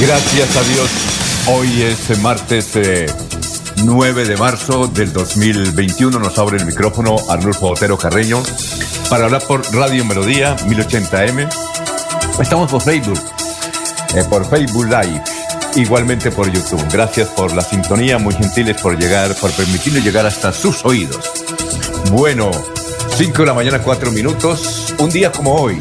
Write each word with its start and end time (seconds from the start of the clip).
Gracias 0.00 0.56
a 0.56 0.62
Dios. 0.64 0.90
Hoy 1.46 1.82
es 1.82 2.18
martes 2.18 2.70
9 3.84 4.22
eh, 4.22 4.24
de 4.26 4.36
marzo 4.36 4.88
del 4.88 5.12
2021. 5.12 6.18
Nos 6.18 6.36
abre 6.36 6.56
el 6.56 6.66
micrófono 6.66 7.16
Arnulfo 7.28 7.68
Otero 7.68 7.96
Carreño 7.96 8.42
para 9.08 9.26
hablar 9.26 9.42
por 9.46 9.62
Radio 9.72 10.04
Melodía 10.04 10.56
1080M. 10.56 11.48
Estamos 12.40 12.70
por 12.72 12.82
Facebook, 12.82 13.20
eh, 14.16 14.24
por 14.28 14.48
Facebook 14.50 14.86
Live, 14.86 15.22
igualmente 15.76 16.32
por 16.32 16.50
YouTube. 16.50 16.84
Gracias 16.90 17.28
por 17.28 17.54
la 17.54 17.62
sintonía, 17.62 18.18
muy 18.18 18.34
gentiles 18.34 18.80
por 18.82 18.98
llegar, 18.98 19.32
por 19.36 19.52
permitirnos 19.52 20.02
llegar 20.02 20.26
hasta 20.26 20.52
sus 20.52 20.84
oídos. 20.84 21.30
Bueno, 22.10 22.50
5 23.16 23.42
de 23.42 23.46
la 23.46 23.54
mañana, 23.54 23.78
4 23.78 24.10
minutos. 24.10 24.92
Un 24.98 25.10
día 25.10 25.30
como 25.30 25.54
hoy, 25.54 25.78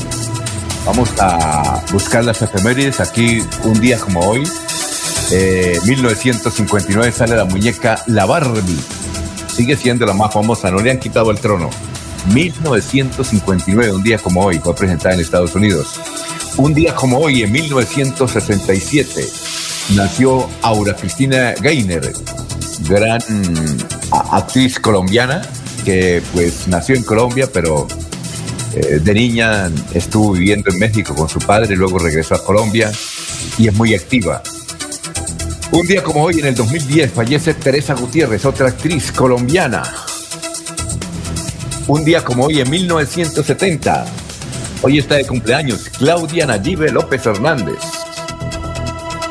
Vamos 0.86 1.12
a 1.20 1.82
buscar 1.94 2.26
las 2.26 2.42
efemérides 2.42 3.00
aquí 3.00 3.42
un 3.64 3.80
día 3.80 3.98
como 3.98 4.20
hoy. 4.20 4.44
1959 5.86 7.08
eh, 7.08 7.12
sale 7.12 7.38
la 7.38 7.46
muñeca 7.46 8.04
La 8.08 8.26
Barbie. 8.26 8.80
Sigue 9.56 9.78
siendo 9.78 10.06
la 10.06 10.14
más 10.14 10.34
famosa, 10.34 10.70
no 10.72 10.80
le 10.80 10.92
han 10.92 11.00
quitado 11.00 11.32
el 11.32 11.40
trono. 11.40 11.70
1959, 12.34 13.94
un 13.94 14.04
día 14.04 14.18
como 14.18 14.44
hoy, 14.44 14.60
fue 14.60 14.76
presentada 14.76 15.16
en 15.16 15.22
Estados 15.22 15.56
Unidos. 15.56 16.00
Un 16.58 16.74
día 16.74 16.94
como 16.94 17.20
hoy, 17.20 17.44
en 17.44 17.52
1967, 17.52 19.26
nació 19.96 20.50
Aura 20.62 20.96
Cristina 20.96 21.54
Gainer, 21.62 22.14
gran 22.90 23.22
actriz 24.32 24.80
colombiana 24.80 25.42
que 25.84 26.22
pues 26.34 26.68
nació 26.68 26.96
en 26.96 27.04
Colombia, 27.04 27.50
pero 27.52 27.88
eh, 28.76 29.00
de 29.00 29.14
niña 29.14 29.70
estuvo 29.94 30.34
viviendo 30.34 30.72
en 30.72 30.80
México 30.80 31.14
con 31.14 31.30
su 31.30 31.40
padre, 31.40 31.76
luego 31.76 32.00
regresó 32.00 32.36
a 32.36 32.44
Colombia 32.44 32.92
y 33.58 33.68
es 33.68 33.74
muy 33.74 33.94
activa. 33.94 34.42
Un 35.72 35.86
día 35.86 36.04
como 36.04 36.24
hoy, 36.24 36.40
en 36.40 36.48
el 36.48 36.56
2010, 36.56 37.12
fallece 37.12 37.54
Teresa 37.54 37.94
Gutiérrez, 37.94 38.46
otra 38.46 38.68
actriz 38.68 39.12
colombiana. 39.12 39.84
Un 41.88 42.04
día 42.06 42.24
como 42.24 42.46
hoy, 42.46 42.62
en 42.62 42.70
1970, 42.70 44.06
hoy 44.82 45.00
está 45.00 45.16
de 45.16 45.26
cumpleaños 45.26 45.90
Claudia 45.98 46.46
Nayibe 46.46 46.92
López 46.92 47.26
Hernández, 47.26 47.80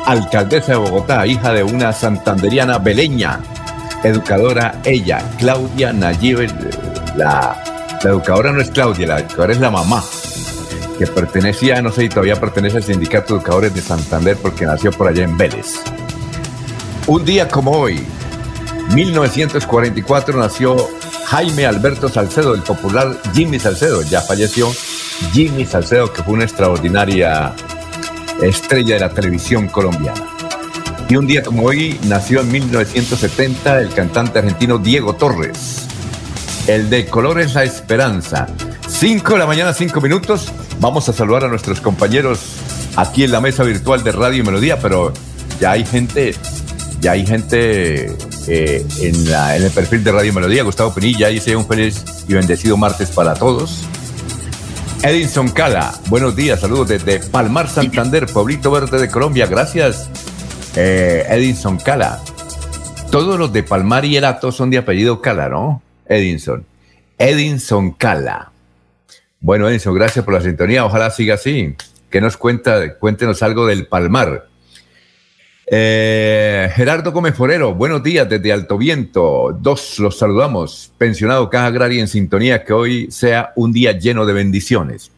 alcaldesa 0.05 0.73
de 0.73 0.77
Bogotá, 0.77 1.25
hija 1.27 1.51
de 1.51 1.63
una 1.63 1.91
santanderiana 1.91 2.77
beleña, 2.77 3.39
educadora 4.03 4.81
ella, 4.85 5.23
Claudia 5.37 5.91
Nayibe, 5.91 6.47
la 7.15 7.72
la 8.03 8.09
educadora 8.09 8.51
no 8.51 8.61
es 8.61 8.69
Claudia, 8.69 9.07
la 9.07 9.19
educadora 9.19 9.53
es 9.53 9.59
la 9.59 9.71
mamá, 9.71 10.03
que 10.97 11.07
pertenecía, 11.07 11.81
no 11.81 11.91
sé 11.91 12.01
si 12.01 12.09
todavía 12.09 12.35
pertenece 12.35 12.77
al 12.77 12.83
Sindicato 12.83 13.33
de 13.33 13.39
Educadores 13.39 13.73
de 13.73 13.81
Santander 13.81 14.37
porque 14.37 14.65
nació 14.65 14.91
por 14.91 15.07
allá 15.07 15.23
en 15.23 15.37
Vélez. 15.37 15.81
Un 17.07 17.23
día 17.25 17.47
como 17.47 17.71
hoy, 17.71 18.05
1944, 18.93 20.37
nació 20.37 20.75
Jaime 21.25 21.65
Alberto 21.65 22.09
Salcedo, 22.09 22.53
el 22.53 22.61
popular 22.61 23.17
Jimmy 23.33 23.59
Salcedo. 23.59 24.01
Ya 24.03 24.21
falleció 24.21 24.71
Jimmy 25.31 25.65
Salcedo, 25.65 26.11
que 26.11 26.23
fue 26.23 26.33
una 26.33 26.43
extraordinaria 26.43 27.53
estrella 28.41 28.95
de 28.95 28.99
la 28.99 29.09
televisión 29.09 29.67
colombiana. 29.67 30.27
Y 31.09 31.15
un 31.15 31.27
día 31.27 31.43
como 31.43 31.63
hoy 31.63 31.99
nació 32.05 32.41
en 32.41 32.51
1970 32.51 33.81
el 33.81 33.93
cantante 33.93 34.39
argentino 34.39 34.77
Diego 34.77 35.15
Torres. 35.15 35.82
El 36.67 36.89
de 36.89 37.05
color 37.05 37.41
es 37.41 37.55
la 37.55 37.65
esperanza. 37.65 38.47
5 38.87 39.33
de 39.33 39.39
la 39.39 39.45
mañana, 39.45 39.73
5 39.73 39.99
minutos. 39.99 40.49
Vamos 40.79 41.09
a 41.09 41.13
saludar 41.13 41.43
a 41.43 41.47
nuestros 41.49 41.81
compañeros 41.81 42.39
aquí 42.95 43.25
en 43.25 43.33
la 43.33 43.41
mesa 43.41 43.63
virtual 43.63 44.01
de 44.03 44.13
Radio 44.13 44.45
Melodía, 44.45 44.79
pero 44.79 45.11
ya 45.59 45.71
hay 45.71 45.85
gente, 45.85 46.33
ya 47.01 47.11
hay 47.11 47.25
gente 47.25 48.15
eh, 48.47 48.85
en, 49.01 49.61
el 49.61 49.71
perfil 49.71 50.05
de 50.05 50.13
Radio 50.13 50.31
Melodía. 50.31 50.63
Gustavo 50.63 50.93
Pinilla 50.93 51.27
dice 51.27 51.53
un 51.53 51.67
feliz 51.67 52.05
y 52.29 52.33
bendecido 52.33 52.77
martes 52.77 53.09
para 53.09 53.33
todos. 53.33 53.81
Edinson 55.03 55.49
Cala, 55.49 55.93
buenos 56.07 56.33
días, 56.33 56.61
saludos 56.61 56.87
desde 56.87 57.19
Palmar, 57.19 57.67
Santander, 57.67 58.25
Pueblito 58.25 58.71
Verde 58.71 59.01
de 59.01 59.09
Colombia. 59.09 59.47
Gracias, 59.47 60.09
eh, 60.77 61.25
Edinson 61.29 61.75
Cala. 61.75 62.21
Todos 63.11 63.37
los 63.37 63.51
de 63.51 63.63
Palmar 63.63 64.05
y 64.05 64.15
Elato 64.15 64.53
son 64.53 64.69
de 64.69 64.77
apellido 64.77 65.21
Cala, 65.21 65.49
¿no? 65.49 65.82
Edinson. 66.07 66.65
Edinson 67.17 67.91
Cala. 67.91 68.51
Bueno, 69.39 69.67
Edinson, 69.67 69.93
gracias 69.93 70.23
por 70.23 70.33
la 70.33 70.41
sintonía. 70.41 70.85
Ojalá 70.85 71.09
siga 71.09 71.35
así. 71.35 71.75
Que 72.09 72.21
nos 72.21 72.37
cuenta, 72.37 72.95
cuéntenos 72.97 73.41
algo 73.43 73.65
del 73.65 73.87
Palmar. 73.87 74.47
Eh, 75.65 76.69
Gerardo 76.75 77.11
Gómez 77.11 77.35
Forero, 77.35 77.73
buenos 77.73 78.03
días 78.03 78.27
desde 78.27 78.51
Alto 78.51 78.77
Viento. 78.77 79.57
Dos, 79.59 79.97
los 79.99 80.17
saludamos. 80.17 80.91
Pensionado 80.97 81.49
Caja 81.49 81.67
Agraria 81.67 82.01
en 82.01 82.07
sintonía, 82.07 82.63
que 82.63 82.73
hoy 82.73 83.11
sea 83.11 83.53
un 83.55 83.71
día 83.71 83.93
lleno 83.93 84.25
de 84.25 84.33
bendiciones. 84.33 85.11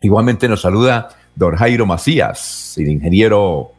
Igualmente 0.00 0.48
nos 0.48 0.62
saluda 0.62 1.08
Don 1.34 1.56
Jairo 1.56 1.84
Macías, 1.84 2.74
el 2.78 2.88
ingeniero 2.88 3.72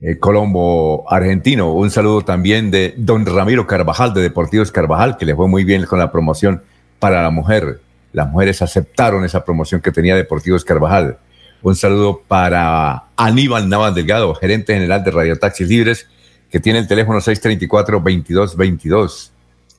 eh, 0.00 0.18
Colombo 0.18 1.04
argentino. 1.10 1.72
Un 1.72 1.90
saludo 1.90 2.22
también 2.22 2.70
de 2.70 2.94
don 2.96 3.26
Ramiro 3.26 3.66
Carvajal 3.66 4.14
de 4.14 4.22
Deportivos 4.22 4.72
Carvajal, 4.72 5.16
que 5.16 5.26
le 5.26 5.34
fue 5.34 5.48
muy 5.48 5.64
bien 5.64 5.84
con 5.86 5.98
la 5.98 6.12
promoción 6.12 6.62
para 6.98 7.22
la 7.22 7.30
mujer. 7.30 7.80
Las 8.12 8.30
mujeres 8.30 8.62
aceptaron 8.62 9.24
esa 9.24 9.44
promoción 9.44 9.80
que 9.80 9.92
tenía 9.92 10.14
Deportivos 10.14 10.64
Carvajal. 10.64 11.18
Un 11.62 11.74
saludo 11.74 12.22
para 12.28 13.04
Aníbal 13.16 13.68
Naval 13.68 13.94
Delgado, 13.94 14.34
gerente 14.34 14.74
general 14.74 15.02
de 15.02 15.10
Radio 15.10 15.36
Taxis 15.38 15.66
Libres, 15.66 16.06
que 16.50 16.60
tiene 16.60 16.78
el 16.78 16.86
teléfono 16.86 17.20
634-2222. 17.20 19.30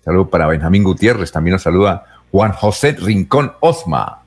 Saludo 0.04 0.30
para 0.30 0.48
Benjamín 0.48 0.84
Gutiérrez, 0.84 1.32
también 1.32 1.54
nos 1.54 1.62
saluda 1.62 2.04
Juan 2.32 2.52
José 2.52 2.98
Rincón 3.00 3.54
Osma. 3.60 4.24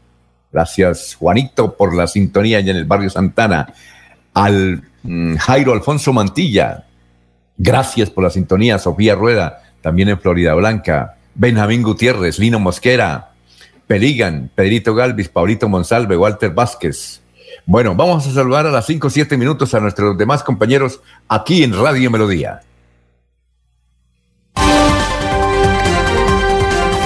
Gracias, 0.53 1.17
Juanito, 1.17 1.77
por 1.77 1.95
la 1.95 2.07
sintonía 2.07 2.59
allá 2.59 2.71
en 2.71 2.79
el 2.79 2.85
barrio 2.85 3.11
Santana. 3.11 3.75
Al 4.39 4.83
Mm, 5.03 5.37
Jairo 5.37 5.73
Alfonso 5.73 6.13
Mantilla, 6.13 6.85
gracias 7.57 8.11
por 8.11 8.25
la 8.25 8.31
sintonía. 8.31 8.79
Sofía 8.79 9.15
Rueda, 9.15 9.63
también 9.81 10.09
en 10.09 10.21
Florida 10.21 10.55
Blanca. 10.55 11.17
Benjamín 11.35 11.83
Gutiérrez, 11.83 12.39
Lino 12.39 12.59
Mosquera, 12.59 13.31
Peligan, 13.87 14.51
Pedrito 14.55 14.95
Galvis, 14.95 15.29
Paulito 15.29 15.69
Monsalve, 15.69 16.17
Walter 16.17 16.51
Vázquez. 16.51 17.23
Bueno, 17.65 17.95
vamos 17.95 18.27
a 18.27 18.33
saludar 18.33 18.67
a 18.67 18.71
las 18.71 18.87
5 18.87 19.07
o 19.07 19.11
7 19.11 19.37
minutos 19.37 19.73
a 19.75 19.81
nuestros 19.81 20.19
demás 20.19 20.43
compañeros 20.43 21.01
aquí 21.29 21.63
en 21.63 21.73
Radio 21.73 22.11
Melodía. 22.11 22.61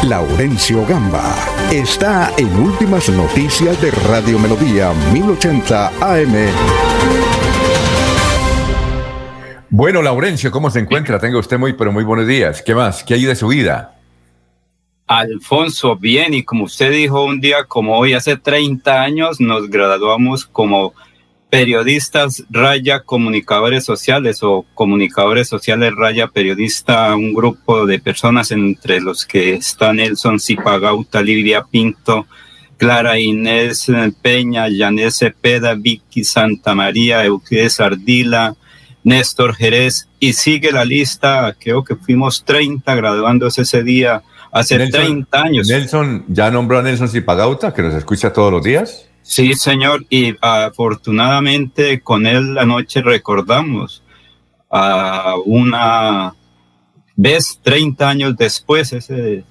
Laurencio 0.02 0.84
Gamba 0.86 1.36
está 1.70 2.32
en 2.36 2.52
Últimas 2.56 3.08
Noticias 3.08 3.80
de 3.80 3.90
Radio 3.90 4.38
Melodía 4.38 4.92
1080 5.12 5.92
AM. 6.00 6.91
Bueno, 9.74 10.02
Laurencio, 10.02 10.50
¿cómo 10.50 10.70
se 10.70 10.80
encuentra? 10.80 11.18
Tenga 11.18 11.38
usted 11.38 11.58
muy, 11.58 11.72
pero 11.72 11.90
muy 11.92 12.04
buenos 12.04 12.26
días. 12.26 12.60
¿Qué 12.60 12.74
más? 12.74 13.02
¿Qué 13.02 13.14
hay 13.14 13.24
de 13.24 13.34
su 13.34 13.48
vida? 13.48 13.96
Alfonso, 15.06 15.96
bien, 15.96 16.34
y 16.34 16.42
como 16.42 16.64
usted 16.64 16.92
dijo 16.92 17.24
un 17.24 17.40
día, 17.40 17.64
como 17.64 17.96
hoy 17.96 18.12
hace 18.12 18.36
30 18.36 19.00
años, 19.00 19.40
nos 19.40 19.70
graduamos 19.70 20.44
como 20.44 20.92
periodistas 21.48 22.44
raya 22.50 23.00
comunicadores 23.00 23.82
sociales 23.82 24.42
o 24.42 24.66
comunicadores 24.74 25.48
sociales 25.48 25.94
raya 25.96 26.28
periodista, 26.28 27.16
un 27.16 27.32
grupo 27.32 27.86
de 27.86 27.98
personas 27.98 28.50
entre 28.50 29.00
los 29.00 29.24
que 29.24 29.54
está 29.54 29.94
Nelson 29.94 30.38
Zipagauta, 30.38 31.22
Livia 31.22 31.64
Pinto, 31.64 32.26
Clara 32.76 33.18
Inés 33.18 33.90
Peña, 34.20 34.66
Janet 34.70 35.12
Cepeda, 35.12 35.72
Vicky 35.72 36.24
Santa 36.24 36.74
María, 36.74 37.24
Euclides 37.24 37.80
Ardila, 37.80 38.54
Néstor 39.04 39.54
Jerez, 39.54 40.08
y 40.20 40.32
sigue 40.32 40.72
la 40.72 40.84
lista, 40.84 41.56
creo 41.58 41.82
que 41.82 41.96
fuimos 41.96 42.44
30 42.44 42.94
graduándose 42.94 43.62
ese 43.62 43.82
día, 43.82 44.22
hace 44.52 44.78
30 44.88 45.40
años. 45.40 45.68
Nelson, 45.68 46.24
¿ya 46.28 46.50
nombró 46.50 46.78
a 46.78 46.82
Nelson 46.82 47.08
Zipagauta, 47.08 47.74
que 47.74 47.82
nos 47.82 47.94
escucha 47.94 48.32
todos 48.32 48.52
los 48.52 48.62
días? 48.62 49.08
Sí, 49.22 49.54
señor, 49.54 50.04
y 50.10 50.34
afortunadamente 50.40 52.00
con 52.00 52.26
él 52.26 52.54
la 52.54 52.64
noche 52.64 53.02
recordamos 53.02 54.02
a 54.70 55.34
una 55.44 56.34
vez, 57.16 57.60
30 57.62 58.08
años 58.08 58.36
después, 58.36 58.92
ese 58.92 59.44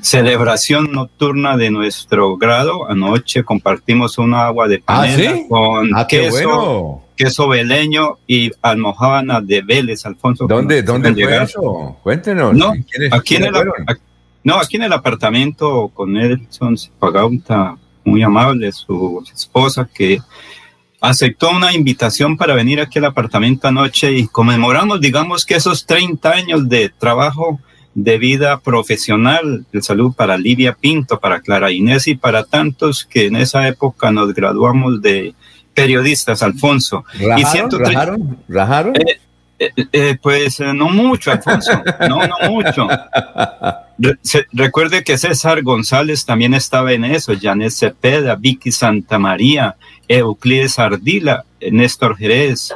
celebración 0.00 0.92
nocturna 0.92 1.56
de 1.56 1.70
nuestro 1.70 2.36
grado. 2.36 2.88
Anoche 2.88 3.44
compartimos 3.44 4.18
un 4.18 4.34
agua 4.34 4.68
de 4.68 4.76
ah, 4.86 5.02
panela 5.02 5.36
con 5.48 5.90
ah, 5.94 6.06
queso, 6.06 7.02
queso 7.18 7.48
veleño 7.48 8.18
y 8.26 8.52
almohábana 8.62 9.40
de 9.40 9.60
Vélez, 9.60 10.06
Alfonso. 10.06 10.46
¿Dónde, 10.46 10.82
dónde 10.82 11.12
fue 11.12 11.42
eso? 11.42 11.98
Cuéntenos. 12.02 12.54
No, 12.54 12.72
aquí 13.10 13.34
en 13.34 13.44
el, 13.44 13.52
no, 14.44 14.54
aquí 14.54 14.76
en 14.76 14.84
el 14.84 14.92
apartamento 14.92 15.90
con 15.92 16.12
Nelson 16.12 16.76
Pagaunta, 16.98 17.76
muy 18.04 18.22
amable, 18.22 18.70
su 18.70 19.22
esposa, 19.34 19.88
que 19.92 20.20
aceptó 21.00 21.50
una 21.50 21.74
invitación 21.74 22.36
para 22.36 22.54
venir 22.54 22.80
aquí 22.80 23.00
al 23.00 23.06
apartamento 23.06 23.66
anoche 23.66 24.12
y 24.12 24.28
conmemoramos, 24.28 25.00
digamos 25.00 25.44
que 25.44 25.56
esos 25.56 25.86
30 25.86 26.30
años 26.30 26.68
de 26.68 26.88
trabajo 26.88 27.58
de 27.94 28.16
vida 28.16 28.60
profesional, 28.60 29.66
de 29.72 29.82
salud 29.82 30.14
para 30.14 30.38
Livia 30.38 30.72
Pinto, 30.72 31.18
para 31.18 31.40
Clara 31.40 31.72
Inés 31.72 32.06
y 32.06 32.14
para 32.14 32.44
tantos 32.44 33.04
que 33.04 33.26
en 33.26 33.34
esa 33.34 33.66
época 33.66 34.12
nos 34.12 34.32
graduamos 34.32 35.02
de 35.02 35.34
periodistas, 35.82 36.42
Alfonso. 36.42 37.04
¿Rajaron? 37.20 38.38
¿Rajaron? 38.48 38.94
Eh, 38.96 39.72
eh, 39.76 39.86
eh, 39.92 40.18
pues 40.22 40.60
no 40.60 40.88
mucho, 40.88 41.32
Alfonso, 41.32 41.82
no, 42.08 42.26
no 42.26 42.50
mucho. 42.50 42.86
recuerde 44.52 45.02
que 45.02 45.18
César 45.18 45.62
González 45.62 46.24
también 46.24 46.54
estaba 46.54 46.92
en 46.92 47.04
eso, 47.04 47.32
Janet 47.40 47.72
Cepeda, 47.72 48.36
Vicky 48.36 48.70
Santamaría, 48.70 49.74
Euclides 50.06 50.78
Ardila, 50.78 51.44
Néstor 51.72 52.16
Jerez, 52.16 52.72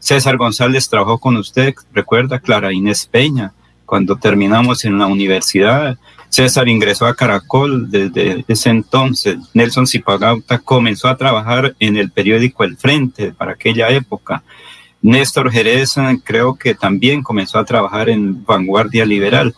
César 0.00 0.36
González 0.38 0.88
trabajó 0.88 1.18
con 1.18 1.36
usted, 1.36 1.74
recuerda, 1.92 2.38
Clara 2.40 2.72
Inés 2.72 3.06
Peña, 3.06 3.52
cuando 3.84 4.16
terminamos 4.16 4.84
en 4.84 4.98
la 4.98 5.06
universidad. 5.06 5.98
César 6.28 6.68
ingresó 6.68 7.06
a 7.06 7.14
Caracol 7.14 7.90
desde 7.90 8.44
ese 8.48 8.70
entonces. 8.70 9.38
Nelson 9.54 9.86
Zipagauta 9.86 10.58
comenzó 10.58 11.08
a 11.08 11.16
trabajar 11.16 11.74
en 11.78 11.96
el 11.96 12.10
periódico 12.10 12.64
El 12.64 12.76
Frente 12.76 13.32
para 13.32 13.52
aquella 13.52 13.88
época. 13.88 14.42
Néstor 15.02 15.50
Jerez 15.50 15.94
creo 16.24 16.56
que 16.56 16.74
también 16.74 17.22
comenzó 17.22 17.58
a 17.58 17.64
trabajar 17.64 18.08
en 18.08 18.44
Vanguardia 18.44 19.04
Liberal. 19.04 19.54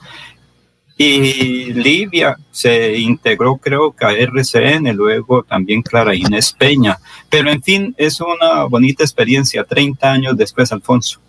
Y 1.01 1.73
Livia 1.75 2.37
se 2.51 2.99
integró 2.99 3.57
creo 3.57 3.93
que 3.93 4.05
a 4.05 4.11
RCN, 4.11 4.95
luego 4.97 5.45
también 5.45 5.81
Clara 5.81 6.15
Inés 6.15 6.53
Peña. 6.53 6.99
Pero 7.31 7.51
en 7.51 7.63
fin, 7.63 7.95
es 7.97 8.21
una 8.21 8.65
bonita 8.65 9.05
experiencia, 9.05 9.63
30 9.63 10.11
años 10.11 10.37
después, 10.37 10.73
Alfonso. 10.73 11.21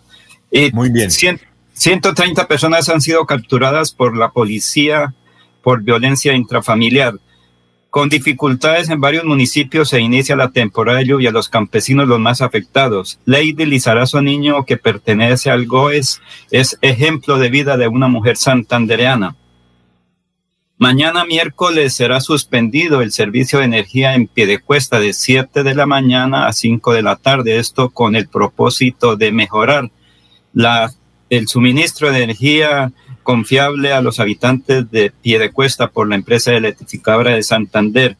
Muy 0.73 0.89
bien. 0.89 1.11
130 1.11 2.47
personas 2.47 2.89
han 2.89 2.99
sido 2.99 3.25
capturadas 3.25 3.91
por 3.93 4.17
la 4.17 4.31
policía 4.31 5.13
por 5.61 5.81
violencia 5.81 6.33
intrafamiliar. 6.33 7.15
Con 7.89 8.07
dificultades 8.07 8.89
en 8.89 9.01
varios 9.01 9.25
municipios 9.25 9.89
se 9.89 9.99
inicia 9.99 10.35
la 10.35 10.51
temporada 10.51 10.99
de 10.99 11.07
lluvia, 11.07 11.31
los 11.31 11.49
campesinos 11.49 12.07
los 12.07 12.19
más 12.19 12.41
afectados. 12.41 13.19
Lady 13.25 13.65
Lizarazo 13.65 14.21
Niño, 14.21 14.63
que 14.65 14.77
pertenece 14.77 15.49
al 15.49 15.65
GOES, 15.65 16.21
es 16.51 16.77
ejemplo 16.81 17.39
de 17.39 17.49
vida 17.49 17.77
de 17.77 17.87
una 17.87 18.07
mujer 18.07 18.37
santandereana. 18.37 19.35
Mañana 20.77 21.25
miércoles 21.25 21.93
será 21.93 22.21
suspendido 22.21 23.01
el 23.01 23.11
servicio 23.11 23.59
de 23.59 23.65
energía 23.65 24.13
en 24.13 24.27
pie 24.27 24.45
de 24.45 24.59
cuesta 24.59 24.99
de 24.99 25.13
7 25.13 25.63
de 25.63 25.75
la 25.75 25.85
mañana 25.85 26.47
a 26.47 26.53
5 26.53 26.93
de 26.93 27.01
la 27.01 27.15
tarde, 27.15 27.57
esto 27.57 27.89
con 27.89 28.15
el 28.15 28.29
propósito 28.29 29.17
de 29.17 29.31
mejorar 29.31 29.91
la 30.53 30.91
el 31.29 31.47
suministro 31.47 32.11
de 32.11 32.23
energía 32.23 32.91
confiable 33.29 33.93
a 33.93 34.01
los 34.01 34.19
habitantes 34.19 34.89
de 34.89 35.11
Piedecuesta 35.11 35.91
por 35.91 36.09
la 36.09 36.15
empresa 36.15 36.51
electrificadora 36.51 37.35
de 37.35 37.43
Santander. 37.43 38.17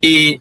Y 0.00 0.40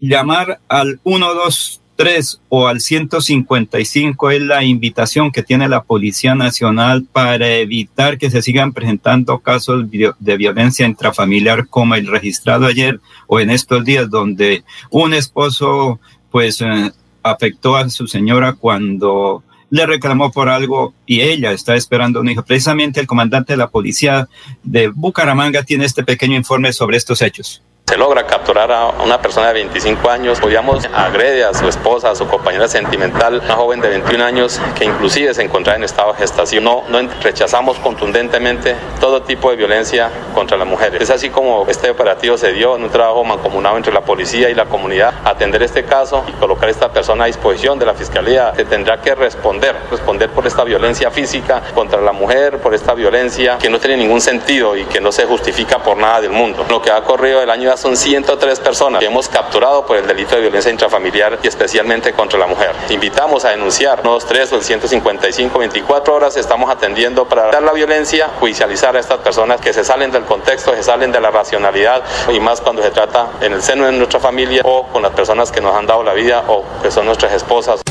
llamar 0.00 0.60
al 0.66 0.98
123 1.04 2.40
o 2.48 2.68
al 2.68 2.80
155 2.80 4.30
es 4.30 4.40
la 4.40 4.64
invitación 4.64 5.30
que 5.30 5.42
tiene 5.42 5.68
la 5.68 5.82
Policía 5.82 6.34
Nacional 6.34 7.04
para 7.12 7.50
evitar 7.50 8.16
que 8.16 8.30
se 8.30 8.40
sigan 8.40 8.72
presentando 8.72 9.40
casos 9.40 9.84
de 9.90 10.36
violencia 10.38 10.86
intrafamiliar 10.86 11.68
como 11.68 11.94
el 11.96 12.06
registrado 12.06 12.64
ayer 12.64 12.98
o 13.26 13.40
en 13.40 13.50
estos 13.50 13.84
días 13.84 14.08
donde 14.08 14.64
un 14.88 15.12
esposo 15.12 16.00
pues 16.30 16.62
eh, 16.62 16.90
afectó 17.22 17.76
a 17.76 17.90
su 17.90 18.06
señora 18.06 18.54
cuando 18.54 19.44
le 19.72 19.86
reclamó 19.86 20.30
por 20.30 20.50
algo 20.50 20.92
y 21.06 21.22
ella 21.22 21.50
está 21.50 21.74
esperando 21.74 22.20
un 22.20 22.28
hijo. 22.28 22.44
Precisamente 22.44 23.00
el 23.00 23.06
comandante 23.06 23.54
de 23.54 23.56
la 23.56 23.70
policía 23.70 24.28
de 24.62 24.88
Bucaramanga 24.88 25.62
tiene 25.62 25.86
este 25.86 26.04
pequeño 26.04 26.36
informe 26.36 26.74
sobre 26.74 26.98
estos 26.98 27.22
hechos 27.22 27.62
se 27.92 27.98
logra 27.98 28.24
capturar 28.24 28.72
a 28.72 28.86
una 29.04 29.20
persona 29.20 29.48
de 29.48 29.52
25 29.52 30.08
años, 30.08 30.40
podíamos 30.40 30.88
agrede 30.94 31.44
a 31.44 31.52
su 31.52 31.68
esposa, 31.68 32.10
a 32.10 32.14
su 32.14 32.26
compañera 32.26 32.66
sentimental, 32.66 33.42
una 33.44 33.54
joven 33.54 33.82
de 33.82 33.90
21 33.90 34.24
años 34.24 34.58
que 34.78 34.86
inclusive 34.86 35.34
se 35.34 35.42
encontraba 35.42 35.76
en 35.76 35.84
estado 35.84 36.14
de 36.14 36.18
gestación. 36.18 36.64
No, 36.64 36.84
no 36.88 37.00
rechazamos 37.20 37.76
contundentemente 37.80 38.74
todo 38.98 39.20
tipo 39.20 39.50
de 39.50 39.56
violencia 39.56 40.08
contra 40.34 40.56
las 40.56 40.66
mujeres. 40.66 41.02
Es 41.02 41.10
así 41.10 41.28
como 41.28 41.66
este 41.68 41.90
operativo 41.90 42.38
se 42.38 42.54
dio 42.54 42.76
en 42.76 42.84
un 42.84 42.88
trabajo 42.88 43.24
mancomunado 43.24 43.76
entre 43.76 43.92
la 43.92 44.00
policía 44.00 44.48
y 44.48 44.54
la 44.54 44.64
comunidad, 44.64 45.12
atender 45.26 45.62
este 45.62 45.84
caso 45.84 46.24
y 46.26 46.32
colocar 46.32 46.70
a 46.70 46.72
esta 46.72 46.90
persona 46.90 47.24
a 47.24 47.26
disposición 47.26 47.78
de 47.78 47.84
la 47.84 47.92
fiscalía. 47.92 48.54
Se 48.56 48.64
tendrá 48.64 49.02
que 49.02 49.14
responder, 49.14 49.76
responder 49.90 50.30
por 50.30 50.46
esta 50.46 50.64
violencia 50.64 51.10
física 51.10 51.60
contra 51.74 52.00
la 52.00 52.12
mujer, 52.12 52.56
por 52.56 52.72
esta 52.72 52.94
violencia 52.94 53.58
que 53.58 53.68
no 53.68 53.78
tiene 53.78 53.98
ningún 53.98 54.22
sentido 54.22 54.78
y 54.78 54.86
que 54.86 54.98
no 54.98 55.12
se 55.12 55.26
justifica 55.26 55.80
por 55.80 55.98
nada 55.98 56.22
del 56.22 56.30
mundo. 56.30 56.64
Lo 56.70 56.80
que 56.80 56.90
ha 56.90 57.02
corrido 57.02 57.42
el 57.42 57.50
año 57.50 57.70
son 57.82 57.96
103 57.96 58.60
personas 58.60 59.00
que 59.00 59.06
hemos 59.06 59.28
capturado 59.28 59.84
por 59.84 59.96
el 59.96 60.06
delito 60.06 60.36
de 60.36 60.42
violencia 60.42 60.70
intrafamiliar 60.70 61.40
y 61.42 61.48
especialmente 61.48 62.12
contra 62.12 62.38
la 62.38 62.46
mujer. 62.46 62.70
Invitamos 62.90 63.44
a 63.44 63.48
denunciar 63.48 64.04
los 64.04 64.24
3 64.24 64.52
o 64.52 64.56
el 64.56 64.62
155, 64.62 65.58
24 65.58 66.14
horas 66.14 66.36
estamos 66.36 66.70
atendiendo 66.70 67.26
para 67.26 67.50
dar 67.50 67.60
la 67.64 67.72
violencia, 67.72 68.30
judicializar 68.38 68.96
a 68.96 69.00
estas 69.00 69.18
personas 69.18 69.60
que 69.60 69.72
se 69.72 69.82
salen 69.82 70.12
del 70.12 70.22
contexto, 70.22 70.72
se 70.76 70.82
salen 70.84 71.10
de 71.10 71.20
la 71.20 71.32
racionalidad 71.32 72.04
y 72.32 72.38
más 72.38 72.60
cuando 72.60 72.84
se 72.84 72.92
trata 72.92 73.30
en 73.40 73.52
el 73.52 73.62
seno 73.62 73.84
de 73.86 73.90
nuestra 73.90 74.20
familia 74.20 74.62
o 74.64 74.86
con 74.86 75.02
las 75.02 75.10
personas 75.10 75.50
que 75.50 75.60
nos 75.60 75.74
han 75.74 75.88
dado 75.88 76.04
la 76.04 76.12
vida 76.12 76.44
o 76.46 76.64
que 76.84 76.90
son 76.92 77.04
nuestras 77.06 77.32
esposas. 77.32 77.82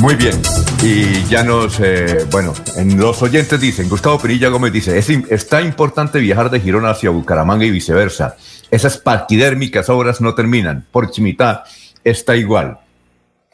Muy 0.00 0.16
bien. 0.16 0.67
Y 0.82 1.24
ya 1.24 1.42
nos, 1.42 1.80
eh, 1.80 2.24
bueno, 2.30 2.54
en 2.76 2.98
los 2.98 3.20
oyentes 3.22 3.60
dicen, 3.60 3.88
Gustavo 3.88 4.18
Perilla 4.18 4.48
Gómez 4.48 4.72
dice, 4.72 4.96
es, 4.96 5.10
está 5.10 5.60
importante 5.60 6.20
viajar 6.20 6.50
de 6.50 6.60
Girona 6.60 6.90
hacia 6.90 7.10
Bucaramanga 7.10 7.64
y 7.64 7.70
viceversa. 7.70 8.36
Esas 8.70 8.96
paquidérmicas 8.98 9.88
obras 9.88 10.20
no 10.20 10.34
terminan. 10.34 10.86
Por 10.92 11.10
Chimitá 11.10 11.64
está 12.04 12.36
igual. 12.36 12.78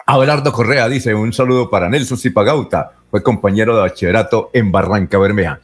Abelardo 0.07 0.53
Correa 0.53 0.87
dice, 0.89 1.15
un 1.15 1.33
saludo 1.33 1.71
para 1.71 1.89
Nelson 1.89 2.19
Zipagauta, 2.19 2.93
fue 3.11 3.23
compañero 3.23 3.75
de 3.75 3.83
bachillerato 3.83 4.51
en 4.53 4.71
Barranca 4.71 5.17
Bermeja. 5.17 5.61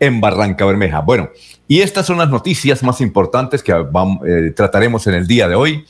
En 0.00 0.20
Barranca 0.20 0.64
Bermeja. 0.64 1.00
Bueno, 1.00 1.30
y 1.68 1.80
estas 1.80 2.06
son 2.06 2.18
las 2.18 2.28
noticias 2.28 2.82
más 2.82 3.00
importantes 3.00 3.62
que 3.62 3.72
vamos, 3.72 4.26
eh, 4.26 4.52
trataremos 4.54 5.06
en 5.06 5.14
el 5.14 5.28
día 5.28 5.46
de 5.48 5.54
hoy 5.54 5.84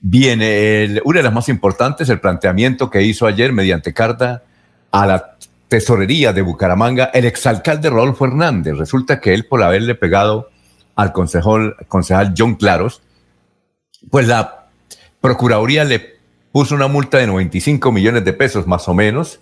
viene 0.00 1.00
una 1.04 1.18
de 1.18 1.22
las 1.22 1.32
más 1.32 1.48
importantes, 1.48 2.08
el 2.08 2.20
planteamiento 2.20 2.90
que 2.90 3.02
hizo 3.02 3.26
ayer 3.26 3.52
mediante 3.52 3.92
carta 3.92 4.42
a 4.90 5.06
la 5.06 5.36
tesorería 5.68 6.32
de 6.32 6.42
Bucaramanga 6.42 7.10
el 7.14 7.24
exalcalde 7.26 7.90
Rodolfo 7.90 8.24
Hernández. 8.24 8.76
Resulta 8.76 9.20
que 9.20 9.34
él, 9.34 9.46
por 9.46 9.62
haberle 9.62 9.94
pegado 9.94 10.50
al 10.96 11.12
concejal, 11.12 11.76
concejal 11.86 12.34
John 12.36 12.56
Claros, 12.56 13.02
pues 14.10 14.26
la 14.26 14.66
Procuraduría 15.20 15.84
le 15.84 16.18
puso 16.50 16.74
una 16.74 16.88
multa 16.88 17.18
de 17.18 17.26
95 17.26 17.92
millones 17.92 18.24
de 18.24 18.32
pesos, 18.32 18.66
más 18.66 18.88
o 18.88 18.94
menos. 18.94 19.40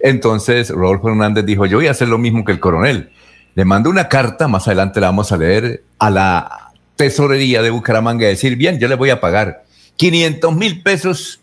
Entonces 0.00 0.70
Rodolfo 0.70 1.08
Hernández 1.08 1.46
dijo, 1.46 1.66
yo 1.66 1.78
voy 1.78 1.86
a 1.86 1.92
hacer 1.92 2.08
lo 2.08 2.18
mismo 2.18 2.44
que 2.44 2.52
el 2.52 2.60
coronel. 2.60 3.12
Le 3.54 3.64
mandó 3.64 3.90
una 3.90 4.08
carta, 4.08 4.48
más 4.48 4.66
adelante 4.66 5.00
la 5.00 5.06
vamos 5.08 5.32
a 5.32 5.36
leer, 5.36 5.84
a 5.98 6.10
la 6.10 6.72
tesorería 6.96 7.62
de 7.62 7.70
Bucaramanga 7.70 8.26
y 8.26 8.30
decir, 8.30 8.56
bien, 8.56 8.78
yo 8.78 8.88
le 8.88 8.96
voy 8.96 9.10
a 9.10 9.20
pagar 9.20 9.64
500 10.00 10.56
mil 10.56 10.82
pesos 10.82 11.40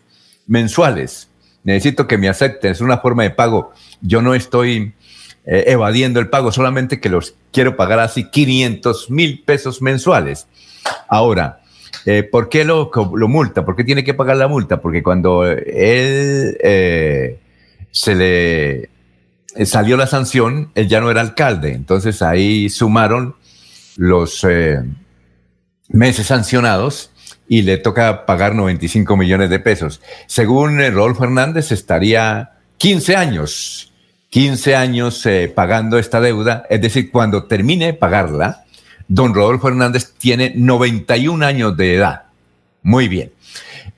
mensuales. 0.48 1.28
Necesito 1.62 2.08
que 2.08 2.18
me 2.18 2.28
acepten, 2.28 2.72
es 2.72 2.80
una 2.80 2.98
forma 2.98 3.22
de 3.22 3.30
pago. 3.30 3.72
Yo 4.00 4.20
no 4.20 4.34
estoy 4.34 4.94
eh, 5.46 5.64
evadiendo 5.68 6.18
el 6.18 6.28
pago, 6.28 6.50
solamente 6.50 6.98
que 6.98 7.08
los 7.08 7.36
quiero 7.52 7.76
pagar 7.76 8.00
así 8.00 8.28
500 8.28 9.12
mil 9.12 9.44
pesos 9.44 9.80
mensuales. 9.80 10.48
Ahora, 11.06 11.60
eh, 12.04 12.24
¿por 12.24 12.48
qué 12.48 12.64
lo, 12.64 12.90
multa? 13.28 13.64
¿Por 13.64 13.76
qué 13.76 13.84
tiene 13.84 14.02
que 14.02 14.12
pagar 14.12 14.36
la 14.36 14.48
multa? 14.48 14.80
Porque 14.80 15.04
cuando 15.04 15.46
él 15.46 16.58
eh, 16.60 17.38
se 17.92 18.14
le 18.16 18.90
salió 19.66 19.96
la 19.96 20.08
sanción, 20.08 20.72
él 20.74 20.88
ya 20.88 21.00
no 21.00 21.12
era 21.12 21.20
alcalde. 21.20 21.74
Entonces 21.74 22.22
ahí 22.22 22.70
sumaron 22.70 23.36
los 23.96 24.44
meses 25.90 26.26
sancionados 26.26 27.12
y 27.48 27.62
le 27.62 27.78
toca 27.78 28.26
pagar 28.26 28.54
95 28.54 29.16
millones 29.16 29.50
de 29.50 29.58
pesos. 29.58 30.00
Según 30.26 30.78
Rodolfo 30.78 31.24
Hernández, 31.24 31.72
estaría 31.72 32.52
15 32.76 33.16
años, 33.16 33.92
15 34.30 34.76
años 34.76 35.24
eh, 35.26 35.50
pagando 35.52 35.98
esta 35.98 36.20
deuda, 36.20 36.64
es 36.68 36.80
decir, 36.80 37.10
cuando 37.10 37.44
termine 37.44 37.94
pagarla, 37.94 38.64
don 39.08 39.34
Rodolfo 39.34 39.68
Hernández 39.68 40.12
tiene 40.18 40.52
91 40.54 41.44
años 41.44 41.76
de 41.76 41.94
edad. 41.94 42.22
Muy 42.82 43.08
bien. 43.08 43.32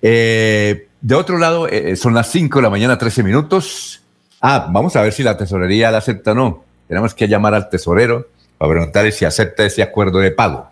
Eh, 0.01 0.89
de 1.01 1.15
otro 1.15 1.39
lado, 1.39 1.69
eh, 1.69 1.97
son 1.97 2.15
las 2.15 2.31
5 2.31 2.59
de 2.59 2.63
la 2.63 2.71
mañana, 2.71 2.97
13 2.97 3.23
minutos. 3.23 4.03
Ah, 4.41 4.69
vamos 4.71 4.97
a 4.97 5.03
ver 5.03 5.13
si 5.13 5.23
la 5.23 5.37
tesorería 5.37 5.91
la 5.91 5.99
acepta 5.99 6.33
o 6.33 6.35
no. 6.35 6.65
Tenemos 6.89 7.15
que 7.15 7.29
llamar 7.29 7.55
al 7.55 7.69
tesorero 7.69 8.29
para 8.57 8.73
preguntarle 8.73 9.13
si 9.13 9.25
acepta 9.25 9.65
ese 9.65 9.83
acuerdo 9.83 10.19
de 10.19 10.31
pago. 10.31 10.70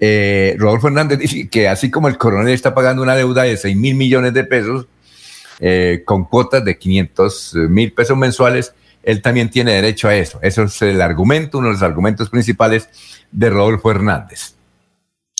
Eh, 0.00 0.56
Rodolfo 0.58 0.88
Hernández 0.88 1.18
dice 1.20 1.48
que 1.48 1.68
así 1.68 1.90
como 1.90 2.08
el 2.08 2.18
coronel 2.18 2.54
está 2.54 2.74
pagando 2.74 3.02
una 3.02 3.16
deuda 3.16 3.42
de 3.42 3.56
6 3.56 3.76
mil 3.76 3.94
millones 3.94 4.32
de 4.34 4.44
pesos 4.44 4.86
eh, 5.60 6.02
con 6.04 6.24
cuotas 6.24 6.64
de 6.64 6.78
500 6.78 7.54
mil 7.68 7.92
pesos 7.92 8.16
mensuales, 8.16 8.74
él 9.02 9.22
también 9.22 9.50
tiene 9.50 9.72
derecho 9.72 10.08
a 10.08 10.14
eso. 10.14 10.38
Eso 10.42 10.64
es 10.64 10.82
el 10.82 11.00
argumento, 11.00 11.58
uno 11.58 11.68
de 11.68 11.74
los 11.74 11.82
argumentos 11.82 12.30
principales 12.30 12.88
de 13.32 13.50
Rodolfo 13.50 13.90
Hernández. 13.90 14.54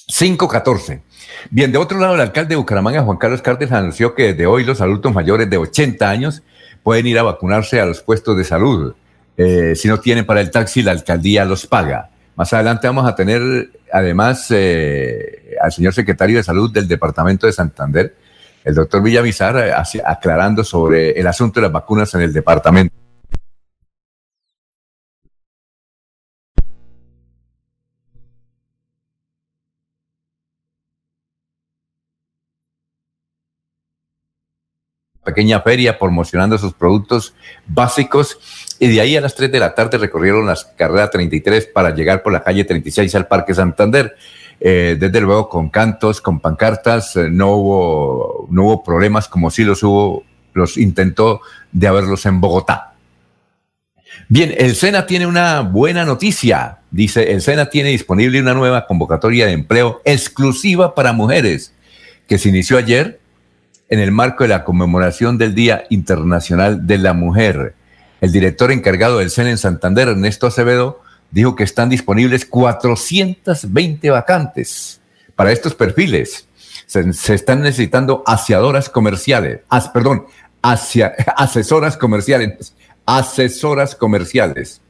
514. 0.06 1.02
Bien, 1.50 1.70
de 1.70 1.78
otro 1.78 1.98
lado, 1.98 2.14
el 2.14 2.20
alcalde 2.20 2.50
de 2.50 2.56
Bucaramanga, 2.56 3.02
Juan 3.02 3.18
Carlos 3.18 3.42
Cárdenas, 3.42 3.78
anunció 3.78 4.14
que 4.14 4.32
desde 4.32 4.46
hoy 4.46 4.64
los 4.64 4.80
adultos 4.80 5.12
mayores 5.12 5.48
de 5.50 5.58
80 5.58 6.08
años 6.08 6.42
pueden 6.82 7.06
ir 7.06 7.18
a 7.18 7.22
vacunarse 7.22 7.80
a 7.80 7.86
los 7.86 8.00
puestos 8.00 8.36
de 8.36 8.44
salud. 8.44 8.94
Eh, 9.36 9.74
si 9.76 9.86
no 9.88 10.00
tienen 10.00 10.24
para 10.24 10.40
el 10.40 10.50
taxi, 10.50 10.82
la 10.82 10.92
alcaldía 10.92 11.44
los 11.44 11.66
paga. 11.66 12.10
Más 12.38 12.52
adelante 12.52 12.86
vamos 12.86 13.04
a 13.04 13.16
tener 13.16 13.68
además 13.92 14.46
eh, 14.52 15.56
al 15.60 15.72
señor 15.72 15.92
secretario 15.92 16.36
de 16.36 16.44
Salud 16.44 16.72
del 16.72 16.86
Departamento 16.86 17.48
de 17.48 17.52
Santander, 17.52 18.14
el 18.62 18.76
doctor 18.76 19.02
Villamizar, 19.02 19.56
eh, 19.56 19.72
aclarando 20.06 20.62
sobre 20.62 21.18
el 21.18 21.26
asunto 21.26 21.58
de 21.58 21.62
las 21.62 21.72
vacunas 21.72 22.14
en 22.14 22.20
el 22.20 22.32
departamento. 22.32 22.94
pequeña 35.24 35.60
feria 35.60 35.98
promocionando 35.98 36.56
sus 36.56 36.72
productos 36.72 37.34
básicos 37.66 38.38
y 38.78 38.88
de 38.88 39.00
ahí 39.00 39.16
a 39.16 39.20
las 39.20 39.34
3 39.34 39.50
de 39.50 39.58
la 39.58 39.74
tarde 39.74 39.98
recorrieron 39.98 40.46
las 40.46 40.64
carreras 40.64 41.10
33 41.10 41.66
para 41.66 41.94
llegar 41.94 42.22
por 42.22 42.32
la 42.32 42.42
calle 42.42 42.64
36 42.64 43.14
al 43.14 43.26
Parque 43.26 43.54
Santander. 43.54 44.16
Eh, 44.60 44.96
desde 44.98 45.20
luego 45.20 45.48
con 45.48 45.68
cantos, 45.68 46.20
con 46.20 46.40
pancartas, 46.40 47.14
eh, 47.16 47.28
no, 47.30 47.52
hubo, 47.52 48.48
no 48.50 48.64
hubo 48.64 48.82
problemas 48.82 49.28
como 49.28 49.50
si 49.50 49.64
los 49.64 49.82
hubo, 49.82 50.24
los 50.52 50.76
intentó 50.76 51.40
de 51.70 51.86
haberlos 51.86 52.26
en 52.26 52.40
Bogotá. 52.40 52.94
Bien, 54.28 54.54
el 54.58 54.74
SENA 54.74 55.06
tiene 55.06 55.26
una 55.26 55.60
buena 55.60 56.04
noticia. 56.04 56.78
Dice, 56.90 57.32
el 57.32 57.40
SENA 57.40 57.70
tiene 57.70 57.90
disponible 57.90 58.40
una 58.40 58.54
nueva 58.54 58.86
convocatoria 58.86 59.46
de 59.46 59.52
empleo 59.52 60.02
exclusiva 60.04 60.94
para 60.94 61.12
mujeres 61.12 61.72
que 62.26 62.38
se 62.38 62.48
inició 62.48 62.78
ayer 62.78 63.20
en 63.88 64.00
el 64.00 64.12
marco 64.12 64.44
de 64.44 64.48
la 64.48 64.64
conmemoración 64.64 65.38
del 65.38 65.54
Día 65.54 65.84
Internacional 65.88 66.86
de 66.86 66.98
la 66.98 67.14
Mujer. 67.14 67.74
El 68.20 68.32
director 68.32 68.72
encargado 68.72 69.18
del 69.18 69.30
CEN 69.30 69.46
en 69.46 69.58
Santander, 69.58 70.08
Ernesto 70.08 70.46
Acevedo, 70.46 71.02
dijo 71.30 71.54
que 71.54 71.64
están 71.64 71.88
disponibles 71.88 72.46
420 72.46 74.10
vacantes 74.10 75.00
para 75.36 75.52
estos 75.52 75.74
perfiles. 75.74 76.46
Se, 76.86 77.34
están 77.34 77.62
necesitando 77.62 78.22
aseadoras 78.26 78.88
comerciales, 78.88 79.60
perdón, 79.92 80.26
asesoras 80.62 81.96
comerciales, 81.96 82.74
asesoras 83.06 83.94
comerciales, 83.94 84.80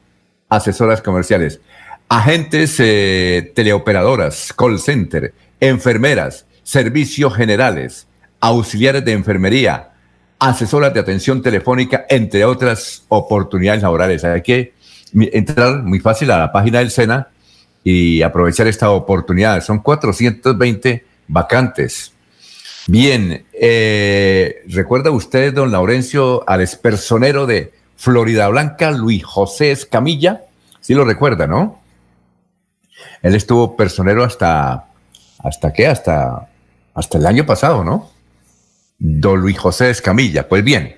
asesoras 0.49 1.02
comerciales, 1.02 1.61
agentes 2.08 2.76
eh, 2.78 3.52
teleoperadoras, 3.54 4.52
call 4.56 4.78
center, 4.78 5.35
enfermeras, 5.61 6.47
servicios 6.62 7.35
generales, 7.35 8.06
auxiliares 8.40 9.04
de 9.04 9.12
enfermería, 9.12 9.90
asesoras 10.38 10.95
de 10.95 11.00
atención 11.00 11.42
telefónica, 11.42 12.07
entre 12.09 12.45
otras 12.45 13.04
oportunidades 13.09 13.83
laborales. 13.83 14.25
Hay 14.25 14.42
que 14.42 14.73
entrar 15.12 15.83
muy 15.83 16.00
fácil 16.00 16.30
a 16.30 16.38
la 16.38 16.52
página 16.52 16.78
del 16.78 16.90
SENA 16.90 17.28
y 17.83 18.23
aprovechar 18.23 18.66
esta 18.66 18.90
oportunidad. 18.90 19.62
Son 19.62 19.80
420 19.80 21.04
vacantes. 21.28 22.12
Bien, 22.87 23.45
eh, 23.52 24.62
¿recuerda 24.68 25.11
usted, 25.11 25.52
don 25.52 25.71
Laurencio, 25.71 26.49
al 26.49 26.62
expersonero 26.62 27.47
de 27.47 27.73
Florida 27.97 28.49
Blanca, 28.49 28.90
Luis 28.92 29.25
José 29.25 29.73
Escamilla? 29.73 30.42
Sí 30.80 30.95
lo 30.95 31.04
recuerda, 31.04 31.47
¿no? 31.47 31.80
Él 33.23 33.35
estuvo 33.35 33.76
personero 33.76 34.25
hasta, 34.25 34.87
¿hasta 35.40 35.73
qué? 35.73 35.87
Hasta, 35.87 36.49
hasta 36.95 37.18
el 37.18 37.26
año 37.26 37.45
pasado, 37.45 37.85
¿no? 37.85 38.11
Don 38.99 39.40
Luis 39.40 39.59
José 39.59 39.90
Escamilla. 39.90 40.49
Pues 40.49 40.64
bien, 40.64 40.97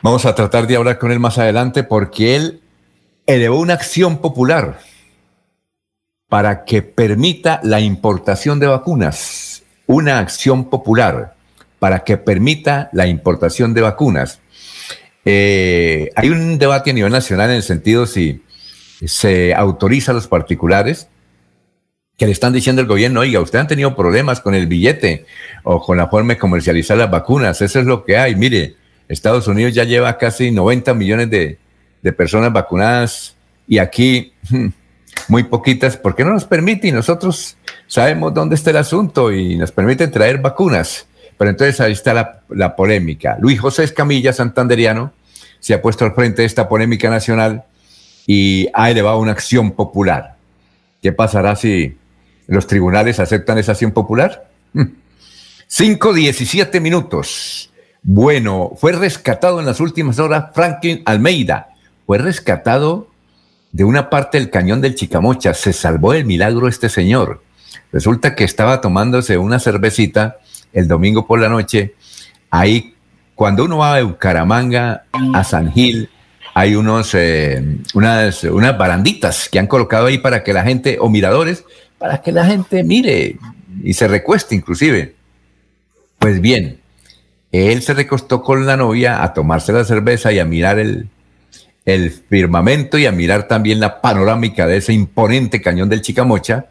vamos 0.00 0.24
a 0.24 0.34
tratar 0.34 0.66
de 0.66 0.76
hablar 0.76 0.98
con 0.98 1.12
él 1.12 1.20
más 1.20 1.38
adelante 1.38 1.82
porque 1.82 2.36
él 2.36 2.60
elevó 3.26 3.60
una 3.60 3.74
acción 3.74 4.18
popular 4.18 4.78
para 6.28 6.64
que 6.64 6.82
permita 6.82 7.60
la 7.62 7.80
importación 7.80 8.58
de 8.58 8.66
vacunas. 8.66 9.62
Una 9.86 10.18
acción 10.18 10.70
popular 10.70 11.34
para 11.78 12.04
que 12.04 12.16
permita 12.16 12.88
la 12.92 13.06
importación 13.06 13.74
de 13.74 13.80
vacunas. 13.82 14.40
Eh, 15.24 16.10
hay 16.16 16.30
un 16.30 16.58
debate 16.58 16.90
a 16.90 16.94
nivel 16.94 17.12
nacional 17.12 17.50
en 17.50 17.56
el 17.56 17.62
sentido 17.62 18.06
si 18.06 18.42
se 19.04 19.54
autoriza 19.54 20.12
a 20.12 20.14
los 20.14 20.28
particulares 20.28 21.08
que 22.16 22.26
le 22.26 22.32
están 22.32 22.52
diciendo 22.52 22.82
el 22.82 22.88
gobierno, 22.88 23.20
oiga, 23.20 23.40
usted 23.40 23.58
han 23.58 23.66
tenido 23.66 23.96
problemas 23.96 24.40
con 24.40 24.54
el 24.54 24.66
billete 24.66 25.26
o 25.64 25.80
con 25.80 25.96
la 25.96 26.08
forma 26.08 26.34
de 26.34 26.38
comercializar 26.38 26.96
las 26.96 27.10
vacunas, 27.10 27.60
eso 27.62 27.80
es 27.80 27.86
lo 27.86 28.04
que 28.04 28.16
hay. 28.16 28.36
Mire, 28.36 28.76
Estados 29.08 29.48
Unidos 29.48 29.74
ya 29.74 29.84
lleva 29.84 30.16
casi 30.18 30.50
90 30.50 30.94
millones 30.94 31.30
de, 31.30 31.58
personas 32.12 32.52
vacunadas 32.52 33.36
y 33.68 33.78
aquí 33.78 34.32
hmm, 34.50 34.68
muy 35.28 35.44
poquitas, 35.44 35.96
¿por 35.96 36.14
qué 36.14 36.24
no 36.24 36.32
nos 36.32 36.44
permite? 36.44 36.88
Y 36.88 36.92
nosotros 36.92 37.56
sabemos 37.86 38.34
dónde 38.34 38.56
está 38.56 38.70
el 38.70 38.78
asunto 38.78 39.32
y 39.32 39.56
nos 39.56 39.70
permiten 39.70 40.10
traer 40.10 40.38
vacunas. 40.38 41.06
Pero 41.38 41.50
entonces 41.50 41.80
ahí 41.80 41.92
está 41.92 42.14
la, 42.14 42.40
la 42.50 42.76
polémica. 42.76 43.36
Luis 43.40 43.60
José 43.60 43.84
Escamilla, 43.84 44.32
santanderiano, 44.32 45.12
se 45.60 45.74
ha 45.74 45.82
puesto 45.82 46.04
al 46.04 46.14
frente 46.14 46.42
de 46.42 46.46
esta 46.46 46.68
polémica 46.68 47.08
nacional 47.08 47.64
y 48.26 48.68
ha 48.74 48.90
elevado 48.90 49.18
una 49.18 49.32
acción 49.32 49.72
popular. 49.72 50.36
¿Qué 51.00 51.12
pasará 51.12 51.56
si 51.56 51.96
¿Los 52.46 52.66
tribunales 52.66 53.20
aceptan 53.20 53.58
esa 53.58 53.72
acción 53.72 53.92
popular? 53.92 54.48
5.17 54.74 56.78
mm. 56.78 56.82
minutos. 56.82 57.70
Bueno, 58.02 58.72
fue 58.76 58.92
rescatado 58.92 59.60
en 59.60 59.66
las 59.66 59.80
últimas 59.80 60.18
horas 60.18 60.46
Franklin 60.54 61.02
Almeida. 61.04 61.68
Fue 62.06 62.18
rescatado 62.18 63.08
de 63.70 63.84
una 63.84 64.10
parte 64.10 64.38
del 64.38 64.50
cañón 64.50 64.80
del 64.80 64.94
Chicamocha. 64.94 65.54
Se 65.54 65.72
salvó 65.72 66.14
el 66.14 66.24
milagro 66.24 66.68
este 66.68 66.88
señor. 66.88 67.42
Resulta 67.92 68.34
que 68.34 68.44
estaba 68.44 68.80
tomándose 68.80 69.38
una 69.38 69.60
cervecita 69.60 70.38
el 70.72 70.88
domingo 70.88 71.26
por 71.26 71.40
la 71.40 71.48
noche. 71.48 71.94
Ahí, 72.50 72.94
cuando 73.34 73.64
uno 73.64 73.78
va 73.78 73.96
a 73.96 74.02
Bucaramanga, 74.02 75.04
a 75.34 75.44
San 75.44 75.72
Gil, 75.72 76.10
hay 76.54 76.74
unos, 76.74 77.14
eh, 77.14 77.78
unas, 77.94 78.44
unas 78.44 78.76
baranditas 78.76 79.48
que 79.48 79.58
han 79.58 79.66
colocado 79.66 80.06
ahí 80.06 80.18
para 80.18 80.42
que 80.42 80.52
la 80.52 80.64
gente, 80.64 80.98
o 81.00 81.08
miradores, 81.08 81.64
para 82.02 82.20
que 82.20 82.32
la 82.32 82.44
gente 82.44 82.82
mire 82.82 83.36
y 83.84 83.94
se 83.94 84.08
recueste 84.08 84.56
inclusive. 84.56 85.14
Pues 86.18 86.40
bien, 86.40 86.80
él 87.52 87.80
se 87.80 87.94
recostó 87.94 88.42
con 88.42 88.66
la 88.66 88.76
novia 88.76 89.22
a 89.22 89.32
tomarse 89.32 89.72
la 89.72 89.84
cerveza 89.84 90.32
y 90.32 90.40
a 90.40 90.44
mirar 90.44 90.80
el, 90.80 91.08
el 91.84 92.10
firmamento 92.10 92.98
y 92.98 93.06
a 93.06 93.12
mirar 93.12 93.46
también 93.46 93.78
la 93.78 94.00
panorámica 94.00 94.66
de 94.66 94.78
ese 94.78 94.92
imponente 94.92 95.62
cañón 95.62 95.88
del 95.88 96.02
Chicamocha. 96.02 96.66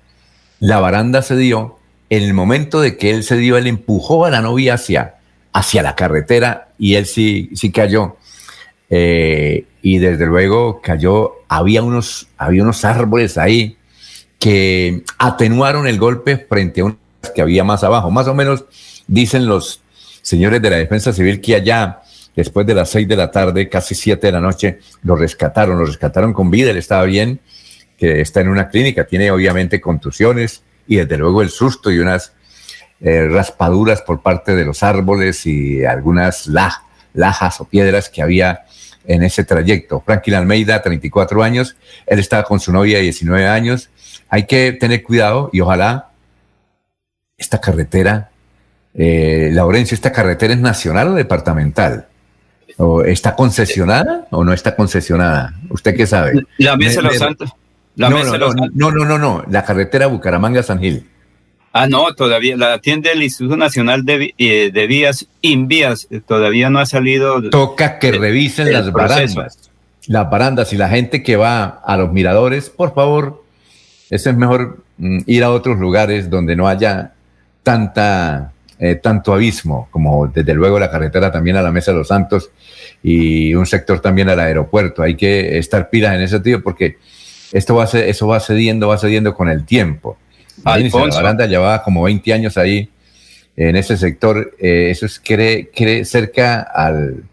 La 0.60 0.82
baranda 0.82 1.22
se 1.22 1.38
dio 1.38 1.78
en 2.10 2.24
el 2.24 2.34
momento 2.34 2.82
de 2.82 2.98
que 2.98 3.12
él 3.12 3.24
se 3.24 3.38
dio, 3.38 3.56
él 3.58 3.68
empujó 3.68 4.26
a 4.26 4.32
la 4.32 4.42
novia 4.42 4.74
hacia, 4.74 5.16
hacia 5.54 5.82
la 5.82 5.96
carretera 5.96 6.74
y 6.78 6.96
él 6.96 7.06
sí, 7.06 7.52
sí 7.54 7.72
cayó. 7.72 8.18
Eh, 8.90 9.64
y 9.82 10.00
desde 10.00 10.26
luego 10.26 10.82
cayó, 10.82 11.36
había 11.48 11.84
unos, 11.84 12.28
había 12.38 12.64
unos 12.64 12.84
árboles 12.84 13.38
ahí 13.38 13.78
que 14.42 15.04
atenuaron 15.20 15.86
el 15.86 16.00
golpe 16.00 16.36
frente 16.36 16.82
a 16.82 16.86
unos 16.86 16.98
que 17.36 17.44
había 17.44 17.64
más 17.64 17.84
abajo. 17.84 18.10
Más 18.10 18.28
o 18.28 18.34
menos 18.34 18.66
dicen 19.08 19.46
los 19.46 19.82
señores 20.24 20.60
de 20.64 20.72
la 20.72 20.78
defensa 20.78 21.14
civil 21.14 21.40
que 21.40 21.54
allá, 21.54 22.02
después 22.36 22.66
de 22.66 22.74
las 22.74 22.90
seis 22.90 23.08
de 23.08 23.16
la 23.16 23.30
tarde, 23.30 23.70
casi 23.70 23.94
siete 23.94 24.28
de 24.28 24.34
la 24.34 24.42
noche, 24.42 24.80
lo 25.04 25.16
rescataron, 25.16 25.78
lo 25.78 25.86
rescataron 25.86 26.34
con 26.34 26.50
vida, 26.50 26.72
él 26.72 26.78
estaba 26.78 27.04
bien, 27.04 27.40
que 28.00 28.20
está 28.20 28.42
en 28.42 28.50
una 28.50 28.68
clínica, 28.68 29.06
tiene 29.06 29.30
obviamente 29.30 29.80
contusiones 29.80 30.64
y 30.88 30.96
desde 30.96 31.18
luego 31.18 31.44
el 31.44 31.52
susto 31.52 31.92
y 31.92 32.00
unas 32.00 32.34
eh, 33.00 33.28
raspaduras 33.28 34.02
por 34.02 34.24
parte 34.24 34.56
de 34.56 34.66
los 34.66 34.82
árboles 34.82 35.46
y 35.46 35.86
algunas 35.86 36.48
lajas 36.48 37.62
o 37.62 37.66
piedras 37.66 38.10
que 38.10 38.24
había 38.24 38.66
en 39.06 39.22
ese 39.22 39.44
trayecto. 39.44 40.02
Franklin 40.04 40.36
Almeida, 40.36 40.82
34 40.82 41.44
años, 41.44 41.76
él 42.08 42.18
estaba 42.18 42.42
con 42.42 42.60
su 42.60 42.74
novia, 42.74 42.98
19 42.98 43.48
años. 43.48 43.92
Hay 44.32 44.48
que 44.48 44.72
tener 44.72 45.04
cuidado 45.04 45.50
y 45.52 45.60
ojalá 45.60 46.08
esta 47.38 47.60
carretera, 47.60 48.32
eh, 48.94 49.50
Laurencio, 49.52 49.94
¿esta 49.94 50.14
carretera 50.14 50.54
es 50.54 50.60
nacional 50.60 51.10
o 51.10 51.14
departamental? 51.16 52.08
¿O 52.78 53.04
¿Está 53.04 53.36
concesionada 53.36 54.28
o 54.32 54.46
no 54.46 54.54
está 54.54 54.74
concesionada? 54.78 55.54
¿Usted 55.70 55.98
qué 55.98 56.08
sabe? 56.08 56.46
La 56.58 56.78
Mesa 56.78 57.02
de 57.02 57.08
los 57.08 57.18
Santos. 57.18 57.52
no, 57.98 58.10
no, 58.10 58.92
no, 58.92 59.06
no, 59.06 59.18
no, 59.18 59.44
la 59.50 59.66
carretera 59.66 60.08
Bucaramanga-San 60.08 60.80
Gil. 60.80 61.06
Ah, 61.74 61.88
no, 61.88 62.14
todavía 62.14 62.56
la 62.56 62.74
atiende 62.74 63.12
el 63.12 63.24
Instituto 63.24 63.58
Nacional 63.58 64.06
de, 64.06 64.34
eh, 64.38 64.72
de 64.74 64.88
Vías, 64.88 65.28
Invías, 65.42 66.08
todavía 66.26 66.70
no 66.70 66.80
ha 66.80 66.86
salido. 66.86 67.50
Toca 67.50 68.00
que 68.00 68.14
revisen 68.14 68.72
las 68.72 68.94
barandas, 68.94 69.72
las 70.08 70.30
barandas 70.30 70.72
y 70.72 70.78
la 70.78 70.88
gente 70.88 71.22
que 71.22 71.36
va 71.36 71.66
a 71.66 71.98
los 71.98 72.14
miradores, 72.14 72.70
por 72.70 72.94
favor, 72.94 73.41
es 74.12 74.36
mejor 74.36 74.84
mm, 74.98 75.20
ir 75.26 75.44
a 75.44 75.52
otros 75.52 75.80
lugares 75.80 76.30
donde 76.30 76.56
no 76.56 76.68
haya 76.68 77.14
tanta, 77.64 78.52
eh, 78.78 78.96
tanto 78.96 79.34
abismo, 79.34 79.88
como 79.90 80.28
desde 80.28 80.54
luego 80.54 80.80
la 80.80 80.92
carretera 80.92 81.32
también 81.32 81.56
a 81.56 81.62
la 81.62 81.72
Mesa 81.72 81.92
de 81.92 82.00
los 82.00 82.10
Santos 82.10 82.52
y 83.02 83.56
un 83.56 83.66
sector 83.66 84.02
también 84.02 84.30
al 84.30 84.40
aeropuerto. 84.40 85.02
Hay 85.02 85.16
que 85.16 85.58
estar 85.58 85.90
pilas 85.90 86.14
en 86.16 86.22
ese 86.22 86.36
sentido 86.36 86.62
porque 86.62 86.98
esto 87.54 87.76
va, 87.76 87.86
eso 87.86 88.28
va 88.28 88.40
cediendo, 88.40 88.90
va 88.90 88.98
cediendo 88.98 89.34
con 89.34 89.50
el 89.50 89.66
tiempo. 89.66 90.18
Alfonso. 90.64 91.18
Baranda 91.18 91.46
llevaba 91.46 91.82
como 91.82 92.04
20 92.04 92.34
años 92.34 92.58
ahí 92.58 92.90
en 93.56 93.76
ese 93.76 93.98
sector. 93.98 94.54
Eh, 94.60 94.90
eso 94.92 95.06
es 95.06 95.20
cree, 95.20 95.70
cree 95.74 96.06
cerca 96.06 96.62
al, 96.62 97.24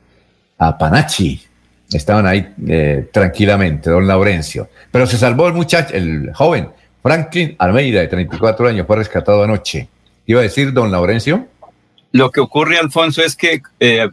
a 0.56 0.78
Panachi. 0.78 1.47
Estaban 1.92 2.26
ahí 2.26 2.54
eh, 2.66 3.08
tranquilamente, 3.12 3.90
don 3.90 4.06
Laurencio. 4.06 4.68
Pero 4.90 5.06
se 5.06 5.16
salvó 5.16 5.48
el 5.48 5.54
muchacho, 5.54 5.94
el 5.94 6.32
joven, 6.34 6.68
Franklin 7.02 7.56
Almeida, 7.58 8.00
de 8.00 8.08
34 8.08 8.68
años, 8.68 8.86
fue 8.86 8.96
rescatado 8.96 9.42
anoche. 9.42 9.88
¿Iba 10.26 10.40
a 10.40 10.42
decir 10.42 10.72
don 10.72 10.90
Laurencio? 10.90 11.46
Lo 12.12 12.30
que 12.30 12.40
ocurre, 12.40 12.78
Alfonso, 12.78 13.22
es 13.22 13.36
que 13.36 13.62
eh, 13.80 14.08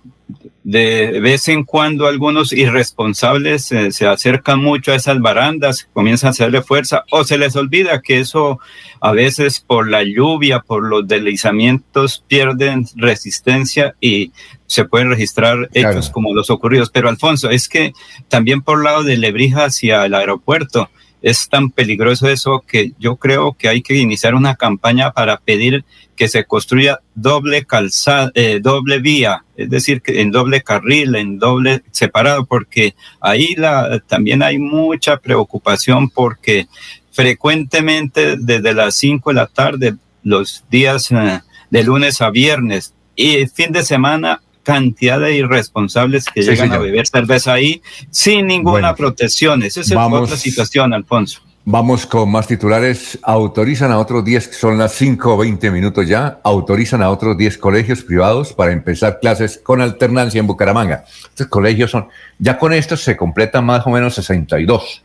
de 0.66 1.20
vez 1.20 1.48
en 1.48 1.64
cuando 1.64 2.08
algunos 2.08 2.52
irresponsables 2.52 3.72
eh, 3.72 3.92
se 3.92 4.08
acercan 4.08 4.60
mucho 4.60 4.92
a 4.92 4.96
esas 4.96 5.20
barandas, 5.20 5.88
comienzan 5.94 6.30
a 6.30 6.32
hacerle 6.32 6.64
fuerza 6.64 7.06
o 7.12 7.24
se 7.24 7.38
les 7.38 7.56
olvida 7.56 8.02
que 8.02 8.20
eso 8.20 8.60
a 9.00 9.12
veces 9.12 9.60
por 9.60 9.88
la 9.88 10.04
lluvia, 10.04 10.62
por 10.62 10.84
los 10.84 11.08
deslizamientos 11.08 12.24
pierden 12.28 12.86
resistencia 12.96 13.96
y 14.02 14.32
se 14.68 14.86
pueden 14.86 15.10
registrar 15.10 15.70
hechos 15.74 16.10
como 16.10 16.34
los 16.34 16.50
ocurridos. 16.50 16.90
Pero 16.90 17.10
Alfonso, 17.10 17.50
es 17.50 17.70
que 17.70 17.94
también 18.28 18.62
por 18.62 18.84
lado 18.84 19.04
de 19.04 19.18
Lebrija 19.18 19.66
hacia 19.66 20.06
el 20.06 20.14
aeropuerto, 20.14 20.90
es 21.22 21.50
tan 21.50 21.72
peligroso 21.72 22.28
eso 22.28 22.64
que 22.68 22.92
yo 23.00 23.16
creo 23.16 23.54
que 23.54 23.68
hay 23.68 23.82
que 23.82 23.96
iniciar 23.96 24.36
una 24.36 24.56
campaña 24.56 25.12
para 25.12 25.38
pedir 25.38 25.84
que 26.16 26.28
se 26.28 26.46
construya 26.46 27.00
doble 27.16 27.66
calzada, 27.66 28.32
eh, 28.36 28.60
doble 28.62 29.00
vía, 29.00 29.44
es 29.58 29.70
decir, 29.70 30.04
que 30.04 30.22
en 30.22 30.30
doble 30.30 30.62
carril, 30.62 31.16
en 31.16 31.40
doble 31.40 31.82
separado, 31.90 32.46
porque 32.46 32.94
ahí 33.20 33.56
la, 33.56 34.00
también 34.08 34.44
hay 34.44 34.60
mucha 34.60 35.18
preocupación 35.18 36.12
porque 36.12 36.68
frecuentemente 37.12 38.38
desde 38.38 38.74
las 38.76 38.94
5 38.96 39.32
de 39.32 39.36
la 39.36 39.48
tarde, 39.48 39.96
los 40.22 40.64
días 40.70 41.12
eh, 41.12 41.42
de 41.72 41.84
lunes 41.84 42.22
a 42.22 42.30
viernes 42.30 42.94
y 43.16 43.48
fin 43.48 43.72
de 43.72 43.84
semana 43.84 44.42
cantidad 44.66 45.20
de 45.20 45.36
irresponsables 45.36 46.26
que 46.26 46.42
llegan 46.42 46.74
a 46.74 46.80
beber 46.80 47.08
cerveza 47.08 47.54
ahí 47.54 47.82
sin 48.10 48.48
ninguna 48.48 48.96
protección. 48.96 49.64
Esa 49.64 49.82
es 49.82 49.92
otra 49.94 50.36
situación, 50.36 50.94
Alfonso. 50.94 51.42
Vamos 51.68 52.06
con 52.06 52.32
más 52.32 52.48
titulares. 52.48 53.18
Autorizan 53.24 53.92
a 53.92 53.98
otros 53.98 54.24
10, 54.24 54.56
son 54.56 54.78
las 54.78 54.94
5 54.94 55.34
o 55.34 55.38
20 55.38 55.72
minutos 55.72 56.08
ya, 56.08 56.40
autorizan 56.44 57.02
a 57.02 57.10
otros 57.10 57.36
10 57.38 57.58
colegios 57.58 58.04
privados 58.04 58.54
para 58.54 58.72
empezar 58.72 59.20
clases 59.20 59.60
con 59.64 59.82
alternancia 59.82 60.40
en 60.40 60.46
Bucaramanga. 60.46 61.06
Estos 61.30 61.48
colegios 61.48 61.90
son, 61.90 62.08
ya 62.38 62.60
con 62.60 62.72
estos 62.72 63.02
se 63.02 63.18
completan 63.18 63.66
más 63.66 63.86
o 63.88 63.90
menos 63.90 64.14
62. 64.14 65.04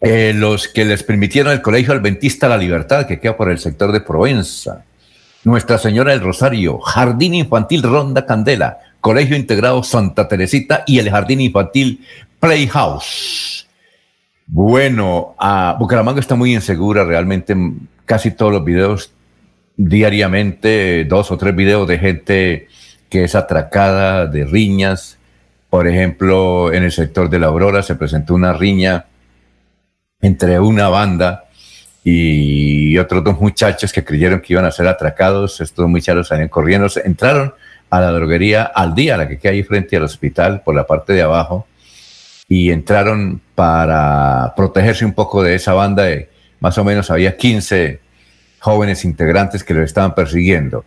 Eh, 0.00 0.32
los 0.34 0.68
que 0.68 0.84
les 0.84 1.02
permitieron 1.02 1.52
el 1.52 1.62
Colegio 1.62 1.94
Adventista 1.94 2.48
La 2.48 2.56
Libertad, 2.56 3.06
que 3.06 3.18
queda 3.18 3.36
por 3.36 3.50
el 3.50 3.58
sector 3.58 3.90
de 3.90 4.00
Provenza, 4.00 4.84
nuestra 5.44 5.78
Señora 5.78 6.12
del 6.12 6.20
Rosario, 6.20 6.78
Jardín 6.78 7.34
Infantil 7.34 7.82
Ronda 7.82 8.26
Candela, 8.26 8.78
Colegio 9.00 9.36
Integrado 9.36 9.82
Santa 9.82 10.28
Teresita 10.28 10.84
y 10.86 10.98
el 10.98 11.10
Jardín 11.10 11.40
Infantil 11.40 12.04
Playhouse. 12.38 13.66
Bueno, 14.46 15.34
Bucaramanga 15.78 16.20
está 16.20 16.34
muy 16.34 16.54
insegura, 16.54 17.04
realmente 17.04 17.56
casi 18.04 18.30
todos 18.30 18.52
los 18.52 18.64
videos 18.64 19.12
diariamente, 19.76 21.04
dos 21.04 21.30
o 21.30 21.38
tres 21.38 21.56
videos 21.56 21.88
de 21.88 21.98
gente 21.98 22.68
que 23.08 23.24
es 23.24 23.34
atracada, 23.34 24.26
de 24.26 24.44
riñas. 24.44 25.18
Por 25.70 25.88
ejemplo, 25.88 26.72
en 26.72 26.84
el 26.84 26.92
sector 26.92 27.30
de 27.30 27.38
la 27.38 27.46
Aurora 27.46 27.82
se 27.82 27.94
presentó 27.94 28.34
una 28.34 28.52
riña 28.52 29.06
entre 30.20 30.60
una 30.60 30.88
banda 30.88 31.44
y 32.04 32.98
otros 32.98 33.22
dos 33.22 33.40
muchachos 33.40 33.92
que 33.92 34.04
creyeron 34.04 34.40
que 34.40 34.52
iban 34.52 34.64
a 34.64 34.72
ser 34.72 34.88
atracados. 34.88 35.60
Estos 35.60 35.88
muchachos 35.88 36.28
salían 36.28 36.48
corriendo, 36.48 36.88
entraron 37.04 37.54
a 37.90 38.00
la 38.00 38.10
droguería 38.10 38.62
al 38.64 38.94
día, 38.94 39.16
la 39.16 39.28
que 39.28 39.38
queda 39.38 39.52
ahí 39.52 39.62
frente 39.62 39.96
al 39.96 40.04
hospital, 40.04 40.62
por 40.64 40.74
la 40.74 40.86
parte 40.86 41.12
de 41.12 41.22
abajo, 41.22 41.66
y 42.48 42.70
entraron 42.70 43.40
para 43.54 44.54
protegerse 44.56 45.04
un 45.04 45.12
poco 45.12 45.42
de 45.42 45.54
esa 45.54 45.74
banda. 45.74 46.04
De, 46.04 46.30
más 46.60 46.76
o 46.78 46.84
menos 46.84 47.10
había 47.10 47.36
15 47.36 48.00
jóvenes 48.60 49.04
integrantes 49.04 49.62
que 49.62 49.74
lo 49.74 49.82
estaban 49.82 50.14
persiguiendo. 50.14 50.84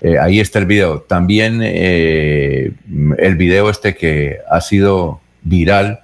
Eh, 0.00 0.18
ahí 0.18 0.40
está 0.40 0.58
el 0.58 0.66
video. 0.66 1.00
También 1.00 1.60
eh, 1.62 2.72
el 3.18 3.36
video 3.36 3.70
este 3.70 3.94
que 3.94 4.38
ha 4.50 4.60
sido 4.60 5.20
viral, 5.42 6.00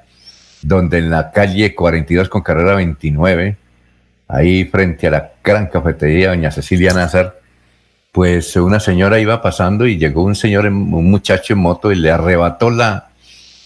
donde 0.63 0.99
en 0.99 1.11
la 1.11 1.31
calle 1.31 1.75
42 1.75 2.29
con 2.29 2.43
carrera 2.43 2.75
29, 2.75 3.57
ahí 4.29 4.65
frente 4.65 5.07
a 5.07 5.11
la 5.11 5.33
gran 5.43 5.67
cafetería 5.67 6.31
Doña 6.31 6.51
Cecilia 6.51 6.93
Nazar, 6.93 7.41
pues 8.13 8.55
una 8.57 8.81
señora 8.81 9.19
iba 9.19 9.43
pasando 9.43 9.87
y 9.87 9.99
llegó 9.99 10.23
un 10.23 10.35
señor, 10.35 10.67
un 10.67 11.11
muchacho 11.11 11.55
en 11.55 11.59
moto 11.59 11.91
y 11.91 11.97
le 11.97 12.11
arrebató 12.11 12.71
la, 12.71 13.09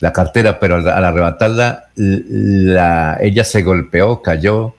la 0.00 0.12
cartera, 0.12 0.58
pero 0.58 0.76
al, 0.76 0.88
arrebatarla, 0.88 1.88
la, 1.96 3.18
ella 3.20 3.44
se 3.44 3.62
golpeó, 3.62 4.22
cayó 4.22 4.74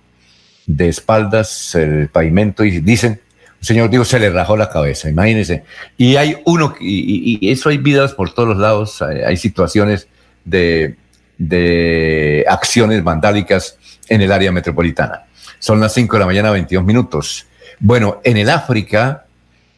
de 0.66 0.88
espaldas 0.88 1.76
el 1.76 2.10
pavimento 2.10 2.64
y 2.64 2.80
dicen, 2.80 3.22
un 3.60 3.66
señor 3.66 3.90
digo, 3.90 4.06
se 4.06 4.20
le 4.20 4.30
rajó 4.30 4.56
la 4.56 4.70
cabeza, 4.70 5.10
imagínense. 5.10 5.64
Y 5.98 6.16
hay 6.16 6.38
uno, 6.46 6.76
y, 6.80 7.52
eso 7.52 7.70
hay 7.70 7.78
videos 7.78 8.14
por 8.14 8.34
todos 8.34 8.58
lados, 8.58 9.02
hay, 9.02 9.36
situaciones 9.36 10.08
de, 10.46 10.96
de 11.38 12.46
acciones 12.48 13.04
vandálicas 13.04 13.78
en 14.08 14.22
el 14.22 14.32
área 14.32 14.52
metropolitana. 14.52 15.26
Son 15.60 15.80
las 15.80 15.94
5 15.94 16.16
de 16.16 16.20
la 16.20 16.26
mañana, 16.26 16.52
22 16.52 16.84
minutos. 16.84 17.46
Bueno, 17.80 18.20
en 18.24 18.38
el 18.38 18.50
África 18.50 19.26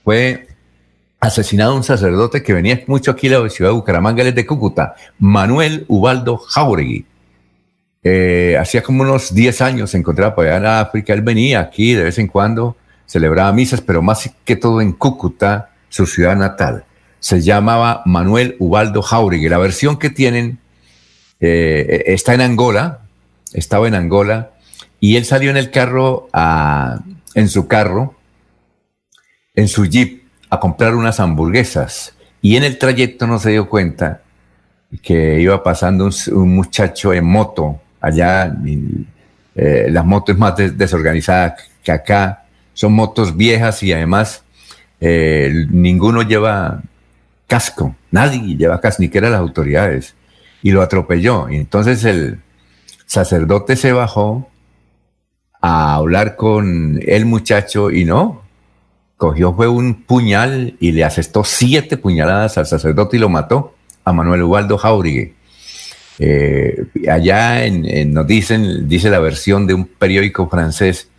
fue 0.04 0.48
asesinado 1.20 1.76
un 1.76 1.84
sacerdote 1.84 2.42
que 2.42 2.54
venía 2.54 2.84
mucho 2.88 3.12
aquí 3.12 3.28
a 3.28 3.40
la 3.40 3.50
ciudad 3.50 3.70
de 3.72 3.76
Bucaramanga, 3.76 4.24
de 4.24 4.46
Cúcuta, 4.46 4.96
Manuel 5.20 5.86
Ubaldo 5.88 6.38
Jauregui. 6.38 7.06
Eh, 8.04 8.58
hacía 8.60 8.82
como 8.82 9.04
unos 9.04 9.34
10 9.34 9.62
años 9.62 9.92
se 9.92 9.98
encontraba 9.98 10.34
por 10.34 10.48
allá 10.48 10.58
en 10.58 10.66
África, 10.66 11.14
él 11.14 11.22
venía 11.22 11.60
aquí 11.60 11.94
de 11.94 12.06
vez 12.06 12.18
en 12.18 12.26
cuando, 12.26 12.76
celebraba 13.06 13.52
misas, 13.54 13.82
pero 13.82 14.02
más 14.02 14.32
que 14.44 14.56
todo 14.56 14.82
en 14.82 14.94
Cúcuta, 14.94 15.70
su 15.90 16.08
ciudad 16.08 16.36
natal. 16.36 16.86
Se 17.20 17.42
llamaba 17.42 18.02
Manuel 18.06 18.56
Ubaldo 18.58 19.04
Jauregui. 19.04 19.48
La 19.48 19.60
versión 19.60 20.00
que 20.00 20.10
tienen 20.10 20.58
eh, 21.40 22.04
está 22.08 22.34
en 22.34 22.42
Angola, 22.42 23.02
estaba 23.54 23.88
en 23.88 23.94
Angola, 23.94 24.52
y 25.02 25.18
él 25.18 25.26
salió 25.26 25.50
en 25.50 25.58
el 25.58 25.72
carro, 25.72 26.30
en 27.34 27.50
su 27.50 27.68
carro, 27.68 28.16
en 29.56 29.68
su 29.68 29.86
jeep 29.86 30.24
a 30.50 30.60
comprar 30.60 30.96
unas 30.96 31.20
hamburguesas 31.20 32.16
y 32.42 32.56
en 32.56 32.64
el 32.64 32.78
trayecto 32.78 33.26
no 33.26 33.40
se 33.40 33.50
dio 33.50 33.68
cuenta 33.68 34.22
que 35.02 35.42
iba 35.42 35.64
pasando 35.64 36.08
un, 36.32 36.56
muchacho 36.56 37.14
en 37.14 37.26
moto 37.26 37.82
allá. 38.00 38.56
Eh, 39.56 39.88
las 39.90 40.06
motos 40.06 40.38
más 40.38 40.56
desorganizadas 40.56 41.54
que 41.84 41.92
acá 41.92 42.46
son 42.74 42.94
motos 42.94 43.36
viejas 43.36 43.82
y 43.84 43.92
además 43.92 44.44
eh, 45.00 45.66
ninguno 45.70 46.22
lleva 46.22 46.84
casco, 47.48 47.96
nadie 48.12 48.56
lleva 48.56 48.80
casco, 48.80 49.02
ni 49.02 49.10
que 49.10 49.18
eran 49.18 49.32
las 49.32 49.42
autoridades, 49.42 50.16
y 50.62 50.72
lo 50.72 50.84
atropelló. 50.84 51.50
Y 51.50 51.56
entonces 51.56 52.06
el 52.06 52.40
sacerdote 53.08 53.76
se 53.76 53.94
bajó 53.94 54.51
a 55.62 55.96
hablar 55.96 56.36
con 56.36 57.00
el 57.06 57.26
muchacho 57.26 57.92
y 57.92 58.04
no, 58.04 58.42
cogió 59.18 59.54
fue 59.54 59.68
un 59.68 60.04
puñal 60.04 60.76
y 60.80 60.92
le 60.92 61.04
asestó 61.04 61.44
siete 61.44 61.98
puñaladas 61.98 62.58
al 62.58 62.66
sacerdote 62.66 63.18
y 63.18 63.20
lo 63.20 63.30
mató 63.30 63.76
a 64.04 64.12
Manuel 64.12 64.42
Ubaldo 64.44 64.78
Jauregui. 64.80 65.34
Eh, 66.18 66.86
allá 67.10 67.66
en, 67.66 68.14
nos 68.14 68.28
dicen, 68.28 68.88
dice 68.88 69.10
la 69.10 69.20
versión 69.20 69.68
de 69.68 69.76
un 69.76 69.86
periódico 69.86 70.50
francés, 70.50 71.10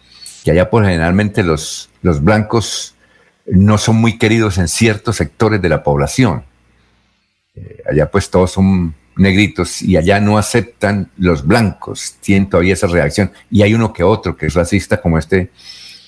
que 0.44 0.50
allá 0.50 0.68
por 0.68 0.84
generalmente 0.84 1.42
los, 1.42 1.90
los 2.02 2.22
blancos 2.22 2.94
no 3.46 3.78
son 3.78 3.96
muy 3.96 4.18
queridos 4.18 4.58
en 4.58 4.68
ciertos 4.68 5.16
sectores 5.16 5.62
de 5.62 5.68
la 5.68 5.82
población. 5.82 6.44
Eh, 7.54 7.82
allá 7.90 8.10
pues 8.10 8.30
todos 8.30 8.50
son 8.50 8.94
negritos 9.16 9.82
y 9.82 9.96
allá 9.96 10.20
no 10.20 10.38
aceptan 10.38 11.10
los 11.16 11.46
blancos, 11.46 12.16
tienen 12.20 12.48
todavía 12.48 12.74
esa 12.74 12.86
reacción. 12.86 13.30
Y 13.50 13.62
hay 13.62 13.74
uno 13.74 13.92
que 13.92 14.02
otro 14.02 14.36
que 14.36 14.46
es 14.46 14.54
racista 14.54 15.00
como 15.00 15.18
este, 15.18 15.50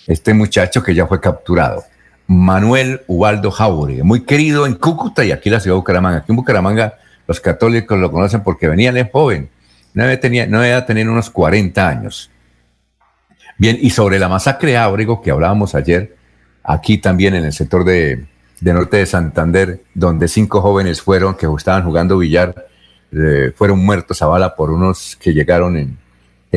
este 0.06 0.34
muchacho 0.34 0.82
que 0.82 0.94
ya 0.94 1.06
fue 1.06 1.20
capturado. 1.20 1.84
Manuel 2.26 3.02
Ubaldo 3.06 3.50
Jauregui, 3.50 4.02
muy 4.02 4.24
querido 4.24 4.66
en 4.66 4.74
Cúcuta 4.74 5.24
y 5.24 5.32
aquí 5.32 5.48
en 5.50 5.54
la 5.54 5.60
ciudad 5.60 5.74
de 5.74 5.80
Bucaramanga. 5.80 6.18
Aquí 6.18 6.32
en 6.32 6.36
Bucaramanga 6.36 6.94
los 7.26 7.40
católicos 7.40 7.98
lo 7.98 8.10
conocen 8.10 8.42
porque 8.42 8.68
venía 8.68 8.92
de 8.92 9.08
joven, 9.10 9.50
no 9.94 10.02
debe, 10.04 10.16
tenía, 10.16 10.46
no 10.46 10.60
unos 11.12 11.30
40 11.30 11.88
años. 11.88 12.30
Bien, 13.56 13.78
y 13.80 13.90
sobre 13.90 14.18
la 14.18 14.28
masacre 14.28 14.72
de 14.72 14.76
Ábrego 14.78 15.22
que 15.22 15.30
hablábamos 15.30 15.74
ayer, 15.74 16.16
aquí 16.62 16.98
también 16.98 17.34
en 17.34 17.44
el 17.44 17.52
sector 17.52 17.84
de, 17.84 18.24
norte 18.60 18.96
de 18.96 19.06
Santander, 19.06 19.82
donde 19.94 20.26
cinco 20.28 20.60
jóvenes 20.60 21.00
fueron 21.00 21.34
que 21.36 21.46
estaban 21.56 21.84
jugando 21.84 22.18
billar, 22.18 22.66
fueron 23.56 23.78
muertos 23.84 24.20
a 24.22 24.26
bala 24.26 24.54
por 24.54 24.70
unos 24.70 25.16
que 25.16 25.32
llegaron 25.32 25.76
en, 25.76 25.98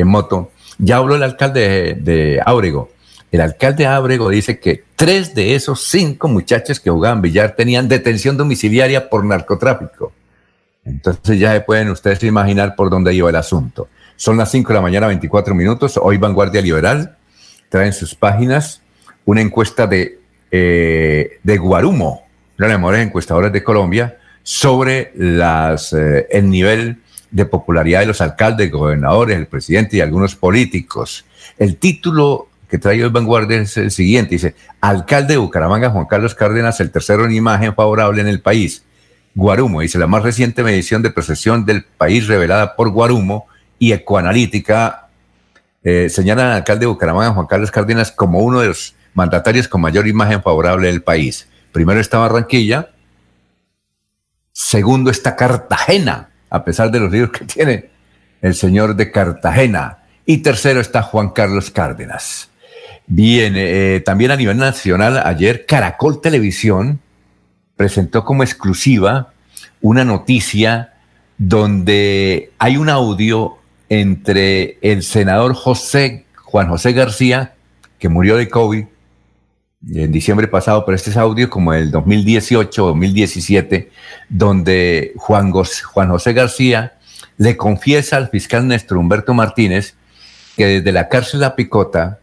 moto. 0.06 0.52
Ya 0.78 0.98
habló 0.98 1.16
el 1.16 1.22
alcalde 1.22 1.68
de, 1.68 1.94
de 1.94 2.42
Ábrego. 2.44 2.90
El 3.32 3.40
alcalde 3.40 3.84
de 3.84 3.86
Ábrego 3.86 4.28
dice 4.30 4.60
que 4.60 4.84
tres 4.94 5.34
de 5.34 5.54
esos 5.54 5.82
cinco 5.82 6.28
muchachos 6.28 6.80
que 6.80 6.90
jugaban 6.90 7.20
billar 7.20 7.56
tenían 7.56 7.88
detención 7.88 8.36
domiciliaria 8.36 9.10
por 9.10 9.24
narcotráfico. 9.24 10.12
Entonces 10.84 11.38
ya 11.38 11.52
se 11.52 11.60
pueden 11.60 11.90
ustedes 11.90 12.22
imaginar 12.22 12.74
por 12.74 12.90
dónde 12.90 13.12
iba 13.12 13.28
el 13.28 13.36
asunto. 13.36 13.88
Son 14.16 14.36
las 14.36 14.50
5 14.50 14.68
de 14.68 14.74
la 14.74 14.80
mañana, 14.80 15.06
24 15.06 15.54
minutos. 15.54 15.98
Hoy 16.02 16.16
Vanguardia 16.16 16.60
Liberal 16.60 17.16
trae 17.68 17.86
en 17.86 17.92
sus 17.92 18.14
páginas 18.14 18.82
una 19.24 19.40
encuesta 19.40 19.86
de, 19.86 20.18
eh, 20.50 21.38
de 21.42 21.58
Guarumo, 21.58 22.26
una 22.58 22.66
de 22.66 22.72
las 22.72 22.80
mejores 22.80 23.06
encuestadoras 23.06 23.52
de 23.52 23.62
Colombia, 23.62 24.17
sobre 24.48 25.12
las, 25.14 25.92
eh, 25.92 26.26
el 26.30 26.48
nivel 26.48 27.02
de 27.30 27.44
popularidad 27.44 28.00
de 28.00 28.06
los 28.06 28.22
alcaldes, 28.22 28.70
gobernadores, 28.70 29.36
el 29.36 29.46
presidente 29.46 29.98
y 29.98 30.00
algunos 30.00 30.36
políticos. 30.36 31.26
El 31.58 31.76
título 31.76 32.48
que 32.66 32.78
trae 32.78 33.04
hoy 33.04 33.10
Vanguardia 33.10 33.60
es 33.60 33.76
el 33.76 33.90
siguiente, 33.90 34.36
dice, 34.36 34.54
alcalde 34.80 35.34
de 35.34 35.36
Bucaramanga, 35.36 35.90
Juan 35.90 36.06
Carlos 36.06 36.34
Cárdenas, 36.34 36.80
el 36.80 36.90
tercero 36.90 37.26
en 37.26 37.32
imagen 37.32 37.74
favorable 37.74 38.22
en 38.22 38.26
el 38.26 38.40
país. 38.40 38.82
Guarumo, 39.34 39.82
dice, 39.82 39.98
la 39.98 40.06
más 40.06 40.22
reciente 40.22 40.62
medición 40.62 41.02
de 41.02 41.10
percepción 41.10 41.66
del 41.66 41.84
país 41.84 42.26
revelada 42.26 42.74
por 42.74 42.88
Guarumo 42.88 43.48
y 43.78 43.92
Ecoanalítica 43.92 45.08
eh, 45.84 46.08
señala 46.08 46.46
al 46.46 46.56
alcalde 46.56 46.80
de 46.80 46.86
Bucaramanga, 46.86 47.34
Juan 47.34 47.46
Carlos 47.46 47.70
Cárdenas, 47.70 48.10
como 48.10 48.38
uno 48.38 48.60
de 48.60 48.68
los 48.68 48.94
mandatarios 49.12 49.68
con 49.68 49.82
mayor 49.82 50.06
imagen 50.06 50.40
favorable 50.40 50.86
del 50.86 51.02
país. 51.02 51.50
Primero 51.70 52.00
está 52.00 52.16
Barranquilla, 52.16 52.88
segundo 54.58 55.08
está 55.12 55.36
Cartagena, 55.36 56.30
a 56.50 56.64
pesar 56.64 56.90
de 56.90 56.98
los 56.98 57.12
líos 57.12 57.30
que 57.30 57.44
tiene 57.44 57.90
el 58.42 58.56
señor 58.56 58.96
de 58.96 59.12
Cartagena, 59.12 59.98
y 60.26 60.38
tercero 60.38 60.80
está 60.80 61.00
Juan 61.00 61.30
Carlos 61.30 61.70
Cárdenas. 61.70 62.50
Bien, 63.06 63.54
eh, 63.56 64.02
también 64.04 64.32
a 64.32 64.36
nivel 64.36 64.56
nacional, 64.56 65.22
ayer 65.24 65.64
Caracol 65.64 66.20
Televisión 66.20 66.98
presentó 67.76 68.24
como 68.24 68.42
exclusiva 68.42 69.32
una 69.80 70.04
noticia 70.04 70.94
donde 71.38 72.50
hay 72.58 72.78
un 72.78 72.88
audio 72.88 73.58
entre 73.88 74.78
el 74.82 75.04
senador 75.04 75.54
José, 75.54 76.26
Juan 76.34 76.68
José 76.68 76.92
García, 76.94 77.54
que 78.00 78.08
murió 78.08 78.36
de 78.36 78.48
COVID 78.48 78.86
en 79.86 80.10
diciembre 80.12 80.48
pasado, 80.48 80.84
pero 80.84 80.96
este 80.96 81.10
es 81.10 81.16
audio 81.16 81.48
como 81.48 81.72
el 81.72 81.90
2018 81.90 82.86
2017, 82.86 83.90
donde 84.28 85.12
Juan, 85.16 85.52
Juan 85.52 86.08
José 86.08 86.32
García 86.32 86.98
le 87.36 87.56
confiesa 87.56 88.16
al 88.16 88.28
fiscal 88.28 88.66
Néstor 88.66 88.98
Humberto 88.98 89.34
Martínez 89.34 89.94
que 90.56 90.66
desde 90.66 90.92
la 90.92 91.08
cárcel 91.08 91.40
La 91.40 91.54
Picota 91.54 92.18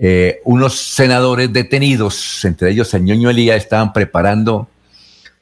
eh, 0.00 0.40
unos 0.44 0.78
senadores 0.78 1.52
detenidos, 1.52 2.44
entre 2.44 2.70
ellos 2.70 2.94
el 2.94 3.02
ñoño 3.02 3.30
Elía, 3.30 3.56
estaban 3.56 3.92
preparando 3.92 4.68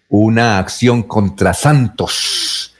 una 0.08 0.58
acción 0.58 1.02
contra 1.02 1.52
Santos, 1.52 2.74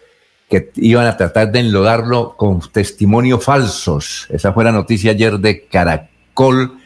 que 0.48 0.70
iban 0.76 1.06
a 1.06 1.18
tratar 1.18 1.52
de 1.52 1.60
enlodarlo 1.60 2.34
con 2.36 2.60
testimonios 2.72 3.44
falsos. 3.44 4.26
Esa 4.30 4.54
fue 4.54 4.64
la 4.64 4.72
noticia 4.72 5.10
ayer 5.10 5.38
de 5.38 5.66
Caracol, 5.66 6.78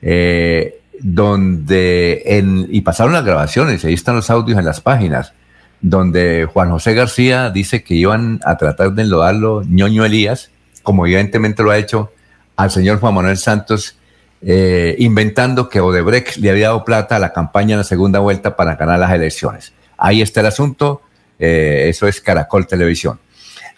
eh, 0.00 0.77
donde, 1.00 2.22
en, 2.26 2.66
y 2.70 2.80
pasaron 2.82 3.12
las 3.12 3.24
grabaciones, 3.24 3.84
ahí 3.84 3.94
están 3.94 4.16
los 4.16 4.30
audios 4.30 4.58
en 4.58 4.64
las 4.64 4.80
páginas, 4.80 5.32
donde 5.80 6.48
Juan 6.52 6.70
José 6.70 6.94
García 6.94 7.50
dice 7.50 7.82
que 7.82 7.94
iban 7.94 8.40
a 8.44 8.56
tratar 8.56 8.92
de 8.92 9.02
enlodarlo 9.02 9.62
ñoño 9.64 10.04
Elías, 10.04 10.50
como 10.82 11.06
evidentemente 11.06 11.62
lo 11.62 11.70
ha 11.70 11.78
hecho 11.78 12.12
al 12.56 12.70
señor 12.70 12.98
Juan 12.98 13.14
Manuel 13.14 13.36
Santos 13.36 13.98
eh, 14.40 14.94
inventando 14.98 15.68
que 15.68 15.80
Odebrecht 15.80 16.36
le 16.36 16.50
había 16.50 16.66
dado 16.66 16.84
plata 16.84 17.16
a 17.16 17.18
la 17.18 17.32
campaña 17.32 17.74
en 17.74 17.78
la 17.78 17.84
segunda 17.84 18.20
vuelta 18.20 18.56
para 18.56 18.76
ganar 18.76 18.98
las 18.98 19.12
elecciones. 19.12 19.72
Ahí 19.96 20.22
está 20.22 20.40
el 20.40 20.46
asunto, 20.46 21.02
eh, 21.38 21.86
eso 21.88 22.06
es 22.06 22.20
Caracol 22.20 22.66
Televisión. 22.66 23.18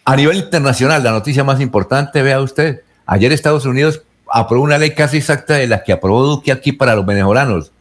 A 0.05 0.17
nivel 0.17 0.37
internacional, 0.37 1.03
la 1.03 1.13
noticia 1.13 1.45
más 1.45 1.61
importante, 1.61 2.23
vea 2.23 2.41
usted, 2.41 2.83
ayer 3.07 3.33
Estados 3.33 3.65
Unidos 3.65 4.03
aprobó 4.31 4.65
una 4.65 4.79
ley 4.79 4.91
casi 4.91 5.19
exacta 5.19 5.55
de 5.55 5.67
la 5.67 5.83
que 5.83 5.93
aprobó 5.93 6.23
Duque 6.25 6.53
aquí 6.53 6.73
para 6.73 6.95
los 6.95 7.07
venezolanos. 7.07 7.73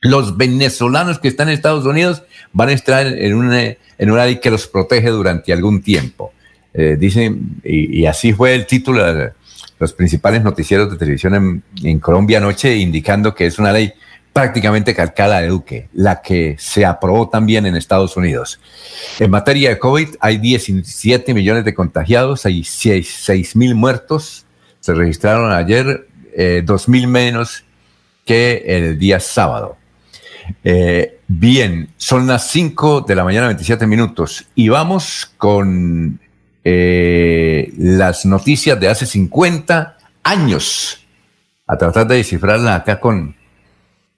Los 0.00 0.36
venezolanos 0.36 1.18
que 1.18 1.28
están 1.28 1.48
en 1.48 1.54
Estados 1.54 1.84
Unidos 1.84 2.22
van 2.52 2.70
a 2.70 2.72
estar 2.72 3.06
en 3.06 3.34
una, 3.34 3.62
en 3.62 4.10
una 4.10 4.24
ley 4.24 4.40
que 4.40 4.50
los 4.50 4.66
protege 4.66 5.10
durante 5.10 5.52
algún 5.52 5.82
tiempo. 5.82 6.32
Eh, 6.72 6.96
dicen, 6.98 7.60
y, 7.64 8.06
así 8.06 8.32
fue 8.32 8.54
el 8.54 8.66
título 8.66 9.12
de, 9.12 9.32
los 9.80 9.92
principales 9.92 10.42
noticieros 10.42 10.90
de 10.90 10.98
televisión 10.98 11.62
en, 11.82 11.98
Colombia 12.00 12.38
anoche, 12.38 12.76
indicando 12.76 13.34
que 13.34 13.46
es 13.46 13.58
una 13.58 13.72
ley 13.72 13.92
prácticamente 14.32 14.94
calcada 14.94 15.40
de 15.40 15.48
Duque, 15.48 15.88
la 15.92 16.22
que 16.22 16.54
se 16.58 16.84
aprobó 16.84 17.28
también 17.28 17.66
en 17.66 17.74
Estados 17.74 18.16
Unidos. 18.16 18.60
En 19.18 19.30
materia 19.30 19.70
de 19.70 19.78
COVID, 19.78 20.08
hay 20.20 20.38
17 20.38 21.34
millones 21.34 21.64
de 21.64 21.74
contagiados, 21.74 22.46
hay 22.46 22.62
6 22.62 23.56
mil 23.56 23.74
muertos, 23.74 24.46
se 24.80 24.94
registraron 24.94 25.52
ayer, 25.52 26.08
eh, 26.34 26.62
2 26.64 26.88
mil 26.88 27.06
menos 27.06 27.64
que 28.24 28.62
el 28.66 28.98
día 28.98 29.20
sábado. 29.20 29.76
Eh, 30.64 31.20
bien, 31.28 31.90
son 31.96 32.26
las 32.26 32.48
5 32.50 33.02
de 33.02 33.14
la 33.14 33.24
mañana, 33.24 33.46
27 33.46 33.86
minutos, 33.86 34.46
y 34.54 34.68
vamos 34.68 35.32
con 35.36 36.18
eh, 36.64 37.72
las 37.78 38.26
noticias 38.26 38.78
de 38.80 38.88
hace 38.88 39.06
50 39.06 39.96
años, 40.24 41.06
a 41.66 41.78
tratar 41.78 42.06
de 42.06 42.16
descifrarla 42.16 42.74
acá 42.74 43.00
con, 43.00 43.36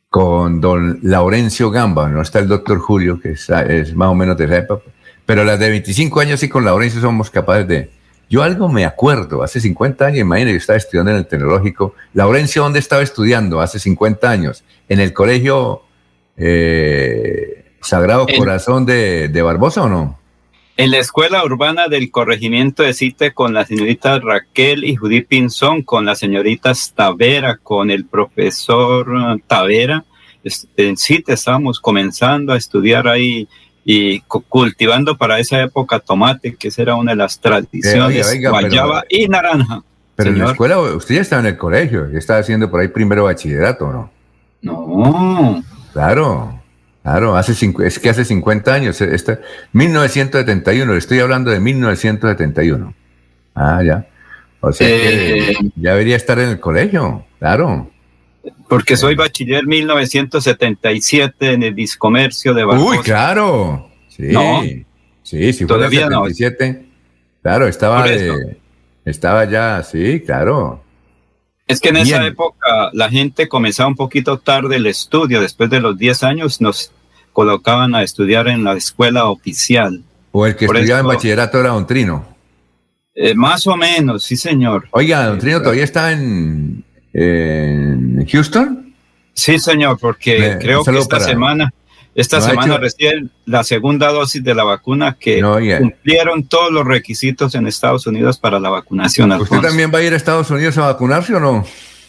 con 0.09 0.61
don 0.61 0.99
Laurencio 1.03 1.71
Gamba, 1.71 2.09
no 2.09 2.23
está 2.23 2.39
el 2.39 2.49
doctor 2.49 2.79
Julio, 2.79 3.21
que 3.21 3.33
es, 3.33 3.95
más 3.95 4.09
o 4.09 4.15
menos 4.15 4.37
de 4.37 4.45
esa 4.47 4.59
época, 4.59 4.85
pero 5.27 5.45
las 5.45 5.59
de 5.59 5.71
25 5.71 6.21
años 6.21 6.41
sí 6.41 6.49
con 6.49 6.65
Laurencio 6.65 7.01
somos 7.01 7.31
capaces 7.31 7.69
de... 7.69 8.02
Yo 8.33 8.43
algo 8.43 8.67
me 8.71 8.87
acuerdo, 8.87 9.43
hace 9.43 9.61
50 9.61 10.07
años, 10.07 10.21
imagínate, 10.21 10.53
yo 10.53 10.57
estaba 10.57 10.79
estudiando 10.79 11.11
en 11.11 11.19
el 11.19 11.27
tecnológico. 11.27 11.95
Laurencio, 12.15 12.63
¿dónde 12.63 12.79
estaba 12.79 13.03
estudiando 13.03 13.61
hace 13.61 13.79
50 13.79 14.31
años? 14.31 14.65
¿En 14.89 15.01
el 15.01 15.13
colegio 15.13 15.83
eh, 16.39 17.73
Sagrado 17.83 18.27
Corazón 18.39 18.87
de, 18.87 19.29
de 19.29 19.43
Barbosa 19.43 19.83
o 19.83 19.91
no? 19.91 20.19
En 20.79 20.93
la 20.93 20.97
escuela 20.97 21.45
urbana 21.45 21.89
del 21.89 22.11
corregimiento 22.11 22.83
de 22.83 22.95
Cite 22.95 23.35
con 23.35 23.53
la 23.53 23.67
señorita 23.67 24.19
Raquel 24.19 24.85
y 24.85 24.97
Judith 24.97 25.29
Pinzón, 25.29 25.83
con 25.83 26.07
las 26.07 26.19
señoritas 26.19 26.95
Tavera, 26.97 27.59
con 27.63 27.91
el 27.91 28.07
profesor 28.07 29.43
Tavera 29.47 30.07
en 30.77 30.97
CITE 30.97 31.35
estábamos 31.35 31.81
comenzando 31.81 32.53
a 32.53 32.57
estudiar 32.57 33.07
ahí 33.07 33.49
y 33.85 34.21
cultivando 34.21 35.17
para 35.17 35.39
esa 35.39 35.61
época 35.61 35.99
tomate, 35.99 36.55
que 36.55 36.69
esa 36.69 36.83
era 36.83 36.95
una 36.95 37.13
de 37.13 37.17
las 37.17 37.41
tradiciones, 37.41 38.33
eh, 38.33 38.49
guayaba 38.49 39.05
y 39.09 39.27
naranja. 39.29 39.83
Pero 40.15 40.31
en 40.31 40.39
la 40.39 40.51
escuela, 40.51 40.79
usted 40.79 41.17
ya 41.17 41.21
estaba 41.23 41.41
en 41.41 41.47
el 41.47 41.57
colegio, 41.57 42.11
ya 42.11 42.19
estaba 42.19 42.39
haciendo 42.39 42.71
por 42.71 42.81
ahí 42.81 42.89
primero 42.89 43.25
bachillerato, 43.25 43.93
¿no? 43.93 44.11
No. 44.61 45.65
Claro, 45.93 46.61
claro, 47.03 47.37
hace 47.37 47.55
cinco, 47.55 47.83
es 47.83 47.99
que 47.99 48.11
hace 48.11 48.25
50 48.25 48.73
años, 48.73 49.01
este, 49.01 49.41
1971, 49.73 50.93
le 50.93 50.99
estoy 50.99 51.19
hablando 51.19 51.51
de 51.51 51.61
1971. 51.61 52.95
Ah, 53.55 53.83
ya. 53.83 54.07
O 54.61 54.73
sea 54.73 54.87
eh, 54.89 55.57
ya 55.75 55.91
debería 55.91 56.15
estar 56.17 56.39
en 56.39 56.51
el 56.51 56.61
colegio, 56.61 57.25
claro. 57.41 57.91
Porque 58.73 58.97
soy 58.97 59.15
bachiller 59.15 59.67
1977 59.67 61.53
en 61.53 61.63
el 61.63 61.75
discomercio 61.75 62.55
de 62.55 62.65
Barbosa. 62.65 62.89
Uy, 62.89 63.05
claro. 63.05 63.91
Sí, 64.09 64.33
sí, 65.23 65.53
sí, 65.53 65.67
todavía 65.67 66.09
77. 66.09 66.87
Claro, 67.43 67.69
estaba, 67.69 68.07
estaba 69.05 69.45
ya, 69.45 69.83
sí, 69.83 70.21
claro. 70.25 70.83
Es 71.67 71.81
que 71.81 71.91
en 71.91 71.99
esa 71.99 72.27
época 72.27 72.89
la 72.95 73.11
gente 73.11 73.47
comenzaba 73.47 73.91
un 73.91 73.95
poquito 73.95 74.39
tarde 74.39 74.77
el 74.77 74.87
estudio. 74.87 75.43
Después 75.43 75.69
de 75.69 75.81
los 75.81 75.99
10 75.99 76.23
años 76.23 76.63
nos 76.63 76.93
colocaban 77.35 77.95
a 77.95 78.03
estudiar 78.03 78.49
en 78.49 78.65
la 78.65 78.73
escuela 78.73 79.27
oficial. 79.27 80.03
O 80.31 80.47
el 80.47 80.57
que 80.57 80.65
estudiaba 80.65 81.01
en 81.01 81.09
bachillerato 81.09 81.61
era 81.61 81.69
Don 81.69 81.87
Trino. 81.87 82.25
Eh, 83.15 83.35
más 83.35 83.67
o 83.67 83.77
menos, 83.77 84.25
sí, 84.25 84.35
señor. 84.39 84.89
Oiga, 84.93 85.27
Don 85.27 85.39
Trino 85.39 85.61
todavía 85.61 85.85
está 85.85 86.13
en, 86.13 86.87
en 87.13 88.27
Houston? 88.27 88.95
Sí, 89.35 89.59
señor, 89.59 89.99
porque 89.99 90.59
creo 90.61 90.85
que 90.85 90.99
esta 90.99 91.21
semana, 91.21 91.73
esta 92.15 92.41
semana 92.41 92.79
recién 92.79 93.31
la 93.47 93.65
segunda 93.65 94.09
dosis 94.09 94.45
de 94.45 94.55
la 94.55 94.65
vacuna 94.65 95.17
que 95.19 95.41
cumplieron 95.79 96.45
todos 96.45 96.71
los 96.71 96.87
requisitos 96.87 97.55
en 97.55 97.67
Estados 97.67 98.07
Unidos 98.07 98.39
para 98.39 98.61
la 98.61 98.71
vacunación. 98.71 99.33
¿Usted 99.33 99.61
también 99.61 99.91
va 99.93 99.99
a 99.99 100.03
ir 100.03 100.13
a 100.13 100.17
Estados 100.17 100.51
Unidos 100.51 100.77
a 100.79 100.83
vacunarse 100.83 101.35
o 101.35 101.41
no? 101.41 101.65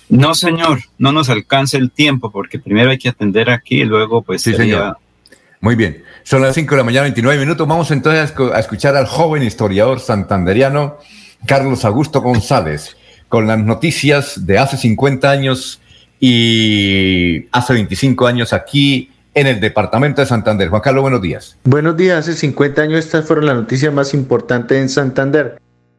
No, 0.10 0.36
señor, 0.36 0.80
no 0.98 1.12
nos 1.12 1.30
alcanza 1.30 1.78
el 1.78 1.90
tiempo 1.90 2.30
porque 2.30 2.60
primero 2.60 2.92
hay 2.92 2.98
que 2.98 3.10
atender 3.10 3.50
aquí 3.50 3.82
y 3.82 3.86
luego 3.86 4.22
pues 4.22 4.42
sí, 4.42 4.54
señor. 4.54 4.98
Muy 5.62 5.76
bien, 5.76 6.04
son 6.24 6.42
las 6.42 6.56
5 6.56 6.72
de 6.72 6.78
la 6.78 6.84
mañana, 6.84 7.04
29 7.04 7.40
minutos. 7.40 7.66
Vamos 7.66 7.90
entonces 7.90 8.34
a 8.54 8.60
escuchar 8.60 8.98
al 8.98 9.08
joven 9.08 9.44
historiador 9.44 10.02
santanderiano 10.02 10.98
Carlos 11.48 11.86
Augusto 11.86 12.22
González 12.22 12.98
con 13.34 13.48
las 13.48 13.58
noticias 13.58 14.46
de 14.46 14.60
hace 14.60 14.78
50 14.78 15.28
años 15.28 15.82
y 16.20 17.48
hace 17.52 17.74
25 17.74 18.28
años 18.28 18.54
aquí 18.54 19.10
en 19.34 19.48
el 19.48 19.60
departamento 19.60 20.22
de 20.22 20.28
Santander. 20.28 20.70
Juan 20.70 20.84
Carlos, 20.84 21.02
buenos 21.02 21.20
días. 21.20 21.58
Buenos 21.64 21.98
días. 21.98 22.20
Hace 22.20 22.38
50 22.38 22.84
años 22.84 23.00
estas 23.00 23.26
fueron 23.26 23.48
las 23.48 23.56
noticias 23.56 23.92
más 23.92 24.14
importantes 24.14 24.80
en 24.80 24.88
Santander. 24.88 25.58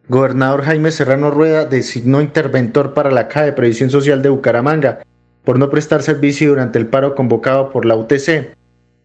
Gobernador 0.09 0.63
Jaime 0.63 0.93
Serrano 0.93 1.33
Rueda 1.33 1.65
designó 1.65 2.23
interventor 2.23 2.95
para 2.95 3.11
la 3.11 3.27
Caja 3.27 3.47
de 3.47 3.53
Previsión 3.53 3.91
Social 3.91 4.23
de 4.23 4.29
Bucaramanga 4.29 5.01
por 5.43 5.59
no 5.59 5.71
prestar 5.71 6.05
servicio 6.05 6.51
durante 6.51 6.79
el 6.79 6.87
paro 6.87 7.17
convocado 7.17 7.71
por 7.73 7.85
la 7.85 7.97
UTC. 7.97 8.55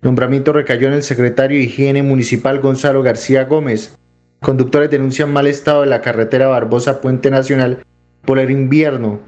Nombramiento 0.03 0.53
recayó 0.53 0.85
en 0.85 0.93
el 0.93 1.01
secretario 1.01 1.57
de 1.57 1.63
Higiene 1.63 2.03
Municipal 2.03 2.59
Gonzalo 2.59 3.01
García 3.01 3.45
Gómez. 3.45 3.97
Conductores 4.39 4.91
denuncian 4.91 5.33
mal 5.33 5.47
estado 5.47 5.81
de 5.81 5.87
la 5.87 6.01
carretera 6.01 6.47
Barbosa 6.47 7.01
Puente 7.01 7.31
Nacional 7.31 7.83
por 8.25 8.39
el 8.39 8.51
invierno 8.51 9.19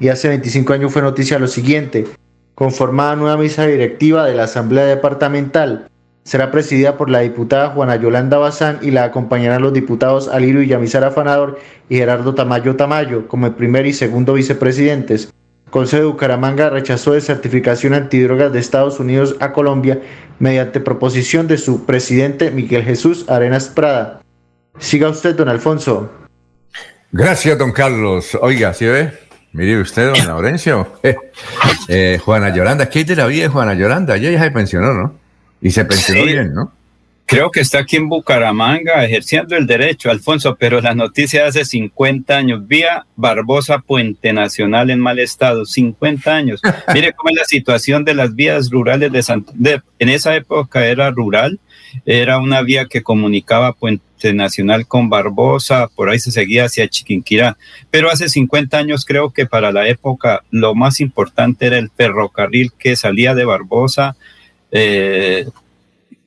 y 0.00 0.08
hace 0.08 0.28
25 0.28 0.72
años 0.72 0.92
fue 0.92 1.02
noticia 1.02 1.38
lo 1.38 1.46
siguiente. 1.46 2.06
Conformada 2.54 3.16
nueva 3.16 3.36
mesa 3.36 3.66
directiva 3.66 4.24
de 4.26 4.34
la 4.34 4.44
Asamblea 4.44 4.84
Departamental. 4.86 5.88
Será 6.24 6.50
presidida 6.50 6.96
por 6.96 7.10
la 7.10 7.20
diputada 7.20 7.70
Juana 7.70 7.96
Yolanda 7.96 8.38
Bazán 8.38 8.78
y 8.82 8.90
la 8.90 9.04
acompañarán 9.04 9.62
los 9.62 9.72
diputados 9.72 10.28
Alirio 10.28 10.62
Yamizar 10.62 11.04
Afanador 11.04 11.58
y 11.88 11.96
Gerardo 11.96 12.34
Tamayo 12.34 12.76
Tamayo 12.76 13.28
como 13.28 13.46
el 13.46 13.54
primer 13.54 13.86
y 13.86 13.92
segundo 13.92 14.34
vicepresidentes. 14.34 15.32
Consejo 15.70 16.02
de 16.02 16.08
Bucaramanga 16.08 16.68
rechazó 16.68 17.12
de 17.12 17.20
certificación 17.20 17.94
antidrogas 17.94 18.52
de 18.52 18.58
Estados 18.58 19.00
Unidos 19.00 19.36
a 19.40 19.52
Colombia 19.52 20.00
mediante 20.38 20.80
proposición 20.80 21.46
de 21.46 21.58
su 21.58 21.86
presidente 21.86 22.50
Miguel 22.50 22.82
Jesús 22.82 23.28
Arenas 23.28 23.68
Prada. 23.68 24.20
Siga 24.78 25.08
usted, 25.08 25.36
don 25.36 25.48
Alfonso. 25.48 26.10
Gracias, 27.12 27.58
don 27.58 27.72
Carlos. 27.72 28.38
Oiga, 28.40 28.72
¿sí 28.72 28.86
ve? 28.86 29.12
Mire 29.52 29.80
usted, 29.80 30.12
don 30.12 30.26
Laurencio. 30.26 30.92
Eh, 31.88 32.20
Juana 32.24 32.54
Yolanda, 32.54 32.88
¿qué 32.88 33.00
hay 33.00 33.04
de 33.04 33.16
la 33.16 33.26
vida 33.26 33.42
de 33.44 33.48
Juana 33.48 33.74
Yolanda? 33.74 34.14
Ella 34.14 34.30
ya 34.30 34.44
se 34.44 34.50
pensionó, 34.52 34.94
¿no? 34.94 35.18
Y 35.60 35.72
se 35.72 35.84
pensionó 35.84 36.24
bien, 36.24 36.54
¿no? 36.54 36.72
Creo 37.26 37.50
que 37.50 37.60
está 37.60 37.80
aquí 37.80 37.96
en 37.96 38.08
Bucaramanga 38.08 39.04
ejerciendo 39.04 39.56
el 39.56 39.66
derecho, 39.66 40.10
Alfonso, 40.10 40.56
pero 40.56 40.80
la 40.80 40.94
noticia 40.94 41.46
hace 41.46 41.64
50 41.64 42.36
años. 42.36 42.66
Vía 42.66 43.06
Barbosa 43.16 43.78
Puente 43.78 44.32
Nacional 44.32 44.90
en 44.90 45.00
mal 45.00 45.18
estado, 45.18 45.64
50 45.64 46.32
años. 46.32 46.60
Mire 46.94 47.12
cómo 47.12 47.30
es 47.30 47.36
la 47.36 47.44
situación 47.44 48.04
de 48.04 48.14
las 48.14 48.34
vías 48.34 48.70
rurales 48.70 49.10
de 49.10 49.22
Santander. 49.22 49.82
En 49.98 50.08
esa 50.08 50.36
época 50.36 50.86
era 50.86 51.10
rural, 51.10 51.58
era 52.04 52.38
una 52.38 52.62
vía 52.62 52.86
que 52.86 53.02
comunicaba 53.02 53.72
Puente 53.72 54.04
Nacional 54.34 54.86
con 54.86 55.08
Barbosa, 55.08 55.88
por 55.88 56.08
ahí 56.08 56.18
se 56.18 56.30
seguía 56.30 56.64
hacia 56.64 56.88
Chiquinquirá. 56.88 57.56
Pero 57.90 58.10
hace 58.10 58.28
50 58.28 58.76
años 58.78 59.04
creo 59.04 59.30
que 59.30 59.46
para 59.46 59.72
la 59.72 59.88
época 59.88 60.42
lo 60.50 60.74
más 60.74 61.00
importante 61.00 61.66
era 61.66 61.78
el 61.78 61.90
ferrocarril 61.90 62.72
que 62.78 62.96
salía 62.96 63.34
de 63.34 63.44
Barbosa, 63.44 64.16
eh, 64.70 65.46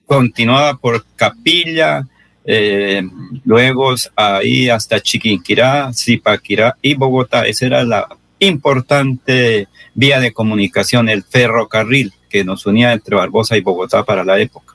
continuaba 0.06 0.78
por 0.78 1.06
Capilla, 1.16 2.06
eh, 2.46 3.04
luego 3.46 3.94
ahí 4.16 4.70
hasta 4.70 5.00
Chiquinquirá, 5.00 5.92
Zipaquirá 5.94 6.76
y 6.82 6.96
Bogotá. 6.96 7.46
Esa 7.46 7.66
era 7.66 7.84
la 7.84 8.08
importante 8.40 9.68
vía 9.94 10.20
de 10.20 10.34
comunicación, 10.34 11.10
el 11.10 11.24
ferrocarril 11.24 12.14
que 12.30 12.44
nos 12.44 12.66
unía 12.66 12.94
entre 12.94 13.16
Barbosa 13.16 13.56
y 13.58 13.62
Bogotá 13.62 14.04
para 14.04 14.24
la 14.24 14.40
época. 14.40 14.73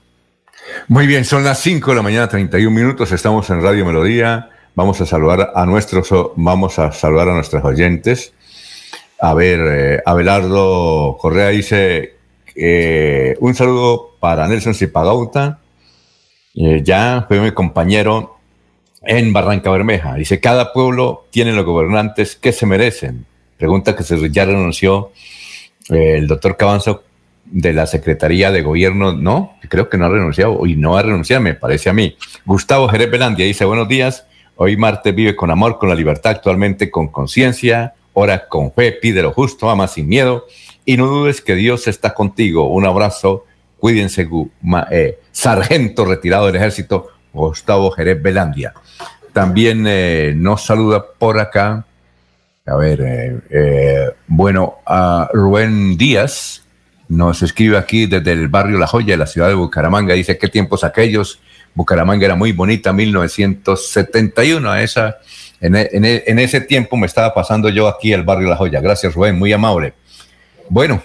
Muy 0.88 1.06
bien, 1.06 1.24
son 1.24 1.44
las 1.44 1.60
5 1.60 1.90
de 1.90 1.96
la 1.96 2.02
mañana, 2.02 2.28
31 2.28 2.70
minutos, 2.70 3.12
estamos 3.12 3.48
en 3.50 3.62
Radio 3.62 3.84
Melodía. 3.84 4.50
Vamos 4.74 5.00
a 5.00 5.06
saludar 5.06 5.52
a 5.54 5.66
nuestros, 5.66 6.08
vamos 6.36 6.78
a 6.78 6.92
saludar 6.92 7.28
a 7.28 7.34
nuestros 7.34 7.64
oyentes. 7.64 8.32
A 9.20 9.34
ver, 9.34 9.60
eh, 9.60 10.02
Abelardo 10.06 11.16
Correa 11.20 11.48
dice 11.48 12.16
eh, 12.54 13.36
un 13.40 13.54
saludo 13.54 14.16
para 14.20 14.46
Nelson 14.48 14.74
Zipagauta. 14.74 15.58
Eh, 16.54 16.82
ya 16.84 17.24
fue 17.28 17.40
mi 17.40 17.52
compañero 17.52 18.38
en 19.02 19.32
Barranca 19.32 19.70
Bermeja. 19.70 20.14
Dice, 20.14 20.40
cada 20.40 20.72
pueblo 20.72 21.26
tiene 21.30 21.52
los 21.52 21.64
gobernantes 21.64 22.36
que 22.36 22.52
se 22.52 22.66
merecen. 22.66 23.26
Pregunta 23.56 23.96
que 23.96 24.04
se 24.04 24.30
ya 24.30 24.44
renunció 24.44 25.12
el 25.88 26.26
doctor 26.26 26.56
Cabanzo 26.56 27.04
de 27.50 27.72
la 27.72 27.86
Secretaría 27.86 28.50
de 28.50 28.62
Gobierno, 28.62 29.12
no, 29.12 29.54
creo 29.68 29.88
que 29.88 29.96
no 29.96 30.06
ha 30.06 30.08
renunciado 30.08 30.66
y 30.66 30.76
no 30.76 30.96
ha 30.96 31.02
renunciado, 31.02 31.42
me 31.42 31.54
parece 31.54 31.90
a 31.90 31.92
mí. 31.92 32.16
Gustavo 32.44 32.88
Jerez 32.88 33.10
Belandia 33.10 33.46
dice, 33.46 33.64
buenos 33.64 33.88
días, 33.88 34.26
hoy 34.56 34.76
Marte 34.76 35.12
vive 35.12 35.36
con 35.36 35.50
amor, 35.50 35.78
con 35.78 35.88
la 35.88 35.94
libertad, 35.94 36.32
actualmente 36.32 36.90
con 36.90 37.08
conciencia, 37.08 37.94
ora 38.12 38.48
con 38.48 38.72
fe, 38.72 38.92
pide 38.92 39.22
lo 39.22 39.32
justo, 39.32 39.70
ama 39.70 39.88
sin 39.88 40.08
miedo 40.08 40.46
y 40.84 40.96
no 40.96 41.06
dudes 41.06 41.40
que 41.40 41.54
Dios 41.54 41.86
está 41.86 42.14
contigo. 42.14 42.68
Un 42.68 42.86
abrazo, 42.86 43.44
cuídense, 43.78 44.28
eh, 44.90 45.18
sargento 45.30 46.04
retirado 46.04 46.46
del 46.46 46.56
ejército, 46.56 47.08
Gustavo 47.32 47.90
Jerez 47.90 48.20
Belandia. 48.20 48.74
También 49.32 49.84
eh, 49.86 50.32
nos 50.34 50.64
saluda 50.64 51.04
por 51.18 51.38
acá, 51.38 51.86
a 52.66 52.76
ver, 52.76 53.44
eh, 53.50 54.10
bueno, 54.26 54.76
a 54.84 55.28
Rubén 55.32 55.96
Díaz, 55.96 56.66
nos 57.08 57.42
escribe 57.42 57.78
aquí 57.78 58.06
desde 58.06 58.32
el 58.32 58.48
barrio 58.48 58.78
La 58.78 58.86
Joya 58.86 59.14
de 59.14 59.16
la 59.16 59.26
ciudad 59.26 59.48
de 59.48 59.54
Bucaramanga. 59.54 60.14
Dice, 60.14 60.36
¿qué 60.38 60.48
tiempos 60.48 60.84
aquellos? 60.84 61.40
Bucaramanga 61.74 62.24
era 62.24 62.34
muy 62.34 62.52
bonita, 62.52 62.92
1971. 62.92 64.76
Esa, 64.76 65.16
en, 65.60 65.74
en, 65.74 66.38
ese 66.38 66.60
tiempo 66.60 66.96
me 66.96 67.06
estaba 67.06 67.32
pasando 67.32 67.68
yo 67.68 67.88
aquí 67.88 68.12
el 68.12 68.24
barrio 68.24 68.48
La 68.48 68.56
Joya. 68.56 68.80
Gracias, 68.80 69.14
Rubén, 69.14 69.38
muy 69.38 69.52
amable. 69.52 69.94
Bueno, 70.68 71.02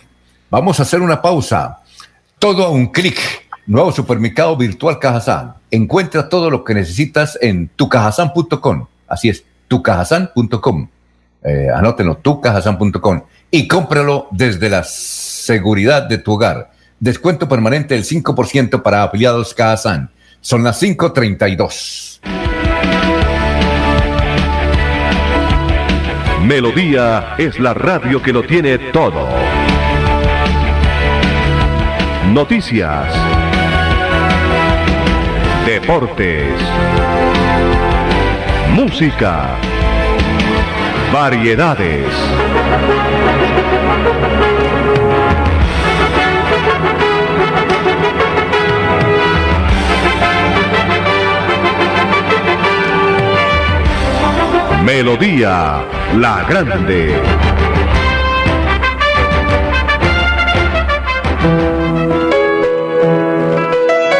vamos 0.49 0.79
a 0.79 0.83
hacer 0.83 1.01
una 1.01 1.21
pausa. 1.21 1.79
Todo 2.37 2.65
a 2.65 2.69
un 2.69 2.87
clic. 2.87 3.17
Nuevo 3.65 3.93
supermercado 3.93 4.57
virtual 4.57 4.99
Cajazán. 4.99 5.53
Encuentra 5.71 6.27
todo 6.27 6.49
lo 6.49 6.65
que 6.65 6.73
necesitas 6.73 7.37
en 7.41 7.69
tucajazán.com. 7.69 8.87
Así 9.07 9.29
es, 9.29 9.45
tucajazán.com. 9.69 10.89
Eh, 11.43 11.67
anótenlo. 11.73 12.19
Y 13.51 13.67
cómpralo 13.67 14.27
desde 14.31 14.69
las 14.69 15.22
seguridad 15.43 16.03
de 16.03 16.17
tu 16.17 16.33
hogar. 16.33 16.71
Descuento 16.99 17.49
permanente 17.49 17.95
del 17.95 18.05
5% 18.05 18.81
para 18.81 19.03
afiliados 19.03 19.53
Kazan. 19.53 20.09
Son 20.39 20.63
las 20.63 20.81
5.32. 20.81 22.19
Melodía 26.45 27.35
es 27.37 27.59
la 27.59 27.73
radio 27.73 28.21
que 28.21 28.33
lo 28.33 28.43
tiene 28.43 28.77
todo. 28.77 29.27
Noticias. 32.31 33.13
Deportes. 35.65 36.53
Música. 38.75 39.55
Variedades. 41.11 42.07
Melodía 54.85 55.81
La 56.17 56.43
Grande. 56.43 57.15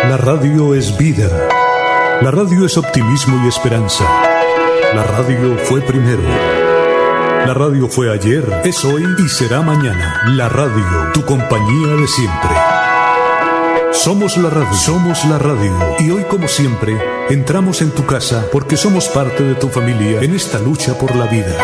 La 0.09 0.15
radio 0.15 0.73
es 0.73 0.97
vida. 0.97 1.27
La 2.21 2.31
radio 2.31 2.65
es 2.65 2.77
optimismo 2.77 3.43
y 3.43 3.49
esperanza. 3.49 4.05
La 4.95 5.03
radio 5.03 5.57
fue 5.65 5.81
primero. 5.81 6.23
La 7.45 7.53
radio 7.53 7.89
fue 7.89 8.13
ayer, 8.13 8.45
es 8.63 8.85
hoy 8.85 9.05
y 9.17 9.27
será 9.27 9.61
mañana. 9.61 10.21
La 10.27 10.47
radio, 10.47 11.11
tu 11.13 11.25
compañía 11.25 11.95
de 11.97 12.07
siempre. 12.07 12.72
Somos 13.93 14.37
la 14.37 14.49
radio, 14.49 14.73
somos 14.73 15.23
la 15.25 15.37
radio. 15.37 15.71
Y 15.99 16.09
hoy 16.09 16.23
como 16.23 16.47
siempre, 16.47 16.97
entramos 17.29 17.81
en 17.83 17.91
tu 17.91 18.05
casa 18.05 18.43
porque 18.51 18.75
somos 18.75 19.07
parte 19.07 19.43
de 19.43 19.53
tu 19.53 19.69
familia 19.69 20.19
en 20.21 20.35
esta 20.35 20.57
lucha 20.59 20.97
por 20.97 21.15
la 21.15 21.27
vida. 21.27 21.55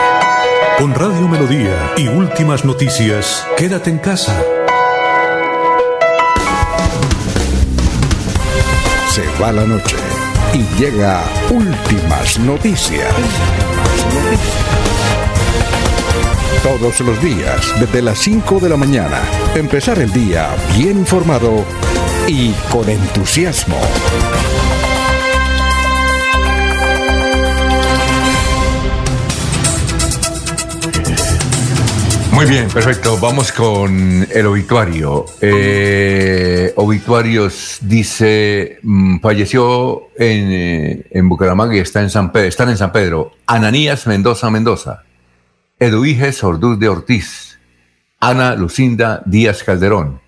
Con 0.77 0.93
Radio 0.93 1.27
Melodía 1.27 1.91
y 1.97 2.07
últimas 2.07 2.63
noticias, 2.65 3.45
quédate 3.57 3.89
en 3.89 3.97
casa. 3.97 4.41
Se 9.09 9.25
va 9.41 9.51
la 9.51 9.65
noche 9.65 9.97
y 10.53 10.79
llega 10.79 11.23
últimas 11.49 12.39
noticias. 12.39 13.11
Todos 16.63 16.99
los 16.99 17.21
días, 17.21 17.73
desde 17.79 18.01
las 18.03 18.19
5 18.19 18.59
de 18.59 18.69
la 18.69 18.77
mañana, 18.77 19.19
empezar 19.55 19.97
el 19.99 20.11
día 20.13 20.55
bien 20.77 20.99
informado 20.99 21.65
y 22.31 22.53
con 22.71 22.87
entusiasmo. 22.87 23.75
Muy 32.31 32.45
bien, 32.45 32.67
perfecto. 32.67 33.17
Vamos 33.19 33.51
con 33.51 34.27
el 34.31 34.45
obituario. 34.45 35.25
Eh, 35.41 36.71
obituarios 36.75 37.79
dice, 37.81 38.77
mm, 38.83 39.19
falleció 39.21 40.09
en, 40.15 40.51
eh, 40.51 41.07
en, 41.09 41.27
Bucaramanga 41.27 41.75
y 41.75 41.79
está 41.79 42.01
en 42.01 42.11
San 42.11 42.31
Pedro, 42.31 42.47
están 42.47 42.69
en 42.69 42.77
San 42.77 42.91
Pedro. 42.91 43.31
Ananías 43.47 44.05
Mendoza 44.05 44.51
Mendoza, 44.51 45.03
Eduiges 45.79 46.43
Orduz 46.43 46.77
de 46.77 46.89
Ortiz, 46.89 47.59
Ana 48.19 48.55
Lucinda 48.55 49.23
Díaz 49.25 49.63
Calderón, 49.63 50.21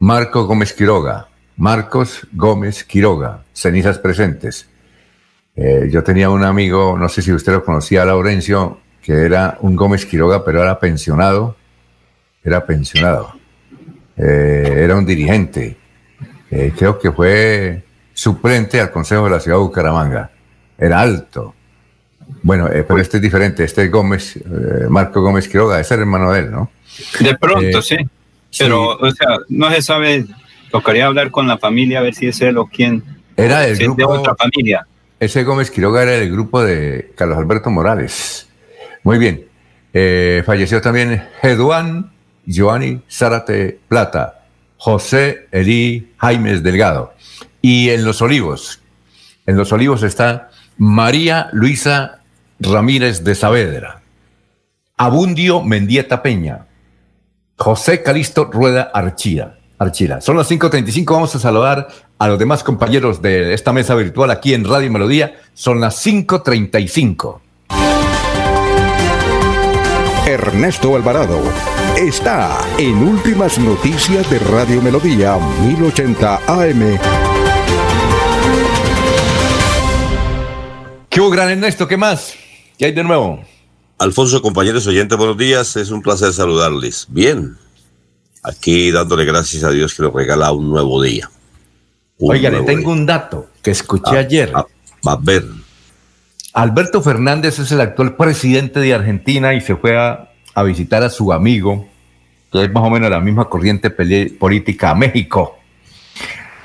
Marco 0.00 0.44
Gómez 0.44 0.72
Quiroga, 0.72 1.28
Marcos 1.56 2.26
Gómez 2.32 2.84
Quiroga, 2.84 3.42
cenizas 3.52 3.98
presentes. 3.98 4.68
Eh, 5.56 5.88
yo 5.90 6.04
tenía 6.04 6.28
un 6.28 6.44
amigo, 6.44 6.98
no 6.98 7.08
sé 7.08 7.22
si 7.22 7.32
usted 7.32 7.52
lo 7.52 7.64
conocía, 7.64 8.04
Laurencio, 8.04 8.80
que 9.00 9.12
era 9.12 9.56
un 9.60 9.74
Gómez 9.74 10.04
Quiroga, 10.04 10.44
pero 10.44 10.62
era 10.62 10.78
pensionado, 10.78 11.56
era 12.44 12.66
pensionado, 12.66 13.32
eh, 14.18 14.80
era 14.84 14.96
un 14.96 15.06
dirigente, 15.06 15.76
eh, 16.50 16.72
creo 16.76 16.98
que 16.98 17.10
fue 17.10 17.82
suplente 18.12 18.80
al 18.80 18.90
Consejo 18.90 19.24
de 19.24 19.30
la 19.30 19.40
Ciudad 19.40 19.56
de 19.56 19.62
Bucaramanga, 19.62 20.30
era 20.76 21.00
alto. 21.00 21.54
Bueno, 22.42 22.68
pero 22.68 22.98
este 22.98 23.18
es 23.18 23.22
diferente, 23.22 23.64
este 23.64 23.84
es 23.84 23.90
Gómez, 23.90 24.38
Marco 24.90 25.22
Gómez 25.22 25.48
Quiroga, 25.48 25.80
es 25.80 25.90
el 25.92 26.00
hermano 26.00 26.32
de 26.32 26.40
él, 26.40 26.50
¿no? 26.50 26.70
De 27.20 27.36
pronto, 27.36 27.80
sí, 27.80 27.96
pero, 28.58 28.96
o 28.96 29.10
sea, 29.10 29.38
no 29.48 29.70
se 29.70 29.80
sabe, 29.80 30.26
tocaría 30.70 31.06
hablar 31.06 31.30
con 31.30 31.46
la 31.46 31.58
familia 31.58 32.00
a 32.00 32.02
ver 32.02 32.14
si 32.14 32.26
es 32.28 32.40
él 32.40 32.58
o 32.58 32.66
quién. 32.66 33.02
Era 33.36 33.66
el 33.66 33.76
grupo, 33.76 33.96
de 33.96 34.18
otra 34.18 34.34
familia. 34.34 34.86
Ese 35.20 35.44
Gómez 35.44 35.70
Quiroga 35.70 36.02
era 36.02 36.14
el 36.14 36.30
grupo 36.30 36.62
de 36.62 37.12
Carlos 37.16 37.38
Alberto 37.38 37.70
Morales. 37.70 38.48
Muy 39.02 39.18
bien. 39.18 39.46
Eh, 39.92 40.42
falleció 40.44 40.80
también 40.80 41.26
Eduán 41.42 42.12
Giovanni 42.44 43.00
Zárate 43.10 43.78
Plata, 43.88 44.44
José 44.76 45.48
Elí 45.50 46.12
Jaimes 46.18 46.62
Delgado. 46.62 47.14
Y 47.60 47.90
en 47.90 48.04
Los 48.04 48.22
Olivos, 48.22 48.80
en 49.46 49.56
Los 49.56 49.72
Olivos 49.72 50.02
está 50.02 50.50
María 50.78 51.48
Luisa 51.52 52.20
Ramírez 52.60 53.24
de 53.24 53.34
Saavedra, 53.34 54.02
Abundio 54.96 55.62
Mendieta 55.62 56.22
Peña, 56.22 56.66
José 57.56 58.02
Calisto 58.02 58.44
Rueda 58.44 58.90
Archira. 58.94 59.58
Archila. 59.78 60.20
Son 60.20 60.36
las 60.36 60.50
5.35, 60.50 61.12
vamos 61.12 61.34
a 61.34 61.38
saludar 61.38 61.88
a 62.18 62.28
los 62.28 62.38
demás 62.38 62.62
compañeros 62.62 63.20
de 63.20 63.52
esta 63.52 63.72
mesa 63.72 63.94
virtual 63.94 64.30
aquí 64.30 64.54
en 64.54 64.64
Radio 64.64 64.90
Melodía. 64.90 65.40
Son 65.54 65.80
las 65.80 66.04
5.35. 66.06 67.40
Ernesto 70.26 70.96
Alvarado 70.96 71.40
está 71.96 72.58
en 72.78 72.96
Últimas 72.96 73.58
Noticias 73.58 74.28
de 74.28 74.38
Radio 74.40 74.82
Melodía 74.82 75.38
1080 75.62 76.40
AM. 76.46 76.98
¿Qué 81.08 81.20
hubo, 81.20 81.30
gran 81.30 81.50
Ernesto? 81.50 81.86
¿Qué 81.86 81.96
más? 81.96 82.34
¿Qué 82.76 82.86
hay 82.86 82.92
de 82.92 83.04
nuevo? 83.04 83.40
Alfonso, 83.98 84.42
compañeros 84.42 84.86
oyentes, 84.86 85.16
buenos 85.16 85.38
días. 85.38 85.76
Es 85.76 85.90
un 85.90 86.02
placer 86.02 86.32
saludarles. 86.32 87.06
Bien, 87.08 87.56
aquí 88.46 88.90
dándole 88.90 89.24
gracias 89.24 89.64
a 89.64 89.70
Dios 89.70 89.94
que 89.94 90.02
nos 90.02 90.12
regala 90.12 90.52
un 90.52 90.70
nuevo 90.70 91.02
día. 91.02 91.30
Un 92.18 92.32
Oiga, 92.32 92.50
le 92.50 92.62
tengo 92.62 92.92
día. 92.92 93.00
un 93.00 93.06
dato 93.06 93.48
que 93.62 93.72
escuché 93.72 94.16
a, 94.16 94.20
ayer. 94.20 94.52
A, 94.54 94.66
a 95.04 95.16
ver. 95.16 95.44
Alberto 96.54 97.02
Fernández 97.02 97.58
es 97.58 97.70
el 97.72 97.80
actual 97.80 98.16
presidente 98.16 98.80
de 98.80 98.94
Argentina 98.94 99.52
y 99.52 99.60
se 99.60 99.76
fue 99.76 99.98
a, 99.98 100.30
a 100.54 100.62
visitar 100.62 101.02
a 101.02 101.10
su 101.10 101.32
amigo, 101.32 101.86
que 102.50 102.64
es 102.64 102.72
más 102.72 102.84
o 102.84 102.90
menos 102.90 103.10
la 103.10 103.20
misma 103.20 103.46
corriente 103.48 103.90
política 103.90 104.90
a 104.90 104.94
México, 104.94 105.58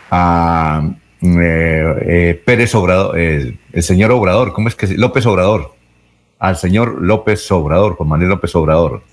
a 0.10 0.82
eh, 1.22 1.96
eh, 2.02 2.42
Pérez 2.46 2.74
Obrador, 2.74 3.20
eh, 3.20 3.58
el 3.74 3.84
señor 3.84 4.12
Obrador, 4.12 4.54
¿cómo 4.54 4.70
es 4.70 4.76
que 4.76 4.88
López 4.88 5.26
Obrador, 5.26 5.76
al 6.40 6.58
señor 6.58 7.02
López 7.02 7.52
Obrador, 7.52 7.96
Juan 7.96 8.10
Manuel 8.10 8.30
López 8.30 8.56
Obrador. 8.56 9.04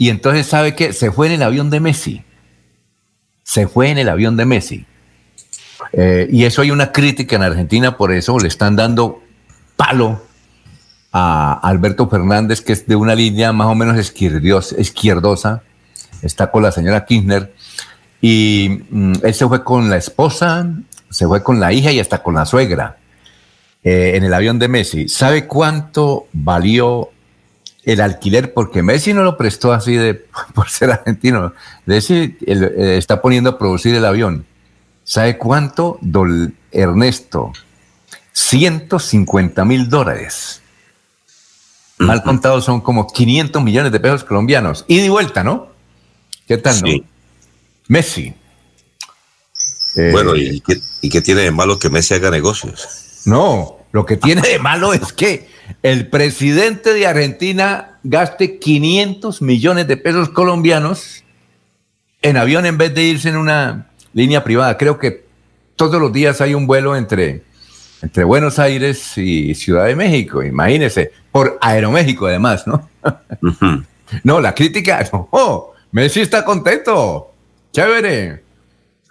Y 0.00 0.08
entonces, 0.08 0.46
¿sabe 0.46 0.74
qué? 0.74 0.94
Se 0.94 1.12
fue 1.12 1.26
en 1.26 1.34
el 1.34 1.42
avión 1.42 1.68
de 1.68 1.78
Messi. 1.78 2.24
Se 3.42 3.68
fue 3.68 3.90
en 3.90 3.98
el 3.98 4.08
avión 4.08 4.34
de 4.34 4.46
Messi. 4.46 4.86
Eh, 5.92 6.26
y 6.32 6.46
eso 6.46 6.62
hay 6.62 6.70
una 6.70 6.90
crítica 6.90 7.36
en 7.36 7.42
Argentina, 7.42 7.98
por 7.98 8.10
eso 8.10 8.38
le 8.38 8.48
están 8.48 8.76
dando 8.76 9.22
palo 9.76 10.22
a 11.12 11.52
Alberto 11.52 12.08
Fernández, 12.08 12.62
que 12.62 12.72
es 12.72 12.86
de 12.86 12.96
una 12.96 13.14
línea 13.14 13.52
más 13.52 13.66
o 13.66 13.74
menos 13.74 13.98
izquierdosa, 13.98 15.62
está 16.22 16.50
con 16.50 16.62
la 16.62 16.72
señora 16.72 17.04
Kirchner, 17.04 17.52
y 18.22 18.84
mm, 18.88 19.12
él 19.22 19.34
se 19.34 19.46
fue 19.46 19.62
con 19.62 19.90
la 19.90 19.98
esposa, 19.98 20.66
se 21.10 21.26
fue 21.26 21.42
con 21.42 21.60
la 21.60 21.74
hija 21.74 21.92
y 21.92 22.00
hasta 22.00 22.22
con 22.22 22.36
la 22.36 22.46
suegra 22.46 22.96
eh, 23.84 24.12
en 24.14 24.24
el 24.24 24.32
avión 24.32 24.58
de 24.58 24.68
Messi. 24.68 25.10
¿Sabe 25.10 25.46
cuánto 25.46 26.26
valió 26.32 27.10
el 27.84 28.00
alquiler? 28.00 28.52
Porque 28.52 28.82
Messi 28.82 29.12
no 29.12 29.22
lo 29.22 29.36
prestó 29.36 29.72
así 29.72 29.94
de 29.94 30.14
por 30.54 30.68
ser 30.68 30.90
argentino. 30.90 31.52
Messi 31.86 32.36
eh, 32.46 32.96
está 32.98 33.20
poniendo 33.20 33.50
a 33.50 33.58
producir 33.58 33.94
el 33.94 34.04
avión. 34.04 34.46
¿Sabe 35.04 35.38
cuánto, 35.38 35.98
don 36.00 36.54
Ernesto? 36.70 37.52
150 38.32 39.64
mil 39.64 39.88
dólares. 39.88 40.62
Mal 41.98 42.22
contado 42.22 42.62
son 42.62 42.80
como 42.80 43.06
500 43.06 43.62
millones 43.62 43.92
de 43.92 44.00
pesos 44.00 44.24
colombianos. 44.24 44.84
Y 44.88 45.00
de 45.00 45.10
vuelta, 45.10 45.44
¿no? 45.44 45.68
¿Qué 46.46 46.56
tal, 46.56 46.74
sí. 46.74 47.00
no? 47.00 47.06
Messi. 47.88 48.34
Bueno, 50.12 50.34
eh, 50.34 50.50
¿y, 50.54 50.60
qué, 50.60 50.80
¿y 51.02 51.10
qué 51.10 51.20
tiene 51.20 51.42
de 51.42 51.50
malo 51.50 51.78
que 51.78 51.90
Messi 51.90 52.14
haga 52.14 52.30
negocios? 52.30 53.22
No, 53.26 53.79
lo 53.92 54.06
que 54.06 54.16
tiene 54.16 54.42
de 54.42 54.58
malo 54.58 54.92
es 54.92 55.12
que 55.12 55.48
el 55.82 56.08
presidente 56.08 56.94
de 56.94 57.06
Argentina 57.06 57.98
gaste 58.02 58.58
500 58.58 59.42
millones 59.42 59.88
de 59.88 59.96
pesos 59.96 60.28
colombianos 60.28 61.24
en 62.22 62.36
avión 62.36 62.66
en 62.66 62.78
vez 62.78 62.94
de 62.94 63.02
irse 63.02 63.28
en 63.28 63.36
una 63.36 63.88
línea 64.12 64.44
privada. 64.44 64.76
Creo 64.76 64.98
que 64.98 65.24
todos 65.76 66.00
los 66.00 66.12
días 66.12 66.40
hay 66.40 66.54
un 66.54 66.66
vuelo 66.66 66.96
entre, 66.96 67.42
entre 68.02 68.24
Buenos 68.24 68.58
Aires 68.58 69.16
y 69.16 69.54
Ciudad 69.54 69.86
de 69.86 69.96
México, 69.96 70.42
imagínese, 70.42 71.12
por 71.32 71.58
Aeroméxico 71.60 72.26
además, 72.26 72.66
¿no? 72.66 72.88
uh 73.02 73.48
-huh. 73.48 73.86
No, 74.24 74.40
la 74.40 74.54
crítica, 74.54 75.08
oh, 75.12 75.72
Messi 75.92 76.20
está 76.20 76.44
contento. 76.44 77.32
chévere. 77.72 78.42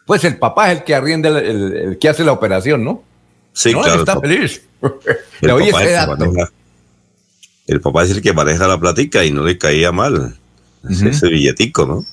Pues 0.06 0.24
el 0.24 0.38
papá 0.38 0.72
es 0.72 0.80
el 0.80 0.84
que 0.84 0.96
arrienda, 0.96 1.30
el, 1.30 1.98
que 2.00 2.10
hace 2.10 2.24
la 2.24 2.32
operación, 2.32 2.84
¿no? 2.84 3.04
Sí, 3.60 3.74
claro. 3.74 4.00
Está 4.00 4.18
feliz. 4.22 4.62
El 5.42 5.50
papá, 5.50 5.84
es 5.84 6.08
el, 7.68 7.82
papá, 7.82 8.04
es 8.04 8.12
el 8.12 8.22
que 8.22 8.34
maneja 8.34 8.68
la 8.68 8.80
platica 8.80 9.24
y 9.24 9.32
no 9.32 9.44
le 9.44 9.58
caía 9.58 9.92
mal 9.92 10.36
ese 10.90 11.28
billetico, 11.28 11.86
¿no? 11.86 12.06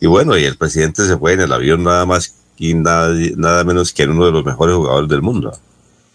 Y 0.00 0.06
bueno, 0.06 0.36
y 0.36 0.44
el 0.44 0.56
presidente 0.56 1.06
se 1.06 1.16
fue 1.16 1.32
en 1.32 1.40
el 1.40 1.52
avión 1.52 1.82
nada 1.82 2.04
más 2.06 2.34
y 2.56 2.74
nada, 2.74 3.12
nada 3.36 3.64
menos 3.64 3.92
que 3.92 4.04
en 4.04 4.10
uno 4.10 4.26
de 4.26 4.32
los 4.32 4.44
mejores 4.44 4.76
jugadores 4.76 5.08
del 5.08 5.22
mundo, 5.22 5.58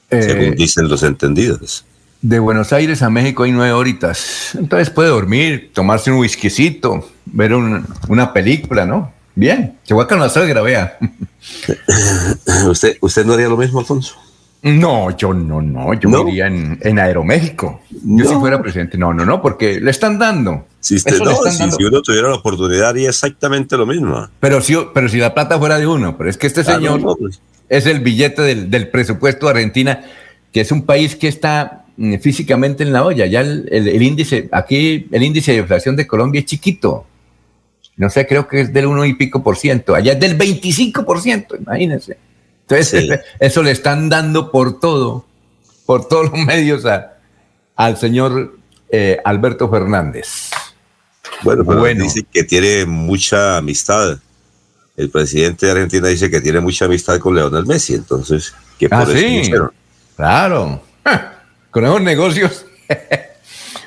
según 0.09 0.43
eh, 0.43 0.55
dicen 0.55 0.88
los 0.88 1.03
entendidos. 1.03 1.86
De 2.21 2.39
Buenos 2.39 2.71
Aires 2.71 3.01
a 3.01 3.09
México 3.09 3.43
hay 3.43 3.51
nueve 3.51 3.73
horitas. 3.73 4.55
Entonces 4.55 4.89
puede 4.89 5.09
dormir, 5.09 5.71
tomarse 5.73 6.11
un 6.11 6.19
whiskycito, 6.19 7.09
ver 7.25 7.53
una 7.53 8.31
película, 8.31 8.86
¿no? 8.86 9.11
Bien, 9.36 9.77
se 9.84 9.93
va 9.93 10.03
a 10.03 10.07
conocer 10.07 10.47
gravea. 10.47 10.97
¿Usted, 12.67 12.97
¿Usted 13.01 13.25
no 13.25 13.34
haría 13.34 13.49
lo 13.49 13.57
mismo, 13.57 13.79
Alfonso? 13.79 14.15
No, 14.64 15.16
yo 15.18 15.34
no, 15.34 15.61
no, 15.61 15.93
yo 15.93 16.26
iría 16.26 16.47
en, 16.47 16.97
Aeroméxico. 16.97 17.82
Yo 17.91 18.26
si 18.26 18.34
fuera 18.36 18.61
presidente, 18.61 18.97
no, 18.97 19.14
no, 19.14 19.26
no, 19.26 19.41
porque 19.41 19.82
le 19.82 19.91
están 19.91 20.18
dando. 20.18 20.66
Si, 20.80 20.95
usted, 20.95 21.20
no, 21.20 21.36
si, 21.51 21.84
uno 21.84 22.01
tuviera 22.01 22.30
la 22.30 22.36
oportunidad 22.36 22.89
haría 22.89 23.09
exactamente 23.09 23.76
lo 23.76 23.86
mismo. 23.86 24.30
Pero 24.39 24.61
si, 24.61 24.78
pero 24.93 25.09
si 25.09 25.18
la 25.18 25.34
plata 25.34 25.59
fuera 25.59 25.78
de 25.78 25.86
uno, 25.86 26.18
pero 26.18 26.30
es 26.30 26.38
que 26.38 26.47
este 26.47 26.64
señor 26.64 27.01
pues. 27.20 27.41
es 27.68 27.86
el 27.88 27.99
billete 27.99 28.41
del, 28.55 28.88
presupuesto 28.88 29.47
de 29.47 29.51
Argentina, 29.51 30.05
que 30.53 30.61
es 30.61 30.72
un 30.72 30.86
país 30.86 31.18
que 31.18 31.28
está 31.28 31.84
mm, 31.97 32.16
físicamente 32.20 32.84
en 32.84 32.93
la 32.93 33.03
olla. 33.03 33.26
Ya 33.26 33.41
el, 33.41 34.01
índice, 34.01 34.47
aquí 34.53 35.07
el 35.11 35.24
índice 35.24 35.51
de 35.51 35.57
inflación 35.57 35.97
de 35.97 36.07
Colombia 36.07 36.39
es 36.39 36.45
chiquito. 36.45 37.05
No 37.97 38.09
sé, 38.09 38.26
creo 38.26 38.47
que 38.47 38.61
es 38.61 38.72
del 38.72 38.86
uno 38.86 39.03
y 39.03 39.14
pico 39.16 39.43
por 39.43 39.57
ciento. 39.57 39.93
Allá 39.93 40.14
es 40.14 40.20
del 40.22 40.36
25 40.36 41.03
por 41.03 41.20
ciento, 41.20 41.57
imagínense. 41.57 42.18
Entonces, 42.68 43.20
eso 43.39 43.64
le 43.64 43.72
están 43.72 44.09
dando 44.09 44.51
por 44.51 44.80
todo, 44.80 45.26
por 45.86 46.07
todos 46.07 46.32
los 46.32 46.39
medios 46.45 46.84
al 47.76 47.97
señor 47.97 48.57
eh, 48.89 49.20
Alberto 49.24 49.70
Fernández. 49.70 50.49
Bueno, 51.41 51.66
pero 51.66 51.84
dice 51.84 52.24
que 52.32 52.43
tiene 52.43 52.86
mucha 52.86 53.57
amistad. 53.57 54.20
El 54.95 55.09
presidente 55.09 55.66
de 55.66 55.72
Argentina 55.72 56.07
dice 56.07 56.30
que 56.30 56.39
tiene 56.39 56.59
mucha 56.59 56.86
amistad 56.86 57.18
con 57.20 57.36
Leonel 57.36 57.66
Messi, 57.66 57.95
entonces, 57.95 58.53
¿qué 58.78 58.88
ah, 58.91 59.05
sí? 59.11 59.51
Claro. 60.16 60.82
Con 61.72 61.86
esos 61.86 62.01
negocios. 62.01 62.66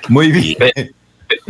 Muy 0.09 0.33
bien. 0.33 0.96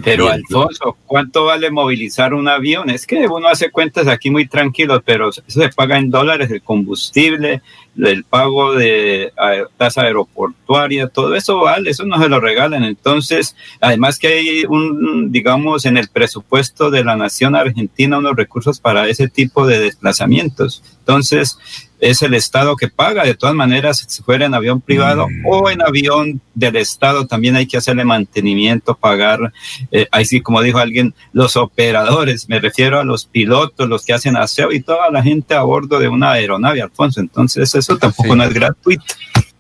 Pero 0.06 0.28
Alfonso, 0.28 0.96
¿cuánto 1.04 1.46
vale 1.46 1.68
movilizar 1.68 2.32
un 2.32 2.46
avión? 2.46 2.90
Es 2.90 3.08
que 3.08 3.26
uno 3.26 3.48
hace 3.48 3.72
cuentas 3.72 4.06
aquí 4.06 4.30
muy 4.30 4.46
tranquilo, 4.46 5.02
pero 5.04 5.30
eso 5.30 5.42
se 5.48 5.68
paga 5.70 5.98
en 5.98 6.10
dólares, 6.10 6.48
el 6.48 6.62
combustible, 6.62 7.60
el 8.04 8.24
pago 8.24 8.74
de 8.74 9.32
tasa 9.76 10.02
aeroportuaria, 10.02 11.08
todo 11.08 11.34
eso 11.34 11.60
vale, 11.60 11.90
eso 11.90 12.04
no 12.04 12.20
se 12.20 12.28
lo 12.28 12.40
regalan. 12.40 12.84
Entonces, 12.84 13.56
además 13.80 14.18
que 14.18 14.28
hay 14.28 14.64
un, 14.68 15.32
digamos, 15.32 15.86
en 15.86 15.96
el 15.96 16.08
presupuesto 16.08 16.90
de 16.90 17.04
la 17.04 17.16
nación 17.16 17.54
argentina 17.54 18.18
unos 18.18 18.36
recursos 18.36 18.80
para 18.80 19.08
ese 19.08 19.28
tipo 19.28 19.66
de 19.66 19.78
desplazamientos. 19.78 20.82
Entonces, 21.00 21.58
es 22.00 22.22
el 22.22 22.34
Estado 22.34 22.76
que 22.76 22.88
paga. 22.88 23.24
De 23.24 23.34
todas 23.34 23.54
maneras, 23.54 24.04
si 24.06 24.22
fuera 24.22 24.46
en 24.46 24.54
avión 24.54 24.80
privado 24.80 25.28
mm. 25.28 25.46
o 25.46 25.70
en 25.70 25.82
avión 25.82 26.40
del 26.54 26.76
Estado, 26.76 27.26
también 27.26 27.56
hay 27.56 27.66
que 27.66 27.76
hacerle 27.76 28.04
mantenimiento, 28.04 28.94
pagar, 28.94 29.52
eh, 29.90 30.06
ahí 30.10 30.24
sí, 30.24 30.40
como 30.40 30.62
dijo 30.62 30.78
alguien, 30.78 31.14
los 31.32 31.56
operadores, 31.56 32.48
me 32.48 32.60
refiero 32.60 33.00
a 33.00 33.04
los 33.04 33.26
pilotos, 33.26 33.88
los 33.88 34.04
que 34.04 34.12
hacen 34.12 34.36
aseo 34.36 34.72
y 34.72 34.80
toda 34.80 35.10
la 35.10 35.22
gente 35.22 35.54
a 35.54 35.62
bordo 35.62 35.98
de 35.98 36.08
una 36.08 36.32
aeronave, 36.32 36.82
Alfonso. 36.82 37.20
Entonces, 37.20 37.74
eso 37.74 37.85
tampoco 37.98 38.34
no 38.34 38.44
es 38.44 38.52
gratuito. 38.54 39.14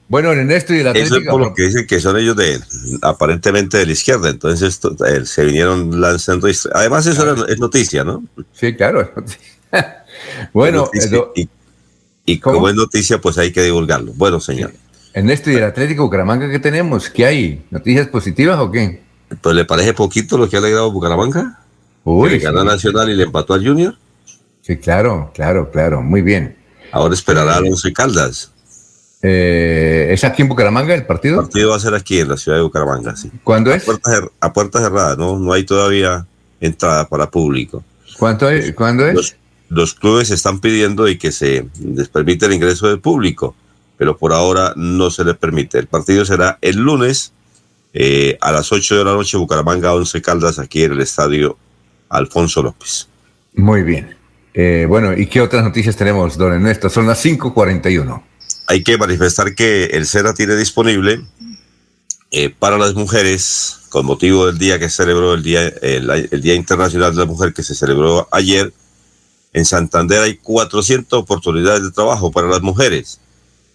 Bueno, 0.08 0.32
en 0.32 0.50
esto 0.52 0.72
y 0.72 0.82
la 0.82 0.92
Eso 0.92 1.16
es 1.16 1.26
por 1.26 1.40
lo 1.40 1.52
que 1.52 1.64
dicen 1.64 1.86
que 1.86 2.00
son 2.00 2.16
ellos 2.16 2.36
de 2.36 2.60
aparentemente 3.02 3.78
de 3.78 3.86
la 3.86 3.92
izquierda, 3.92 4.30
entonces 4.30 4.68
esto, 4.68 4.96
eh, 5.04 5.26
se 5.26 5.44
vinieron 5.44 6.00
lanzando. 6.00 6.48
Además, 6.74 7.06
eso 7.06 7.46
es 7.46 7.58
noticia, 7.58 8.04
¿no? 8.04 8.22
Sí, 8.52 8.74
claro, 8.74 9.00
es 9.00 9.16
noticia. 9.16 9.40
bueno, 10.52 10.88
y 12.24 12.38
como 12.38 12.68
es 12.68 12.74
noticia, 12.74 13.20
pues 13.20 13.38
hay 13.38 13.52
que 13.52 13.62
divulgarlo. 13.62 14.12
Bueno, 14.14 14.40
señor. 14.40 14.72
En 15.14 15.30
este 15.30 15.50
del 15.50 15.64
Atlético 15.64 16.04
Bucaramanga, 16.04 16.50
¿qué 16.50 16.58
tenemos? 16.58 17.08
¿Qué 17.08 17.24
hay? 17.24 17.64
¿Noticias 17.70 18.06
positivas 18.08 18.58
o 18.58 18.70
qué? 18.70 19.02
Pues 19.40 19.56
le 19.56 19.64
parece 19.64 19.94
poquito 19.94 20.36
lo 20.36 20.48
que 20.48 20.56
ha 20.56 20.58
alegrado 20.58 20.92
Bucaramanga. 20.92 21.60
Uy, 22.04 22.30
le 22.30 22.38
ganó 22.38 22.62
Nacional 22.62 23.10
y 23.10 23.14
le 23.14 23.24
empató 23.24 23.54
al 23.54 23.66
Junior. 23.66 23.96
Sí, 24.60 24.76
claro, 24.76 25.30
claro, 25.34 25.70
claro. 25.70 26.02
Muy 26.02 26.22
bien. 26.22 26.56
Ahora 26.96 27.14
esperará 27.14 27.52
a 27.52 27.56
Alonso 27.58 27.88
y 27.88 27.92
Caldas. 27.92 28.50
Eh, 29.20 30.08
¿Es 30.12 30.24
aquí 30.24 30.40
en 30.40 30.48
Bucaramanga 30.48 30.94
el 30.94 31.04
partido? 31.04 31.40
El 31.40 31.46
partido 31.46 31.70
va 31.70 31.76
a 31.76 31.80
ser 31.80 31.94
aquí 31.94 32.20
en 32.20 32.28
la 32.30 32.38
ciudad 32.38 32.56
de 32.56 32.62
Bucaramanga, 32.62 33.14
sí. 33.14 33.30
¿Cuándo 33.44 33.70
es? 33.70 33.84
a 34.40 34.52
puertas 34.52 34.82
cerradas, 34.82 35.18
¿no? 35.18 35.38
No 35.38 35.52
hay 35.52 35.64
todavía 35.64 36.26
entrada 36.58 37.06
para 37.06 37.30
público. 37.30 37.84
¿Cuánto 38.18 38.48
es? 38.48 38.72
¿Cuándo 38.74 39.06
es? 39.06 39.36
los 39.68 39.94
clubes 39.94 40.30
están 40.30 40.60
pidiendo 40.60 41.08
y 41.08 41.18
que 41.18 41.32
se 41.32 41.66
les 41.80 42.08
permite 42.08 42.46
el 42.46 42.54
ingreso 42.54 42.88
del 42.88 43.00
público, 43.00 43.54
pero 43.98 44.16
por 44.16 44.32
ahora 44.32 44.72
no 44.76 45.10
se 45.10 45.24
les 45.24 45.36
permite. 45.36 45.78
El 45.78 45.88
partido 45.88 46.24
será 46.24 46.56
el 46.62 46.76
lunes 46.76 47.32
eh, 47.92 48.38
a 48.40 48.52
las 48.52 48.72
8 48.72 48.96
de 48.96 49.04
la 49.04 49.12
noche, 49.12 49.36
Bucaramanga 49.36 49.92
11 49.92 50.22
Caldas, 50.22 50.58
aquí 50.58 50.84
en 50.84 50.92
el 50.92 51.00
estadio 51.00 51.58
Alfonso 52.08 52.62
López. 52.62 53.08
Muy 53.54 53.82
bien. 53.82 54.15
Eh, 54.58 54.86
bueno, 54.88 55.12
¿y 55.12 55.26
qué 55.26 55.42
otras 55.42 55.62
noticias 55.62 55.96
tenemos, 55.96 56.38
don 56.38 56.50
Ernesto? 56.50 56.88
Son 56.88 57.06
las 57.06 57.22
5.41. 57.22 58.22
Hay 58.68 58.82
que 58.82 58.96
manifestar 58.96 59.54
que 59.54 59.84
el 59.84 60.06
SENA 60.06 60.32
tiene 60.32 60.56
disponible 60.56 61.20
eh, 62.30 62.48
para 62.48 62.78
las 62.78 62.94
mujeres, 62.94 63.80
con 63.90 64.06
motivo 64.06 64.46
del 64.46 64.56
día 64.56 64.78
que 64.78 64.88
celebró 64.88 65.34
el 65.34 65.42
Día, 65.42 65.68
el 65.68 66.40
Día 66.40 66.54
Internacional 66.54 67.12
de 67.12 67.20
la 67.20 67.26
Mujer 67.26 67.52
que 67.52 67.62
se 67.62 67.74
celebró 67.74 68.28
ayer, 68.32 68.72
en 69.52 69.66
Santander 69.66 70.22
hay 70.22 70.36
400 70.36 71.18
oportunidades 71.18 71.82
de 71.82 71.90
trabajo 71.90 72.32
para 72.32 72.48
las 72.48 72.62
mujeres. 72.62 73.20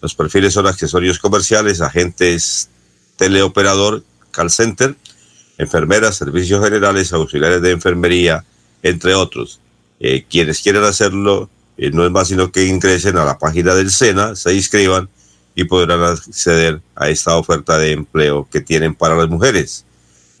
Los 0.00 0.16
perfiles 0.16 0.52
son 0.52 0.66
accesorios 0.66 1.20
comerciales, 1.20 1.80
agentes 1.80 2.70
teleoperador, 3.16 4.02
call 4.32 4.50
center, 4.50 4.96
enfermeras, 5.58 6.16
servicios 6.16 6.64
generales, 6.64 7.12
auxiliares 7.12 7.62
de 7.62 7.70
enfermería, 7.70 8.44
entre 8.82 9.14
otros. 9.14 9.61
Eh, 10.04 10.24
quienes 10.28 10.60
quieran 10.60 10.82
hacerlo, 10.82 11.48
eh, 11.78 11.90
no 11.92 12.04
es 12.04 12.10
más 12.10 12.26
sino 12.26 12.50
que 12.50 12.66
ingresen 12.66 13.16
a 13.16 13.24
la 13.24 13.38
página 13.38 13.72
del 13.76 13.92
SENA, 13.92 14.34
se 14.34 14.52
inscriban 14.52 15.08
y 15.54 15.62
podrán 15.64 16.02
acceder 16.02 16.80
a 16.96 17.08
esta 17.08 17.36
oferta 17.36 17.78
de 17.78 17.92
empleo 17.92 18.48
que 18.50 18.60
tienen 18.60 18.96
para 18.96 19.14
las 19.14 19.28
mujeres. 19.28 19.84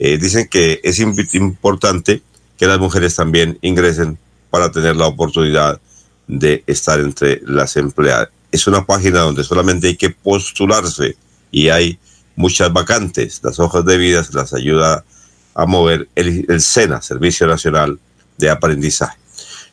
Eh, 0.00 0.18
dicen 0.18 0.48
que 0.48 0.80
es 0.82 0.98
importante 0.98 2.22
que 2.58 2.66
las 2.66 2.80
mujeres 2.80 3.14
también 3.14 3.56
ingresen 3.62 4.18
para 4.50 4.72
tener 4.72 4.96
la 4.96 5.06
oportunidad 5.06 5.80
de 6.26 6.64
estar 6.66 6.98
entre 6.98 7.40
las 7.44 7.76
empleadas. 7.76 8.30
Es 8.50 8.66
una 8.66 8.84
página 8.84 9.20
donde 9.20 9.44
solamente 9.44 9.86
hay 9.86 9.96
que 9.96 10.10
postularse 10.10 11.16
y 11.52 11.68
hay 11.68 12.00
muchas 12.34 12.72
vacantes. 12.72 13.40
Las 13.44 13.60
hojas 13.60 13.84
de 13.84 13.96
vida 13.96 14.26
las 14.32 14.54
ayuda 14.54 15.04
a 15.54 15.66
mover 15.66 16.08
el, 16.16 16.60
SENA, 16.60 17.00
Servicio 17.00 17.46
Nacional 17.46 18.00
de 18.38 18.50
Aprendizaje. 18.50 19.21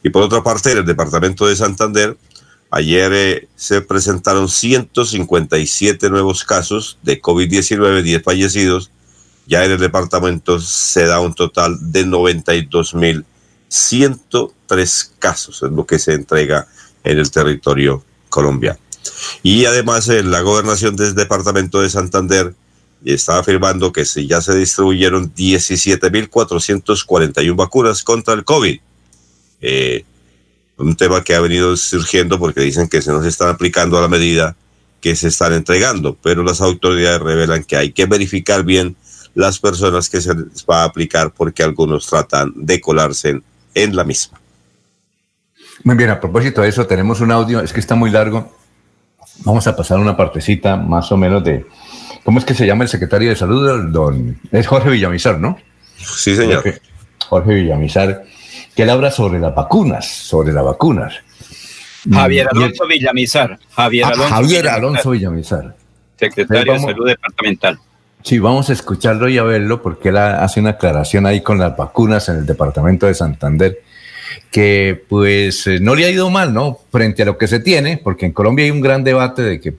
Y 0.03 0.09
por 0.09 0.23
otra 0.23 0.43
parte, 0.43 0.71
en 0.71 0.79
el 0.79 0.85
departamento 0.85 1.47
de 1.47 1.55
Santander, 1.55 2.17
ayer 2.71 3.11
eh, 3.13 3.47
se 3.55 3.81
presentaron 3.81 4.47
157 4.47 6.09
nuevos 6.09 6.43
casos 6.43 6.97
de 7.03 7.21
COVID-19, 7.21 8.01
10 8.01 8.23
fallecidos. 8.23 8.91
Ya 9.47 9.65
en 9.65 9.71
el 9.71 9.79
departamento 9.79 10.59
se 10.59 11.05
da 11.05 11.19
un 11.19 11.33
total 11.33 11.91
de 11.91 12.05
92 12.05 12.93
mil 12.93 13.25
103 13.69 15.13
casos 15.19 15.63
es 15.63 15.71
lo 15.71 15.85
que 15.85 15.99
se 15.99 16.13
entrega 16.13 16.67
en 17.03 17.19
el 17.19 17.29
territorio 17.31 18.03
colombiano. 18.29 18.79
Y 19.43 19.65
además 19.65 20.09
eh, 20.09 20.23
la 20.23 20.41
gobernación 20.41 20.95
del 20.95 21.13
departamento 21.15 21.81
de 21.81 21.89
Santander 21.89 22.55
está 23.05 23.39
afirmando 23.39 23.93
que 23.93 24.03
ya 24.05 24.41
se 24.41 24.55
distribuyeron 24.55 25.33
17.441 25.33 27.55
vacunas 27.55 28.03
contra 28.03 28.33
el 28.33 28.43
COVID. 28.43 28.81
Eh, 29.61 30.03
un 30.77 30.95
tema 30.95 31.23
que 31.23 31.35
ha 31.35 31.41
venido 31.41 31.75
surgiendo 31.75 32.39
porque 32.39 32.61
dicen 32.61 32.87
que 32.87 33.01
se 33.01 33.11
nos 33.11 33.25
están 33.25 33.49
aplicando 33.49 33.97
a 33.97 34.01
la 34.01 34.07
medida 34.07 34.55
que 35.01 35.15
se 35.15 35.27
están 35.27 35.53
entregando, 35.53 36.17
pero 36.21 36.43
las 36.43 36.61
autoridades 36.61 37.21
revelan 37.21 37.63
que 37.63 37.75
hay 37.77 37.91
que 37.91 38.05
verificar 38.05 38.63
bien 38.63 38.95
las 39.33 39.59
personas 39.59 40.09
que 40.09 40.21
se 40.21 40.33
les 40.33 40.65
va 40.65 40.81
a 40.81 40.85
aplicar 40.85 41.31
porque 41.31 41.63
algunos 41.63 42.07
tratan 42.07 42.53
de 42.55 42.81
colarse 42.81 43.29
en 43.29 43.43
en 43.73 43.95
la 43.95 44.03
misma. 44.03 44.39
Muy 45.83 45.95
bien, 45.95 46.09
a 46.09 46.19
propósito 46.19 46.61
de 46.61 46.69
eso, 46.69 46.85
tenemos 46.85 47.21
un 47.21 47.31
audio, 47.31 47.61
es 47.61 47.71
que 47.71 47.79
está 47.79 47.95
muy 47.95 48.09
largo. 48.09 48.53
Vamos 49.39 49.65
a 49.67 49.75
pasar 49.75 49.99
una 49.99 50.17
partecita 50.17 50.75
más 50.75 51.11
o 51.11 51.17
menos 51.17 51.43
de, 51.43 51.65
¿cómo 52.25 52.39
es 52.39 52.45
que 52.45 52.53
se 52.53 52.65
llama 52.65 52.83
el 52.83 52.89
secretario 52.89 53.29
de 53.29 53.35
salud? 53.35 53.89
Don, 53.89 54.37
es 54.51 54.67
Jorge 54.67 54.89
Villamizar, 54.89 55.39
¿no? 55.39 55.57
Sí, 55.97 56.35
señor. 56.35 56.63
Jorge, 57.29 57.53
Villamizar, 57.53 58.23
que 58.79 58.83
él 58.83 58.91
habla 58.91 59.11
sobre 59.11 59.41
las 59.41 59.53
vacunas, 59.53 60.07
sobre 60.07 60.53
las 60.53 60.63
vacunas. 60.63 61.13
Javier 62.09 62.47
Alonso 62.49 62.87
Villamizar. 62.87 63.59
Javier 63.71 64.05
ah, 64.05 64.11
Alonso, 64.13 64.29
Javier 64.29 64.67
Alonso 64.69 65.09
Villamizar. 65.09 65.75
Secretario 66.15 66.71
de 66.71 66.79
Salud 66.79 67.05
Departamental. 67.05 67.77
Sí, 68.23 68.39
vamos 68.39 68.69
a 68.69 68.73
escucharlo 68.73 69.27
y 69.27 69.37
a 69.37 69.43
verlo 69.43 69.81
porque 69.81 70.07
él 70.07 70.17
hace 70.17 70.61
una 70.61 70.69
aclaración 70.69 71.25
ahí 71.25 71.41
con 71.41 71.57
las 71.57 71.75
vacunas 71.75 72.29
en 72.29 72.37
el 72.37 72.45
departamento 72.45 73.05
de 73.05 73.15
Santander 73.15 73.81
que 74.49 75.03
pues 75.09 75.67
eh, 75.67 75.81
no 75.81 75.93
le 75.93 76.05
ha 76.05 76.09
ido 76.09 76.29
mal, 76.29 76.53
¿no? 76.53 76.79
Frente 76.89 77.23
a 77.23 77.25
lo 77.25 77.37
que 77.37 77.49
se 77.49 77.59
tiene, 77.59 77.99
porque 78.01 78.27
en 78.27 78.31
Colombia 78.31 78.63
hay 78.63 78.71
un 78.71 78.79
gran 78.79 79.03
debate 79.03 79.41
de 79.41 79.59
que, 79.59 79.73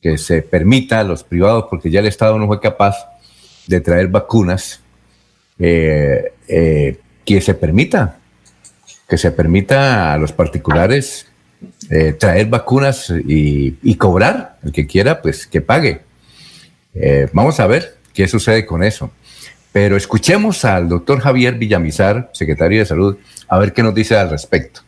que 0.00 0.16
se 0.16 0.42
permita 0.42 1.00
a 1.00 1.04
los 1.04 1.24
privados, 1.24 1.64
porque 1.68 1.90
ya 1.90 1.98
el 1.98 2.06
Estado 2.06 2.38
no 2.38 2.46
fue 2.46 2.60
capaz 2.60 2.94
de 3.66 3.80
traer 3.80 4.06
vacunas, 4.06 4.80
eh, 5.58 6.34
eh, 6.46 7.00
que 7.26 7.42
se 7.42 7.52
permita, 7.52 8.16
que 9.06 9.18
se 9.18 9.30
permita 9.30 10.14
a 10.14 10.18
los 10.18 10.32
particulares 10.32 11.26
traer 12.18 12.46
vacunas 12.46 13.12
y, 13.26 13.94
cobrar, 13.96 14.58
el 14.62 14.72
que 14.72 14.86
quiera, 14.86 15.20
pues 15.20 15.46
que 15.46 15.60
pague. 15.60 16.02
vamos 17.32 17.60
a 17.60 17.66
ver 17.66 17.96
qué 18.14 18.26
sucede 18.28 18.64
con 18.64 18.82
eso. 18.82 19.10
Pero 19.72 19.98
escuchemos 19.98 20.64
al 20.64 20.88
doctor 20.88 21.20
Javier 21.20 21.56
Villamizar, 21.56 22.30
secretario 22.32 22.78
de 22.78 22.86
Salud, 22.86 23.18
a 23.46 23.58
ver 23.58 23.74
qué 23.74 23.82
nos 23.82 23.94
dice 23.94 24.16
al 24.16 24.30
respecto. 24.30 24.80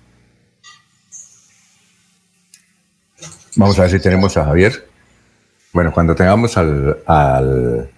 Vamos 3.56 3.78
a 3.78 3.82
ver 3.82 3.90
si 3.90 4.00
tenemos 4.00 4.36
a 4.36 4.44
Javier. 4.44 4.88
Bueno, 5.72 5.92
cuando 5.92 6.14
tengamos 6.14 6.56
al, 6.56 7.90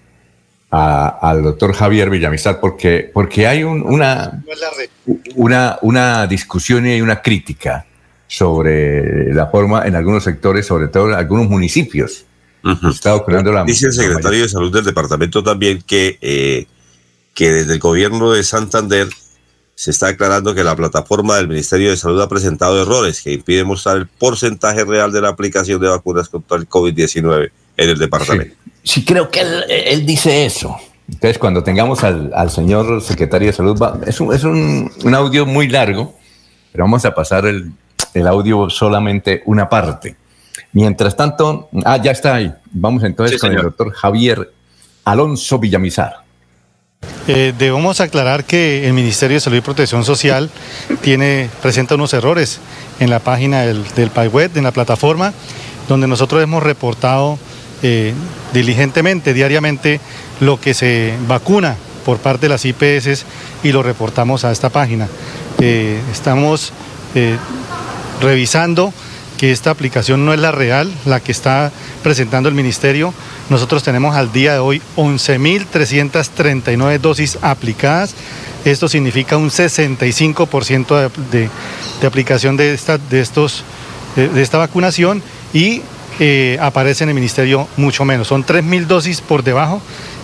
al 0.71 1.43
doctor 1.43 1.73
Javier 1.73 2.11
Villamizar, 2.11 2.61
porque, 2.61 3.11
porque 3.12 3.47
hay 3.47 3.64
una, 3.64 4.43
una, 5.35 5.79
una 5.83 6.27
discusión 6.27 6.87
y 6.87 7.01
una 7.01 7.21
crítica 7.23 7.87
sobre 8.29 9.35
la 9.35 9.49
forma 9.49 9.87
en 9.87 9.97
algunos 9.97 10.23
sectores, 10.23 10.66
sobre 10.66 10.89
todo 10.89 11.09
en 11.09 11.14
algunos 11.14 11.49
municipios. 11.49 12.25
Dice 13.73 13.87
el 13.87 13.93
secretario 13.93 14.43
de 14.43 14.49
Salud 14.49 14.73
del 14.73 14.85
departamento 14.85 15.43
también 15.43 15.83
que, 15.83 16.18
eh, 16.21 16.66
que 17.35 17.51
desde 17.51 17.73
el 17.73 17.79
gobierno 17.81 18.31
de 18.33 18.45
Santander 18.45 19.09
se 19.75 19.91
está 19.91 20.09
aclarando 20.09 20.55
que 20.55 20.62
la 20.62 20.77
plataforma 20.77 21.39
del 21.39 21.49
Ministerio 21.49 21.89
de 21.89 21.97
Salud 21.97 22.21
ha 22.21 22.29
presentado 22.29 22.81
errores 22.83 23.23
que 23.23 23.33
impiden 23.33 23.66
mostrar 23.66 23.97
el 23.97 24.07
porcentaje 24.07 24.85
real 24.85 25.11
de 25.11 25.23
la 25.23 25.31
aplicación 25.31 25.81
de 25.81 25.89
vacunas 25.89 26.29
contra 26.29 26.59
el 26.59 26.68
COVID-19 26.68 27.51
en 27.79 27.89
el 27.89 27.99
departamento. 27.99 28.55
Sí, 28.62 28.70
creo 29.05 29.31
que 29.31 29.41
él, 29.68 30.07
dice 30.07 30.45
eso. 30.45 30.76
Entonces, 31.09 31.39
cuando 31.39 31.62
tengamos 31.62 32.05
al, 32.05 32.51
señor 32.51 33.03
secretario 33.03 33.49
de 33.49 33.53
Salud, 33.53 33.81
es, 34.07 34.20
un, 34.20 34.35
es 34.35 34.45
un, 34.45 35.14
audio 35.14 35.45
muy 35.45 35.68
largo, 35.68 36.14
pero 36.72 36.85
vamos 36.85 37.05
a 37.05 37.14
pasar 37.14 37.47
el, 37.47 37.72
audio 38.26 38.70
solamente 38.70 39.43
una 39.47 39.68
parte. 39.68 40.16
Mientras 40.72 41.16
tanto, 41.16 41.68
ah, 41.85 41.97
ya 41.97 42.12
está 42.12 42.37
ahí. 42.37 42.53
Vamos 42.70 43.03
entonces 43.03 43.41
con 43.41 43.53
el 43.53 43.62
doctor 43.62 43.93
Javier 43.93 44.53
Alonso 45.05 45.59
Villamizar. 45.59 46.22
Eh, 47.26 47.53
debemos 47.57 48.01
aclarar 48.01 48.45
que 48.45 48.87
el 48.87 48.93
Ministerio 48.93 49.37
de 49.37 49.41
Salud 49.41 49.57
y 49.57 49.61
Protección 49.62 50.05
Social 50.05 50.51
tiene, 51.01 51.49
presenta 51.62 51.95
unos 51.95 52.12
errores 52.12 52.61
en 52.99 53.11
la 53.11 53.20
página 53.20 53.62
del, 53.62 53.85
del 53.95 54.11
web, 54.31 54.51
en 54.55 54.64
la 54.64 54.72
plataforma, 54.72 55.33
donde 55.89 56.07
nosotros 56.07 56.43
hemos 56.43 56.62
reportado 56.62 57.39
eh, 57.83 58.14
diligentemente, 58.53 59.35
diariamente, 59.35 60.01
lo 60.41 60.61
que 60.61 60.74
se 60.74 61.14
vacuna 61.26 61.76
por 62.05 62.18
parte 62.18 62.47
de 62.47 62.51
las 62.51 62.64
IPS 62.64 63.24
y 63.62 63.72
lo 63.72 63.83
reportamos 63.83 64.45
a 64.45 64.53
esta 64.53 64.68
página. 64.68 65.09
Eh, 65.61 66.01
estamos 66.12 66.72
revisando 68.20 68.93
que 69.41 69.51
esta 69.53 69.70
aplicación 69.70 70.26
no 70.26 70.35
es 70.35 70.39
la 70.39 70.53
real, 70.53 70.93
la 71.07 71.20
que 71.20 71.33
está 71.33 71.72
presentando 72.03 72.51
el 72.51 72.55
ministerio. 72.55 73.14
Nosotros 73.49 73.83
tenemos 73.83 74.14
al 74.14 74.33
día 74.33 74.53
de 74.53 74.59
hoy 74.59 74.83
11.339 74.97 76.99
dosis 76.99 77.39
aplicadas. 77.41 78.14
Esto 78.66 78.87
significa 78.87 79.39
un 79.39 79.49
65% 79.49 81.11
de, 81.31 81.49
aplicación 82.07 82.59
de 82.59 82.74
esta, 82.74 82.99
de, 82.99 83.22
estos, 83.22 83.64
de, 84.14 84.43
esta 84.43 84.59
vacunación 84.59 85.22
y 85.55 85.81
eh, 86.21 86.59
aparece 86.61 87.03
en 87.03 87.09
el 87.09 87.14
ministerio 87.14 87.66
mucho 87.79 88.05
menos. 88.05 88.29
Son 88.29 88.45
3.000 88.45 88.87
dosis 88.87 89.21
por 89.23 89.43
debajo. 89.43 89.81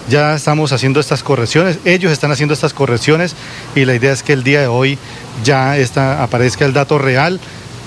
Ya 0.08 0.36
estamos 0.36 0.70
haciendo 0.70 1.00
estas 1.00 1.24
correcciones, 1.24 1.80
ellos 1.84 2.12
están 2.12 2.30
haciendo 2.30 2.54
estas 2.54 2.72
correcciones 2.72 3.34
y 3.74 3.86
la 3.86 3.94
idea 3.96 4.12
es 4.12 4.22
que 4.22 4.34
el 4.34 4.44
día 4.44 4.60
de 4.60 4.68
hoy 4.68 4.98
ya 5.42 5.76
está, 5.76 6.22
aparezca 6.22 6.64
el 6.64 6.72
dato 6.72 6.98
real 6.98 7.40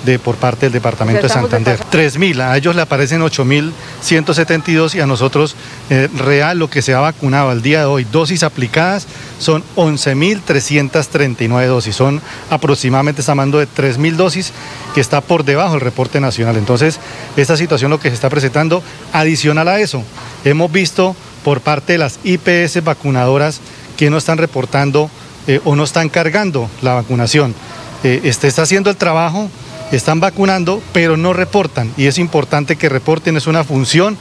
de, 0.06 0.20
por 0.20 0.36
parte 0.36 0.66
del 0.66 0.74
Departamento 0.74 1.24
de 1.24 1.30
Santander. 1.30 1.80
3.000, 1.91 2.41
a 2.41 2.58
ellos 2.58 2.76
le 2.76 2.82
aparecen 2.82 3.22
8.172 3.22 4.95
y 4.95 5.02
a 5.02 5.06
nosotros 5.06 5.56
eh, 5.89 6.08
real 6.18 6.60
lo 6.60 6.70
que 6.70 6.82
se 6.82 6.93
ha 6.93 7.00
vacunado 7.00 7.50
al 7.50 7.62
día 7.62 7.80
de 7.80 7.86
hoy, 7.86 8.06
dosis 8.06 8.43
aplicadas, 8.43 9.08
son 9.39 9.64
11.339 9.76 11.68
dosis. 11.68 11.95
Son 11.95 12.22
aproximadamente, 12.50 13.22
estamos 13.22 13.41
hablando 13.41 13.60
de 13.60 13.68
3.000 13.68 14.16
dosis 14.16 14.52
que 14.93 15.02
está 15.02 15.22
por 15.22 15.43
debajo 15.43 15.74
del 15.74 15.82
reporte 15.82 16.20
nacional. 16.20 16.58
Entonces, 16.58 17.00
esta 17.38 17.58
situación 17.58 17.91
lo 17.91 18.00
que 18.00 18.10
se 18.10 18.16
está 18.16 18.30
presentando, 18.30 18.84
adicional 19.14 19.68
a 19.68 19.80
eso, 19.80 20.04
hemos 20.43 20.72
visto 20.72 21.16
por 21.43 21.62
parte 21.62 21.93
de 21.93 22.00
las 22.00 22.20
IPS 22.24 22.84
vacunadoras 22.84 23.62
que 23.97 24.10
no 24.10 24.18
están 24.18 24.38
reportando 24.38 25.10
eh, 25.47 25.60
o 25.66 25.76
no 25.76 25.84
están 25.84 26.10
cargando 26.10 26.70
la 26.82 26.93
vacunación. 26.93 27.56
Eh, 28.04 28.22
este 28.24 28.47
está 28.47 28.62
haciendo 28.62 28.89
el 28.89 28.95
trabajo 28.95 29.50
están 29.91 30.19
vacunando, 30.19 30.81
pero 30.93 31.17
no 31.17 31.33
reportan. 31.33 31.91
Y 31.97 32.07
es 32.07 32.17
importante 32.17 32.75
que 32.75 32.89
reporten, 32.89 33.37
es 33.37 33.47
una 33.47 33.63
función 33.63 34.17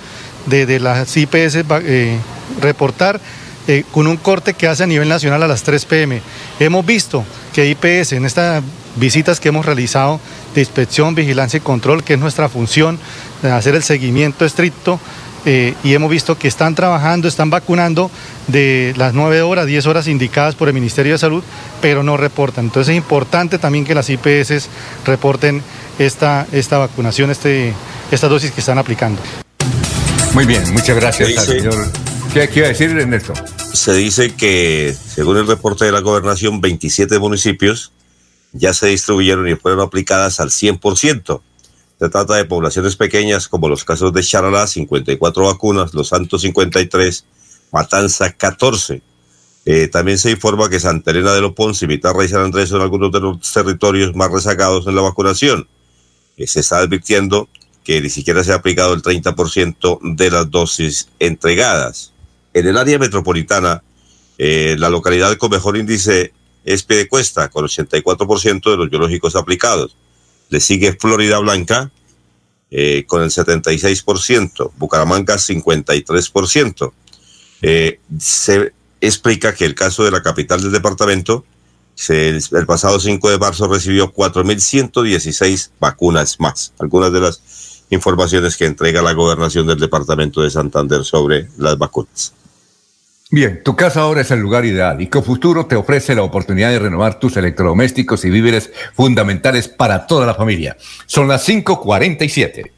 de, 0.47 0.81
las 0.81 1.17
IPS 1.17 1.65
eh, 1.71 2.19
reportar 2.61 3.21
eh, 3.67 3.85
con 3.93 4.07
un 4.07 4.17
corte 4.17 4.55
que 4.55 4.67
hace 4.67 4.85
a 4.85 4.87
nivel 4.87 5.09
nacional 5.09 5.43
a 5.43 5.49
las 5.49 5.63
3 5.63 5.85
pm. 5.85 6.23
Hemos 6.59 6.87
visto 6.87 7.25
que 7.53 7.69
IPS 7.69 8.13
en 8.13 8.25
estas 8.25 8.63
visitas 8.97 9.41
que 9.41 9.49
hemos 9.49 9.67
realizado 9.67 10.21
de 10.55 10.63
inspección, 10.63 11.15
vigilancia 11.15 11.59
y 11.59 11.61
control, 11.61 12.03
que 12.03 12.15
es 12.15 12.19
nuestra 12.19 12.49
función, 12.49 12.99
de 13.43 13.51
hacer 13.51 13.75
el 13.75 13.83
seguimiento 13.83 14.45
estricto, 14.45 14.99
eh, 15.45 15.75
y 15.85 15.95
hemos 15.95 16.11
visto 16.11 16.39
que 16.39 16.49
están 16.49 16.75
trabajando, 16.75 17.29
están 17.29 17.51
vacunando 17.51 18.11
de 18.49 18.95
las 18.97 19.15
9 19.15 19.43
horas, 19.43 19.67
10 19.67 19.87
horas 19.87 20.09
indicadas 20.09 20.55
por 20.55 20.69
el 20.69 20.75
Ministerio 20.75 21.13
de 21.13 21.19
Salud, 21.19 21.43
pero 21.81 22.03
no 22.03 22.17
reportan. 22.17 22.67
Entonces 22.67 22.93
es 22.93 22.97
importante 22.99 23.59
también 23.59 23.85
que 23.85 23.95
las 23.95 24.11
IPS 24.11 24.69
reporten 25.05 25.63
esta, 25.99 26.47
esta 26.53 26.79
vacunación, 26.79 27.31
este, 27.31 27.73
esta 28.11 28.29
dosis 28.29 28.51
que 28.51 28.61
están 28.61 28.79
aplicando. 28.79 29.21
Muy 30.35 30.47
bien, 30.47 30.63
muchas 30.73 30.97
gracias 30.97 31.45
señor. 31.45 31.75
¿Qué 32.33 32.49
quiere 32.49 32.69
decir 32.69 32.91
Ernesto? 32.91 33.33
Se 33.73 33.95
dice 33.95 34.35
que, 34.35 34.95
según 35.15 35.39
el 35.39 35.47
reporte 35.47 35.85
de 35.87 35.93
la 35.93 36.01
gobernación, 36.01 36.61
27 36.61 37.19
municipios 37.19 37.93
ya 38.53 38.73
se 38.73 38.89
distribuyeron 38.89 39.49
y 39.49 39.57
fueron 39.57 39.81
aplicadas 39.81 40.41
al 40.41 40.51
100%. 40.51 41.41
Se 41.99 42.09
trata 42.09 42.37
de 42.37 42.45
poblaciones 42.45 42.95
pequeñas 42.95 43.49
como 43.49 43.69
los 43.69 43.85
casos 43.85 44.13
de 44.13 44.23
Charalá, 44.23 44.67
54 44.67 45.45
vacunas, 45.45 45.95
Los 45.95 46.09
Santos 46.09 46.43
53, 46.43 47.25
Matanza 47.73 48.31
14. 48.31 49.03
Eh, 49.65 49.89
también 49.89 50.17
se 50.17 50.31
informa 50.31 50.71
que 50.71 50.79
Santa 50.79 51.11
Elena 51.11 51.33
de 51.33 51.41
Lopón, 51.41 51.75
Cimitarra 51.75 52.25
y 52.25 52.29
San 52.29 52.43
Andrés 52.43 52.69
son 52.69 52.83
algunos 52.83 53.11
de 53.11 53.21
los 53.21 53.53
territorios 53.53 54.15
más 54.15 54.31
rezagados 54.31 54.87
en 54.87 54.95
la 54.95 55.03
vacunación. 55.03 55.67
Se 56.39 56.61
está 56.61 56.79
advirtiendo 56.79 57.49
que 57.83 58.01
ni 58.01 58.11
siquiera 58.11 58.45
se 58.45 58.53
ha 58.53 58.57
aplicado 58.57 58.95
el 58.95 59.03
30% 59.03 59.99
de 60.15 60.31
las 60.31 60.51
dosis 60.51 61.09
entregadas. 61.19 62.13
En 62.55 62.67
el 62.67 62.77
área 62.77 62.99
metropolitana, 62.99 63.83
eh, 64.39 64.77
la 64.79 64.89
localidad 64.89 65.37
con 65.37 65.51
mejor 65.51 65.77
índice 65.77 66.33
es 66.65 66.85
Piedecuesta, 66.85 67.49
con 67.49 67.65
84% 67.65 68.71
de 68.71 68.77
los 68.77 68.89
biológicos 68.89 69.35
aplicados. 69.35 69.97
Le 70.49 70.61
sigue 70.61 70.97
Florida 70.99 71.39
Blanca 71.39 71.91
eh, 72.71 73.05
con 73.07 73.23
el 73.23 73.31
76%, 73.31 74.73
Bucaramanga 74.77 75.37
53%. 75.37 76.93
Eh, 77.63 78.01
se 78.19 78.73
explica 79.01 79.55
que 79.55 79.65
el 79.65 79.75
caso 79.75 80.05
de 80.05 80.11
la 80.11 80.23
capital 80.23 80.61
del 80.61 80.73
departamento, 80.73 81.45
el, 82.09 82.67
pasado 82.67 83.01
5 83.01 83.31
de 83.31 83.39
marzo 83.39 83.67
recibió 83.69 84.13
4.116 84.13 85.71
vacunas 85.81 86.39
más. 86.41 86.73
Algunas 86.79 87.13
de 87.13 87.21
las 87.21 87.85
informaciones 87.91 88.57
que 88.57 88.67
entrega 88.67 89.03
la 89.03 89.13
gobernación 89.13 89.67
del 89.67 89.81
departamento 89.81 90.43
de 90.43 90.51
Santander 90.51 91.05
sobre 91.05 91.49
las 91.57 91.79
vacunas. 91.79 92.35
Bien, 93.31 93.63
tu 93.63 93.77
casa 93.77 94.01
ahora 94.01 94.23
es 94.23 94.31
el 94.31 94.41
lugar 94.41 94.65
ideal 94.65 95.03
y 95.03 95.09
Cofuturo 95.09 95.67
te 95.67 95.77
ofrece 95.77 96.15
la 96.15 96.23
oportunidad 96.23 96.71
de 96.71 96.79
renovar 96.79 97.19
tus 97.19 97.37
electrodomésticos 97.37 98.25
y 98.25 98.31
víveres 98.31 98.73
fundamentales 98.95 99.69
para 99.69 100.07
toda 100.07 100.25
la 100.25 100.35
familia. 100.35 100.79
Son 101.05 101.29
las 101.29 101.47
5:47. 101.47 102.78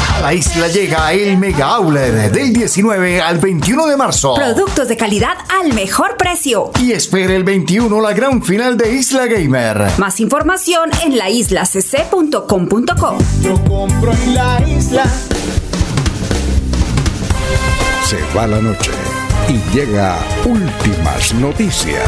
La 0.21 0.33
isla 0.33 0.67
llega 0.67 1.13
el 1.13 1.37
Mega 1.37 1.73
Auler 1.73 2.29
del 2.31 2.53
19 2.53 3.21
al 3.21 3.39
21 3.39 3.87
de 3.87 3.97
marzo. 3.97 4.35
Productos 4.35 4.87
de 4.87 4.95
calidad 4.95 5.35
al 5.49 5.73
mejor 5.73 6.15
precio. 6.15 6.69
Y 6.79 6.91
espera 6.91 7.33
el 7.33 7.43
21 7.43 7.99
la 7.99 8.13
gran 8.13 8.43
final 8.43 8.77
de 8.77 8.93
Isla 8.93 9.25
Gamer. 9.25 9.89
Más 9.97 10.19
información 10.19 10.91
en 11.03 11.17
laislacc.com.co. 11.17 13.17
Yo 13.41 13.63
compro 13.63 14.11
en 14.11 14.35
la 14.35 14.63
isla. 14.67 15.05
Se 18.05 18.19
va 18.37 18.45
la 18.45 18.61
noche 18.61 18.91
y 19.49 19.59
llega 19.75 20.19
últimas 20.45 21.33
noticias. 21.33 22.07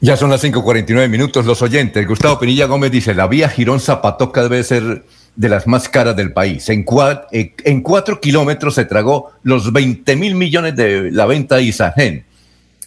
Ya 0.00 0.16
son 0.16 0.30
las 0.30 0.44
5.49 0.44 1.08
minutos. 1.08 1.46
Los 1.46 1.62
oyentes, 1.62 2.06
Gustavo 2.06 2.38
Pinilla 2.38 2.66
Gómez 2.66 2.90
dice, 2.90 3.14
la 3.14 3.26
vía 3.26 3.48
Girón 3.48 3.80
Zapatoca 3.80 4.42
debe 4.42 4.62
ser 4.62 5.04
de 5.36 5.48
las 5.48 5.66
más 5.66 5.88
caras 5.88 6.16
del 6.16 6.32
país. 6.32 6.68
En, 6.68 6.84
en 7.32 7.80
cuatro 7.82 8.20
kilómetros 8.20 8.74
se 8.74 8.84
tragó 8.84 9.32
los 9.42 9.72
20 9.72 10.16
mil 10.16 10.34
millones 10.34 10.76
de 10.76 11.10
la 11.10 11.26
venta 11.26 11.56
de 11.56 11.62
Isagen. 11.62 12.24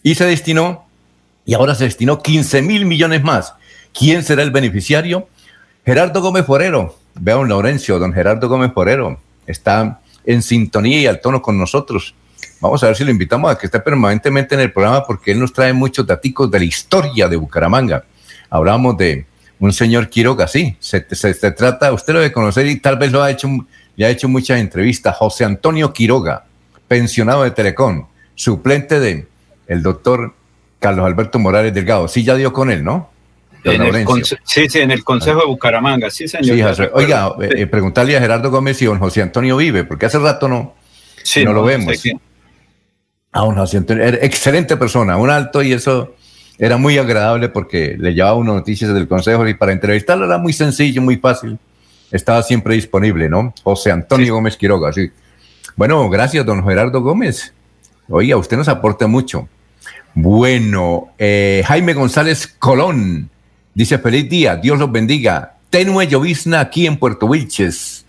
Y 0.03 0.15
se 0.15 0.25
destinó, 0.25 0.85
y 1.45 1.55
ahora 1.55 1.75
se 1.75 1.85
destinó 1.85 2.21
15 2.21 2.61
mil 2.61 2.85
millones 2.85 3.23
más. 3.23 3.53
¿Quién 3.97 4.23
será 4.23 4.43
el 4.43 4.51
beneficiario? 4.51 5.27
Gerardo 5.85 6.21
Gómez 6.21 6.45
Forero. 6.45 6.95
Vea 7.15 7.35
don 7.35 7.49
Laurencio, 7.49 7.97
don 7.97 8.13
Gerardo 8.13 8.47
Gómez 8.47 8.71
Forero. 8.71 9.19
Está 9.47 9.99
en 10.25 10.43
sintonía 10.43 11.01
y 11.01 11.07
al 11.07 11.21
tono 11.21 11.41
con 11.41 11.57
nosotros. 11.57 12.13
Vamos 12.61 12.83
a 12.83 12.87
ver 12.87 12.95
si 12.95 13.03
lo 13.03 13.11
invitamos 13.11 13.51
a 13.51 13.57
que 13.57 13.67
esté 13.67 13.79
permanentemente 13.79 14.55
en 14.55 14.61
el 14.61 14.71
programa 14.71 15.05
porque 15.05 15.31
él 15.31 15.39
nos 15.39 15.53
trae 15.53 15.71
muchos 15.71 16.05
datos 16.05 16.51
de 16.51 16.59
la 16.59 16.65
historia 16.65 17.27
de 17.27 17.37
Bucaramanga. 17.37 18.03
Hablamos 18.49 18.97
de 18.97 19.25
un 19.59 19.73
señor 19.73 20.09
Quiroga, 20.09 20.47
sí, 20.47 20.75
se, 20.79 21.01
trata, 21.01 21.91
usted 21.91 22.13
lo 22.13 22.19
debe 22.19 22.31
conocer 22.31 22.65
y 22.65 22.77
tal 22.77 22.97
vez 22.97 23.11
lo 23.11 23.21
ha 23.21 23.29
hecho, 23.29 23.49
le 23.95 24.05
ha 24.05 24.09
hecho 24.09 24.29
muchas 24.29 24.59
entrevistas, 24.59 25.15
José 25.17 25.43
Antonio 25.43 25.91
Quiroga, 25.91 26.45
pensionado 26.87 27.43
de 27.43 27.51
Telecom, 27.51 28.07
suplente 28.35 28.99
de 28.99 29.27
el 29.67 29.83
doctor 29.83 30.33
Carlos 30.79 31.05
Alberto 31.05 31.39
Morales 31.39 31.73
Delgado. 31.73 32.07
Sí, 32.07 32.23
ya 32.23 32.35
dio 32.35 32.53
con 32.53 32.71
él, 32.71 32.83
¿no? 32.83 33.09
sí, 34.45 34.69
sí, 34.69 34.79
en 34.79 34.91
el 34.91 35.03
Consejo 35.03 35.41
de 35.41 35.47
Bucaramanga, 35.47 36.09
sí, 36.09 36.27
señor. 36.27 36.75
Sí, 36.75 36.83
Oiga, 36.93 37.35
eh, 37.41 37.67
preguntarle 37.67 38.15
a 38.15 38.21
Gerardo 38.21 38.49
Gómez 38.49 38.77
si 38.77 38.85
don 38.85 38.97
José 38.99 39.21
Antonio 39.21 39.57
vive, 39.57 39.83
porque 39.83 40.05
hace 40.05 40.17
rato 40.17 40.47
no, 40.47 40.75
no, 41.43 41.53
lo 41.53 41.63
vemos. 41.63 42.01
A 43.31 43.41
don 43.41 43.55
José 43.55 43.77
Antonio, 43.77 44.03
era 44.03 44.17
excelente 44.21 44.75
persona, 44.77 45.17
un 45.17 45.29
alto 45.29 45.61
y 45.61 45.73
eso 45.73 46.15
era 46.57 46.77
muy 46.77 46.97
agradable 46.97 47.49
porque 47.49 47.95
le 47.97 48.13
llevaba 48.13 48.35
unas 48.35 48.55
noticias 48.55 48.93
del 48.93 49.07
Consejo 49.07 49.47
y 49.47 49.53
para 49.53 49.71
entrevistarlo 49.71 50.25
era 50.25 50.37
muy 50.37 50.53
sencillo, 50.53 51.01
muy 51.01 51.17
fácil. 51.17 51.57
Estaba 52.11 52.41
siempre 52.41 52.73
disponible, 52.75 53.29
¿no? 53.29 53.53
José 53.63 53.91
Antonio 53.91 54.33
Gómez 54.33 54.57
Quiroga, 54.57 54.91
sí. 54.91 55.11
Bueno, 55.75 56.09
gracias, 56.09 56.45
don 56.45 56.65
Gerardo 56.65 57.01
Gómez. 57.01 57.53
Oiga, 58.09 58.35
usted 58.35 58.57
nos 58.57 58.67
aporta 58.67 59.05
mucho. 59.05 59.47
Bueno, 60.15 61.09
eh, 61.19 61.63
Jaime 61.67 61.93
González 61.93 62.47
Colón 62.57 63.29
Dice, 63.79 63.97
feliz 63.97 64.29
día, 64.29 64.57
Dios 64.57 64.77
los 64.77 64.91
bendiga. 64.91 65.55
Tenue 65.69 66.05
llovizna 66.05 66.59
aquí 66.59 66.85
en 66.85 66.97
Puerto 66.97 67.27
Wilches. 67.27 68.05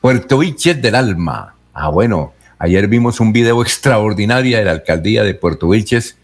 Puerto 0.00 0.38
Wilches 0.38 0.80
del 0.80 0.94
alma. 0.94 1.54
Ah, 1.74 1.90
bueno, 1.90 2.32
ayer 2.60 2.86
vimos 2.86 3.18
un 3.18 3.32
video 3.32 3.60
extraordinario 3.62 4.56
de 4.56 4.64
la 4.64 4.70
alcaldía 4.70 5.24
de 5.24 5.34
Puerto 5.34 5.66
Wilches. 5.66 6.16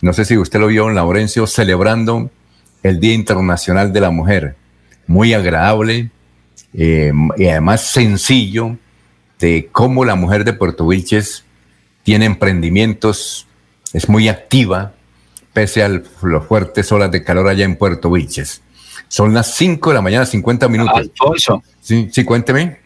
No 0.00 0.12
sé 0.12 0.24
si 0.24 0.38
usted 0.38 0.60
lo 0.60 0.68
vio 0.68 0.88
en 0.88 0.94
Laurencio 0.94 1.48
celebrando 1.48 2.30
el 2.84 3.00
Día 3.00 3.14
Internacional 3.14 3.92
de 3.92 4.00
la 4.00 4.10
Mujer. 4.10 4.54
Muy 5.08 5.34
agradable 5.34 6.10
eh, 6.72 7.12
y 7.36 7.46
además 7.48 7.82
sencillo 7.82 8.76
de 9.40 9.68
cómo 9.72 10.04
la 10.04 10.14
mujer 10.14 10.44
de 10.44 10.52
Puerto 10.52 10.84
Wilches 10.84 11.44
tiene 12.02 12.26
emprendimientos, 12.26 13.46
es 13.92 14.08
muy 14.08 14.28
activa, 14.28 14.92
pese 15.52 15.82
a 15.82 15.88
los 15.88 16.46
fuertes 16.46 16.90
olas 16.92 17.10
de 17.10 17.24
calor 17.24 17.48
allá 17.48 17.64
en 17.64 17.76
Puerto 17.76 18.08
Wilches. 18.08 18.62
Son 19.08 19.34
las 19.34 19.54
5 19.56 19.90
de 19.90 19.94
la 19.94 20.02
mañana, 20.02 20.26
50 20.26 20.68
minutos. 20.68 20.94
Alfonso. 20.96 21.62
Sí, 21.80 22.08
sí, 22.12 22.24
cuénteme. 22.24 22.79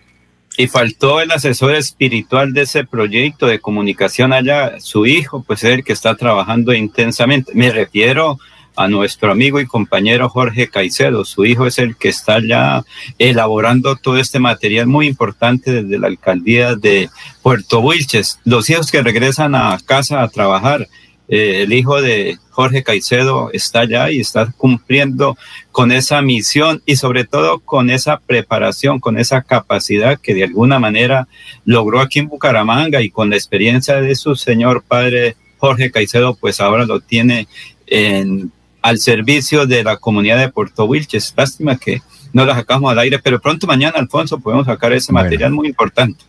Y 0.57 0.69
faltó 0.69 1.21
el 1.21 1.33
asesor 1.33 1.75
espiritual 1.75 2.53
de 2.53 2.63
ese 2.63 2.85
proyecto 2.85 3.47
de 3.47 3.59
comunicación 3.59 4.33
allá, 4.33 4.79
su 4.79 5.05
hijo, 5.07 5.43
pues 5.43 5.65
es 5.65 5.75
el 5.75 5.85
que 5.85 5.93
está 5.93 6.15
trabajando 6.15 6.73
intensamente. 6.73 7.53
Me 7.55 7.71
refiero 7.71 8.39
a 8.77 8.89
nuestro 8.89 9.31
amigo 9.31 9.61
y 9.61 9.67
compañero 9.67 10.29
Jorge 10.29 10.69
Caicedo. 10.69 11.25
Su 11.25 11.45
hijo 11.45 11.67
es 11.67 11.79
el 11.79 11.97
que 11.97 12.09
está 12.09 12.41
ya 12.41 12.85
elaborando 13.19 13.97
todo 13.97 14.19
este 14.19 14.39
material 14.39 14.87
muy 14.87 15.07
importante 15.07 15.83
desde 15.83 15.99
la 15.99 16.09
alcaldía 16.09 16.75
de 16.75 17.11
Puerto 17.43 17.81
Wilches. 17.81 18.41
Los 18.45 18.69
hijos 18.71 18.91
que 18.91 19.03
regresan 19.03 19.55
a 19.55 19.79
casa 19.85 20.23
a 20.23 20.29
trabajar 20.29 20.89
eh, 21.29 21.63
el 21.63 21.73
hijo 21.73 22.03
de 22.03 22.39
Jorge 22.51 22.83
Caicedo 22.83 23.51
está 23.53 23.81
allá 23.81 24.11
y 24.11 24.21
está 24.21 24.53
cumpliendo 24.57 25.37
con 25.73 25.91
esa 25.91 26.21
misión 26.23 26.83
y 26.85 26.97
sobre 26.97 27.25
todo 27.25 27.61
con 27.61 27.91
esa 27.91 28.19
preparación, 28.19 29.01
con 29.01 29.19
esa 29.19 29.43
capacidad 29.43 30.21
que 30.21 30.35
de 30.35 30.45
alguna 30.45 30.79
manera 30.79 31.27
logró 31.65 32.01
aquí 32.01 32.19
en 32.19 32.29
Bucaramanga 32.29 33.01
y 33.01 33.11
con 33.11 33.31
la 33.31 33.37
experiencia 33.37 34.01
de 34.01 34.15
su 34.15 34.37
señor 34.37 34.83
padre 34.83 35.37
Jorge 35.59 35.91
Caicedo, 35.91 36.35
pues 36.35 36.61
ahora 36.61 36.85
lo 36.85 37.01
tiene 37.01 37.49
en, 37.87 38.53
al 38.83 38.99
servicio 38.99 39.67
de 39.67 39.83
la 39.83 39.97
comunidad 39.97 40.39
de 40.39 40.51
Puerto 40.51 40.85
Wilches. 40.85 41.33
Lástima 41.37 41.79
que 41.79 42.03
no 42.35 42.45
la 42.45 42.55
sacamos 42.55 42.93
al 42.93 42.99
aire, 42.99 43.19
pero 43.19 43.41
pronto 43.41 43.67
mañana, 43.67 43.99
Alfonso, 43.99 44.39
podemos 44.41 44.67
sacar 44.67 44.93
ese 44.93 45.13
material 45.13 45.53
muy 45.53 45.69
importante. 45.69 46.23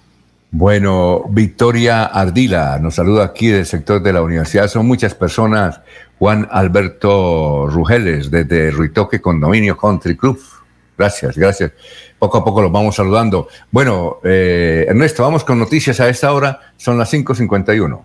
Bueno, 0.58 1.26
Victoria 1.28 2.06
Ardila 2.06 2.80
nos 2.80 2.96
saluda 2.96 3.26
aquí 3.26 3.50
del 3.50 3.66
sector 3.66 4.02
de 4.02 4.14
la 4.14 4.22
universidad. 4.22 4.70
Son 4.70 4.88
muchas 4.88 5.14
personas. 5.14 5.82
Juan 6.18 6.48
Alberto 6.50 7.68
Rugeles 7.68 8.32
desde 8.32 8.72
Ruitoque 8.72 9.20
Condominio 9.20 9.76
Country 9.78 10.16
Club. 10.16 10.40
Gracias, 10.98 11.38
gracias. 11.38 11.74
Poco 12.18 12.38
a 12.38 12.46
poco 12.46 12.62
los 12.62 12.72
vamos 12.72 12.96
saludando. 12.96 13.50
Bueno, 13.70 14.20
eh, 14.24 14.86
Ernesto, 14.88 15.24
vamos 15.24 15.44
con 15.44 15.60
noticias 15.60 16.00
a 16.00 16.08
esta 16.08 16.32
hora. 16.32 16.62
Son 16.78 16.98
las 16.98 17.12
5.51. 17.12 18.02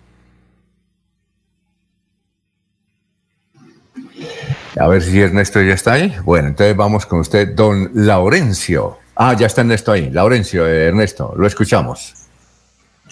A 4.76 4.88
ver 4.88 5.03
si 5.03 5.20
Ernesto 5.20 5.62
ya 5.62 5.74
está 5.74 5.92
ahí. 5.92 6.16
Bueno, 6.24 6.48
entonces 6.48 6.74
vamos 6.74 7.07
con 7.07 7.20
usted, 7.20 7.55
don 7.55 7.92
Laurencio. 7.94 8.98
Ah, 9.14 9.36
ya 9.38 9.46
está 9.46 9.61
Ernesto 9.61 9.92
ahí. 9.92 10.11
Laurencio, 10.11 10.66
eh, 10.66 10.88
Ernesto, 10.88 11.32
lo 11.36 11.46
escuchamos. 11.46 12.20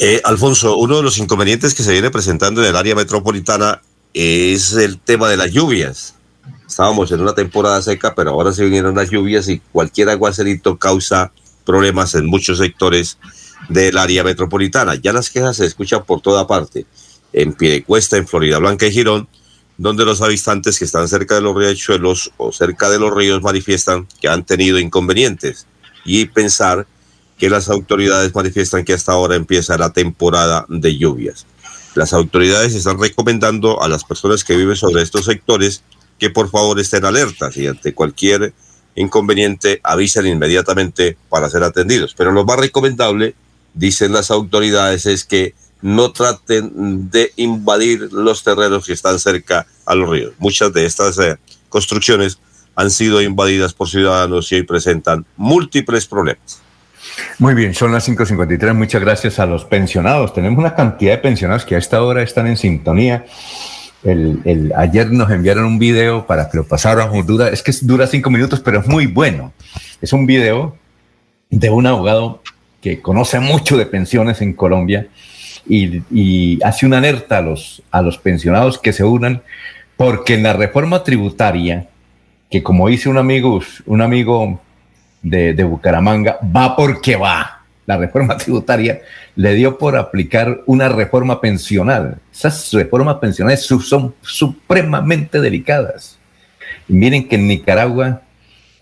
Eh, 0.01 0.20
Alfonso, 0.22 0.76
uno 0.76 0.99
de 0.99 1.03
los 1.03 1.18
inconvenientes 1.18 1.74
que 1.74 1.82
se 1.82 1.90
viene 1.90 2.12
presentando 2.12 2.62
en 2.62 2.68
el 2.68 2.76
área 2.76 2.94
metropolitana 2.94 3.82
es 4.14 4.72
el 4.74 5.01
tema 5.01 5.28
de 5.28 5.36
las 5.36 5.51
lluvias. 5.51 6.14
Estábamos 6.68 7.11
en 7.11 7.20
una 7.20 7.34
temporada 7.34 7.82
seca, 7.82 8.14
pero 8.14 8.30
ahora 8.30 8.53
se 8.53 8.62
vinieron 8.62 8.94
las 8.94 9.11
lluvias 9.11 9.49
y 9.49 9.59
cualquier 9.72 10.11
aguacerito 10.11 10.78
causa 10.78 11.32
problemas 11.64 12.14
en 12.14 12.26
muchos 12.26 12.59
sectores 12.59 13.18
del 13.68 13.99
área 13.99 14.22
metropolitana. 14.22 14.94
Ya 14.94 15.12
las 15.12 15.30
quejas 15.30 15.57
se 15.57 15.66
escuchan 15.66 16.05
por 16.05 16.20
toda 16.20 16.46
parte, 16.46 16.86
en 17.32 17.53
Piedecuesta, 17.53 18.16
en 18.16 18.28
Florida 18.28 18.59
Blanca 18.59 18.86
y 18.86 18.92
Girón, 18.92 19.26
donde 19.78 20.05
los 20.05 20.22
habitantes 20.22 20.78
que 20.78 20.84
están 20.84 21.09
cerca 21.09 21.34
de 21.34 21.40
los 21.40 21.57
riachuelos 21.57 22.30
o 22.36 22.53
cerca 22.53 22.88
de 22.88 23.01
los 23.01 23.12
ríos 23.12 23.42
manifiestan 23.42 24.07
que 24.20 24.28
han 24.28 24.44
tenido 24.44 24.78
inconvenientes 24.78 25.66
y 26.05 26.26
pensar 26.26 26.86
que 27.39 27.49
las 27.49 27.68
autoridades 27.68 28.34
manifiestan 28.34 28.84
que 28.84 28.93
hasta 28.93 29.12
ahora 29.12 29.36
empieza 29.36 29.78
la 29.78 29.93
temporada 29.93 30.66
de 30.68 30.97
lluvias. 30.97 31.47
Las 31.95 32.12
autoridades 32.12 32.74
están 32.74 33.01
recomendando 33.01 33.82
a 33.82 33.89
las 33.89 34.05
personas 34.05 34.45
que 34.45 34.57
viven 34.57 34.76
sobre 34.76 35.03
estos 35.03 35.24
sectores 35.24 35.82
que 36.18 36.30
por 36.30 36.51
favor 36.51 36.78
estén 36.78 37.05
alertas 37.05 37.57
y 37.57 37.66
ante 37.66 37.95
cualquier 37.95 38.53
inconveniente 38.97 39.80
avisen 39.84 40.26
inmediatamente 40.26 41.16
para 41.28 41.49
ser 41.49 41.62
atendidos. 41.62 42.14
Pero 42.16 42.32
lo 42.32 42.45
más 42.45 42.59
recomendable, 42.59 43.34
dicen 43.74 44.12
las 44.12 44.30
autoridades, 44.30 45.07
es 45.07 45.24
que 45.24 45.55
no 45.80 46.11
traten 46.11 47.09
de 47.11 47.32
invadir 47.36 48.12
los 48.12 48.43
terrenos 48.43 48.86
que 48.86 48.93
están 48.93 49.20
cerca 49.20 49.66
a 49.86 49.95
los 49.95 50.11
ríos. 50.11 50.32
Muchas 50.39 50.72
de 50.72 50.84
estas 50.84 51.18
eh, 51.18 51.39
construcciones 51.68 52.39
han 52.74 52.91
sido 52.91 53.22
invadidas 53.22 53.74
por 53.74 53.89
ciudadanos 53.89 54.51
y 54.51 54.57
hoy 54.57 54.62
presentan 54.64 55.24
múltiples 55.36 56.07
problemas. 56.07 56.61
Muy 57.38 57.54
bien, 57.54 57.74
son 57.74 57.92
las 57.92 58.08
5.53. 58.08 58.74
Muchas 58.74 59.00
gracias 59.00 59.38
a 59.38 59.46
los 59.46 59.64
pensionados. 59.64 60.34
Tenemos 60.34 60.58
una 60.58 60.74
cantidad 60.74 61.12
de 61.12 61.18
pensionados 61.18 61.64
que 61.64 61.74
a 61.74 61.78
esta 61.78 62.02
hora 62.02 62.22
están 62.22 62.46
en 62.46 62.56
sintonía. 62.56 63.24
El, 64.04 64.72
ayer 64.76 65.10
nos 65.10 65.30
enviaron 65.30 65.64
un 65.64 65.78
video 65.78 66.26
para 66.26 66.48
que 66.48 66.58
lo 66.58 66.66
pasáramos. 66.66 67.26
Dura, 67.26 67.48
es 67.48 67.62
que 67.62 67.72
dura 67.82 68.06
cinco 68.06 68.30
minutos, 68.30 68.60
pero 68.60 68.80
es 68.80 68.86
muy 68.86 69.06
bueno. 69.06 69.52
Es 70.00 70.12
un 70.12 70.26
video 70.26 70.76
de 71.50 71.70
un 71.70 71.86
abogado 71.86 72.42
que 72.80 73.00
conoce 73.00 73.40
mucho 73.40 73.76
de 73.76 73.86
pensiones 73.86 74.40
en 74.40 74.52
Colombia 74.52 75.08
y, 75.66 76.62
hace 76.62 76.86
una 76.86 76.98
alerta 76.98 77.38
a 77.38 77.42
los, 77.42 77.82
a 77.90 78.00
los 78.02 78.18
pensionados 78.18 78.78
que 78.78 78.92
se 78.92 79.04
unan, 79.04 79.42
porque 79.96 80.34
en 80.34 80.44
la 80.44 80.52
reforma 80.52 81.04
tributaria, 81.04 81.88
que 82.50 82.62
como 82.62 82.88
dice 82.88 83.08
un 83.08 83.18
amigo, 83.18 83.60
un 83.86 84.00
amigo 84.00 84.60
de, 85.22 85.54
de 85.54 85.64
Bucaramanga, 85.64 86.38
va 86.54 86.76
porque 86.76 87.16
va. 87.16 87.62
La 87.86 87.96
reforma 87.96 88.36
tributaria 88.38 89.00
le 89.34 89.54
dio 89.54 89.78
por 89.78 89.96
aplicar 89.96 90.60
una 90.66 90.88
reforma 90.88 91.40
pensional. 91.40 92.18
Esas 92.32 92.72
reformas 92.72 93.16
pensionales 93.16 93.62
son 93.62 94.14
supremamente 94.20 95.40
delicadas. 95.40 96.18
Miren 96.88 97.28
que 97.28 97.36
en 97.36 97.46
Nicaragua 97.46 98.22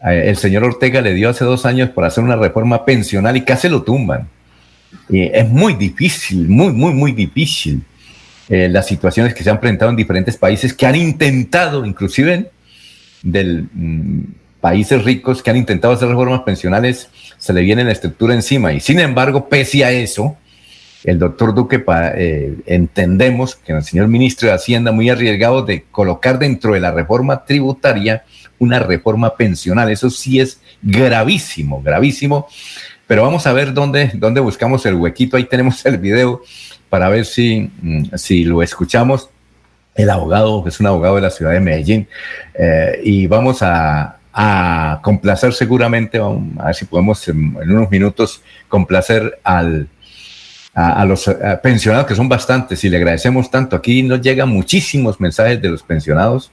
eh, 0.05 0.25
el 0.27 0.37
señor 0.37 0.65
Ortega 0.65 1.01
le 1.01 1.15
dio 1.15 1.29
hace 1.29 1.45
dos 1.45 1.67
años 1.67 1.91
por 1.91 2.05
hacer 2.05 2.25
una 2.25 2.37
reforma 2.37 2.85
pensional 2.85 3.37
y 3.37 3.43
casi 3.43 3.69
lo 3.69 3.83
tumban. 3.83 4.29
es 5.09 5.49
muy 5.49 5.75
difícil, 5.75 6.49
muy, 6.49 6.73
muy, 6.73 6.93
muy 6.93 7.13
difícil 7.13 7.83
eh, 8.49 8.69
las 8.69 8.87
situaciones 8.87 9.35
que 9.35 9.43
se 9.43 9.51
han 9.51 9.59
presentado 9.61 9.91
en 9.91 9.97
diferentes 9.97 10.37
países 10.37 10.73
que 10.73 10.87
han 10.87 10.97
intentado, 10.97 11.85
inclusive 11.85 12.51
del... 13.23 13.69
Países 14.67 15.05
ricos 15.05 15.45
que 15.45 15.51
han 15.51 15.57
intentado 15.57 15.95
hacer 15.95 16.09
reformas 16.09 16.41
pensionales, 16.41 17.09
se 17.39 17.53
le 17.53 17.61
viene 17.61 17.85
la 17.85 17.93
estructura 17.93 18.35
encima. 18.35 18.73
Y 18.73 18.81
sin 18.81 18.99
embargo, 18.99 19.49
pese 19.49 19.85
a 19.85 19.93
eso, 19.93 20.37
el 21.05 21.21
doctor 21.21 21.55
Duque, 21.55 21.85
eh, 22.17 22.57
entendemos 22.67 23.55
que 23.55 23.73
el 23.73 23.85
señor 23.85 24.09
ministro 24.09 24.49
de 24.49 24.55
Hacienda 24.55 24.91
muy 24.91 25.09
arriesgado 25.09 25.63
de 25.63 25.85
colocar 25.85 26.41
dentro 26.41 26.75
de 26.75 26.81
la 26.81 26.91
reforma 26.91 27.45
tributaria 27.45 28.25
una 28.59 28.81
reforma 28.81 29.37
pensional. 29.37 29.89
Eso 29.89 30.11
sí 30.11 30.41
es 30.41 30.61
gravísimo, 30.83 31.81
gravísimo. 31.81 32.49
Pero 33.07 33.23
vamos 33.23 33.47
a 33.47 33.53
ver 33.53 33.73
dónde, 33.73 34.11
dónde 34.15 34.41
buscamos 34.41 34.85
el 34.85 34.97
huequito. 34.97 35.37
Ahí 35.37 35.45
tenemos 35.45 35.87
el 35.87 35.99
video 35.99 36.43
para 36.89 37.09
ver 37.09 37.25
si, 37.25 37.71
mm, 37.83 38.17
si 38.17 38.43
lo 38.43 38.65
escuchamos. 38.65 39.31
El 39.95 40.11
abogado 40.11 40.65
es 40.67 40.81
un 40.81 40.89
abogado 40.89 41.15
de 41.15 41.23
la 41.23 41.31
ciudad 41.31 41.53
de 41.53 41.61
Medellín. 41.61 42.09
Eh, 42.53 43.01
y 43.05 43.29
vamos 43.29 43.63
a, 43.63 44.16
a 44.39 45.01
complacer 45.03 45.55
seguramente, 45.55 46.19
a 46.19 46.67
ver 46.67 46.75
si 46.75 46.85
podemos 46.85 47.27
en, 47.27 47.57
unos 47.57 47.91
minutos 47.91 48.43
complacer 48.69 49.41
al, 49.43 49.89
a, 50.75 51.07
los 51.07 51.31
pensionados, 51.63 52.07
que 52.07 52.15
son 52.15 52.29
bastantes, 52.29 52.85
y 52.85 52.91
le 52.91 52.99
agradecemos 52.99 53.51
tanto. 53.51 53.77
Aquí 53.77 54.03
nos 54.03 54.21
llegan 54.21 54.51
muchísimos 54.51 55.19
mensajes 55.19 55.63
de 55.63 55.71
los 55.71 55.83
pensionados, 55.83 56.53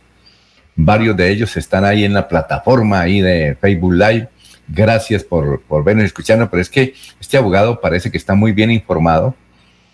varios 0.78 1.18
de 1.18 1.30
ellos 1.30 1.58
están 1.58 1.84
ahí 1.84 2.06
en 2.06 2.14
la 2.14 2.26
plataforma 2.26 3.02
ahí 3.02 3.20
de 3.20 3.58
Facebook 3.60 3.94
Live. 3.94 4.30
Gracias 4.66 5.26
por, 5.26 5.62
por 5.64 5.84
vernos 5.84 6.04
y 6.04 6.06
escucharnos, 6.06 6.48
pero 6.50 6.62
es 6.62 6.70
que 6.70 6.94
este 7.20 7.36
abogado 7.36 7.82
parece 7.82 8.10
que 8.10 8.18
está 8.18 8.34
muy 8.34 8.54
bien 8.54 8.72
informado 8.72 9.36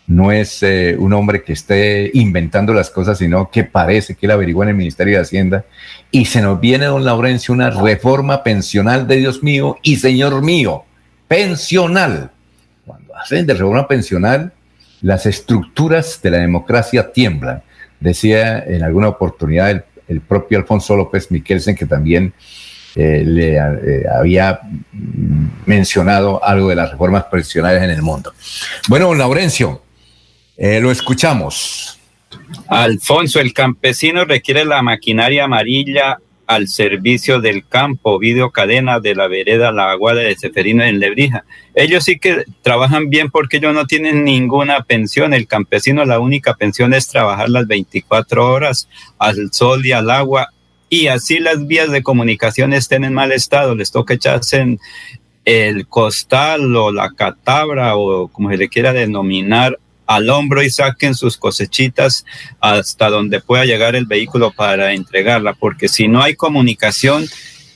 no 0.10 0.32
es 0.32 0.64
eh, 0.64 0.96
un 0.98 1.14
hombre 1.14 1.44
que 1.44 1.54
esté 1.54 2.10
inventando 2.16 2.74
las 2.74 2.90
cosas, 2.90 3.20
sino 3.20 3.52
que 3.52 3.64
parece 3.64 4.16
que 4.16 4.26
él 4.26 4.32
averigua 4.32 4.66
en 4.66 4.70
el 4.70 4.76
Ministerio 4.76 5.16
de 5.16 5.22
Hacienda. 5.22 5.66
Y 6.10 6.26
se 6.26 6.42
nos 6.42 6.60
viene, 6.60 6.88
don 6.88 7.06
Laurencio, 7.06 7.54
una 7.54 7.70
reforma 7.70 8.42
pensional 8.42 9.08
de 9.08 9.18
Dios 9.18 9.44
mío 9.44 9.78
y 9.84 9.98
Señor 9.98 10.42
mío, 10.42 10.84
pensional. 11.28 12.32
Cuando 12.88 13.16
hacen 13.16 13.46
de 13.46 13.54
reforma 13.54 13.88
pensional, 13.88 14.52
las 15.04 15.28
estructuras 15.28 16.20
de 16.24 16.32
la 16.32 16.38
democracia 16.40 17.12
tiemblan. 17.12 17.62
Decía 18.00 18.64
en 18.66 18.82
alguna 18.82 19.10
oportunidad 19.10 19.84
el, 20.08 20.22
propio 20.22 20.58
Alfonso 20.58 20.98
López 20.98 21.30
Miquelsen, 21.30 21.76
que 21.76 21.86
también 21.86 22.34
eh, 22.96 23.22
le 23.24 23.58
eh, 23.58 24.06
había 24.12 24.60
mencionado 25.68 26.44
algo 26.44 26.70
de 26.70 26.76
las 26.78 26.90
reformas 26.90 27.26
pensionales 27.26 27.84
en 27.84 27.92
el 27.92 28.02
mundo. 28.02 28.34
Bueno, 28.88 29.06
don 29.06 29.20
Laurencio, 29.20 29.84
eh, 30.60 30.82
lo 30.82 30.92
escuchamos. 30.92 31.98
Alfonso, 32.68 33.40
el 33.40 33.54
campesino 33.54 34.26
requiere 34.26 34.66
la 34.66 34.82
maquinaria 34.82 35.46
amarilla 35.46 36.20
al 36.48 36.68
servicio 36.68 37.40
del 37.40 37.66
campo, 37.66 38.20
videocadena 38.20 39.00
de 39.00 39.16
la 39.16 39.28
vereda 39.28 39.72
La 39.72 39.92
Aguada 39.92 40.22
de 40.22 40.36
Seferino 40.36 40.84
en 40.84 41.00
Lebrija. 41.00 41.46
Ellos 41.76 42.04
sí 42.04 42.20
que 42.20 42.44
trabajan 42.62 43.10
bien 43.10 43.30
porque 43.30 43.58
ellos 43.58 43.74
no 43.74 43.86
tienen 43.86 44.26
ninguna 44.26 44.84
pensión. 44.84 45.34
El 45.34 45.48
campesino 45.48 46.04
la 46.06 46.20
única 46.20 46.56
pensión 46.56 46.94
es 46.94 47.08
trabajar 47.08 47.50
las 47.50 47.66
24 47.68 48.52
horas 48.52 48.90
al 49.18 49.54
sol 49.54 49.86
y 49.86 49.92
al 49.92 50.10
agua 50.10 50.50
y 50.90 51.08
así 51.08 51.40
las 51.40 51.68
vías 51.68 51.92
de 51.92 52.04
comunicación 52.04 52.74
estén 52.74 53.04
en 53.06 53.14
mal 53.14 53.32
estado. 53.32 53.76
Les 53.76 53.92
toca 53.92 54.16
echarse 54.16 54.58
en 54.58 54.80
el 55.46 55.88
costal 55.88 56.76
o 56.76 56.92
la 56.92 57.12
catabra 57.12 57.96
o 57.96 58.28
como 58.28 58.50
se 58.50 58.58
le 58.58 58.70
quiera 58.70 58.92
denominar 58.92 59.78
al 60.10 60.28
hombro 60.32 60.64
y 60.64 60.72
saquen 60.72 61.14
sus 61.14 61.38
cosechitas 61.38 62.26
hasta 62.60 63.12
donde 63.12 63.42
pueda 63.42 63.66
llegar 63.66 63.96
el 63.96 64.08
vehículo 64.08 64.52
para 64.52 64.94
entregarla, 64.94 65.54
porque 65.54 65.88
si 65.88 66.08
no 66.08 66.24
hay 66.24 66.36
comunicación, 66.36 67.28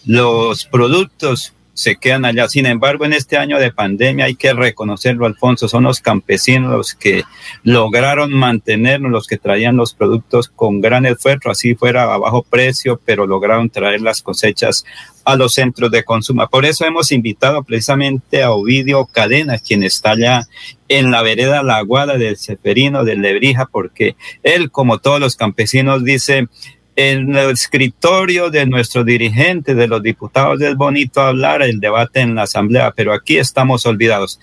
los 0.03 0.65
productos 0.65 1.53
se 1.73 1.95
quedan 1.95 2.25
allá. 2.25 2.47
Sin 2.47 2.65
embargo, 2.65 3.05
en 3.05 3.13
este 3.13 3.37
año 3.37 3.59
de 3.59 3.71
pandemia 3.71 4.25
hay 4.25 4.35
que 4.35 4.53
reconocerlo, 4.53 5.25
Alfonso, 5.25 5.67
son 5.67 5.83
los 5.83 5.99
campesinos 5.99 6.71
los 6.71 6.93
que 6.93 7.23
lograron 7.63 8.31
mantenernos, 8.33 9.11
los 9.11 9.27
que 9.27 9.37
traían 9.37 9.75
los 9.75 9.93
productos 9.93 10.49
con 10.49 10.81
gran 10.81 11.05
esfuerzo, 11.05 11.49
así 11.49 11.75
fuera 11.75 12.13
a 12.13 12.17
bajo 12.17 12.43
precio, 12.43 12.99
pero 13.03 13.25
lograron 13.25 13.69
traer 13.69 14.01
las 14.01 14.21
cosechas 14.21 14.85
a 15.25 15.35
los 15.35 15.53
centros 15.53 15.89
de 15.89 16.03
consumo. 16.03 16.47
Por 16.49 16.65
eso 16.65 16.85
hemos 16.85 17.11
invitado 17.11 17.63
precisamente 17.63 18.43
a 18.43 18.51
Ovidio 18.51 19.05
Cadena, 19.05 19.57
quien 19.57 19.83
está 19.83 20.11
allá 20.11 20.47
en 20.89 21.11
la 21.11 21.21
vereda 21.21 21.63
La 21.63 21.77
Aguada 21.77 22.17
del 22.17 22.37
Ceferino 22.37 23.03
de 23.03 23.15
Lebrija, 23.15 23.67
porque 23.71 24.15
él, 24.43 24.69
como 24.69 24.99
todos 24.99 25.19
los 25.19 25.35
campesinos, 25.35 26.03
dice, 26.03 26.47
en 26.95 27.35
el 27.35 27.51
escritorio 27.51 28.49
de 28.49 28.65
nuestro 28.65 29.03
dirigente, 29.03 29.75
de 29.75 29.87
los 29.87 30.01
diputados, 30.03 30.61
es 30.61 30.75
bonito 30.75 31.21
hablar 31.21 31.61
el 31.61 31.79
debate 31.79 32.21
en 32.21 32.35
la 32.35 32.43
asamblea, 32.43 32.91
pero 32.95 33.13
aquí 33.13 33.37
estamos 33.37 33.85
olvidados. 33.85 34.39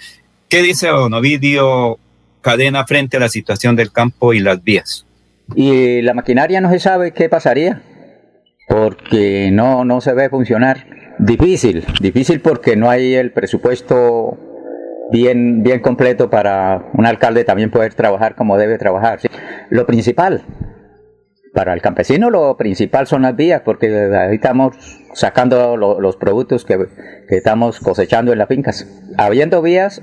¿Qué 0.48 0.62
dice 0.62 0.88
don 0.88 1.14
Ovidio 1.14 1.98
Cadena 2.40 2.84
frente 2.86 3.18
a 3.18 3.20
la 3.20 3.28
situación 3.28 3.76
del 3.76 3.92
campo 3.92 4.32
y 4.32 4.40
las 4.40 4.62
vías? 4.62 5.06
Y 5.54 6.02
la 6.02 6.14
maquinaria 6.14 6.60
no 6.60 6.70
se 6.70 6.80
sabe 6.80 7.12
qué 7.12 7.28
pasaría, 7.28 7.82
porque 8.68 9.50
no, 9.52 9.84
no 9.84 10.00
se 10.00 10.12
ve 10.12 10.28
funcionar. 10.28 10.86
Difícil, 11.18 11.84
difícil 12.00 12.40
porque 12.40 12.76
no 12.76 12.88
hay 12.88 13.14
el 13.14 13.32
presupuesto 13.32 14.38
bien, 15.10 15.62
bien 15.62 15.80
completo 15.80 16.30
para 16.30 16.84
un 16.94 17.04
alcalde 17.04 17.44
también 17.44 17.70
poder 17.70 17.94
trabajar 17.94 18.34
como 18.34 18.56
debe 18.56 18.78
trabajar. 18.78 19.20
Lo 19.68 19.86
principal, 19.86 20.42
para 21.52 21.74
el 21.74 21.82
campesino 21.82 22.30
lo 22.30 22.56
principal 22.56 23.06
son 23.06 23.22
las 23.22 23.34
vías, 23.36 23.62
porque 23.64 23.86
ahí 24.16 24.36
estamos 24.36 24.76
sacando 25.14 25.76
los 25.76 26.16
productos 26.16 26.64
que, 26.64 26.86
estamos 27.28 27.80
cosechando 27.80 28.32
en 28.32 28.38
las 28.38 28.48
fincas. 28.48 28.86
Habiendo 29.18 29.60
vías, 29.62 30.02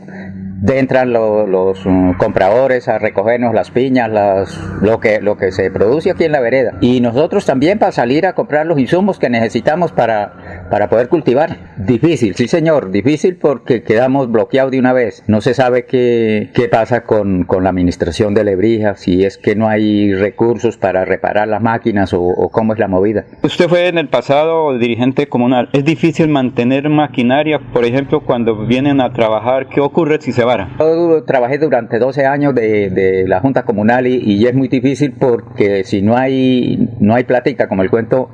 entran 0.68 1.14
los 1.14 1.86
mm, 1.86 2.14
compradores 2.14 2.88
a 2.88 3.00
recogernos 3.00 3.54
las 3.54 3.72
piñas, 3.72 4.10
las, 4.10 4.58
lo 4.82 5.00
que 5.00 5.52
se 5.52 5.72
produce 5.72 6.12
aquí 6.12 6.26
en 6.26 6.34
la 6.34 6.40
vereda. 6.40 6.74
Y 6.82 7.00
nosotros 7.02 7.46
también 7.46 7.80
para 7.80 7.92
salir 7.92 8.26
a 8.26 8.34
comprar 8.34 8.66
los 8.66 8.80
insumos 8.80 9.20
que 9.20 9.30
necesitamos 9.30 9.92
para, 9.92 10.34
para 10.70 10.90
poder 10.90 11.10
cultivar. 11.10 11.76
Difícil, 11.78 12.36
sí 12.36 12.48
señor, 12.48 12.92
difícil 12.92 13.36
porque 13.36 13.84
quedamos 13.84 14.32
bloqueados 14.32 14.72
de 14.72 14.80
una 14.80 14.94
vez. 14.94 15.24
No 15.28 15.42
se 15.42 15.54
sabe 15.54 15.86
qué, 15.86 16.50
qué 16.54 16.68
pasa 16.68 17.04
con, 17.04 17.44
con 17.44 17.64
la 17.64 17.70
administración 17.70 18.34
de 18.34 18.44
Lebrija, 18.44 18.96
si 18.96 19.24
es 19.24 19.38
que 19.38 19.56
no 19.56 19.68
hay 19.68 20.14
recursos 20.14 20.78
para 20.78 21.06
reparar 21.06 21.48
las 21.48 21.62
máquinas 21.62 22.14
o, 22.14 22.22
o 22.22 22.50
cómo 22.50 22.74
es 22.74 22.80
la 22.80 22.88
movida. 22.88 23.26
Usted 23.44 23.68
fue 23.68 23.88
en 23.88 23.98
el 23.98 24.10
pasado 24.10 24.78
dirigente 24.78 25.28
comunal. 25.28 25.70
Es 25.74 25.86
difícil 25.86 26.28
mantener 26.30 26.90
maquinaria, 26.90 27.60
por 27.74 27.86
ejemplo, 27.86 28.22
cuando 28.22 28.66
vienen 28.66 29.02
a 29.02 29.14
trabajar, 29.14 29.68
¿qué 29.68 29.82
ocurre 29.82 30.20
si 30.20 30.32
se 30.32 30.44
yo 30.80 31.24
trabajé 31.24 31.58
durante 31.58 32.00
12 32.00 32.26
años 32.26 32.56
de, 32.56 33.26
la 33.28 33.40
Junta 33.40 33.64
Comunal 33.64 34.08
y, 34.08 34.46
es 34.48 34.54
muy 34.54 34.68
difícil 34.68 35.14
porque 35.20 35.84
si 35.84 36.02
no 36.02 36.16
hay, 36.16 36.90
no 37.00 37.16
hay 37.16 37.24
platica, 37.26 37.68
como 37.68 37.84
el 37.84 37.90
cuento, 37.90 38.30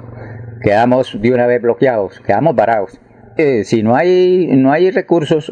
quedamos 0.64 1.22
de 1.22 1.32
una 1.32 1.46
vez 1.46 1.62
bloqueados, 1.62 2.20
quedamos 2.22 2.56
varados. 2.56 3.00
Eh, 3.38 3.64
si 3.66 3.84
no 3.84 3.96
hay, 3.96 4.48
no 4.56 4.72
hay 4.72 4.90
recursos, 4.90 5.52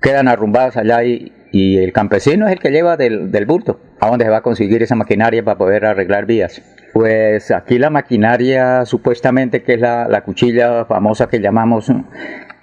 quedan 0.00 0.28
arrumbados 0.28 0.76
allá 0.76 1.02
y, 1.04 1.32
y 1.52 1.78
el 1.78 1.92
campesino 1.92 2.46
es 2.46 2.52
el 2.52 2.58
que 2.60 2.70
lleva 2.70 2.96
del, 2.96 3.32
del 3.32 3.46
bulto. 3.46 3.80
¿A 3.98 4.08
dónde 4.08 4.26
se 4.26 4.30
va 4.30 4.38
a 4.38 4.42
conseguir 4.42 4.82
esa 4.82 4.94
maquinaria 4.94 5.42
para 5.42 5.56
poder 5.56 5.86
arreglar 5.86 6.26
vías? 6.26 6.62
Pues 6.92 7.50
aquí 7.50 7.78
la 7.78 7.90
maquinaria 7.90 8.84
supuestamente 8.84 9.62
que 9.62 9.74
es 9.74 9.80
la, 9.80 10.06
la 10.08 10.22
cuchilla 10.22 10.84
famosa 10.84 11.28
que 11.28 11.40
llamamos, 11.40 11.90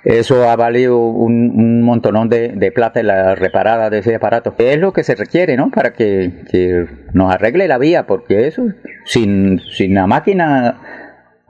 eso 0.03 0.49
ha 0.49 0.55
valido 0.55 0.99
un, 0.99 1.51
un 1.55 1.81
montonón 1.81 2.29
de, 2.29 2.49
de, 2.49 2.71
plata 2.71 3.01
la 3.03 3.35
reparada 3.35 3.89
de 3.89 3.99
ese 3.99 4.15
aparato. 4.15 4.53
Es 4.57 4.77
lo 4.77 4.91
que 4.91 5.03
se 5.03 5.15
requiere, 5.15 5.55
¿no? 5.55 5.71
Para 5.71 5.93
que, 5.93 6.43
que 6.51 6.85
nos 7.13 7.33
arregle 7.33 7.67
la 7.67 7.77
vía, 7.77 8.05
porque 8.05 8.47
eso, 8.47 8.63
sin, 9.05 9.59
sin 9.59 9.93
la 9.93 10.07
máquina 10.07 11.02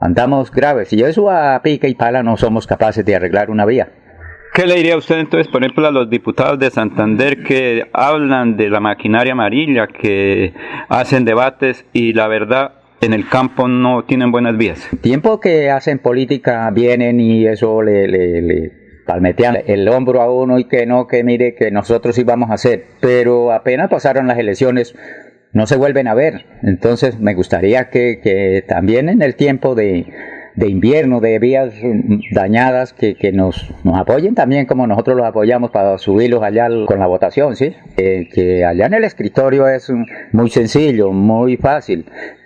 andamos 0.04 0.50
graves. 0.50 0.92
Y 0.92 1.02
eso 1.02 1.30
a 1.30 1.60
pica 1.62 1.88
y 1.88 1.94
pala 1.94 2.22
no 2.22 2.36
somos 2.36 2.66
capaces 2.66 3.04
de 3.04 3.16
arreglar 3.16 3.50
una 3.50 3.64
vía. 3.64 3.88
¿Qué 4.52 4.66
le 4.66 4.76
diría 4.76 4.96
usted 4.96 5.18
entonces, 5.18 5.48
por 5.48 5.62
ejemplo, 5.62 5.86
a 5.86 5.90
los 5.90 6.08
diputados 6.08 6.58
de 6.58 6.70
Santander 6.70 7.42
que 7.42 7.88
hablan 7.92 8.56
de 8.56 8.68
la 8.68 8.78
maquinaria 8.78 9.32
amarilla, 9.32 9.88
que 9.88 10.52
hacen 10.88 11.24
debates 11.24 11.84
y 11.92 12.12
la 12.12 12.28
verdad 12.28 12.74
en 13.00 13.14
el 13.14 13.28
campo 13.28 13.66
no 13.66 14.04
tienen 14.04 14.30
buenas 14.30 14.56
vías? 14.56 14.88
Tiempo 15.00 15.40
que 15.40 15.70
hacen 15.70 15.98
política 15.98 16.70
vienen 16.70 17.18
y 17.18 17.46
eso 17.46 17.82
le, 17.82 18.06
le, 18.06 18.42
le 18.42 18.72
palmetean 19.06 19.58
el 19.66 19.88
hombro 19.88 20.20
a 20.20 20.30
uno 20.30 20.58
y 20.58 20.64
que 20.64 20.86
no, 20.86 21.06
que 21.06 21.24
mire 21.24 21.54
que 21.54 21.70
nosotros 21.70 22.16
íbamos 22.18 22.50
a 22.50 22.54
hacer, 22.54 22.84
pero 23.00 23.52
apenas 23.52 23.90
pasaron 23.90 24.26
las 24.26 24.38
elecciones 24.38 24.94
no 25.54 25.66
se 25.66 25.76
vuelven 25.76 26.08
a 26.08 26.14
ver. 26.14 26.44
Entonces 26.62 27.18
me 27.18 27.34
gustaría 27.34 27.88
que, 27.88 28.20
que 28.22 28.62
también 28.68 29.08
en 29.08 29.22
el 29.22 29.34
tiempo 29.36 29.74
de, 29.74 30.06
de 30.56 30.68
invierno, 30.68 31.20
de 31.20 31.38
vías 31.38 31.72
dañadas, 32.32 32.92
que, 32.92 33.14
que 33.14 33.32
nos, 33.32 33.72
nos, 33.84 33.96
apoyen 33.96 34.34
también 34.34 34.66
como 34.66 34.86
nosotros 34.86 35.16
los 35.16 35.26
apoyamos 35.26 35.70
para 35.70 35.96
subirlos 35.98 36.42
allá 36.42 36.68
con 36.86 36.98
la 36.98 37.06
votación, 37.06 37.56
¿sí? 37.56 37.74
Eh, 37.96 38.28
que 38.32 38.64
allá 38.64 38.86
en 38.86 38.94
el 38.94 39.04
escritorio 39.04 39.66
es 39.66 39.90
muy 40.32 40.50
sencillo, 40.50 41.12
muy 41.12 41.56
fácil. 41.56 42.04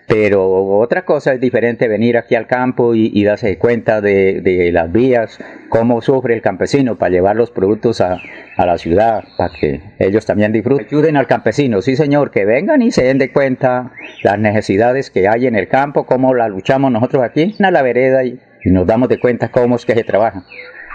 Pero 0.09 0.79
otra 0.79 1.03
cosa 1.05 1.35
es 1.35 1.41
diferente 1.41 1.87
venir 1.87 2.17
aquí 2.17 2.35
al 2.35 2.47
campo 2.47 2.95
y, 2.95 3.23
darse 3.25 3.59
cuenta 3.59 4.01
de, 4.01 4.41
de, 4.41 4.73
las 4.73 4.91
vías, 4.91 5.39
cómo 5.69 6.01
sufre 6.01 6.33
el 6.33 6.41
campesino 6.41 6.97
para 6.97 7.11
llevar 7.11 7.37
los 7.37 7.51
productos 7.51 8.01
a, 8.01 8.19
a, 8.57 8.65
la 8.65 8.79
ciudad, 8.79 9.25
para 9.37 9.53
que 9.53 9.83
ellos 9.99 10.25
también 10.25 10.51
disfruten. 10.51 10.87
Ayuden 10.87 11.19
al 11.19 11.27
campesino, 11.27 11.83
sí 11.83 11.95
señor, 11.95 12.31
que 12.31 12.47
vengan 12.47 12.81
y 12.81 12.91
se 12.91 13.05
den 13.05 13.19
de 13.19 13.31
cuenta 13.31 13.93
las 14.23 14.39
necesidades 14.39 15.11
que 15.11 15.29
hay 15.29 15.47
en 15.47 15.57
el 15.57 15.69
campo, 15.69 16.07
cómo 16.07 16.35
la 16.35 16.49
luchamos 16.49 16.91
nosotros 16.91 17.23
aquí 17.23 17.55
en 17.59 17.73
la 17.73 17.83
vereda 17.83 18.25
y, 18.25 18.41
y 18.65 18.71
nos 18.71 18.87
damos 18.87 19.11
de 19.11 19.21
cuenta 19.21 19.51
cómo 19.51 19.77
es 19.77 19.85
que 19.85 19.93
se 19.93 20.05
trabaja. 20.05 20.43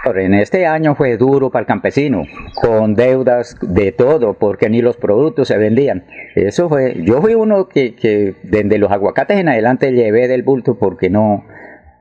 En 0.06 0.34
este 0.34 0.66
año 0.66 0.96
fue 0.96 1.16
duro 1.16 1.50
para 1.50 1.62
el 1.62 1.68
campesino, 1.68 2.24
con 2.56 2.94
deudas 2.94 3.56
de 3.62 3.94
todo, 3.94 4.34
porque 4.34 4.70
ni 4.70 4.82
los 4.82 4.98
productos 4.98 5.48
se 5.48 5.58
vendían. 5.58 6.04
Eso 6.36 6.68
fue, 6.68 7.02
yo 7.04 7.22
fui 7.22 7.36
uno 7.36 7.70
que, 7.70 7.96
que 7.96 8.36
desde 8.44 8.78
los 8.80 8.92
aguacates 8.92 9.38
en 9.38 9.48
adelante 9.48 9.94
llevé 9.94 10.28
del 10.28 10.44
bulto 10.44 10.76
porque 10.76 11.10
no, 11.10 11.46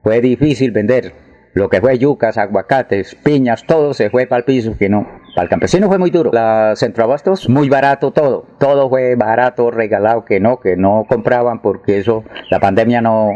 fue 0.02 0.20
difícil 0.20 0.72
vender. 0.72 1.12
Lo 1.54 1.68
que 1.68 1.80
fue 1.80 1.98
yucas, 1.98 2.38
aguacates, 2.38 3.14
piñas, 3.14 3.64
todo 3.66 3.92
se 3.92 4.10
fue 4.10 4.26
para 4.26 4.38
el 4.38 4.44
piso, 4.44 4.74
que 4.76 4.88
no. 4.88 5.06
Para 5.34 5.44
el 5.44 5.48
campesino 5.50 5.86
fue 5.86 5.98
muy 5.98 6.10
duro. 6.10 6.30
La 6.32 6.74
centroabastos, 6.76 7.48
muy 7.48 7.68
barato 7.68 8.10
todo. 8.10 8.46
Todo 8.58 8.88
fue 8.88 9.14
barato, 9.16 9.70
regalado, 9.70 10.24
que 10.24 10.40
no, 10.40 10.60
que 10.60 10.76
no 10.76 11.04
compraban 11.08 11.60
porque 11.60 11.98
eso, 11.98 12.24
la 12.50 12.58
pandemia 12.58 13.02
no, 13.02 13.32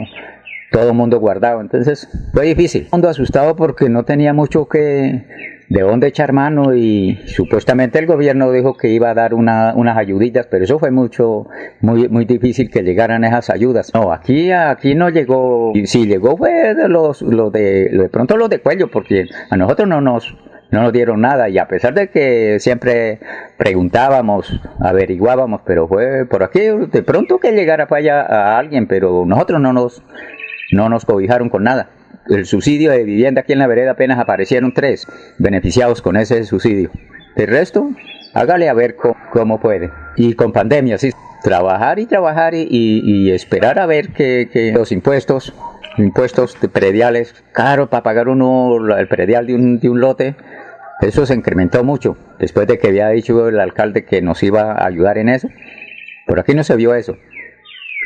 todo 0.70 0.90
el 0.90 0.94
mundo 0.94 1.18
guardado. 1.20 1.60
Entonces 1.60 2.08
fue 2.32 2.46
difícil. 2.46 2.88
Mundo 2.92 3.08
asustado 3.08 3.56
porque 3.56 3.88
no 3.88 4.04
tenía 4.04 4.32
mucho 4.32 4.68
que 4.68 5.24
de 5.68 5.80
dónde 5.80 6.08
echar 6.08 6.32
mano 6.32 6.74
y 6.74 7.18
supuestamente 7.26 7.98
el 7.98 8.06
gobierno 8.06 8.52
dijo 8.52 8.76
que 8.76 8.88
iba 8.88 9.10
a 9.10 9.14
dar 9.14 9.34
una, 9.34 9.72
unas 9.74 9.96
ayuditas, 9.96 10.46
pero 10.46 10.64
eso 10.64 10.78
fue 10.78 10.90
mucho, 10.90 11.46
muy, 11.80 12.08
muy 12.08 12.24
difícil 12.24 12.70
que 12.70 12.82
llegaran 12.82 13.24
esas 13.24 13.50
ayudas. 13.50 13.92
No, 13.94 14.12
aquí, 14.12 14.52
aquí 14.52 14.94
no 14.94 15.08
llegó, 15.08 15.72
si 15.84 16.06
llegó 16.06 16.36
fue 16.36 16.74
de 16.74 16.88
los, 16.88 17.22
los 17.22 17.52
de, 17.52 17.88
de 17.88 18.08
pronto 18.08 18.36
los 18.36 18.48
de 18.48 18.60
cuello, 18.60 18.90
porque 18.90 19.26
a 19.50 19.56
nosotros 19.56 19.88
no 19.88 20.00
nos, 20.00 20.36
no 20.70 20.82
nos 20.82 20.92
dieron 20.92 21.20
nada 21.20 21.48
y 21.48 21.58
a 21.58 21.66
pesar 21.66 21.94
de 21.94 22.08
que 22.08 22.58
siempre 22.60 23.18
preguntábamos, 23.56 24.60
averiguábamos, 24.80 25.62
pero 25.64 25.88
fue 25.88 26.26
por 26.26 26.42
aquí 26.42 26.60
de 26.60 27.02
pronto 27.02 27.38
que 27.38 27.52
llegara 27.52 27.86
para 27.88 28.00
allá 28.00 28.20
a 28.22 28.58
alguien, 28.58 28.86
pero 28.86 29.24
nosotros 29.26 29.60
no 29.60 29.72
nos, 29.72 30.02
no 30.72 30.88
nos 30.88 31.04
cobijaron 31.04 31.48
con 31.48 31.64
nada. 31.64 31.90
El 32.28 32.46
subsidio 32.46 32.90
de 32.90 33.04
vivienda 33.04 33.42
aquí 33.42 33.52
en 33.52 33.60
la 33.60 33.66
vereda 33.66 33.92
apenas 33.92 34.18
aparecieron 34.18 34.74
tres 34.74 35.06
beneficiados 35.38 36.02
con 36.02 36.16
ese 36.16 36.44
subsidio. 36.44 36.90
El 37.36 37.46
resto, 37.48 37.90
hágale 38.34 38.68
a 38.68 38.74
ver 38.74 38.96
cómo, 39.32 39.60
puede. 39.60 39.90
Y 40.16 40.34
con 40.34 40.52
pandemia, 40.52 40.98
sí, 40.98 41.10
trabajar 41.42 41.98
y 41.98 42.06
trabajar 42.06 42.54
y 42.54 43.30
esperar 43.30 43.78
a 43.78 43.86
ver 43.86 44.08
que, 44.08 44.48
que, 44.52 44.72
los 44.72 44.90
impuestos, 44.90 45.54
impuestos 45.98 46.56
prediales, 46.72 47.34
caro 47.52 47.88
para 47.88 48.02
pagar 48.02 48.28
uno 48.28 48.76
el 48.96 49.08
predial 49.08 49.46
de 49.46 49.54
un, 49.54 49.78
de 49.78 49.88
un 49.88 50.00
lote, 50.00 50.34
eso 51.00 51.26
se 51.26 51.34
incrementó 51.34 51.84
mucho. 51.84 52.16
Después 52.38 52.66
de 52.66 52.78
que 52.78 52.88
había 52.88 53.08
dicho 53.10 53.48
el 53.48 53.60
alcalde 53.60 54.04
que 54.04 54.22
nos 54.22 54.42
iba 54.42 54.72
a 54.72 54.86
ayudar 54.86 55.18
en 55.18 55.28
eso, 55.28 55.48
por 56.26 56.40
aquí 56.40 56.54
no 56.54 56.64
se 56.64 56.76
vio 56.76 56.94
eso. 56.94 57.16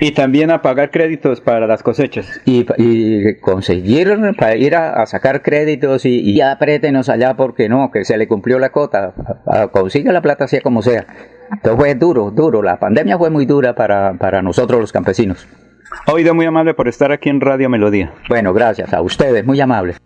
Y 0.00 0.12
también 0.12 0.50
a 0.50 0.62
pagar 0.62 0.90
créditos 0.90 1.42
para 1.42 1.66
las 1.66 1.82
cosechas. 1.82 2.40
Y, 2.46 2.66
y 2.78 3.36
conseguir 3.36 4.16
para 4.38 4.56
ir 4.56 4.74
a, 4.74 4.94
a 5.02 5.06
sacar 5.06 5.42
créditos 5.42 6.06
y, 6.06 6.20
y 6.20 6.40
aprétenos 6.40 7.10
allá 7.10 7.34
porque 7.34 7.68
no, 7.68 7.90
que 7.90 8.04
se 8.06 8.16
le 8.16 8.26
cumplió 8.26 8.58
la 8.58 8.70
cota. 8.70 9.12
Consiga 9.72 10.10
la 10.12 10.22
plata 10.22 10.48
sea 10.48 10.62
como 10.62 10.80
sea. 10.80 11.06
Entonces 11.52 11.78
fue 11.78 11.94
duro, 11.94 12.30
duro. 12.30 12.62
La 12.62 12.78
pandemia 12.78 13.18
fue 13.18 13.28
muy 13.28 13.44
dura 13.44 13.74
para, 13.74 14.14
para 14.14 14.40
nosotros 14.40 14.80
los 14.80 14.92
campesinos. 14.92 15.46
Oído 16.06 16.34
muy 16.34 16.46
amable 16.46 16.72
por 16.74 16.88
estar 16.88 17.12
aquí 17.12 17.28
en 17.28 17.40
Radio 17.40 17.68
Melodía. 17.68 18.14
Bueno, 18.28 18.54
gracias 18.54 18.94
a 18.94 19.02
ustedes, 19.02 19.44
muy 19.44 19.60
amables. 19.60 19.98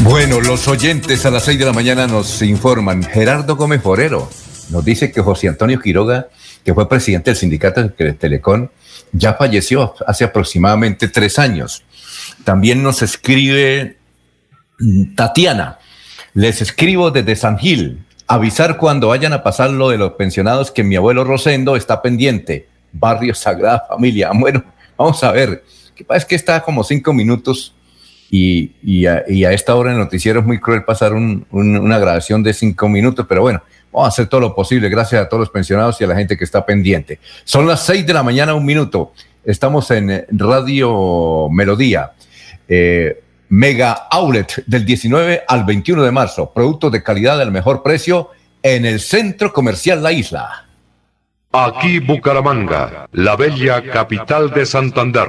Bueno, 0.00 0.40
los 0.40 0.68
oyentes 0.68 1.24
a 1.24 1.30
las 1.30 1.44
6 1.44 1.58
de 1.58 1.64
la 1.64 1.72
mañana 1.72 2.06
nos 2.06 2.42
informan. 2.42 3.02
Gerardo 3.02 3.56
Gómez 3.56 3.80
Forero 3.80 4.28
nos 4.70 4.84
dice 4.84 5.10
que 5.10 5.22
José 5.22 5.48
Antonio 5.48 5.80
Quiroga 5.80 6.28
que 6.66 6.74
fue 6.74 6.88
presidente 6.88 7.30
del 7.30 7.36
sindicato 7.36 7.80
de 7.80 8.12
Telecom, 8.12 8.66
ya 9.12 9.34
falleció 9.34 9.94
hace 10.04 10.24
aproximadamente 10.24 11.06
tres 11.06 11.38
años. 11.38 11.84
También 12.42 12.82
nos 12.82 13.02
escribe 13.02 13.98
mm, 14.80 15.14
Tatiana, 15.14 15.78
les 16.34 16.60
escribo 16.60 17.12
desde 17.12 17.36
San 17.36 17.56
Gil, 17.56 18.04
avisar 18.26 18.78
cuando 18.78 19.08
vayan 19.08 19.32
a 19.32 19.44
pasar 19.44 19.70
lo 19.70 19.90
de 19.90 19.96
los 19.96 20.14
pensionados 20.14 20.72
que 20.72 20.82
mi 20.82 20.96
abuelo 20.96 21.22
Rosendo 21.22 21.76
está 21.76 22.02
pendiente. 22.02 22.66
Barrio 22.92 23.32
Sagrada 23.32 23.84
Familia. 23.88 24.32
Bueno, 24.34 24.64
vamos 24.98 25.22
a 25.22 25.30
ver. 25.30 25.62
Que 25.94 26.04
pasa 26.04 26.18
es 26.18 26.24
que 26.24 26.34
está 26.34 26.62
como 26.62 26.82
cinco 26.82 27.12
minutos 27.12 27.74
y, 28.28 28.72
y, 28.82 29.06
a, 29.06 29.52
esta 29.52 29.76
hora 29.76 29.92
en 29.92 29.98
noticiero 29.98 30.40
es 30.40 30.46
muy 30.46 30.58
cruel 30.58 30.82
pasar 30.82 31.14
un, 31.14 31.46
una 31.52 31.98
grabación 32.00 32.42
de 32.42 32.52
cinco 32.52 32.88
minutos, 32.88 33.24
pero 33.28 33.42
bueno, 33.42 33.62
Vamos 33.96 34.08
a 34.08 34.12
hacer 34.12 34.26
todo 34.26 34.42
lo 34.42 34.54
posible, 34.54 34.90
gracias 34.90 35.22
a 35.22 35.26
todos 35.26 35.40
los 35.40 35.48
pensionados 35.48 35.98
y 36.02 36.04
a 36.04 36.06
la 36.06 36.14
gente 36.14 36.36
que 36.36 36.44
está 36.44 36.66
pendiente. 36.66 37.18
Son 37.44 37.66
las 37.66 37.82
seis 37.82 38.06
de 38.06 38.12
la 38.12 38.22
mañana, 38.22 38.54
un 38.54 38.66
minuto. 38.66 39.14
Estamos 39.42 39.90
en 39.90 40.26
Radio 40.32 41.48
Melodía. 41.50 42.12
Eh, 42.68 43.22
Mega 43.48 44.06
Outlet 44.10 44.64
del 44.66 44.84
19 44.84 45.44
al 45.48 45.64
21 45.64 46.02
de 46.02 46.12
marzo. 46.12 46.52
Productos 46.52 46.92
de 46.92 47.02
calidad 47.02 47.40
al 47.40 47.50
mejor 47.50 47.82
precio 47.82 48.32
en 48.62 48.84
el 48.84 49.00
Centro 49.00 49.50
Comercial 49.54 50.02
La 50.02 50.12
Isla. 50.12 50.66
Aquí 51.52 51.98
Bucaramanga, 51.98 53.08
la 53.12 53.34
bella 53.34 53.82
capital 53.82 54.50
de 54.50 54.66
Santander. 54.66 55.28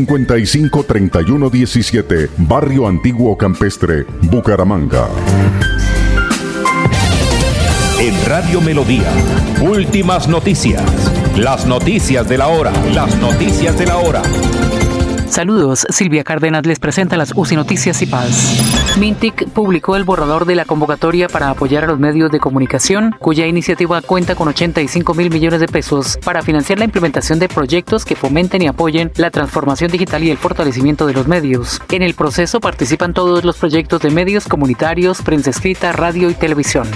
55 0.05 0.83
31 0.83 1.49
17, 1.49 2.29
Barrio 2.37 2.87
Antiguo 2.87 3.37
Campestre, 3.37 4.05
Bucaramanga. 4.23 5.07
En 7.99 8.25
Radio 8.25 8.61
Melodía, 8.61 9.11
últimas 9.61 10.27
noticias. 10.27 10.81
Las 11.37 11.67
noticias 11.67 12.27
de 12.27 12.37
la 12.39 12.47
hora. 12.47 12.71
Las 12.93 13.15
noticias 13.17 13.77
de 13.77 13.85
la 13.85 13.97
hora. 13.97 14.23
Saludos, 15.29 15.85
Silvia 15.89 16.23
Cárdenas 16.23 16.65
les 16.65 16.79
presenta 16.79 17.15
las 17.15 17.31
UCI 17.35 17.55
Noticias 17.55 18.01
y 18.01 18.07
Paz. 18.07 18.90
Mintic 19.01 19.49
publicó 19.49 19.95
el 19.95 20.03
borrador 20.03 20.45
de 20.45 20.53
la 20.53 20.65
convocatoria 20.65 21.27
para 21.27 21.49
apoyar 21.49 21.85
a 21.85 21.87
los 21.87 21.97
medios 21.97 22.29
de 22.29 22.39
comunicación, 22.39 23.15
cuya 23.17 23.47
iniciativa 23.47 23.99
cuenta 24.03 24.35
con 24.35 24.47
85 24.47 25.15
mil 25.15 25.31
millones 25.31 25.59
de 25.59 25.67
pesos 25.67 26.19
para 26.23 26.43
financiar 26.43 26.77
la 26.77 26.85
implementación 26.85 27.39
de 27.39 27.49
proyectos 27.49 28.05
que 28.05 28.15
fomenten 28.15 28.61
y 28.61 28.67
apoyen 28.67 29.11
la 29.15 29.31
transformación 29.31 29.89
digital 29.89 30.23
y 30.23 30.29
el 30.29 30.37
fortalecimiento 30.37 31.07
de 31.07 31.13
los 31.13 31.27
medios. 31.27 31.81
En 31.89 32.03
el 32.03 32.13
proceso 32.13 32.59
participan 32.59 33.15
todos 33.15 33.43
los 33.43 33.57
proyectos 33.57 34.01
de 34.01 34.11
medios 34.11 34.47
comunitarios, 34.47 35.23
prensa 35.23 35.49
escrita, 35.49 35.91
radio 35.93 36.29
y 36.29 36.35
televisión. 36.35 36.87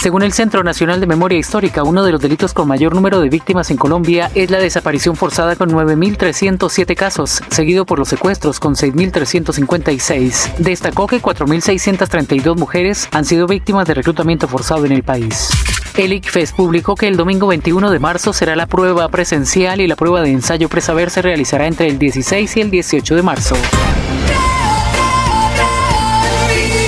Según 0.00 0.22
el 0.22 0.32
Centro 0.32 0.62
Nacional 0.62 1.00
de 1.00 1.06
Memoria 1.06 1.38
Histórica, 1.38 1.82
uno 1.82 2.04
de 2.04 2.12
los 2.12 2.20
delitos 2.20 2.52
con 2.52 2.68
mayor 2.68 2.94
número 2.94 3.20
de 3.20 3.28
víctimas 3.28 3.70
en 3.70 3.76
Colombia 3.76 4.30
es 4.34 4.50
la 4.50 4.58
desaparición 4.58 5.16
forzada 5.16 5.56
con 5.56 5.70
9.307 5.70 6.94
casos, 6.94 7.42
seguido 7.50 7.86
por 7.86 7.98
los 7.98 8.08
secuestros 8.08 8.60
con 8.60 8.74
6.356. 8.74 10.58
Destacó 10.58 11.06
que 11.06 11.20
4.632 11.36 12.56
mujeres 12.56 13.08
han 13.12 13.24
sido 13.24 13.46
víctimas 13.46 13.86
de 13.86 13.94
reclutamiento 13.94 14.48
forzado 14.48 14.86
en 14.86 14.92
el 14.92 15.02
país. 15.02 15.50
El 15.96 16.12
ICFES 16.12 16.52
publicó 16.52 16.94
que 16.94 17.08
el 17.08 17.16
domingo 17.16 17.46
21 17.46 17.90
de 17.90 17.98
marzo 17.98 18.32
será 18.32 18.56
la 18.56 18.66
prueba 18.66 19.08
presencial 19.08 19.80
y 19.80 19.86
la 19.86 19.96
prueba 19.96 20.22
de 20.22 20.30
ensayo 20.30 20.68
presaber 20.68 21.10
se 21.10 21.22
realizará 21.22 21.66
entre 21.66 21.88
el 21.88 21.98
16 21.98 22.56
y 22.56 22.60
el 22.60 22.70
18 22.70 23.16
de 23.16 23.22
marzo. 23.22 23.56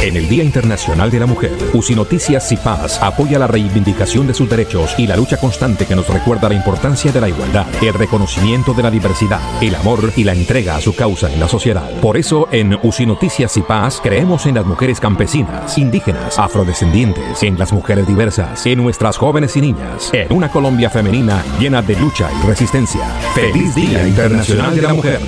En 0.09 0.17
el 0.17 0.27
Día 0.27 0.43
Internacional 0.43 1.11
de 1.11 1.21
la 1.21 1.27
Mujer, 1.27 1.53
UCI 1.75 1.95
Noticias 1.95 2.51
y 2.51 2.57
Paz 2.57 2.99
apoya 3.03 3.39
la 3.39 3.47
reivindicación 3.47 4.27
de 4.27 4.33
sus 4.33 4.49
derechos 4.49 4.95
y 4.97 5.07
la 5.07 5.19
lucha 5.19 5.37
constante 5.37 5.85
que 5.85 5.95
nos 5.95 6.09
recuerda 6.09 6.49
la 6.49 6.55
importancia 6.55 7.13
de 7.13 7.21
la 7.21 7.29
igualdad, 7.29 7.67
el 7.83 7.93
reconocimiento 7.93 8.73
de 8.73 8.85
la 8.85 8.91
diversidad, 8.91 9.39
el 9.63 9.75
amor 9.75 10.11
y 10.17 10.25
la 10.25 10.33
entrega 10.33 10.77
a 10.77 10.81
su 10.81 10.97
causa 10.97 11.31
en 11.31 11.39
la 11.39 11.47
sociedad. 11.47 11.91
Por 12.01 12.17
eso, 12.17 12.49
en 12.53 12.79
UCI 12.83 13.05
Noticias 13.05 13.55
y 13.59 13.61
Paz 13.61 14.01
creemos 14.03 14.47
en 14.47 14.55
las 14.55 14.65
mujeres 14.65 14.99
campesinas, 14.99 15.77
indígenas, 15.77 16.39
afrodescendientes, 16.39 17.43
en 17.43 17.59
las 17.59 17.75
mujeres 17.75 18.07
diversas, 18.07 18.65
en 18.65 18.83
nuestras 18.83 19.19
jóvenes 19.19 19.59
y 19.59 19.61
niñas, 19.61 20.09
en 20.15 20.33
una 20.33 20.51
Colombia 20.51 20.89
femenina 20.89 21.45
llena 21.61 21.83
de 21.83 21.97
lucha 21.97 22.31
y 22.33 22.47
resistencia. 22.47 23.05
¡Feliz 23.35 23.75
Día 23.75 24.09
Internacional 24.09 24.75
de 24.75 24.81
la 24.81 24.95
Mujer! 24.95 25.21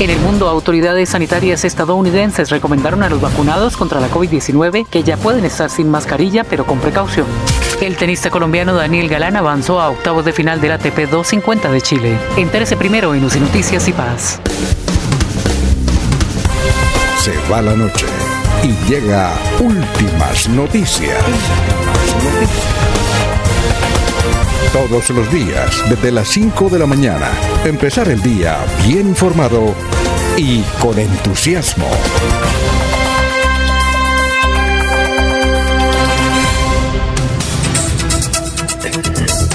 En 0.00 0.08
el 0.08 0.18
mundo, 0.18 0.48
autoridades 0.48 1.10
sanitarias 1.10 1.62
estadounidenses 1.66 2.48
recomendaron 2.48 3.02
a 3.02 3.10
los 3.10 3.20
vacunados 3.20 3.76
contra 3.76 4.00
la 4.00 4.08
COVID-19 4.08 4.86
que 4.86 5.02
ya 5.02 5.18
pueden 5.18 5.44
estar 5.44 5.68
sin 5.68 5.90
mascarilla, 5.90 6.42
pero 6.42 6.64
con 6.64 6.78
precaución. 6.78 7.26
El 7.82 7.96
tenista 7.96 8.30
colombiano 8.30 8.72
Daniel 8.72 9.10
Galán 9.10 9.36
avanzó 9.36 9.78
a 9.78 9.90
octavos 9.90 10.24
de 10.24 10.32
final 10.32 10.58
del 10.62 10.72
ATP 10.72 11.00
250 11.00 11.70
de 11.70 11.82
Chile. 11.82 12.18
Entérese 12.38 12.78
primero 12.78 13.14
en 13.14 13.22
UCI 13.22 13.40
Noticias 13.40 13.88
y 13.88 13.92
Paz. 13.92 14.40
Se 17.18 17.34
va 17.52 17.60
la 17.60 17.76
noche 17.76 18.06
y 18.62 18.90
llega 18.90 19.34
últimas 19.58 20.48
noticias. 20.48 21.22
Todos 24.72 25.10
los 25.10 25.32
días, 25.32 25.82
desde 25.90 26.12
las 26.12 26.28
5 26.28 26.68
de 26.68 26.78
la 26.78 26.86
mañana, 26.86 27.28
empezar 27.64 28.08
el 28.08 28.22
día 28.22 28.56
bien 28.86 29.08
informado 29.08 29.74
y 30.36 30.62
con 30.80 30.96
entusiasmo. 30.96 31.88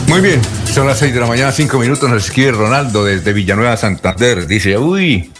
Muy 0.09 0.19
bien, 0.19 0.41
son 0.65 0.85
las 0.85 0.99
6 0.99 1.13
de 1.13 1.19
la 1.21 1.27
mañana, 1.27 1.53
5 1.53 1.79
minutos, 1.79 2.09
nos 2.09 2.25
escribe 2.25 2.51
Ronaldo 2.51 3.05
desde 3.05 3.31
Villanueva, 3.31 3.77
Santander. 3.77 4.45
Dice, 4.45 4.77
uy, 4.77 5.31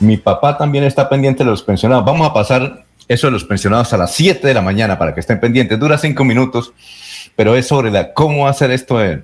mi 0.00 0.18
papá 0.18 0.58
también 0.58 0.84
está 0.84 1.08
pendiente 1.08 1.42
de 1.42 1.48
los 1.48 1.62
pensionados. 1.62 2.04
Vamos 2.04 2.28
a 2.28 2.34
pasar 2.34 2.84
eso 3.08 3.28
de 3.28 3.32
los 3.32 3.44
pensionados 3.44 3.94
a 3.94 3.96
las 3.96 4.12
7 4.12 4.46
de 4.46 4.52
la 4.52 4.60
mañana 4.60 4.98
para 4.98 5.14
que 5.14 5.20
estén 5.20 5.40
pendientes. 5.40 5.78
Dura 5.78 5.96
5 5.96 6.22
minutos, 6.22 6.74
pero 7.36 7.54
es 7.56 7.66
sobre 7.66 7.90
la, 7.90 8.12
cómo 8.12 8.48
hacer 8.48 8.70
esto 8.70 8.98
de, 8.98 9.22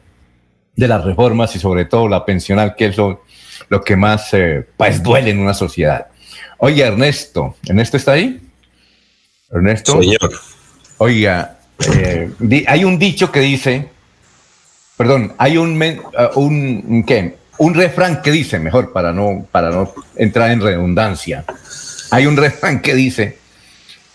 de 0.75 0.89
las 0.89 1.05
reformas 1.05 1.55
y 1.57 1.59
sobre 1.59 1.85
todo 1.85 2.09
la 2.09 2.25
pensional, 2.25 2.75
que 2.75 2.87
es 2.87 2.97
lo, 2.97 3.25
lo 3.69 3.83
que 3.83 3.97
más 3.97 4.33
eh, 4.35 4.67
pues, 4.77 5.03
duele 5.03 5.31
en 5.31 5.39
una 5.39 5.55
sociedad. 5.55 6.07
Oye, 6.59 6.83
Ernesto, 6.83 7.57
¿Ernesto 7.67 7.97
está 7.97 8.13
ahí? 8.13 8.41
Ernesto. 9.51 10.01
Señor. 10.01 10.33
Oiga, 10.99 11.59
eh, 11.95 12.31
di- 12.39 12.65
hay 12.67 12.85
un 12.85 12.99
dicho 12.99 13.31
que 13.31 13.41
dice, 13.41 13.89
perdón, 14.97 15.35
hay 15.39 15.59
un, 15.59 15.77
men- 15.77 16.01
uh, 16.01 16.39
un, 16.41 16.85
un 16.87 17.05
¿qué? 17.05 17.37
Un 17.59 17.75
refrán 17.75 18.23
que 18.23 18.31
dice, 18.31 18.59
mejor 18.59 18.93
para 18.93 19.13
no, 19.13 19.47
para 19.51 19.71
no 19.71 19.93
entrar 20.17 20.51
en 20.51 20.61
redundancia, 20.61 21.45
hay 22.11 22.27
un 22.27 22.37
refrán 22.37 22.81
que 22.81 22.95
dice 22.95 23.39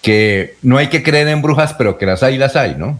que 0.01 0.55
no 0.63 0.77
hay 0.77 0.87
que 0.87 1.03
creer 1.03 1.27
en 1.27 1.41
brujas, 1.41 1.73
pero 1.73 1.97
que 1.97 2.05
las 2.07 2.23
hay, 2.23 2.37
las 2.37 2.55
hay, 2.55 2.75
¿no? 2.75 2.99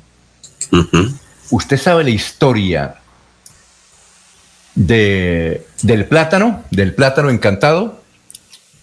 ¿Usted 1.52 1.78
sabe 1.78 2.04
la 2.04 2.10
historia 2.12 2.96
de, 4.76 5.66
del 5.82 6.06
plátano, 6.06 6.64
del 6.72 6.94
plátano 6.96 7.30
encantado? 7.30 8.02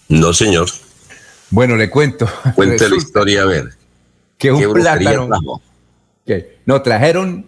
No, 0.07 0.33
señor. 0.33 0.69
Bueno, 1.49 1.75
le 1.75 1.89
cuento. 1.89 2.27
Cuente 2.55 2.87
la 2.89 2.95
historia 2.95 3.41
a 3.43 3.45
ver. 3.45 3.69
que 4.37 4.51
un 4.51 4.59
¿Qué 4.59 4.67
brujería 4.67 4.99
plátano. 4.99 5.27
trajo? 5.27 5.61
que 6.25 6.57
no, 6.65 6.81
trajeron. 6.81 7.45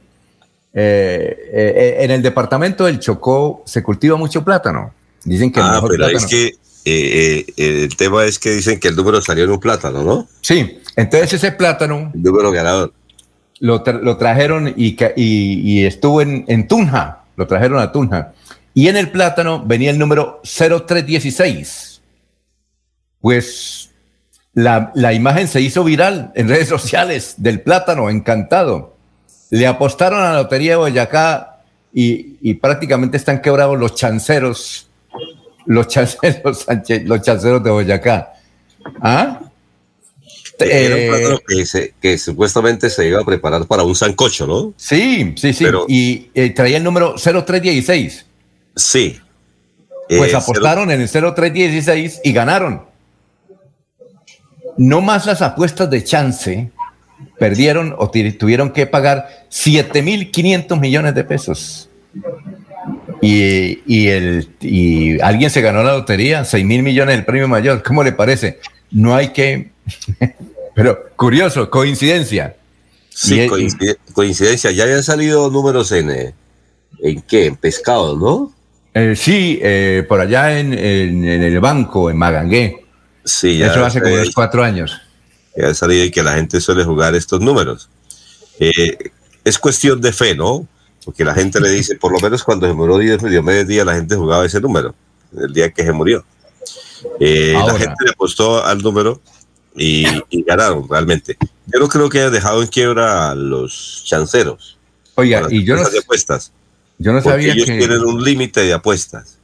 eh, 0.73 1.37
eh, 1.53 1.97
en 1.99 2.11
el 2.11 2.21
departamento 2.23 2.85
del 2.85 2.99
Chocó 2.99 3.61
se 3.65 3.83
cultiva 3.83 4.17
mucho 4.17 4.43
plátano. 4.43 4.93
Dicen 5.23 5.51
que 5.51 5.59
el 5.59 5.65
Ah, 5.67 5.71
mejor 5.73 5.89
pero 5.91 5.97
plátano. 6.07 6.17
es 6.17 6.25
que 6.25 6.55
eh, 6.85 7.45
el 7.57 7.95
tema 7.95 8.25
es 8.25 8.39
que 8.39 8.49
dicen 8.51 8.79
que 8.79 8.87
el 8.87 8.95
número 8.95 9.21
salió 9.21 9.43
en 9.43 9.51
un 9.51 9.59
plátano, 9.59 10.03
¿no? 10.03 10.27
Sí, 10.41 10.79
entonces 10.95 11.33
ese 11.33 11.51
plátano 11.51 12.09
El 12.15 12.23
número 12.23 12.49
ganador. 12.51 12.91
Lo, 13.61 13.83
tra- 13.83 14.01
lo 14.01 14.17
trajeron 14.17 14.67
y, 14.75 14.97
y- 15.15 15.61
y 15.79 15.85
estuvo 15.85 16.21
en, 16.21 16.43
en 16.47 16.67
Tunja, 16.67 17.23
lo 17.37 17.47
trajeron 17.47 17.79
a 17.79 17.91
Tunja. 17.93 18.33
Y 18.73 18.87
en 18.89 18.97
el 18.97 19.09
plátano 19.11 19.63
venía 19.65 19.91
el 19.91 19.97
número 19.99 20.41
0316. 20.43 22.01
Pues 23.19 23.91
la, 24.53 24.91
la 24.95 25.13
imagen 25.13 25.47
se 25.47 25.61
hizo 25.61 25.83
viral 25.83 26.31
en 26.35 26.49
redes 26.49 26.67
sociales 26.67 27.35
del 27.37 27.61
plátano 27.61 28.09
encantado. 28.09 28.95
Le 29.49 29.67
apostaron 29.67 30.19
a 30.21 30.31
la 30.33 30.41
Lotería 30.43 30.71
de 30.71 30.77
Boyacá 30.77 31.59
y, 31.93 32.37
y 32.41 32.53
prácticamente 32.55 33.17
están 33.17 33.41
quebrados 33.41 33.77
los 33.77 33.95
chanceros, 33.95 34.87
los 35.65 35.87
chanceros, 35.89 36.65
los 37.05 37.21
chanceros 37.21 37.63
de 37.63 37.69
Boyacá. 37.69 38.33
¿Ah? 39.01 39.39
Era 40.65 40.95
un 40.95 41.01
Eh, 41.01 41.07
plátano 41.09 41.39
que, 41.47 41.65
se- 41.65 41.93
que 42.01 42.17
supuestamente 42.17 42.89
se 42.89 43.07
iba 43.07 43.21
a 43.21 43.25
preparar 43.25 43.65
para 43.67 43.83
un 43.83 43.95
sancocho, 43.95 44.45
¿no? 44.47 44.73
Sí, 44.77 45.33
sí, 45.37 45.53
sí. 45.53 45.63
Pero- 45.65 45.85
y 45.87 46.29
eh, 46.33 46.49
traía 46.51 46.77
el 46.77 46.83
número 46.83 47.15
0316. 47.17 48.25
Sí. 48.75 49.19
Pues 50.09 50.33
Eh, 50.33 50.35
apostaron 50.35 50.91
en 50.91 51.01
el 51.01 51.07
0316 51.09 52.21
y 52.23 52.31
ganaron. 52.33 52.83
No 54.77 55.01
más 55.01 55.25
las 55.25 55.41
apuestas 55.41 55.89
de 55.89 56.03
chance 56.03 56.71
perdieron 57.37 57.95
o 57.97 58.09
tuvieron 58.09 58.71
que 58.71 58.87
pagar 58.87 59.45
7.500 59.49 60.79
millones 60.79 61.13
de 61.15 61.23
pesos. 61.23 61.89
Y, 63.21 63.79
y 63.85 64.07
el, 64.07 64.49
y 64.59 65.19
alguien 65.21 65.49
se 65.49 65.61
ganó 65.61 65.83
la 65.83 65.93
lotería, 65.93 66.43
6 66.45 66.65
mil 66.65 66.81
millones 66.83 67.15
del 67.15 67.25
premio 67.25 67.47
mayor. 67.47 67.83
¿Cómo 67.83 68.03
le 68.03 68.11
parece? 68.11 68.59
No 68.89 69.15
hay 69.15 69.29
que... 69.29 69.69
Pero 70.75 71.09
curioso, 71.15 71.69
coincidencia. 71.69 72.55
Sí, 73.09 73.47
coincide- 73.47 73.97
coincidencia. 74.13 74.71
Ya 74.71 74.83
habían 74.83 75.03
salido 75.03 75.49
números 75.49 75.91
en, 75.91 76.09
eh, 76.11 76.33
¿en 76.99 77.21
qué? 77.21 77.45
En 77.47 77.55
pescado, 77.57 78.17
¿no? 78.17 78.53
Eh, 78.93 79.15
sí, 79.15 79.59
eh, 79.61 80.05
por 80.07 80.19
allá 80.19 80.59
en, 80.59 80.73
en- 80.73 81.25
en 81.25 81.43
el 81.43 81.59
banco, 81.59 82.09
en 82.09 82.17
Magangué. 82.17 82.85
Sí, 83.23 83.57
ya. 83.57 83.67
Eso 83.71 83.85
hace 83.85 84.01
como 84.01 84.13
unos 84.15 84.31
cuatro 84.33 84.63
años. 84.63 84.99
Ya 85.55 85.67
ha 85.67 85.73
salido 85.73 86.05
y 86.05 86.11
que 86.11 86.23
la 86.23 86.33
gente 86.35 86.59
suele 86.61 86.83
jugar 86.83 87.13
estos 87.15 87.41
números. 87.41 87.89
Es 89.43 89.57
cuestión 89.59 89.99
de 90.01 90.13
fe, 90.13 90.35
¿no? 90.35 90.67
Porque 91.03 91.25
la 91.25 91.33
gente 91.33 91.59
le 91.59 91.69
dice, 91.71 91.95
por 91.95 92.11
lo 92.11 92.19
menos 92.19 92.43
cuando 92.43 92.67
se 92.67 92.73
murió 92.73 93.17
Diomedes 93.17 93.67
Díaz, 93.67 93.85
la 93.85 93.95
gente 93.95 94.15
jugaba 94.15 94.45
ese 94.45 94.61
número, 94.61 94.93
el 95.35 95.51
día 95.51 95.71
que 95.71 95.83
se 95.83 95.91
murió. 95.91 96.23
La 97.19 97.73
gente 97.77 97.95
le 98.05 98.11
apostó 98.11 98.63
al 98.63 98.77
número 98.83 99.19
y, 99.75 100.05
y 100.29 100.43
ganaron 100.43 100.87
realmente. 100.89 101.37
Yo 101.67 101.79
no 101.79 101.87
creo 101.87 102.09
que 102.09 102.19
hayan 102.19 102.33
dejado 102.33 102.61
en 102.61 102.67
quiebra 102.67 103.31
a 103.31 103.35
los 103.35 104.03
chanceros. 104.05 104.77
Oiga, 105.15 105.47
y 105.49 105.63
yo 105.63 105.75
no, 105.75 105.89
de 105.89 105.99
apuestas. 105.99 106.51
yo 106.97 107.13
no 107.13 107.21
sabía 107.21 107.53
ellos 107.53 107.65
que... 107.65 107.77
tienen 107.77 108.01
un 108.01 108.23
límite 108.23 108.61
de 108.61 108.73
apuestas. 108.73 109.37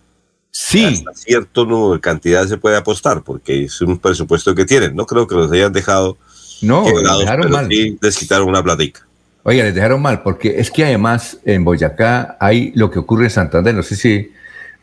Sí. 0.51 0.85
Hasta 0.85 1.13
cierto 1.13 1.65
número 1.65 1.93
de 1.93 1.99
cantidad 1.99 2.47
se 2.47 2.57
puede 2.57 2.77
apostar, 2.77 3.21
porque 3.23 3.65
es 3.65 3.79
un 3.81 3.99
presupuesto 3.99 4.55
que 4.55 4.65
tienen. 4.65 4.95
No 4.95 5.05
creo 5.05 5.27
que 5.27 5.35
los 5.35 5.51
hayan 5.51 5.71
dejado 5.71 6.17
No, 6.61 6.83
quebrados, 6.83 7.19
dejaron 7.19 7.43
pero 7.43 7.55
mal. 7.55 7.67
sí 7.69 7.97
les 8.01 8.17
quitaron 8.17 8.49
una 8.49 8.63
platica. 8.63 9.05
Oiga, 9.43 9.63
les 9.63 9.75
dejaron 9.75 10.01
mal, 10.01 10.23
porque 10.23 10.59
es 10.59 10.71
que 10.71 10.83
además 10.83 11.37
en 11.45 11.63
Boyacá 11.63 12.37
hay 12.39 12.71
lo 12.75 12.89
que 12.91 12.99
ocurre 12.99 13.25
en 13.25 13.29
Santander. 13.29 13.75
No 13.75 13.83
sé 13.83 13.95
si 13.95 14.31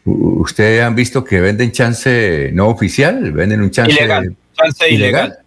ustedes 0.05 0.83
han 0.83 0.95
visto 0.95 1.25
que 1.25 1.41
venden 1.41 1.73
chance 1.73 2.51
no 2.53 2.69
oficial, 2.69 3.33
venden 3.33 3.61
un 3.61 3.71
chance 3.71 3.93
Ilegal, 3.93 4.37
chance 4.55 4.89
ilegal. 4.89 5.27
ilegal. 5.27 5.39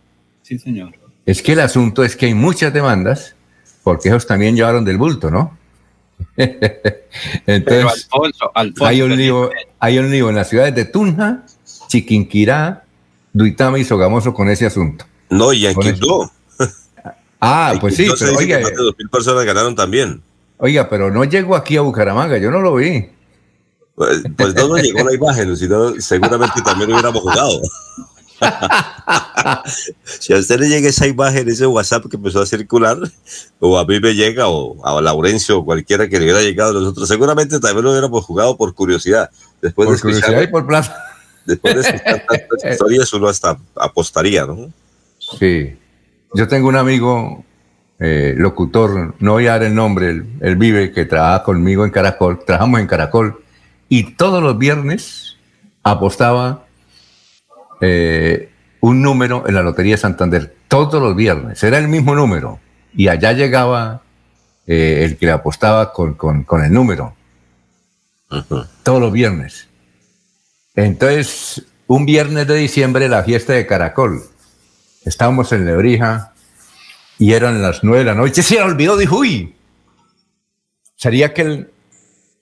Sí, 0.43 0.59
señor. 0.59 0.93
Es 1.25 1.41
que 1.41 1.53
el 1.53 1.59
asunto 1.59 2.03
es 2.03 2.15
que 2.15 2.27
hay 2.27 2.33
muchas 2.33 2.73
demandas, 2.73 3.35
porque 3.83 4.09
esos 4.09 4.25
también 4.25 4.55
llevaron 4.55 4.85
del 4.85 4.97
bulto, 4.97 5.29
¿no? 5.29 5.57
Pero 6.35 6.55
Entonces, 7.45 8.07
Alfonso, 8.11 8.51
Alfonso, 8.53 8.85
hay 8.85 9.01
un 9.01 9.15
lío, 9.15 9.49
hay 9.79 9.99
un 9.99 10.09
lío 10.09 10.29
en 10.29 10.35
las 10.35 10.49
ciudades 10.49 10.73
de 10.73 10.85
Tunja, 10.85 11.43
Chiquinquirá, 11.87 12.85
Duitama 13.33 13.77
y 13.77 13.83
Sogamoso 13.83 14.33
con 14.33 14.49
ese 14.49 14.65
asunto. 14.65 15.05
No, 15.29 15.51
y 15.51 15.65
en 15.65 15.75
Quibdó. 15.75 16.31
Ah, 17.39 17.75
pues 17.79 17.95
sí, 17.95 18.07
pero 18.17 18.35
oiga, 18.37 18.59
más 18.61 18.71
de 18.71 18.77
2.000 18.77 19.09
personas 19.09 19.45
ganaron 19.45 19.75
también. 19.75 20.21
oiga, 20.57 20.89
pero 20.89 21.11
no 21.11 21.23
llegó 21.23 21.55
aquí 21.55 21.77
a 21.77 21.81
Bucaramanga, 21.81 22.37
yo 22.37 22.49
no 22.49 22.61
lo 22.61 22.75
vi. 22.75 23.09
Pues, 23.95 24.23
pues 24.35 24.55
no 24.55 24.69
nos 24.69 24.81
llegó 24.81 25.03
la 25.03 25.13
imagen, 25.13 25.55
sino 25.57 25.99
seguramente 25.99 26.61
también 26.61 26.91
hubiéramos 26.91 27.21
jugado. 27.21 27.61
si 30.19 30.33
a 30.33 30.37
usted 30.37 30.59
le 30.59 30.69
llega 30.69 30.89
esa 30.89 31.07
imagen, 31.07 31.49
ese 31.49 31.65
WhatsApp 31.65 32.05
que 32.09 32.17
empezó 32.17 32.41
a 32.41 32.45
circular, 32.45 32.97
o 33.59 33.77
a 33.77 33.85
mí 33.85 33.99
me 33.99 34.13
llega, 34.13 34.47
o 34.47 34.85
a 34.85 35.01
Laurencio, 35.01 35.59
o 35.59 35.65
cualquiera 35.65 36.07
que 36.07 36.19
le 36.19 36.25
hubiera 36.25 36.41
llegado 36.41 36.71
a 36.71 36.81
nosotros, 36.81 37.07
seguramente 37.07 37.59
también 37.59 37.83
lo 37.83 37.91
hubiéramos 37.91 38.23
jugado 38.25 38.57
por 38.57 38.73
curiosidad. 38.73 39.29
Después 39.61 39.87
Por 39.87 39.93
de 39.93 39.95
escuchar, 39.95 40.21
curiosidad 40.21 40.41
y 40.41 40.51
por 40.51 40.67
plata. 40.67 40.95
después 41.45 41.75
de 41.75 41.81
escuchar 41.81 42.25
tantas 42.27 42.65
historias, 42.71 43.13
uno 43.13 43.27
hasta 43.27 43.57
apostaría, 43.75 44.45
¿no? 44.45 44.71
Sí. 45.19 45.75
Yo 46.33 46.47
tengo 46.47 46.67
un 46.67 46.75
amigo, 46.75 47.43
eh, 47.99 48.33
locutor, 48.37 49.15
no 49.19 49.33
voy 49.33 49.47
a 49.47 49.51
dar 49.51 49.63
el 49.63 49.73
nombre, 49.73 50.09
él, 50.09 50.25
él 50.41 50.55
vive, 50.57 50.91
que 50.91 51.05
trabaja 51.05 51.43
conmigo 51.43 51.85
en 51.85 51.91
Caracol, 51.91 52.43
trabajamos 52.45 52.79
en 52.79 52.87
Caracol, 52.87 53.41
y 53.89 54.15
todos 54.15 54.43
los 54.43 54.57
viernes 54.57 55.37
apostaba 55.83 56.66
eh, 57.81 58.51
un 58.81 59.01
número 59.01 59.43
en 59.47 59.55
la 59.55 59.61
Lotería 59.63 59.93
de 59.95 59.97
Santander, 60.01 60.55
todos 60.67 61.01
los 61.01 61.15
viernes, 61.15 61.63
era 61.63 61.77
el 61.77 61.87
mismo 61.87 62.15
número, 62.15 62.59
y 62.93 63.07
allá 63.07 63.31
llegaba 63.33 64.01
eh, 64.65 65.01
el 65.03 65.17
que 65.17 65.25
le 65.27 65.31
apostaba 65.33 65.93
con, 65.93 66.13
con- 66.15 66.43
con 66.43 66.63
el 66.63 66.71
número, 66.73 67.15
todos 68.83 68.99
los 69.01 69.11
viernes. 69.11 69.67
Entonces, 70.75 71.65
un 71.87 72.05
viernes 72.05 72.45
de 72.47 72.55
diciembre, 72.55 73.07
la 73.09 73.23
fiesta 73.23 73.53
de 73.53 73.65
Caracol. 73.65 74.21
Estábamos 75.05 75.51
en 75.53 75.65
Lebrija 75.65 76.33
y 77.17 77.31
eran 77.33 77.61
las 77.61 77.83
nueve 77.83 77.99
de 77.99 78.05
la 78.05 78.13
noche. 78.13 78.43
Se 78.43 78.61
olvidó, 78.61 78.97
dijo, 78.97 79.17
uy, 79.19 79.55
sería 80.95 81.33
que 81.33 81.41
el... 81.43 81.71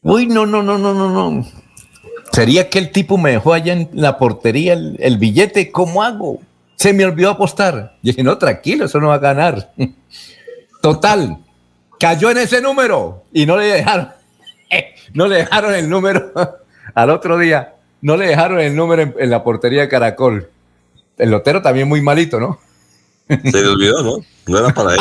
Uy, 0.01 0.25
no, 0.25 0.45
no, 0.45 0.63
no, 0.63 0.77
no, 0.79 0.93
no, 0.93 1.09
no. 1.11 1.47
Sería 2.35 2.69
que 2.69 2.79
el 2.79 2.91
tipo 2.91 3.17
me 3.17 3.31
dejó 3.31 3.53
allá 3.53 3.71
en 3.71 3.89
la 3.93 4.17
portería 4.17 4.73
el, 4.73 4.97
el 4.99 5.17
billete, 5.17 5.71
¿cómo 5.71 6.03
hago? 6.03 6.41
Se 6.75 6.91
me 6.91 7.05
olvidó 7.05 7.29
apostar. 7.29 7.95
Y 8.03 8.09
dije, 8.09 8.23
no, 8.23 8.37
tranquilo, 8.37 8.83
eso 8.83 8.99
no 8.99 9.07
va 9.07 9.13
a 9.13 9.19
ganar. 9.19 9.71
Total, 10.81 11.37
cayó 11.97 12.29
en 12.31 12.39
ese 12.39 12.59
número 12.59 13.23
y 13.31 13.45
no 13.45 13.55
le 13.55 13.67
dejaron, 13.67 14.09
no 15.13 15.27
le 15.29 15.37
dejaron 15.37 15.75
el 15.75 15.89
número 15.89 16.33
al 16.93 17.09
otro 17.09 17.37
día, 17.37 17.75
no 18.01 18.17
le 18.17 18.27
dejaron 18.27 18.59
el 18.59 18.75
número 18.75 19.03
en, 19.03 19.15
en 19.17 19.29
la 19.29 19.41
portería 19.41 19.83
de 19.83 19.87
Caracol. 19.87 20.49
El 21.17 21.31
lotero 21.31 21.61
también 21.61 21.87
muy 21.87 22.01
malito, 22.01 22.37
¿no? 22.37 22.59
Se 23.29 23.61
le 23.61 23.67
olvidó, 23.69 24.03
¿no? 24.03 24.17
No 24.47 24.59
era 24.59 24.73
para 24.73 24.93
él. 24.93 24.99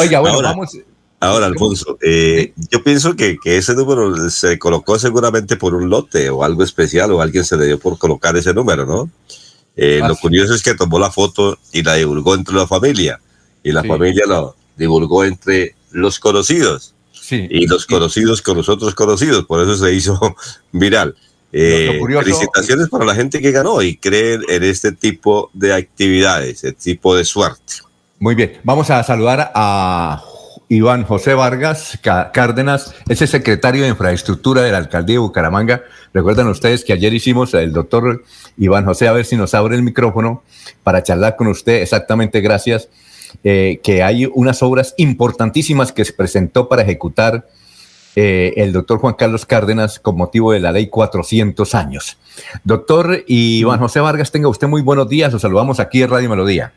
Oiga, 0.00 0.18
bueno, 0.18 0.38
Ahora, 0.38 0.48
vamos. 0.48 0.76
Ahora, 1.24 1.46
Alfonso, 1.46 1.98
eh, 2.02 2.52
yo 2.70 2.82
pienso 2.84 3.16
que, 3.16 3.38
que 3.42 3.56
ese 3.56 3.74
número 3.74 4.30
se 4.30 4.58
colocó 4.58 4.98
seguramente 4.98 5.56
por 5.56 5.74
un 5.74 5.88
lote 5.88 6.30
o 6.30 6.44
algo 6.44 6.62
especial 6.62 7.12
o 7.12 7.20
alguien 7.20 7.44
se 7.44 7.56
le 7.56 7.66
dio 7.66 7.78
por 7.78 7.98
colocar 7.98 8.36
ese 8.36 8.52
número, 8.54 8.86
¿no? 8.86 9.10
Eh, 9.76 10.00
Ah, 10.02 10.08
lo 10.08 10.16
curioso 10.16 10.54
es 10.54 10.62
que 10.62 10.74
tomó 10.74 10.98
la 10.98 11.10
foto 11.10 11.58
y 11.72 11.82
la 11.82 11.94
divulgó 11.94 12.34
entre 12.34 12.54
la 12.54 12.66
familia 12.66 13.20
y 13.62 13.72
la 13.72 13.82
Sí. 13.82 13.88
familia 13.88 14.24
lo 14.26 14.56
divulgó 14.76 15.24
entre 15.24 15.74
los 15.90 16.18
conocidos 16.20 16.94
Sí. 17.12 17.46
y 17.50 17.66
los 17.66 17.86
conocidos 17.86 18.42
con 18.42 18.56
los 18.58 18.68
otros 18.68 18.94
conocidos, 18.94 19.44
por 19.46 19.60
eso 19.62 19.76
se 19.76 19.92
hizo 19.94 20.18
viral. 20.72 21.16
Eh, 21.56 21.86
Lo- 21.86 21.92
lo 21.94 21.98
curioso- 22.00 22.24
felicitaciones 22.24 22.88
para 22.88 23.04
la 23.04 23.14
gente 23.14 23.40
que 23.40 23.52
ganó 23.52 23.80
y 23.82 23.96
creen 23.96 24.42
en 24.48 24.62
este 24.64 24.92
tipo 24.92 25.50
de 25.54 25.72
actividades, 25.72 26.64
este 26.64 26.72
tipo 26.72 27.14
de 27.16 27.24
suerte. 27.24 27.74
Muy 28.18 28.34
bien, 28.34 28.58
vamos 28.64 28.90
a 28.90 29.02
saludar 29.04 29.52
a 29.54 30.22
Iván 30.68 31.04
José 31.04 31.34
Vargas 31.34 31.98
Cárdenas, 32.02 32.94
es 33.08 33.20
el 33.22 33.28
secretario 33.28 33.82
de 33.82 33.90
Infraestructura 33.90 34.62
de 34.62 34.72
la 34.72 34.78
Alcaldía 34.78 35.14
de 35.14 35.20
Bucaramanga. 35.20 35.82
Recuerdan 36.12 36.48
ustedes 36.48 36.84
que 36.84 36.92
ayer 36.92 37.12
hicimos 37.12 37.52
el 37.54 37.72
doctor 37.72 38.24
Iván 38.56 38.84
José, 38.84 39.08
a 39.08 39.12
ver 39.12 39.24
si 39.26 39.36
nos 39.36 39.54
abre 39.54 39.76
el 39.76 39.82
micrófono 39.82 40.42
para 40.82 41.02
charlar 41.02 41.36
con 41.36 41.48
usted, 41.48 41.82
exactamente 41.82 42.40
gracias, 42.40 42.88
eh, 43.42 43.80
que 43.82 44.02
hay 44.02 44.26
unas 44.32 44.62
obras 44.62 44.94
importantísimas 44.96 45.92
que 45.92 46.04
se 46.04 46.12
presentó 46.12 46.68
para 46.68 46.82
ejecutar 46.82 47.46
eh, 48.16 48.54
el 48.56 48.72
doctor 48.72 49.00
Juan 49.00 49.14
Carlos 49.14 49.44
Cárdenas 49.44 49.98
con 49.98 50.16
motivo 50.16 50.52
de 50.52 50.60
la 50.60 50.70
ley 50.70 50.86
400 50.86 51.74
años. 51.74 52.16
Doctor 52.62 53.24
Iván 53.26 53.80
José 53.80 54.00
Vargas, 54.00 54.30
tenga 54.30 54.48
usted 54.48 54.68
muy 54.68 54.82
buenos 54.82 55.08
días, 55.08 55.32
los 55.32 55.42
saludamos 55.42 55.80
aquí 55.80 56.02
en 56.02 56.10
Radio 56.10 56.30
Melodía. 56.30 56.72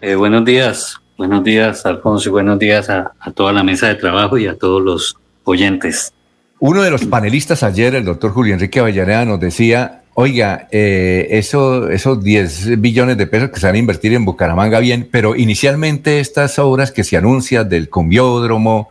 Eh, 0.00 0.14
buenos 0.14 0.44
días, 0.44 1.00
buenos 1.18 1.42
días 1.42 1.84
Alfonso 1.84 2.28
y 2.28 2.32
buenos 2.32 2.58
días 2.58 2.88
a, 2.88 3.12
a 3.18 3.32
toda 3.32 3.52
la 3.52 3.64
mesa 3.64 3.88
de 3.88 3.96
trabajo 3.96 4.38
y 4.38 4.46
a 4.46 4.56
todos 4.56 4.80
los 4.80 5.16
oyentes. 5.44 6.14
Uno 6.60 6.82
de 6.82 6.90
los 6.90 7.04
panelistas 7.04 7.62
ayer, 7.62 7.94
el 7.94 8.04
doctor 8.04 8.32
Julio 8.32 8.54
Enrique 8.54 8.80
Avellaneda, 8.80 9.24
nos 9.24 9.40
decía, 9.40 10.02
oiga, 10.14 10.66
eh, 10.72 11.28
eso, 11.30 11.88
esos 11.88 12.22
10 12.22 12.80
billones 12.80 13.16
de 13.16 13.26
pesos 13.26 13.50
que 13.50 13.60
se 13.60 13.66
van 13.66 13.76
a 13.76 13.78
invertir 13.78 14.12
en 14.14 14.24
Bucaramanga, 14.24 14.80
bien, 14.80 15.08
pero 15.10 15.36
inicialmente 15.36 16.18
estas 16.18 16.58
obras 16.58 16.90
que 16.90 17.04
se 17.04 17.16
anuncian 17.16 17.68
del 17.68 17.88
cumbiódromo, 17.88 18.88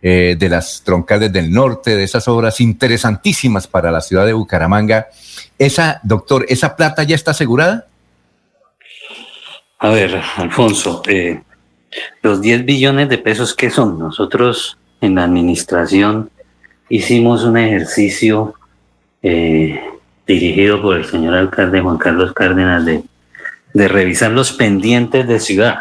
eh, 0.00 0.36
de 0.38 0.48
las 0.48 0.82
troncales 0.84 1.32
del 1.32 1.50
norte, 1.50 1.96
de 1.96 2.04
esas 2.04 2.28
obras 2.28 2.60
interesantísimas 2.60 3.66
para 3.66 3.90
la 3.90 4.00
ciudad 4.00 4.24
de 4.24 4.32
Bucaramanga, 4.32 5.08
esa, 5.58 6.00
doctor, 6.04 6.46
¿esa 6.48 6.76
plata 6.76 7.02
ya 7.02 7.16
está 7.16 7.32
asegurada? 7.32 7.86
A 9.80 9.90
ver, 9.90 10.20
Alfonso, 10.36 11.02
eh, 11.08 11.40
los 12.22 12.40
10 12.40 12.64
billones 12.64 13.08
de 13.08 13.18
pesos, 13.18 13.54
¿qué 13.54 13.70
son? 13.70 13.98
Nosotros 13.98 14.78
en 15.00 15.14
la 15.14 15.24
administración 15.24 16.30
hicimos 16.88 17.44
un 17.44 17.56
ejercicio 17.56 18.54
eh, 19.22 19.80
dirigido 20.26 20.80
por 20.82 20.96
el 20.96 21.04
señor 21.04 21.34
alcalde 21.34 21.80
Juan 21.80 21.98
Carlos 21.98 22.32
Cárdenas 22.32 22.84
de 22.84 23.02
de 23.72 23.88
revisar 23.88 24.30
los 24.30 24.52
pendientes 24.52 25.26
de 25.26 25.40
ciudad. 25.40 25.78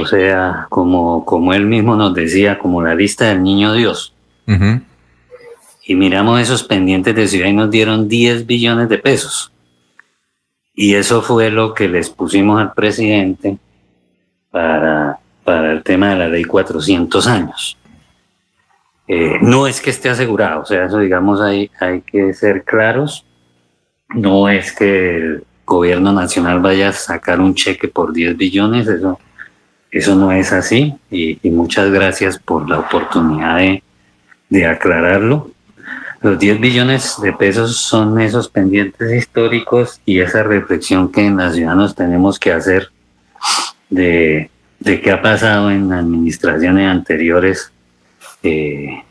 O 0.00 0.06
sea, 0.06 0.66
como, 0.70 1.24
como 1.24 1.52
él 1.52 1.66
mismo 1.66 1.96
nos 1.96 2.14
decía, 2.14 2.58
como 2.58 2.82
la 2.82 2.94
lista 2.94 3.26
del 3.26 3.42
niño 3.42 3.74
Dios. 3.74 4.14
Y 5.84 5.94
miramos 5.94 6.40
esos 6.40 6.62
pendientes 6.62 7.14
de 7.14 7.26
ciudad 7.26 7.48
y 7.48 7.52
nos 7.52 7.70
dieron 7.70 8.08
10 8.08 8.46
billones 8.46 8.88
de 8.88 8.98
pesos. 8.98 9.52
Y 10.74 10.94
eso 10.94 11.22
fue 11.22 11.50
lo 11.50 11.74
que 11.74 11.88
les 11.88 12.10
pusimos 12.10 12.60
al 12.60 12.72
presidente 12.72 13.58
para, 14.52 15.18
para 15.42 15.72
el 15.72 15.82
tema 15.82 16.10
de 16.10 16.16
la 16.16 16.28
ley 16.28 16.44
400 16.44 17.26
años. 17.26 17.76
Eh, 19.08 19.38
no 19.40 19.66
es 19.66 19.80
que 19.80 19.90
esté 19.90 20.08
asegurado, 20.08 20.62
o 20.62 20.64
sea, 20.64 20.84
eso 20.84 20.98
digamos 20.98 21.40
hay, 21.40 21.70
hay 21.80 22.02
que 22.02 22.32
ser 22.34 22.62
claros. 22.62 23.26
No 24.14 24.48
es 24.48 24.72
que 24.72 25.16
el 25.16 25.44
gobierno 25.66 26.12
nacional 26.12 26.60
vaya 26.60 26.90
a 26.90 26.92
sacar 26.92 27.40
un 27.40 27.54
cheque 27.54 27.88
por 27.88 28.12
10 28.12 28.36
billones, 28.36 28.86
eso, 28.86 29.18
eso 29.90 30.14
no 30.14 30.30
es 30.30 30.52
así. 30.52 30.94
Y, 31.10 31.38
muchas 31.50 31.90
gracias 31.90 32.38
por 32.38 32.68
la 32.68 32.78
oportunidad 32.78 33.56
de, 33.56 33.82
de 34.50 34.66
aclararlo. 34.66 35.50
Los 36.20 36.38
10 36.38 36.60
billones 36.60 37.20
de 37.20 37.32
pesos 37.32 37.78
son 37.78 38.20
esos 38.20 38.48
pendientes 38.48 39.10
históricos 39.12 40.00
y 40.06 40.20
esa 40.20 40.44
reflexión 40.44 41.10
que 41.10 41.26
en 41.26 41.38
las 41.38 41.54
ciudadanos 41.54 41.96
tenemos 41.96 42.38
que 42.38 42.52
hacer 42.52 42.92
de, 43.92 44.50
de 44.80 45.00
qué 45.00 45.10
ha 45.10 45.20
pasado 45.20 45.70
en 45.70 45.92
administraciones 45.92 46.88
anteriores 46.88 47.70
eh, 48.42 49.02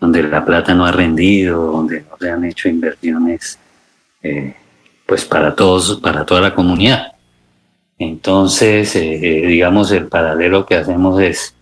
donde 0.00 0.22
la 0.22 0.44
plata 0.44 0.74
no 0.74 0.86
ha 0.86 0.92
rendido, 0.92 1.72
donde 1.72 2.02
no 2.02 2.16
se 2.18 2.30
han 2.30 2.44
hecho 2.44 2.68
inversiones 2.68 3.58
eh, 4.22 4.54
pues 5.04 5.24
para 5.24 5.54
todos, 5.54 6.00
para 6.00 6.24
toda 6.24 6.40
la 6.40 6.54
comunidad. 6.54 7.12
Entonces, 7.98 8.94
eh, 8.94 9.42
digamos, 9.46 9.90
el 9.90 10.06
paralelo 10.06 10.64
que 10.64 10.76
hacemos 10.76 11.20
es 11.20 11.54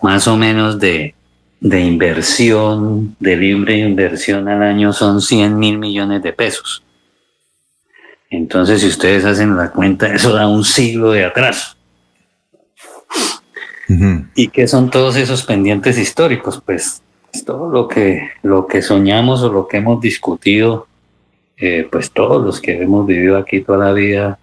más 0.00 0.26
o 0.26 0.36
menos 0.36 0.80
de, 0.80 1.14
de 1.60 1.80
inversión, 1.80 3.16
de 3.20 3.36
libre 3.36 3.78
inversión 3.78 4.48
al 4.48 4.62
año 4.62 4.94
son 4.94 5.20
100 5.20 5.58
mil 5.58 5.78
millones 5.78 6.22
de 6.22 6.32
pesos. 6.32 6.82
Entonces, 8.30 8.80
si 8.80 8.88
ustedes 8.88 9.24
hacen 9.26 9.56
la 9.56 9.70
cuenta, 9.70 10.12
eso 10.12 10.32
da 10.32 10.48
un 10.48 10.64
siglo 10.64 11.12
de 11.12 11.24
atraso. 11.24 11.73
¿Y 14.34 14.48
qué 14.48 14.66
son 14.66 14.90
todos 14.90 15.16
esos 15.16 15.42
pendientes 15.42 15.98
históricos? 15.98 16.62
Pues 16.64 17.02
todo 17.42 17.70
lo 17.70 17.88
que, 17.88 18.30
lo 18.42 18.66
que 18.66 18.82
soñamos 18.82 19.42
o 19.42 19.52
lo 19.52 19.66
que 19.66 19.78
hemos 19.78 20.00
discutido, 20.00 20.86
eh, 21.56 21.86
pues 21.90 22.10
todos 22.10 22.44
los 22.44 22.60
que 22.60 22.82
hemos 22.82 23.06
vivido 23.06 23.36
aquí 23.36 23.60
toda 23.60 23.86
la 23.86 23.92
vida. 23.92 24.38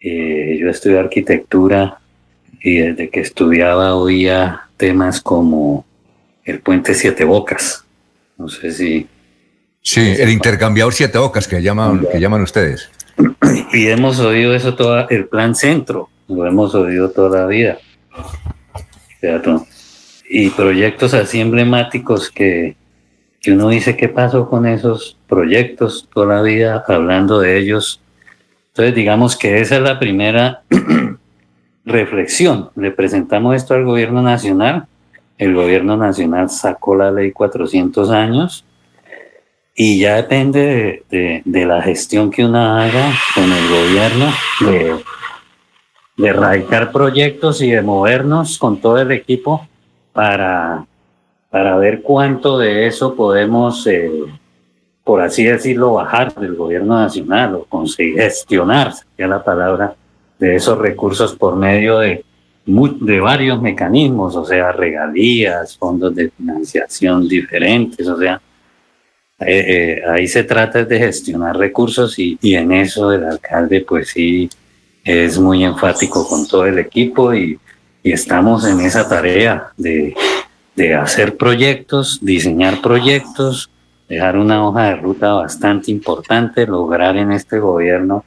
Eh, 0.00 0.58
yo 0.60 0.68
estudié 0.68 0.98
arquitectura 0.98 1.98
y 2.60 2.78
desde 2.78 3.08
que 3.08 3.20
estudiaba 3.20 3.94
oía 3.94 4.68
temas 4.76 5.20
como 5.20 5.84
el 6.44 6.60
puente 6.60 6.94
Siete 6.94 7.24
Bocas. 7.24 7.84
No 8.36 8.48
sé 8.48 8.72
si... 8.72 9.06
Sí, 9.80 10.14
el 10.18 10.30
intercambiador 10.30 10.94
Siete 10.94 11.18
Bocas 11.18 11.48
que 11.48 11.60
llaman, 11.60 12.06
que 12.10 12.20
llaman 12.20 12.42
ustedes. 12.42 12.90
Y 13.72 13.88
hemos 13.88 14.20
oído 14.20 14.54
eso 14.54 14.74
todo, 14.74 15.08
el 15.08 15.26
plan 15.26 15.54
centro, 15.54 16.08
lo 16.28 16.46
hemos 16.46 16.74
oído 16.74 17.10
toda 17.10 17.40
la 17.40 17.46
vida 17.46 17.78
y 20.28 20.50
proyectos 20.50 21.14
así 21.14 21.40
emblemáticos 21.40 22.30
que, 22.30 22.76
que 23.40 23.52
uno 23.52 23.68
dice 23.68 23.96
qué 23.96 24.08
pasó 24.08 24.48
con 24.48 24.66
esos 24.66 25.18
proyectos 25.28 26.08
toda 26.12 26.36
la 26.36 26.42
vida 26.42 26.84
hablando 26.88 27.40
de 27.40 27.58
ellos. 27.58 28.00
Entonces 28.68 28.94
digamos 28.94 29.36
que 29.36 29.60
esa 29.60 29.76
es 29.76 29.82
la 29.82 29.98
primera 29.98 30.62
reflexión. 31.84 32.70
Le 32.76 32.90
presentamos 32.90 33.56
esto 33.56 33.74
al 33.74 33.84
gobierno 33.84 34.22
nacional. 34.22 34.86
El 35.38 35.54
gobierno 35.54 35.96
nacional 35.96 36.50
sacó 36.50 36.96
la 36.96 37.10
ley 37.10 37.32
400 37.32 38.10
años 38.10 38.64
y 39.74 39.98
ya 39.98 40.16
depende 40.16 41.04
de, 41.10 41.42
de, 41.44 41.66
la 41.66 41.82
gestión 41.82 42.30
que 42.30 42.44
uno 42.44 42.58
haga 42.58 43.12
con 43.34 43.44
el 43.44 43.68
gobierno, 43.68 44.32
de 46.16 46.28
erradicar 46.28 46.92
proyectos 46.92 47.62
y 47.62 47.70
de 47.70 47.82
movernos 47.82 48.58
con 48.58 48.80
todo 48.80 48.98
el 48.98 49.12
equipo 49.12 49.66
para, 50.12 50.86
para 51.50 51.76
ver 51.76 52.02
cuánto 52.02 52.58
de 52.58 52.86
eso 52.86 53.14
podemos, 53.14 53.86
eh, 53.86 54.10
por 55.04 55.20
así 55.20 55.44
decirlo, 55.44 55.94
bajar 55.94 56.34
del 56.34 56.54
gobierno 56.54 56.98
nacional 56.98 57.54
o 57.54 57.64
conseguir 57.64 58.20
gestionar, 58.20 58.92
sería 58.94 59.26
la 59.28 59.42
palabra, 59.42 59.94
de 60.38 60.56
esos 60.56 60.76
recursos 60.76 61.36
por 61.36 61.56
medio 61.56 62.00
de, 62.00 62.24
de 62.66 63.20
varios 63.20 63.62
mecanismos, 63.62 64.34
o 64.34 64.44
sea, 64.44 64.72
regalías, 64.72 65.78
fondos 65.78 66.14
de 66.14 66.30
financiación 66.30 67.28
diferentes, 67.28 68.06
o 68.08 68.18
sea, 68.18 68.40
eh, 69.38 70.00
eh, 70.00 70.02
ahí 70.08 70.26
se 70.26 70.44
trata 70.44 70.84
de 70.84 70.98
gestionar 70.98 71.56
recursos 71.56 72.18
y, 72.18 72.38
y 72.40 72.54
en 72.54 72.72
eso 72.72 73.12
el 73.12 73.24
alcalde 73.24 73.80
pues 73.80 74.10
sí 74.10 74.48
es 75.04 75.38
muy 75.38 75.64
enfático 75.64 76.26
con 76.28 76.46
todo 76.46 76.66
el 76.66 76.78
equipo 76.78 77.34
y, 77.34 77.58
estamos 78.04 78.66
en 78.66 78.80
esa 78.80 79.08
tarea 79.08 79.70
de, 79.76 80.16
hacer 81.00 81.36
proyectos, 81.36 82.18
diseñar 82.20 82.82
proyectos, 82.82 83.70
dejar 84.08 84.36
una 84.36 84.66
hoja 84.66 84.86
de 84.86 84.96
ruta 84.96 85.34
bastante 85.34 85.92
importante, 85.92 86.66
lograr 86.66 87.16
en 87.16 87.30
este 87.30 87.60
gobierno 87.60 88.24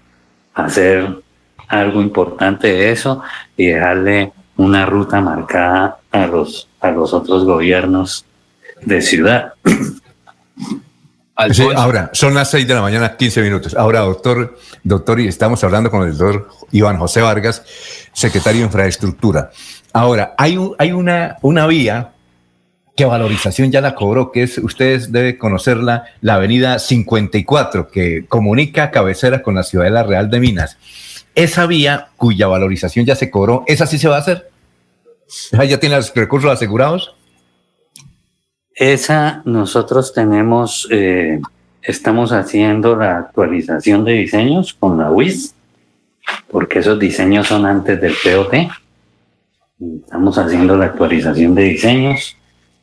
hacer 0.53 1.21
algo 1.67 2.01
importante 2.01 2.67
de 2.67 2.91
eso 2.91 3.21
y 3.57 3.65
dejarle 3.65 4.31
una 4.55 4.85
ruta 4.85 5.19
marcada 5.19 5.97
a 6.09 6.27
los, 6.27 6.69
a 6.79 6.91
los 6.91 7.13
otros 7.13 7.43
gobiernos 7.43 8.25
de 8.81 9.01
ciudad. 9.01 9.53
Ahora, 11.35 12.09
son 12.13 12.33
las 12.33 12.49
6 12.51 12.67
de 12.67 12.73
la 12.73 12.81
mañana, 12.81 13.17
15 13.17 13.41
minutos. 13.41 13.75
Ahora, 13.75 14.01
doctor, 14.01 14.57
doctor, 14.83 15.19
y 15.19 15.27
estamos 15.27 15.63
hablando 15.63 15.91
con 15.91 16.07
el 16.07 16.17
doctor 16.17 16.49
Iván 16.71 16.97
José 16.97 17.21
Vargas, 17.21 17.63
secretario 18.13 18.61
de 18.61 18.67
Infraestructura. 18.67 19.51
Ahora, 19.91 20.33
hay, 20.37 20.57
un, 20.57 20.75
hay 20.77 20.91
una, 20.91 21.37
una 21.41 21.67
vía 21.67 22.11
que 22.95 23.05
valorización 23.05 23.71
ya 23.71 23.81
la 23.81 23.95
cobró, 23.95 24.31
que 24.31 24.43
es, 24.43 24.57
ustedes 24.57 25.11
deben 25.11 25.37
conocerla, 25.37 26.05
la 26.21 26.35
avenida 26.35 26.79
54, 26.79 27.89
que 27.89 28.25
comunica 28.27 28.91
cabecera 28.91 29.43
con 29.43 29.55
la 29.55 29.63
Ciudadela 29.63 30.03
Real 30.03 30.29
de 30.29 30.39
Minas. 30.39 30.77
Esa 31.35 31.65
vía 31.65 32.07
cuya 32.15 32.47
valorización 32.47 33.05
ya 33.05 33.15
se 33.15 33.29
cobró, 33.29 33.65
¿esa 33.67 33.85
sí 33.85 33.97
se 33.97 34.07
va 34.07 34.15
a 34.15 34.19
hacer? 34.19 34.49
¿Ya 35.51 35.79
tiene 35.79 35.97
los 35.97 36.13
recursos 36.15 36.49
asegurados? 36.49 37.15
Esa 38.75 39.41
nosotros 39.45 40.11
tenemos, 40.13 40.85
eh, 40.91 41.39
estamos 41.81 42.33
haciendo 42.33 42.97
la 42.97 43.19
actualización 43.19 44.03
de 44.03 44.11
diseños 44.11 44.73
con 44.73 44.97
la 44.97 45.09
WIS, 45.09 45.55
porque 46.51 46.79
esos 46.79 46.99
diseños 46.99 47.47
son 47.47 47.65
antes 47.65 48.01
del 48.01 48.13
POT. 48.21 48.69
Estamos 50.03 50.37
haciendo 50.37 50.75
la 50.75 50.87
actualización 50.87 51.55
de 51.55 51.63
diseños, 51.63 52.35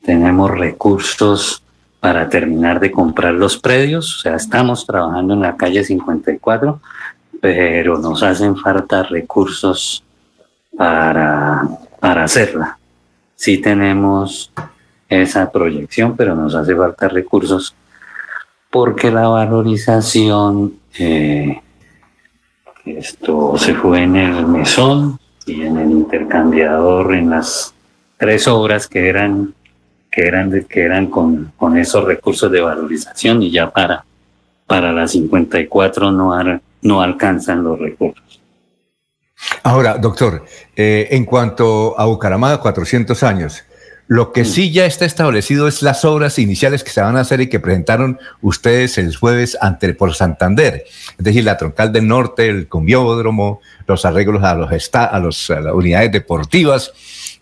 tenemos 0.02 0.50
recursos 0.50 1.62
para 2.00 2.26
terminar 2.30 2.80
de 2.80 2.90
comprar 2.90 3.34
los 3.34 3.58
predios, 3.58 4.16
o 4.16 4.20
sea, 4.20 4.36
estamos 4.36 4.86
trabajando 4.86 5.34
en 5.34 5.40
la 5.42 5.56
calle 5.58 5.84
54, 5.84 6.80
pero 7.38 7.98
nos 7.98 8.22
hacen 8.22 8.56
falta 8.56 9.02
recursos 9.02 10.02
para, 10.74 11.68
para 12.00 12.24
hacerla. 12.24 12.78
Sí 13.34 13.58
tenemos 13.58 14.50
esa 15.20 15.50
proyección, 15.50 16.16
pero 16.16 16.34
nos 16.34 16.54
hace 16.54 16.74
falta 16.74 17.08
recursos 17.08 17.74
porque 18.70 19.10
la 19.10 19.28
valorización, 19.28 20.74
eh, 20.98 21.60
esto 22.86 23.58
se 23.58 23.74
fue 23.74 24.04
en 24.04 24.16
el 24.16 24.46
mesón 24.46 25.18
y 25.44 25.62
en 25.62 25.76
el 25.76 25.90
intercambiador, 25.90 27.14
en 27.14 27.30
las 27.30 27.74
tres 28.16 28.48
obras 28.48 28.86
que 28.86 29.08
eran 29.08 29.54
que 30.10 30.26
eran, 30.26 30.64
que 30.68 30.82
eran 30.82 31.06
con, 31.06 31.52
con 31.56 31.76
esos 31.78 32.04
recursos 32.04 32.52
de 32.52 32.60
valorización 32.60 33.42
y 33.42 33.50
ya 33.50 33.70
para, 33.70 34.04
para 34.66 34.92
las 34.92 35.12
54 35.12 36.12
no, 36.12 36.60
no 36.82 37.02
alcanzan 37.02 37.64
los 37.64 37.78
recursos. 37.78 38.40
Ahora, 39.62 39.96
doctor, 39.98 40.44
eh, 40.76 41.08
en 41.10 41.24
cuanto 41.24 41.98
a 41.98 42.04
Bucaramanga, 42.04 42.60
400 42.60 43.22
años, 43.22 43.64
lo 44.08 44.32
que 44.32 44.44
sí 44.44 44.72
ya 44.72 44.84
está 44.84 45.04
establecido 45.06 45.68
es 45.68 45.80
las 45.80 46.04
obras 46.04 46.38
iniciales 46.38 46.84
que 46.84 46.90
se 46.90 47.00
van 47.00 47.16
a 47.16 47.20
hacer 47.20 47.40
y 47.40 47.48
que 47.48 47.60
presentaron 47.60 48.18
ustedes 48.42 48.98
el 48.98 49.14
jueves 49.16 49.56
ante 49.60 49.94
por 49.94 50.14
Santander, 50.14 50.84
es 51.18 51.24
decir, 51.24 51.44
la 51.44 51.56
troncal 51.56 51.92
del 51.92 52.06
norte, 52.08 52.48
el 52.48 52.68
conviódromo, 52.68 53.60
los 53.86 54.04
arreglos 54.04 54.42
a 54.44 54.54
los 54.54 54.70
a, 54.94 55.18
los, 55.18 55.48
las 55.48 55.72
unidades 55.72 56.12
deportivas 56.12 56.92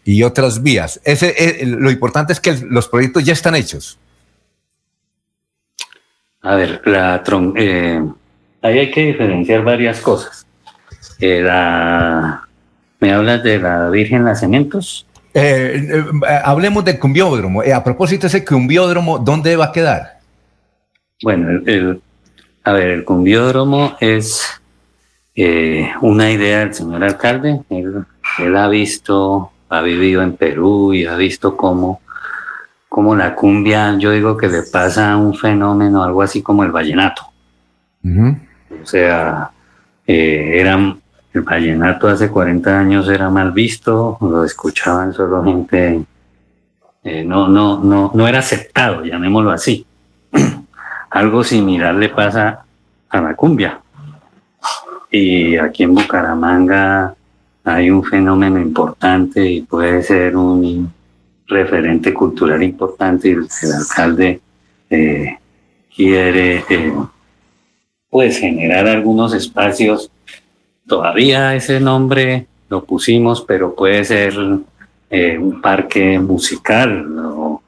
y 0.05 0.23
otras 0.23 0.63
vías. 0.63 1.01
Ese, 1.05 1.35
eh, 1.37 1.67
lo 1.67 1.91
importante 1.91 2.33
es 2.33 2.41
que 2.41 2.55
los 2.69 2.89
proyectos 2.89 3.25
ya 3.25 3.33
están 3.33 3.55
hechos. 3.57 3.99
A 6.43 6.55
ver, 6.55 6.81
la 6.87 7.23
eh, 7.57 8.03
ahí 8.63 8.79
hay 8.79 8.91
que 8.91 9.07
diferenciar 9.07 9.63
varias 9.63 10.01
cosas. 10.01 10.47
Eh, 11.19 11.41
la- 11.43 12.47
¿Me 13.01 13.13
hablas 13.13 13.43
de 13.43 13.59
la 13.59 13.89
Virgen 13.91 14.25
Nacimientos? 14.25 15.07
Eh, 15.33 15.89
eh, 15.93 16.05
hablemos 16.45 16.85
del 16.85 16.99
cumbiódromo. 16.99 17.63
Eh, 17.63 17.73
a 17.73 17.83
propósito, 17.85 18.27
ese 18.27 18.45
cumbiódromo, 18.45 19.19
¿dónde 19.19 19.57
va 19.57 19.67
a 19.67 19.73
quedar? 19.73 20.19
Bueno, 21.23 21.51
el, 21.51 21.69
el- 21.69 22.03
a 22.65 22.73
ver, 22.73 22.89
el 22.91 23.05
cumbiódromo 23.05 23.97
es 24.01 24.61
eh, 25.35 25.91
una 26.03 26.31
idea 26.31 26.59
del 26.61 26.75
señor 26.75 27.03
alcalde. 27.03 27.61
Él, 27.71 28.05
él 28.39 28.57
ha 28.57 28.69
visto, 28.69 29.51
ha 29.71 29.81
vivido 29.81 30.23
en 30.23 30.37
Perú 30.37 30.93
y 30.93 31.07
ha 31.07 31.17
visto 31.17 31.57
cómo, 31.57 32.01
cómo 32.89 33.17
la 33.17 33.35
cumbia, 33.35 33.97
yo 33.99 34.11
digo 34.11 34.37
que 34.37 34.49
le 34.49 34.63
pasa 34.65 35.17
un 35.17 35.35
fenómeno, 35.35 36.03
algo 36.05 36.21
así 36.23 36.43
como 36.43 36.65
el 36.65 36.71
vallenato. 36.73 37.23
O 38.83 38.87
sea, 38.87 39.51
eh, 40.07 40.51
era, 40.61 40.97
el 41.33 41.43
vallenato 41.43 42.09
hace 42.09 42.29
40 42.29 42.79
años 42.79 43.09
era 43.09 43.31
mal 43.31 43.53
visto, 43.53 44.19
lo 44.21 44.45
escuchaban 44.45 45.13
solo 45.13 45.45
gente, 45.45 46.05
eh, 47.05 47.25
no, 47.25 47.49
no, 47.49 47.79
no, 47.83 48.11
no 48.15 48.29
era 48.29 48.41
aceptado, 48.41 49.05
llamémoslo 49.05 49.51
así. 49.51 49.87
Algo 51.11 51.45
similar 51.45 51.95
le 51.95 52.09
pasa 52.09 52.65
a 53.09 53.21
la 53.21 53.35
cumbia. 53.35 53.81
Y 55.11 55.57
aquí 55.57 55.83
en 55.83 55.95
Bucaramanga 55.95 57.15
hay 57.65 57.91
un 57.91 58.05
fenómeno 58.05 58.61
importante 58.61 59.45
y 59.45 59.63
puede 59.63 60.03
ser 60.03 60.37
un 60.37 60.93
referente 61.47 62.15
cultural 62.15 62.63
importante. 62.63 63.29
y 63.29 63.33
El, 63.33 63.49
alcalde 63.73 64.41
eh, 64.89 65.39
quiere 65.95 66.65
eh, 66.69 66.93
pues 68.09 68.39
generar 68.39 68.87
algunos 68.87 69.35
espacios. 69.35 70.11
Todavía 70.91 71.55
ese 71.55 71.79
nombre 71.79 72.49
lo 72.69 72.83
pusimos, 72.83 73.43
pero 73.43 73.77
puede 73.77 74.05
ser 74.05 74.35
eh, 75.09 75.39
un 75.39 75.61
parque 75.61 76.19
musical 76.19 77.15
¿no? 77.15 77.63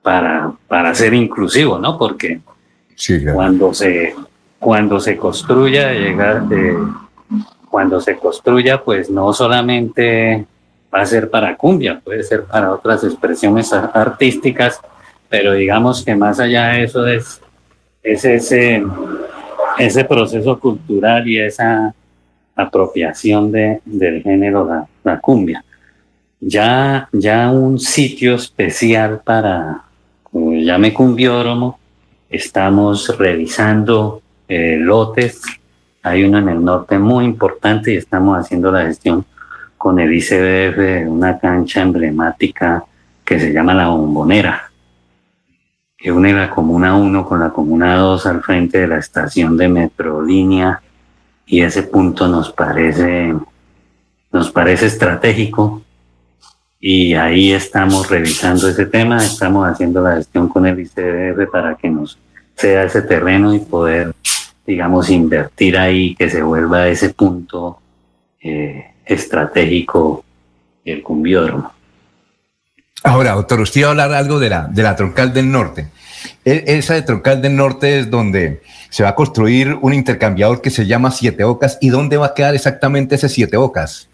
para, 0.00 0.52
para 0.68 0.94
ser 0.94 1.12
inclusivo, 1.12 1.80
¿no? 1.80 1.98
Porque 1.98 2.40
cuando 3.34 3.74
se 3.74 4.14
cuando 4.60 5.00
se 5.00 5.16
construya 5.16 5.92
llegar 5.92 6.44
eh, 6.52 6.76
cuando 7.68 8.00
se 8.00 8.16
construya 8.16 8.80
pues 8.84 9.10
no 9.10 9.32
solamente 9.32 10.46
va 10.94 11.00
a 11.00 11.06
ser 11.06 11.30
para 11.30 11.56
cumbia 11.56 11.98
puede 11.98 12.22
ser 12.22 12.44
para 12.44 12.72
otras 12.72 13.02
expresiones 13.02 13.72
artísticas 13.72 14.80
pero 15.28 15.52
digamos 15.52 16.04
que 16.04 16.14
más 16.14 16.38
allá 16.38 16.68
de 16.68 16.84
eso 16.84 17.04
es 17.08 17.40
es 18.04 18.24
ese 18.24 18.84
ese 19.78 20.04
proceso 20.04 20.58
cultural 20.60 21.28
y 21.28 21.40
esa 21.40 21.92
apropiación 22.64 23.50
de, 23.52 23.80
del 23.84 24.22
género 24.22 24.64
la, 24.64 24.86
la 25.04 25.20
cumbia 25.20 25.64
ya 26.40 27.08
ya 27.12 27.50
un 27.50 27.78
sitio 27.78 28.34
especial 28.36 29.20
para 29.24 29.84
llame 30.32 30.92
cumbiódromo 30.92 31.78
estamos 32.28 33.16
revisando 33.18 34.22
eh, 34.46 34.76
lotes. 34.78 35.42
Hay 36.02 36.24
uno 36.24 36.38
en 36.38 36.48
el 36.48 36.64
norte 36.64 36.98
muy 36.98 37.24
importante 37.24 37.92
y 37.92 37.96
estamos 37.96 38.38
haciendo 38.38 38.70
la 38.70 38.86
gestión 38.86 39.24
con 39.76 39.98
el 39.98 40.12
ICBF 40.12 40.76
de 40.76 41.06
una 41.08 41.38
cancha 41.38 41.82
emblemática 41.82 42.84
que 43.24 43.38
se 43.38 43.52
llama 43.52 43.74
La 43.74 43.88
Bombonera, 43.88 44.70
que 45.96 46.10
une 46.10 46.32
la 46.32 46.50
Comuna 46.50 46.96
1 46.96 47.26
con 47.26 47.40
la 47.40 47.50
Comuna 47.50 47.96
2 47.96 48.26
al 48.26 48.42
frente 48.42 48.78
de 48.78 48.88
la 48.88 48.98
estación 48.98 49.56
de 49.56 49.68
Metrolínea 49.68 50.80
y 51.48 51.62
ese 51.62 51.82
punto 51.82 52.28
nos 52.28 52.52
parece, 52.52 53.34
nos 54.30 54.50
parece 54.50 54.86
estratégico 54.86 55.82
y 56.78 57.14
ahí 57.14 57.52
estamos 57.52 58.08
revisando 58.08 58.68
ese 58.68 58.86
tema, 58.86 59.24
estamos 59.24 59.66
haciendo 59.66 60.02
la 60.02 60.16
gestión 60.16 60.48
con 60.48 60.66
el 60.66 60.78
ICBF 60.78 61.50
para 61.50 61.74
que 61.74 61.88
nos 61.88 62.18
sea 62.54 62.84
ese 62.84 63.02
terreno 63.02 63.54
y 63.54 63.60
poder, 63.60 64.14
digamos, 64.66 65.08
invertir 65.10 65.78
ahí, 65.78 66.14
que 66.14 66.28
se 66.28 66.42
vuelva 66.42 66.86
ese 66.88 67.10
punto 67.10 67.80
eh, 68.40 68.92
estratégico 69.06 70.24
el 70.84 71.02
cumbiódromo. 71.02 71.72
Ahora, 73.04 73.32
doctor, 73.32 73.60
usted 73.60 73.80
iba 73.80 73.88
a 73.88 73.90
hablar 73.92 74.12
algo 74.12 74.38
de 74.38 74.50
la, 74.50 74.66
de 74.66 74.82
la 74.82 74.96
troncal 74.96 75.32
del 75.32 75.50
norte. 75.50 75.88
E- 76.44 76.64
esa 76.66 76.94
de 76.94 77.02
troncal 77.02 77.42
del 77.42 77.56
norte 77.56 78.00
es 78.00 78.10
donde 78.10 78.62
se 78.90 79.02
va 79.02 79.10
a 79.10 79.14
construir 79.14 79.76
un 79.80 79.94
intercambiador 79.94 80.60
que 80.60 80.70
se 80.70 80.86
llama 80.86 81.10
Siete 81.10 81.44
Ocas. 81.44 81.78
¿Y 81.80 81.90
dónde 81.90 82.16
va 82.16 82.26
a 82.26 82.34
quedar 82.34 82.54
exactamente 82.54 83.16
ese 83.16 83.28
Siete 83.28 83.56
Ocas? 83.56 84.08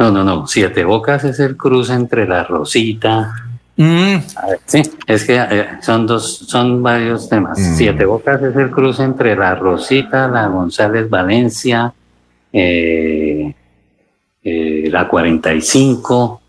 No, 0.00 0.10
no, 0.10 0.24
no, 0.24 0.46
Siete 0.46 0.82
Bocas 0.82 1.24
es 1.24 1.40
el 1.40 1.58
cruce 1.58 1.92
entre 1.92 2.26
la 2.26 2.44
Rosita. 2.44 3.34
Mm. 3.76 4.16
A 4.36 4.46
ver, 4.46 4.60
sí, 4.64 4.82
es 5.06 5.24
que 5.24 5.36
eh, 5.36 5.66
son 5.82 6.06
dos, 6.06 6.38
son 6.48 6.82
varios 6.82 7.28
temas. 7.28 7.58
Mm. 7.58 7.74
Siete 7.74 8.04
Bocas 8.06 8.42
es 8.42 8.56
el 8.56 8.70
cruce 8.70 9.02
entre 9.02 9.36
la 9.36 9.54
Rosita, 9.54 10.26
la 10.26 10.46
González 10.46 11.10
Valencia, 11.10 11.92
eh, 12.50 13.54
eh, 14.42 14.88
la 14.90 15.06
45, 15.06 16.40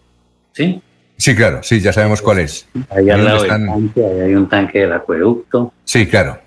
¿sí? 0.54 0.82
Sí, 1.22 1.36
claro, 1.36 1.62
sí, 1.62 1.80
ya 1.80 1.94
sabemos 1.94 2.20
cuál 2.20 2.40
es. 2.40 2.68
Ahí 2.90 3.08
al 3.12 3.20
¿Dónde 3.20 3.24
lado 3.26 3.44
del 3.44 3.52
están? 3.52 3.68
tanque, 3.68 4.04
ahí 4.04 4.20
hay 4.22 4.34
un 4.36 4.50
tanque 4.50 4.80
del 4.80 4.94
acueducto. 4.94 5.72
Sí, 5.84 6.08
claro. 6.08 6.40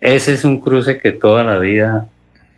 Ese 0.00 0.34
es 0.34 0.44
un 0.44 0.60
cruce 0.60 0.98
que 0.98 1.10
toda 1.10 1.42
la 1.42 1.58
vida 1.58 2.06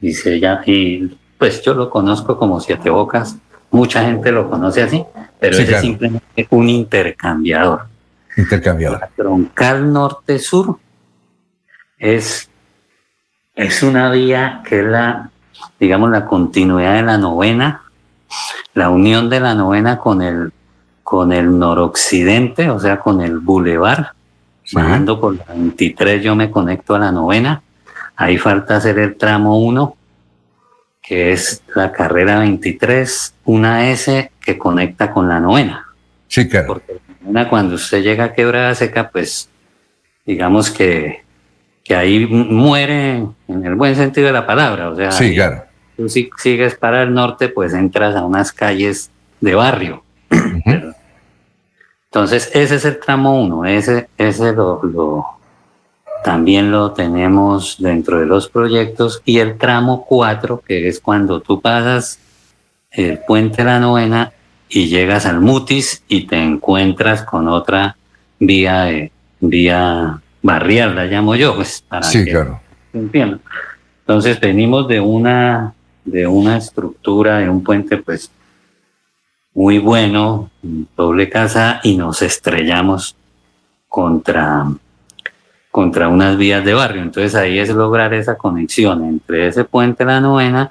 y 0.03 0.13
se 0.13 0.39
llama, 0.39 0.61
y 0.67 1.17
pues 1.39 1.63
yo 1.63 1.73
lo 1.73 1.89
conozco 1.89 2.37
como 2.37 2.61
Siete 2.61 2.91
Bocas. 2.91 3.37
Mucha 3.71 4.05
gente 4.05 4.31
lo 4.31 4.51
conoce 4.51 4.83
así, 4.83 5.03
pero 5.41 5.57
Sí, 5.57 5.63
ese 5.63 5.71
claro. 5.71 5.79
es 5.79 5.83
simplemente 5.89 6.47
un 6.51 6.69
intercambiador. 6.69 7.87
Intercambiador. 8.37 9.01
La 9.01 9.09
troncal 9.17 9.91
norte-sur 9.91 10.79
es, 11.99 12.51
es 13.55 13.83
una 13.83 14.11
vía 14.11 14.61
que 14.69 14.81
es 14.81 14.85
la, 14.85 15.31
digamos, 15.81 16.11
la 16.11 16.27
continuidad 16.27 16.97
de 16.97 17.03
la 17.05 17.17
novena, 17.17 17.85
la 18.75 18.91
unión 18.91 19.31
de 19.31 19.41
la 19.41 19.55
novena 19.55 19.97
con 19.97 20.21
el, 20.21 20.53
con 21.13 21.31
el 21.31 21.59
noroccidente, 21.59 22.71
o 22.71 22.81
sea, 22.81 22.99
con 22.99 23.21
el 23.21 23.39
bulevar. 23.39 24.13
Bajando 24.73 25.21
por 25.21 25.37
la 25.37 25.45
23 25.53 26.23
yo 26.23 26.35
me 26.35 26.51
conecto 26.51 26.95
a 26.95 26.99
la 27.01 27.13
novena. 27.13 27.61
Ahí 28.17 28.39
falta 28.39 28.77
hacer 28.77 28.99
el 28.99 29.17
tramo 29.19 29.59
1, 29.59 29.95
que 31.03 31.33
es 31.33 31.63
la 31.75 31.93
carrera 31.93 32.39
23, 32.39 33.35
una 33.45 33.91
S 33.91 34.33
que 34.41 34.57
conecta 34.57 35.11
con 35.13 35.29
la 35.29 35.39
novena. 35.39 35.85
Sí, 36.29 36.49
claro. 36.49 36.69
Porque 36.69 36.97
una 37.27 37.47
cuando 37.51 37.75
usted 37.75 38.03
llega 38.03 38.25
a 38.25 38.33
Quebrada 38.33 38.75
Seca, 38.75 39.11
pues 39.11 39.51
digamos 40.25 40.71
que, 40.71 41.25
que 41.85 41.95
ahí 41.95 42.25
mu- 42.27 42.47
muere 42.47 43.17
en 43.49 43.67
el 43.67 43.75
buen 43.75 43.95
sentido 43.97 44.29
de 44.29 44.33
la 44.33 44.47
palabra. 44.47 44.89
O 44.89 44.97
sea, 44.97 45.11
Sí, 45.13 45.35
claro. 45.35 45.65
tú 45.95 46.09
si 46.09 46.31
sigues 46.39 46.75
para 46.75 47.03
el 47.03 47.13
norte, 47.13 47.51
pues 47.51 47.75
entras 47.75 48.17
a 48.17 48.25
unas 48.25 48.51
calles 48.51 49.11
de 49.43 49.55
barrio. 49.55 50.03
Entonces, 52.13 52.51
ese 52.53 52.75
es 52.75 52.85
el 52.85 53.01
tramo 53.01 53.41
1, 53.43 53.65
ese, 53.65 54.09
ese 54.19 54.53
lo, 54.53 54.83
lo- 54.83 55.25
también 56.23 56.71
lo 56.71 56.93
tenemos 56.93 57.77
dentro 57.79 58.21
de 58.21 58.27
los 58.27 58.49
proyectos. 58.51 59.23
Y 59.25 59.39
el 59.39 59.57
tramo 59.57 60.05
4, 60.07 60.63
que 60.67 60.89
es 60.89 61.01
cuando 61.01 61.41
tú 61.41 61.61
pasas 61.63 62.19
el 62.91 63.19
puente 63.27 63.59
de 63.59 63.65
la 63.65 63.81
novena 63.81 64.31
y 64.69 64.89
llegas 64.89 65.25
al 65.25 65.41
Mutis 65.41 66.05
y 66.07 66.27
te 66.27 66.37
encuentras 66.37 67.23
con 67.23 67.49
otra 67.49 67.97
vía 68.39 68.83
de, 68.83 69.11
vía 69.41 70.21
barrial, 70.43 70.95
la 70.95 71.07
llamo 71.07 71.35
yo, 71.35 71.57
pues 71.57 71.83
para 71.89 72.03
Sí, 72.03 72.25
que 72.27 72.31
claro. 72.33 72.61
entiendan. 72.93 73.41
Entonces 74.01 74.39
venimos 74.39 74.87
de 74.87 75.01
una 75.01 75.73
de 76.05 76.27
una 76.27 76.57
estructura 76.59 77.39
de 77.39 77.49
un 77.49 77.63
puente 77.65 77.97
pues 77.97 78.31
muy 79.55 79.79
bueno, 79.79 80.51
doble 80.97 81.29
casa 81.29 81.81
y 81.83 81.97
nos 81.97 82.23
estrellamos 82.23 83.17
contra 83.89 84.67
contra 85.71 86.09
unas 86.09 86.37
vías 86.37 86.63
de 86.67 86.75
barrio. 86.75 87.01
Entonces 87.03 87.35
ahí 87.35 87.59
es 87.59 87.71
lograr 87.71 88.13
esa 88.13 88.37
conexión 88.37 89.05
entre 89.05 89.47
ese 89.49 89.65
puente 89.65 90.05
la 90.05 90.21
novena 90.21 90.71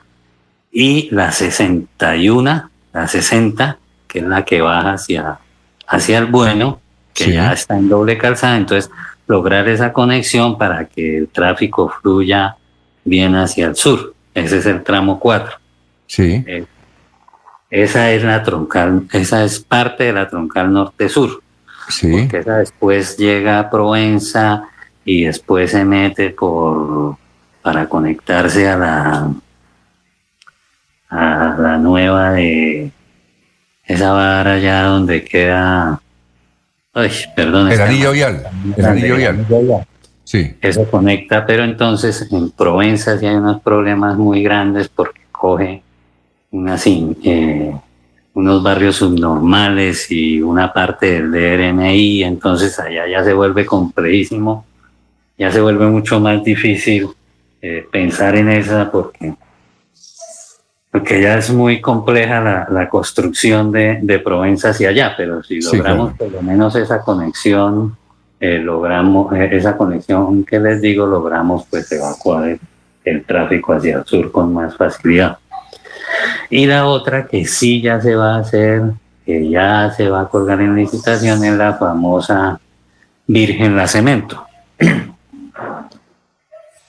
y 0.71 1.09
la 1.11 1.31
61, 1.31 2.69
la 2.93 3.07
60, 3.07 3.79
que 4.07 4.19
es 4.19 4.25
la 4.25 4.45
que 4.45 4.61
baja 4.61 4.93
hacia, 4.93 5.39
hacia 5.87 6.19
el 6.19 6.27
bueno, 6.27 6.79
que 7.15 7.23
Sí. 7.25 7.33
ya 7.33 7.51
está 7.51 7.77
en 7.77 7.89
doble 7.89 8.17
calzada. 8.19 8.57
Entonces 8.57 8.91
lograr 9.25 9.67
esa 9.69 9.91
conexión 9.91 10.57
para 10.59 10.85
que 10.85 11.17
el 11.17 11.29
tráfico 11.29 11.89
fluya 12.01 12.57
bien 13.03 13.35
hacia 13.35 13.65
el 13.67 13.75
sur. 13.75 14.13
Ese 14.35 14.59
es 14.59 14.67
el 14.67 14.83
tramo 14.83 15.19
4. 15.19 15.57
Sí. 16.05 16.43
Eh, 16.45 16.65
esa 17.71 18.11
es 18.11 18.23
la 18.23 18.43
troncal, 18.43 19.07
esa 19.13 19.45
es 19.45 19.61
parte 19.61 20.03
de 20.03 20.13
la 20.13 20.27
troncal 20.27 20.71
norte-sur. 20.71 21.41
Sí. 21.87 22.11
Porque 22.11 22.39
esa 22.39 22.57
después 22.57 23.17
llega 23.17 23.59
a 23.59 23.69
Provenza 23.69 24.65
y 25.05 25.23
después 25.23 25.71
se 25.71 25.85
mete 25.85 26.29
por 26.31 27.17
para 27.61 27.87
conectarse 27.87 28.67
a 28.67 28.77
la 28.77 29.31
la 31.11 31.77
nueva 31.77 32.31
de 32.31 32.91
esa 33.85 34.11
vara 34.11 34.53
allá 34.53 34.83
donde 34.83 35.23
queda. 35.23 36.01
Ay, 36.93 37.11
perdón. 37.35 37.71
El 37.71 37.81
anillo 37.81 38.11
vial. 38.11 38.43
El 38.77 38.85
anillo 38.85 39.15
vial. 39.17 39.45
Sí. 40.23 40.55
Eso 40.61 40.89
conecta, 40.89 41.45
pero 41.45 41.63
entonces 41.63 42.27
en 42.31 42.51
Provenza 42.51 43.17
sí 43.17 43.25
hay 43.25 43.35
unos 43.35 43.61
problemas 43.61 44.17
muy 44.17 44.43
grandes 44.43 44.87
porque 44.87 45.21
coge 45.31 45.83
unas, 46.51 46.85
eh, 46.85 47.75
unos 48.33 48.63
barrios 48.63 48.97
subnormales 48.97 50.11
y 50.11 50.41
una 50.41 50.71
parte 50.71 51.21
del 51.21 51.31
DRMI, 51.31 52.23
entonces 52.23 52.77
allá 52.79 53.07
ya 53.07 53.23
se 53.23 53.33
vuelve 53.33 53.65
complejísimo, 53.65 54.65
ya 55.37 55.51
se 55.51 55.61
vuelve 55.61 55.87
mucho 55.87 56.19
más 56.19 56.43
difícil 56.43 57.09
eh, 57.61 57.87
pensar 57.91 58.35
en 58.35 58.49
esa 58.49 58.91
porque, 58.91 59.33
porque 60.91 61.21
ya 61.21 61.37
es 61.37 61.51
muy 61.51 61.81
compleja 61.81 62.41
la, 62.41 62.67
la 62.69 62.89
construcción 62.89 63.71
de, 63.71 63.99
de 64.01 64.19
Provenza 64.19 64.69
hacia 64.69 64.89
allá, 64.89 65.13
pero 65.15 65.41
si 65.43 65.61
Sí, 65.61 65.77
logramos 65.77 66.13
por 66.13 66.31
lo 66.31 66.41
menos 66.41 66.75
esa 66.75 67.01
conexión 67.01 67.97
eh, 68.41 68.57
logramos 68.57 69.31
esa 69.33 69.77
conexión 69.77 70.43
que 70.43 70.59
les 70.59 70.81
digo, 70.81 71.05
logramos 71.05 71.67
pues 71.69 71.91
evacuar 71.91 72.49
el, 72.49 72.59
el 73.05 73.23
tráfico 73.23 73.73
hacia 73.73 73.99
el 73.99 74.05
sur 74.05 74.31
con 74.31 74.51
más 74.51 74.75
facilidad. 74.75 75.37
Y 76.49 76.65
la 76.65 76.87
otra 76.87 77.27
que 77.27 77.45
sí 77.45 77.81
ya 77.81 78.01
se 78.01 78.15
va 78.15 78.35
a 78.35 78.39
hacer, 78.39 78.81
que 79.25 79.49
ya 79.49 79.91
se 79.91 80.09
va 80.09 80.21
a 80.21 80.29
colgar 80.29 80.61
en 80.61 80.75
licitación, 80.75 81.43
es 81.43 81.53
la 81.53 81.73
famosa 81.73 82.59
Virgen 83.27 83.75
La 83.75 83.87
Cemento. 83.87 84.45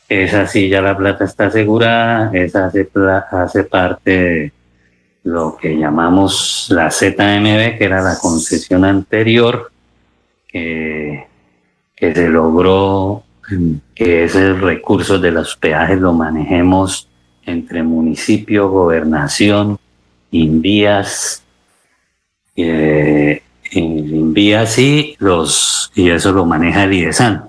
Esa 0.08 0.46
sí 0.46 0.68
ya 0.68 0.82
la 0.82 0.96
plata 0.96 1.24
está 1.24 1.46
asegurada, 1.46 2.30
esa 2.34 2.66
hace, 2.66 2.86
hace 3.30 3.64
parte 3.64 4.10
de 4.10 4.52
lo 5.24 5.56
que 5.56 5.78
llamamos 5.78 6.66
la 6.68 6.90
ZMB, 6.90 7.78
que 7.78 7.84
era 7.84 8.02
la 8.02 8.18
concesión 8.18 8.84
anterior, 8.84 9.72
que 10.46 11.32
que 12.02 12.12
se 12.12 12.28
logró 12.28 13.22
que 13.94 14.24
ese 14.24 14.54
recurso 14.54 15.20
de 15.20 15.30
los 15.30 15.54
peajes 15.54 16.00
lo 16.00 16.12
manejemos 16.12 17.08
entre 17.46 17.82
municipio, 17.82 18.68
gobernación, 18.68 19.78
Invías, 20.30 21.42
eh, 22.56 23.42
Invías 23.72 24.78
y 24.78 25.16
los 25.18 25.90
y 25.94 26.10
eso 26.10 26.32
lo 26.32 26.44
maneja 26.46 26.84
el 26.84 26.94
IDESAN. 26.94 27.44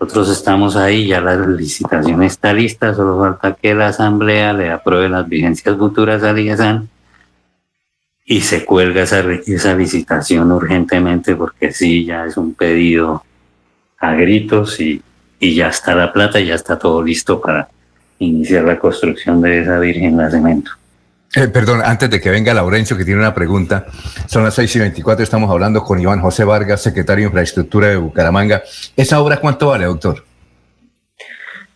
Nosotros 0.00 0.30
estamos 0.30 0.76
ahí, 0.76 1.06
ya 1.06 1.20
la 1.20 1.36
licitación 1.36 2.22
está 2.22 2.52
lista, 2.52 2.94
solo 2.94 3.18
falta 3.18 3.54
que 3.54 3.74
la 3.74 3.88
asamblea 3.88 4.52
le 4.52 4.70
apruebe 4.70 5.08
las 5.08 5.28
vigencias 5.28 5.76
futuras 5.76 6.22
al 6.22 6.38
IDESAN 6.38 6.88
y 8.24 8.40
se 8.40 8.64
cuelga 8.64 9.02
esa, 9.02 9.20
esa 9.46 9.74
licitación 9.74 10.50
urgentemente 10.50 11.36
porque 11.36 11.72
sí, 11.72 12.04
ya 12.04 12.24
es 12.24 12.36
un 12.36 12.54
pedido 12.54 13.24
a 13.98 14.14
gritos 14.14 14.80
y, 14.80 15.02
y 15.38 15.54
ya 15.54 15.68
está 15.68 15.94
la 15.94 16.12
plata 16.12 16.40
ya 16.40 16.54
está 16.54 16.78
todo 16.78 17.02
listo 17.02 17.40
para 17.40 17.68
iniciar 18.24 18.64
la 18.64 18.78
construcción 18.78 19.40
de 19.40 19.62
esa 19.62 19.78
Virgen 19.78 20.16
La 20.16 20.30
Cemento. 20.30 20.70
Eh, 21.36 21.48
perdón, 21.48 21.80
antes 21.84 22.08
de 22.10 22.20
que 22.20 22.30
venga 22.30 22.54
Laurencio, 22.54 22.96
que 22.96 23.04
tiene 23.04 23.18
una 23.20 23.34
pregunta. 23.34 23.86
Son 24.26 24.44
las 24.44 24.54
6 24.54 24.76
y 24.76 24.78
24, 24.78 25.24
estamos 25.24 25.50
hablando 25.50 25.82
con 25.82 25.98
Iván 26.00 26.20
José 26.20 26.44
Vargas, 26.44 26.80
secretario 26.82 27.24
de 27.24 27.28
Infraestructura 27.28 27.88
de 27.88 27.96
Bucaramanga. 27.96 28.62
¿Esa 28.96 29.20
obra 29.20 29.38
cuánto 29.38 29.68
vale, 29.68 29.86
doctor? 29.86 30.24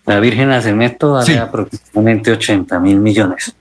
La 0.07 0.21
Virgen 0.21 0.49
La 0.49 0.63
Cemento 0.63 1.13
vale 1.13 1.27
Sí. 1.27 1.37
aproximadamente 1.37 2.33
80 2.33 2.79
mil 2.81 2.99
millones. 3.01 3.55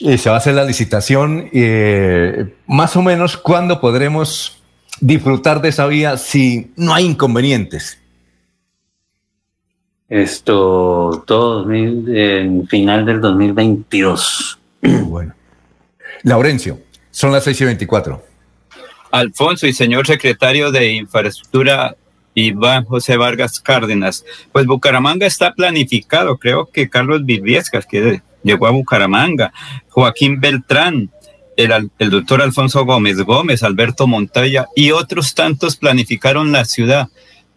Eh, 0.00 0.16
se 0.16 0.28
va 0.28 0.36
a 0.36 0.38
hacer 0.38 0.54
la 0.54 0.64
licitación. 0.64 1.48
eh, 1.52 2.54
más 2.66 2.94
o 2.94 3.02
menos, 3.02 3.36
¿cuándo 3.36 3.80
podremos 3.80 4.62
disfrutar 5.00 5.60
de 5.60 5.70
esa 5.70 5.86
vía 5.86 6.16
si 6.16 6.70
no 6.76 6.94
hay 6.94 7.06
inconvenientes? 7.06 7.98
Esto, 10.08 11.22
todo 11.26 11.58
2000, 11.64 12.16
en 12.16 12.66
final 12.68 13.04
del 13.04 13.20
2022. 13.20 14.58
Bueno. 15.04 15.34
Laurencio, 16.22 16.78
son 17.10 17.32
las 17.32 17.44
6 17.44 17.60
y 17.60 17.64
24. 17.66 18.24
Alfonso 19.10 19.66
y 19.66 19.72
señor 19.72 20.06
secretario 20.06 20.70
de 20.70 20.92
Infraestructura 20.92 21.96
Iván 22.34 22.84
José 22.84 23.16
Vargas 23.16 23.60
Cárdenas. 23.60 24.24
Pues 24.52 24.66
Bucaramanga 24.66 25.26
está 25.26 25.52
planificado, 25.52 26.38
creo 26.38 26.66
que 26.66 26.88
Carlos 26.88 27.24
Viviescas, 27.24 27.84
que 27.86 28.22
llegó 28.42 28.66
a 28.66 28.70
Bucaramanga, 28.70 29.52
Joaquín 29.88 30.40
Beltrán, 30.40 31.10
el, 31.56 31.72
al- 31.72 31.90
el 31.98 32.10
doctor 32.10 32.40
Alfonso 32.40 32.84
Gómez 32.84 33.18
Gómez, 33.22 33.62
Alberto 33.62 34.06
Montoya 34.06 34.66
y 34.76 34.92
otros 34.92 35.34
tantos 35.34 35.76
planificaron 35.76 36.52
la 36.52 36.64
ciudad. 36.64 37.08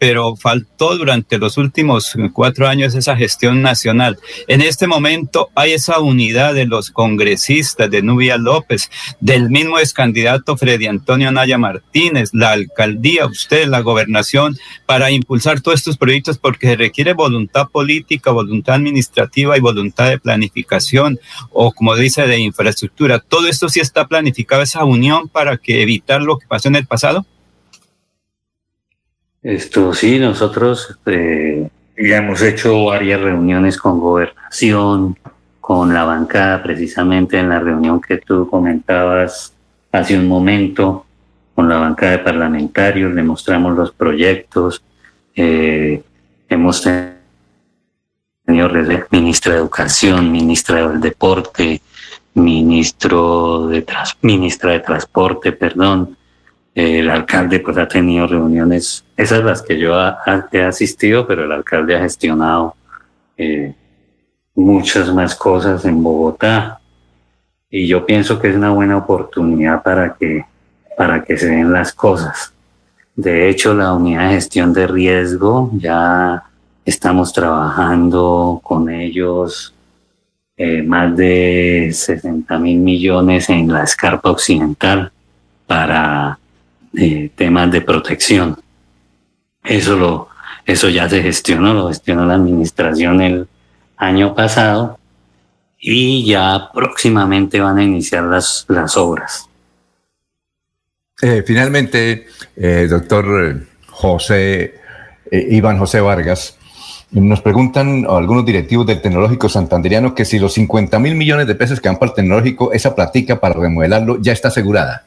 Pero 0.02 0.36
faltó 0.36 0.98
durante 0.98 1.38
los 1.38 1.60
últimos 1.60 2.18
cuatro 2.34 2.68
años 2.68 2.95
esa 2.95 3.15
gestión 3.15 3.61
nacional. 3.61 4.18
En 4.48 4.61
este 4.61 4.88
momento 4.88 5.52
hay 5.53 5.73
esa 5.73 5.99
unidad 5.99 6.56
de 6.56 6.65
los 6.65 6.90
congresistas, 6.90 7.91
de 7.91 8.02
Nubia 8.02 8.38
López, 8.38 8.90
del 9.19 9.52
mismo 9.52 9.78
ex 9.78 9.94
candidato 9.94 10.57
Freddy 10.57 10.88
Antonio 10.88 11.32
Naya 11.32 11.60
Martínez, 11.60 12.32
la 12.34 12.53
alcaldía, 12.53 13.28
usted, 13.28 13.68
la 13.68 13.82
gobernación, 13.82 14.57
para 14.88 15.11
impulsar 15.11 15.61
todos 15.61 15.78
estos 15.78 15.98
proyectos 15.98 16.40
porque 16.40 16.69
se 16.69 16.78
requiere 16.78 17.14
voluntad 17.14 17.68
política, 17.69 18.32
voluntad 18.32 18.78
administrativa 18.78 19.56
y 19.56 19.61
voluntad 19.61 20.10
de 20.10 20.18
planificación 20.18 21.19
o 21.52 21.73
como 21.73 21.95
dice 21.95 22.26
de 22.26 22.40
infraestructura. 22.40 23.19
Todo 23.19 23.48
esto 23.48 23.69
sí 23.69 23.80
está 23.80 24.07
planificado, 24.07 24.64
esa 24.64 24.84
unión 24.84 25.30
para 25.30 25.57
que 25.57 25.84
evitar 25.84 26.23
lo 26.23 26.40
que 26.40 26.48
pasó 26.48 26.69
en 26.69 26.78
el 26.78 26.88
pasado. 26.88 27.23
Esto 29.43 29.93
sí, 29.93 30.19
nosotros 30.19 30.99
eh, 31.07 31.68
ya 31.97 32.18
hemos 32.18 32.41
hecho 32.41 32.85
varias 32.85 33.19
reuniones 33.22 33.77
con 33.77 33.99
gobernación, 33.99 35.18
con 35.59 35.93
la 35.93 36.03
bancada, 36.03 36.61
precisamente 36.61 37.39
en 37.39 37.49
la 37.49 37.59
reunión 37.59 37.99
que 37.99 38.18
tú 38.18 38.47
comentabas 38.49 39.53
hace 39.91 40.18
un 40.18 40.27
momento, 40.27 41.05
con 41.55 41.68
la 41.68 41.80
bancada 41.80 42.13
de 42.13 42.19
parlamentarios, 42.19 43.13
le 43.13 43.23
mostramos 43.23 43.76
los 43.76 43.91
proyectos, 43.91 44.84
eh, 45.35 46.01
hemos 46.47 46.81
tenido 46.84 48.68
re- 48.68 49.05
ministra 49.09 49.53
de 49.53 49.59
Educación, 49.59 50.31
ministra 50.31 50.88
del 50.88 51.01
Deporte, 51.01 51.81
ministro 52.35 53.68
de 53.68 53.81
tras- 53.81 54.18
ministra 54.22 54.72
de 54.73 54.80
Transporte, 54.81 55.51
perdón, 55.51 56.15
el 56.73 57.10
alcalde 57.10 57.60
pues 57.60 57.77
ha 57.77 57.88
tenido 57.88 58.27
reuniones, 58.27 59.03
esas 59.18 59.43
las 59.43 59.61
que 59.61 59.77
yo 59.77 59.93
he 60.52 60.61
asistido, 60.61 61.27
pero 61.27 61.45
el 61.45 61.52
alcalde 61.52 61.95
ha 61.95 62.02
gestionado 62.02 62.76
eh, 63.38 63.73
muchas 64.56 65.14
más 65.14 65.35
cosas 65.35 65.84
en 65.85 66.02
Bogotá 66.02 66.80
y 67.69 67.88
yo 67.88 68.06
pienso 68.06 68.39
que 68.39 68.49
es 68.49 68.56
una 68.56 68.72
buena 68.72 68.98
oportunidad 68.98 69.81
para 69.81 70.14
que, 70.15 70.45
para 70.98 71.23
que 71.23 71.38
se 71.38 71.48
den 71.48 71.72
las 71.72 71.93
cosas. 71.93 72.53
De 73.15 73.49
hecho, 73.49 73.73
la 73.73 73.93
unidad 73.93 74.30
de 74.30 74.35
gestión 74.35 74.73
de 74.73 74.88
riesgo 74.88 75.72
ya 75.73 76.43
estamos 76.85 77.31
trabajando 77.31 78.60
con 78.64 78.89
ellos 78.89 79.73
eh, 80.57 80.81
más 80.84 81.15
de 81.15 81.89
60 81.93 82.60
mil 82.60 82.80
millones 82.80 83.49
en 83.49 83.72
la 83.72 83.84
escarpa 83.84 84.31
occidental 84.31 85.11
para 85.65 86.38
eh, 86.95 87.31
temas 87.35 87.72
de 87.72 87.81
protección. 87.81 88.57
Eso 89.63 89.95
lo, 89.95 90.30
eso 90.65 90.89
ya 90.89 91.09
se 91.09 91.22
gestionó, 91.22 91.73
lo 91.73 91.88
gestionó 91.89 92.26
la 92.26 92.35
administración 92.35 93.22
el 93.22 93.47
año 93.97 94.34
pasado 94.34 94.97
y 95.80 96.26
ya 96.26 96.69
próximamente 96.73 97.59
van 97.59 97.80
a 97.80 97.84
iniciar 97.84 98.23
las, 98.23 98.65
las 98.68 98.95
obras. 98.97 99.49
Eh, 101.22 101.43
finalmente, 101.45 102.27
eh, 102.55 102.88
doctor 102.89 103.26
eh, 103.43 103.68
José, 103.88 104.76
Iván 105.31 105.77
José 105.77 106.01
Vargas, 106.01 106.57
nos 107.11 107.41
preguntan 107.41 108.05
algunos 108.09 108.45
directivos 108.45 108.88
del 108.88 109.01
tecnológico 109.01 109.49
santanderiano 109.49 110.15
que 110.15 110.26
si 110.26 110.39
los 110.39 110.53
50 110.53 110.97
mil 110.99 111.15
millones 111.15 111.45
de 111.45 111.55
pesos 111.55 111.80
que 111.80 111.89
dan 111.89 111.97
para 111.97 112.11
el 112.11 112.15
tecnológico, 112.15 112.72
esa 112.73 112.95
platica 112.95 113.39
para 113.39 113.55
remodelarlo 113.55 114.19
ya 114.22 114.31
está 114.31 114.47
asegurada. 114.47 115.05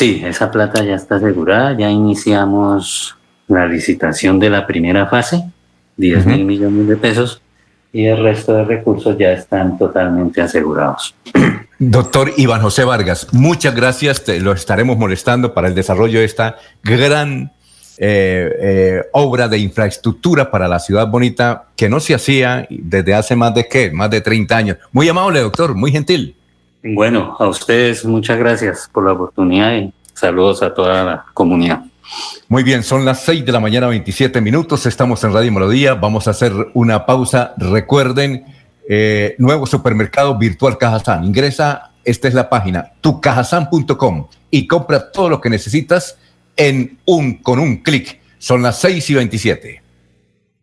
Sí, 0.00 0.22
esa 0.24 0.50
plata 0.50 0.82
ya 0.82 0.94
está 0.94 1.16
asegurada, 1.16 1.76
ya 1.76 1.90
iniciamos 1.90 3.18
la 3.48 3.66
licitación 3.66 4.38
de 4.38 4.48
la 4.48 4.66
primera 4.66 5.06
fase, 5.08 5.44
10 5.98 6.24
mil 6.24 6.46
millones 6.46 6.88
de 6.88 6.96
pesos, 6.96 7.42
y 7.92 8.06
el 8.06 8.22
resto 8.22 8.54
de 8.54 8.64
recursos 8.64 9.18
ya 9.18 9.30
están 9.32 9.76
totalmente 9.76 10.40
asegurados. 10.40 11.14
Doctor 11.78 12.32
Iván 12.38 12.62
José 12.62 12.84
Vargas, 12.84 13.26
muchas 13.32 13.74
gracias. 13.74 14.24
Te 14.24 14.40
lo 14.40 14.52
estaremos 14.52 14.96
molestando 14.96 15.52
para 15.52 15.68
el 15.68 15.74
desarrollo 15.74 16.20
de 16.20 16.24
esta 16.24 16.56
gran 16.82 17.52
eh, 17.98 18.56
eh, 18.58 19.02
obra 19.12 19.48
de 19.48 19.58
infraestructura 19.58 20.50
para 20.50 20.66
la 20.66 20.78
ciudad 20.78 21.08
bonita 21.08 21.64
que 21.76 21.90
no 21.90 22.00
se 22.00 22.14
hacía 22.14 22.66
desde 22.70 23.12
hace 23.12 23.36
más 23.36 23.54
de 23.54 23.68
qué, 23.68 23.90
más 23.90 24.08
de 24.08 24.22
30 24.22 24.56
años. 24.56 24.76
Muy 24.92 25.10
amable, 25.10 25.40
doctor, 25.40 25.74
muy 25.74 25.92
gentil. 25.92 26.36
Bueno, 26.82 27.36
a 27.38 27.46
ustedes 27.46 28.04
muchas 28.04 28.38
gracias 28.38 28.88
por 28.92 29.04
la 29.04 29.12
oportunidad 29.12 29.76
y 29.76 29.92
saludos 30.14 30.62
a 30.62 30.72
toda 30.72 31.04
la 31.04 31.24
comunidad. 31.34 31.84
Muy 32.48 32.62
bien, 32.62 32.82
son 32.82 33.04
las 33.04 33.22
6 33.22 33.44
de 33.44 33.52
la 33.52 33.60
mañana, 33.60 33.86
27 33.86 34.40
minutos. 34.40 34.86
Estamos 34.86 35.22
en 35.24 35.32
Radio 35.32 35.52
Melodía. 35.52 35.94
Vamos 35.94 36.26
a 36.26 36.30
hacer 36.30 36.52
una 36.74 37.06
pausa. 37.06 37.54
Recuerden, 37.58 38.44
eh, 38.88 39.36
nuevo 39.38 39.66
supermercado 39.66 40.36
virtual 40.36 40.78
Cajazán. 40.78 41.24
Ingresa, 41.24 41.92
esta 42.04 42.28
es 42.28 42.34
la 42.34 42.48
página, 42.48 42.92
tucajazán.com 43.00 44.26
y 44.50 44.66
compra 44.66 45.12
todo 45.12 45.28
lo 45.28 45.40
que 45.40 45.50
necesitas 45.50 46.18
en 46.56 46.98
un, 47.04 47.34
con 47.34 47.58
un 47.58 47.76
clic. 47.82 48.20
Son 48.38 48.62
las 48.62 48.80
6 48.80 49.10
y 49.10 49.14
27. 49.14 49.82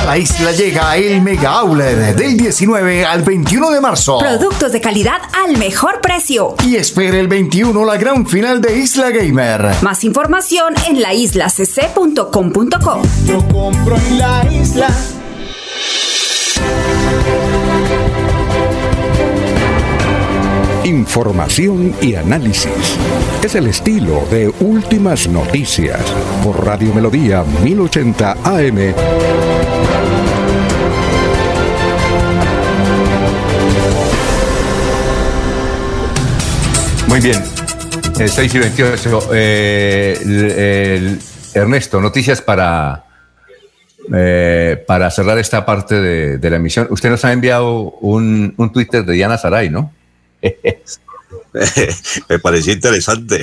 A 0.00 0.04
la 0.04 0.18
isla 0.18 0.52
llega 0.52 0.96
el 0.96 1.20
Mega 1.20 1.50
Auler 1.58 2.16
del 2.16 2.34
19 2.36 3.04
al 3.04 3.22
21 3.22 3.70
de 3.70 3.80
marzo. 3.82 4.18
Productos 4.18 4.72
de 4.72 4.80
calidad 4.80 5.20
al 5.44 5.58
mejor 5.58 6.00
precio. 6.00 6.54
Y 6.66 6.76
espera 6.76 7.18
el 7.18 7.28
21 7.28 7.84
la 7.84 7.96
gran 7.98 8.26
final 8.26 8.62
de 8.62 8.78
Isla 8.78 9.10
Gamer. 9.10 9.74
Más 9.82 10.02
información 10.04 10.72
en 10.88 11.02
laislacc.com.co. 11.02 13.02
Yo 13.26 13.46
compro 13.48 13.96
en 13.96 14.18
la 14.18 14.46
isla. 14.50 14.88
Información 20.84 21.94
y 22.00 22.14
análisis. 22.14 22.96
Es 23.42 23.54
el 23.54 23.66
estilo 23.66 24.24
de 24.30 24.52
Últimas 24.60 25.28
Noticias 25.28 26.00
por 26.42 26.64
Radio 26.64 26.94
Melodía 26.94 27.44
1080 27.62 28.36
AM. 28.44 28.94
Muy 37.10 37.20
bien. 37.20 37.42
El 38.18 38.28
6 38.30 38.54
y 38.54 38.58
28. 38.58 39.30
Eh, 39.32 40.18
el- 40.22 40.50
el- 40.50 41.18
Ernesto, 41.52 42.00
noticias 42.00 42.40
para, 42.40 43.04
eh, 44.14 44.84
para 44.86 45.10
cerrar 45.10 45.36
esta 45.38 45.66
parte 45.66 45.96
de, 45.96 46.38
de 46.38 46.50
la 46.50 46.56
emisión. 46.56 46.86
Usted 46.90 47.10
nos 47.10 47.24
ha 47.24 47.32
enviado 47.32 47.90
un, 48.00 48.54
un 48.56 48.72
Twitter 48.72 49.04
de 49.04 49.14
Diana 49.14 49.36
Saray, 49.36 49.68
¿no? 49.68 49.92
Me 52.28 52.38
pareció 52.38 52.72
interesante 52.72 53.40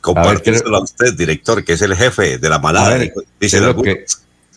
compartírselo 0.00 0.76
a 0.76 0.82
usted, 0.82 1.14
director, 1.14 1.64
que 1.64 1.72
es 1.72 1.82
el 1.82 1.96
jefe 1.96 2.38
de 2.38 2.48
la 2.48 2.60
manada. 2.60 2.96
ver, 2.96 3.12
¿qué 3.12 3.22
Dicen 3.40 3.64
es 3.64 3.66
lo 3.74 3.82
que, 3.82 4.04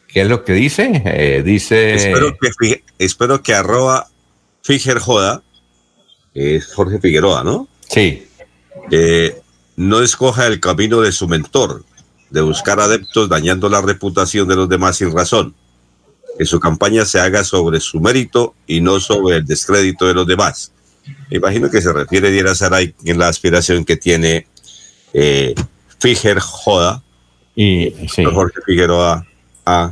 qué 0.08 0.22
es 0.22 0.28
lo 0.28 0.44
que 0.44 0.54
dice? 0.54 1.02
Eh, 1.06 1.42
dice... 1.44 1.96
Espero 1.96 2.38
que, 2.38 2.84
espero 3.00 3.42
que 3.42 3.56
arroba 3.56 4.08
Figer 4.62 5.00
Joda, 5.00 5.42
es 6.36 6.72
Jorge 6.72 7.00
Figueroa, 7.00 7.44
¿no? 7.44 7.68
Sí. 7.90 8.28
No 9.76 10.02
escoja 10.02 10.48
el 10.48 10.60
camino 10.60 11.02
de 11.02 11.12
su 11.12 11.28
mentor, 11.28 11.84
de 12.30 12.42
buscar 12.42 12.80
adeptos 12.80 13.30
dañando 13.30 13.70
la 13.70 13.82
reputación 13.82 14.48
de 14.48 14.56
los 14.56 14.70
demás 14.70 14.98
sin 14.98 15.12
razón. 15.12 15.54
Que 16.38 16.46
su 16.46 16.60
campaña 16.60 17.06
se 17.06 17.20
haga 17.20 17.44
sobre 17.44 17.80
su 17.80 18.00
mérito 18.00 18.56
y 18.66 18.82
no 18.82 19.00
sobre 19.00 19.38
el 19.38 19.46
descrédito 19.46 20.08
de 20.08 20.14
los 20.14 20.26
demás. 20.26 20.72
Me 21.30 21.38
imagino 21.38 21.70
que 21.70 21.82
se 21.82 21.92
refiere 21.92 22.32
Diana 22.32 22.56
Saray 22.56 22.96
en 23.06 23.20
la 23.20 23.28
aspiración 23.28 23.84
que 23.84 23.98
tiene 23.98 24.48
eh, 25.14 25.54
Figer 26.00 26.40
Joda 26.40 27.04
y 27.56 27.94
Jorge 28.34 28.60
Figueroa 28.66 29.26
a 29.66 29.92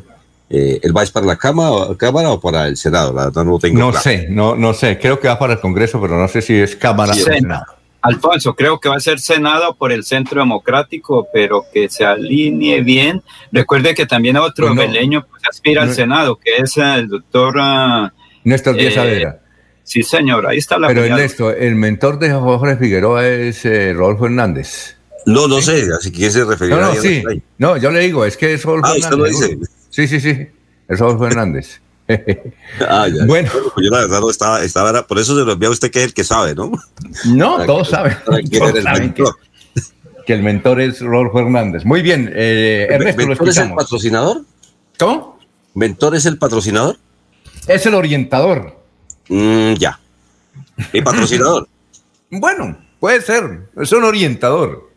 eh, 0.50 0.80
¿el 0.82 0.94
vais 0.94 1.12
para 1.12 1.26
la 1.28 1.38
cámara 1.38 2.32
o 2.32 2.40
para 2.40 2.68
el 2.68 2.78
Senado? 2.78 3.14
La 3.14 3.26
verdad 3.26 3.44
no 3.44 3.52
lo 3.52 3.60
tengo 3.60 3.78
No 3.78 3.90
claro. 3.92 4.04
sé, 4.04 4.28
no, 4.30 4.56
no 4.56 4.74
sé. 4.74 4.98
Creo 4.98 5.20
que 5.20 5.28
va 5.28 5.38
para 5.38 5.54
el 5.54 5.60
Congreso, 5.60 6.02
pero 6.02 6.18
no 6.18 6.28
sé 6.28 6.42
si 6.42 6.56
es 6.56 6.76
Cámara 6.76 7.12
o 7.12 7.16
Sí. 7.16 7.22
Senado. 7.24 7.66
Alfonso, 8.02 8.56
creo 8.56 8.80
que 8.80 8.88
va 8.90 8.96
a 8.96 9.00
ser 9.02 9.20
Senado 9.20 9.76
por 9.76 9.92
el 9.92 10.04
Centro 10.04 10.40
Democrático, 10.42 11.28
pero 11.34 11.66
que 11.74 11.90
se 11.90 12.06
alinee 12.06 12.82
bien. 12.82 13.22
Recuerde 13.52 13.94
que 13.94 14.06
también 14.06 14.38
otro 14.38 14.68
Pues 14.68 14.76
no. 14.76 14.82
beleño 14.82 15.26
pues, 15.30 15.44
aspira 15.50 15.84
No. 15.84 15.90
al 15.90 15.96
Senado, 15.96 16.36
que 16.38 16.58
es 16.58 16.78
el 16.78 17.08
doctor... 17.10 17.56
ah, 17.60 18.14
Néstor 18.46 18.76
Díaz 18.76 18.96
eh. 18.98 19.28
Sí, 19.84 20.04
señor, 20.04 20.48
ahí 20.48 20.60
está 20.60 20.78
la 20.78 20.88
Pero 20.88 21.02
pelea. 21.02 21.16
Ernesto, 21.18 21.50
el 21.52 21.76
mentor 21.76 22.20
de 22.20 22.32
Jorge 22.32 22.78
Figueroa 22.78 23.28
es 23.28 23.66
eh, 23.66 23.92
Rodolfo 23.94 24.26
Hernández. 24.28 24.96
No, 25.26 25.48
no 25.48 25.60
sé, 25.62 25.84
así 25.98 26.12
que 26.12 26.30
se 26.32 26.46
refería 26.46 26.76
No, 26.78 26.82
a 26.84 26.94
no, 26.96 27.02
Diana 27.02 27.32
sí. 27.32 27.42
No, 27.58 27.76
yo 27.78 27.92
le 27.92 28.00
digo, 28.00 28.24
es 28.24 28.38
que 28.38 28.54
es 28.54 28.64
Rodolfo 28.64 28.88
Ah, 28.88 28.94
usted 28.98 29.18
lo 29.18 29.26
Hernández. 29.26 29.50
dice. 29.60 29.72
Sí, 29.90 30.08
sí, 30.08 30.20
sí. 30.20 30.48
Es 30.88 31.00
Rodolfo 31.00 31.28
Hernández. 31.28 31.82
Ah, 32.88 33.08
ya. 33.08 33.26
Bueno. 33.26 33.50
pues 33.74 33.86
yo 33.86 33.92
la 33.92 34.00
verdad 34.00 34.22
no 34.22 34.30
estaba, 34.30 34.64
estaba 34.64 35.06
por 35.06 35.20
eso 35.20 35.38
se 35.38 35.46
lo 35.46 35.52
envía 35.52 35.70
a 35.70 35.72
usted 35.72 35.92
que 35.92 36.00
es 36.00 36.06
el 36.06 36.14
que 36.14 36.24
sabe, 36.24 36.56
¿no? 36.56 36.72
No, 37.26 37.66
todos 37.66 37.90
que- 37.90 37.96
saben. 37.96 38.18
para 38.26 38.42
que 38.42 38.58
el 38.58 38.84
saben 38.84 39.14
que, 39.14 39.22
mentor. 39.24 39.36
que 40.26 40.34
el 40.34 40.44
mentor 40.44 40.82
es 40.82 41.02
Rodolfo 41.02 41.40
Hernández. 41.40 41.86
Muy 41.86 42.02
bien, 42.02 42.32
eh, 42.34 42.88
Ernesto, 42.90 43.22
lo 43.22 43.28
¿Mentor 43.30 43.50
es 43.50 43.58
el 43.58 43.74
patrocinador? 43.74 44.42
¿Cómo? 44.98 45.40
¿Mentor 45.76 46.16
es 46.16 46.26
el 46.26 46.38
patrocinador? 46.38 46.98
Es 47.68 47.86
el 47.86 47.94
orientador. 47.94 48.80
Mm, 49.28 49.74
ya. 49.74 50.00
¿El 50.94 51.04
patrocinador? 51.04 51.68
Bueno, 52.32 52.78
puede 53.00 53.22
ser. 53.22 53.70
Es 53.82 53.92
un 53.92 54.04
orientador. 54.04 54.92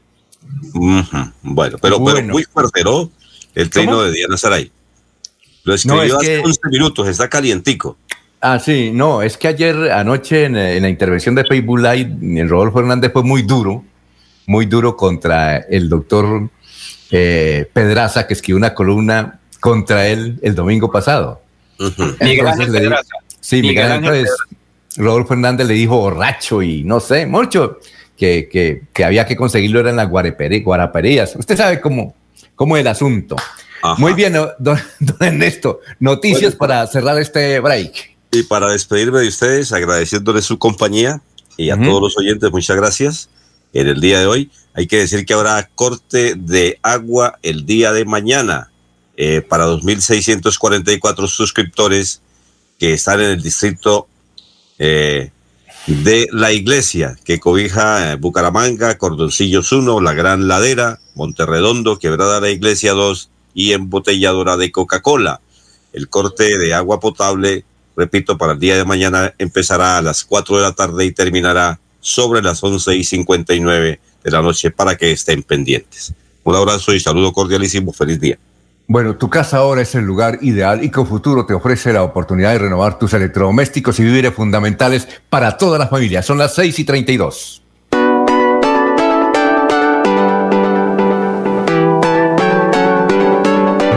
Bueno, 0.75 1.09
pero, 1.43 1.79
pero 1.81 1.99
Bueno. 1.99 2.33
muy 2.35 2.45
fuerte, 2.45 2.85
¿no? 2.85 3.11
El 3.55 3.71
trino 3.71 4.03
de 4.03 4.13
Diana 4.13 4.37
Saray. 4.37 4.71
Lo 5.65 5.75
escribió 5.75 6.03
es 6.05 6.15
hace 6.15 6.27
que- 6.27 6.39
11 6.41 6.61
minutos, 6.71 7.09
está 7.09 7.29
calientico. 7.29 7.97
Ah, 8.41 8.59
sí, 8.59 8.91
no, 8.93 9.23
es 9.23 9.37
que 9.37 9.47
ayer 9.49 9.93
anoche 9.93 10.45
en, 10.47 10.57
en 10.57 10.83
la 10.83 10.89
intervención 10.89 11.35
de 11.37 11.45
Facebook 11.45 11.79
Live, 11.79 12.41
el 12.41 12.49
Rodolfo 12.49 12.81
Hernández 12.81 13.13
fue 13.13 13.23
muy 13.23 13.43
duro, 13.43 13.85
muy 14.47 14.67
duro 14.67 14.97
contra 14.97 15.59
el 15.59 15.89
doctor 15.89 16.49
eh, 17.13 17.69
Pedraza, 17.73 18.27
que 18.27 18.35
escribió 18.35 18.57
una 18.57 18.75
columna 18.75 19.39
contra 19.61 20.09
él 20.09 20.41
el 20.43 20.55
domingo 20.57 20.91
pasado. 20.91 21.41
Miguel 22.21 22.47
Ángel 22.49 22.73
le 22.73 22.81
Pedraza. 22.81 23.15
Sí, 23.41 23.63
Miguel 23.63 24.01
Miguel 24.01 24.09
Ángel 24.11 24.27
Rodolfo 24.97 25.35
Hernández 25.35 25.67
le 25.69 25.75
dijo 25.75 25.99
borracho 25.99 26.63
y 26.63 26.83
no 26.83 26.99
sé, 26.99 27.27
mucho, 27.27 27.79
que, 28.17 28.49
que, 28.51 28.83
que 28.93 29.05
había 29.05 29.25
que 29.25 29.37
conseguirlo 29.37 29.79
eran 29.81 29.95
las 29.97 30.09
guarepere- 30.09 30.65
guaraperías. 30.65 31.37
Usted 31.37 31.57
sabe 31.57 31.81
cómo, 31.81 32.15
cómo 32.57 32.77
es 32.77 32.81
el 32.81 32.89
asunto. 32.89 33.37
Muy 33.99 34.15
bien, 34.15 34.33
don, 34.33 34.51
don 34.59 34.79
Ernesto, 35.21 35.81
noticias 35.99 36.55
para 36.55 36.87
cerrar 36.87 37.19
este 37.19 37.61
break. 37.61 38.17
Y 38.31 38.45
para 38.45 38.71
despedirme 38.71 39.21
de 39.21 39.29
ustedes, 39.29 39.73
agradeciéndoles 39.73 40.45
su 40.45 40.59
compañía 40.59 41.21
y 41.57 41.71
a 41.71 41.77
todos 41.77 42.01
los 42.01 42.17
oyentes, 42.17 42.51
muchas 42.51 42.77
gracias. 42.77 43.29
En 43.75 43.89
el 43.89 44.01
día 44.01 44.21
de 44.21 44.27
hoy, 44.27 44.51
hay 44.75 44.87
que 44.87 44.99
decir 44.99 45.27
que 45.27 45.35
habrá 45.35 45.69
corte 45.75 46.35
de 46.37 46.79
agua 46.83 47.39
el 47.43 47.67
día 47.67 47.93
de 47.93 48.05
mañana 48.05 48.71
eh, 49.17 49.43
para 49.43 49.67
2.644 49.67 51.27
suscriptores 51.27 52.23
que 52.79 52.95
están 52.95 53.21
en 53.21 53.31
el 53.31 53.43
distrito 53.43 54.09
eh, 54.79 55.31
de 55.87 56.29
la 56.33 56.53
iglesia 56.53 57.17
que 57.25 57.39
cobija 57.39 58.13
eh, 58.13 58.17
Bucaramanga, 58.17 58.97
Cordoncillos 58.97 59.73
1, 59.73 60.01
La 60.01 60.15
Gran 60.15 60.49
Ladera, 60.49 61.01
Monterredondo, 61.15 61.99
Quebrada 61.99 62.41
la 62.41 62.51
Iglesia 62.51 62.93
2 62.93 63.31
y 63.55 63.73
embotelladora 63.73 64.57
de 64.57 64.71
Coca-Cola. 64.73 65.41
El 65.93 66.09
corte 66.09 66.59
de 66.59 66.75
agua 66.75 67.01
potable, 67.01 67.65
repito, 67.97 68.39
para 68.39 68.53
el 68.53 68.59
día 68.59 68.77
de 68.77 68.85
mañana 68.85 69.35
empezará 69.39 69.99
a 69.99 70.03
las 70.03 70.25
4 70.25 70.57
de 70.57 70.63
la 70.63 70.73
tarde 70.73 71.05
y 71.05 71.13
terminará 71.13 71.79
sobre 72.01 72.43
las 72.43 72.63
11 72.63 72.97
y 72.97 73.05
59 73.05 74.01
de 74.25 74.31
la 74.31 74.43
noche 74.43 74.71
para 74.71 74.97
que 74.97 75.13
estén 75.13 75.43
pendientes. 75.43 76.15
Un 76.45 76.57
abrazo 76.57 76.93
y 76.93 77.01
saludo 77.01 77.33
cordialísimo. 77.33 77.93
Feliz 77.93 78.21
día. 78.21 78.39
Bueno, 78.89 79.17
tu 79.17 79.31
casa 79.31 79.59
ahora 79.59 79.83
es 79.83 79.95
el 79.95 80.05
lugar 80.05 80.39
ideal 80.43 80.85
y 80.85 80.91
con 80.91 81.07
Futuro 81.07 81.47
te 81.47 81.55
ofrece 81.55 81.93
la 81.93 82.03
oportunidad 82.03 82.53
de 82.53 82.59
renovar 82.59 82.99
tus 82.99 83.15
electrodomésticos 83.15 83.99
y 84.01 84.05
víveres 84.05 84.35
fundamentales 84.35 85.09
para 85.31 85.57
todas 85.57 85.79
las 85.79 85.89
familias. 85.89 86.27
Son 86.27 86.37
las 86.37 86.55
6 86.55 86.81
y 86.81 86.85
32. 86.85 87.62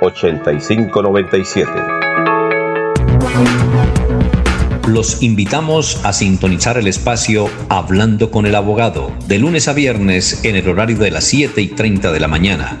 8597. 0.00 1.70
Los 4.86 5.22
invitamos 5.22 6.04
a 6.04 6.12
sintonizar 6.12 6.78
el 6.78 6.86
espacio 6.86 7.48
Hablando 7.68 8.30
con 8.30 8.46
el 8.46 8.54
Abogado, 8.54 9.12
de 9.26 9.38
lunes 9.38 9.68
a 9.68 9.74
viernes 9.74 10.44
en 10.44 10.56
el 10.56 10.68
horario 10.68 10.96
de 10.96 11.10
las 11.10 11.24
7 11.24 11.60
y 11.60 11.68
30 11.68 12.10
de 12.10 12.20
la 12.20 12.28
mañana. 12.28 12.80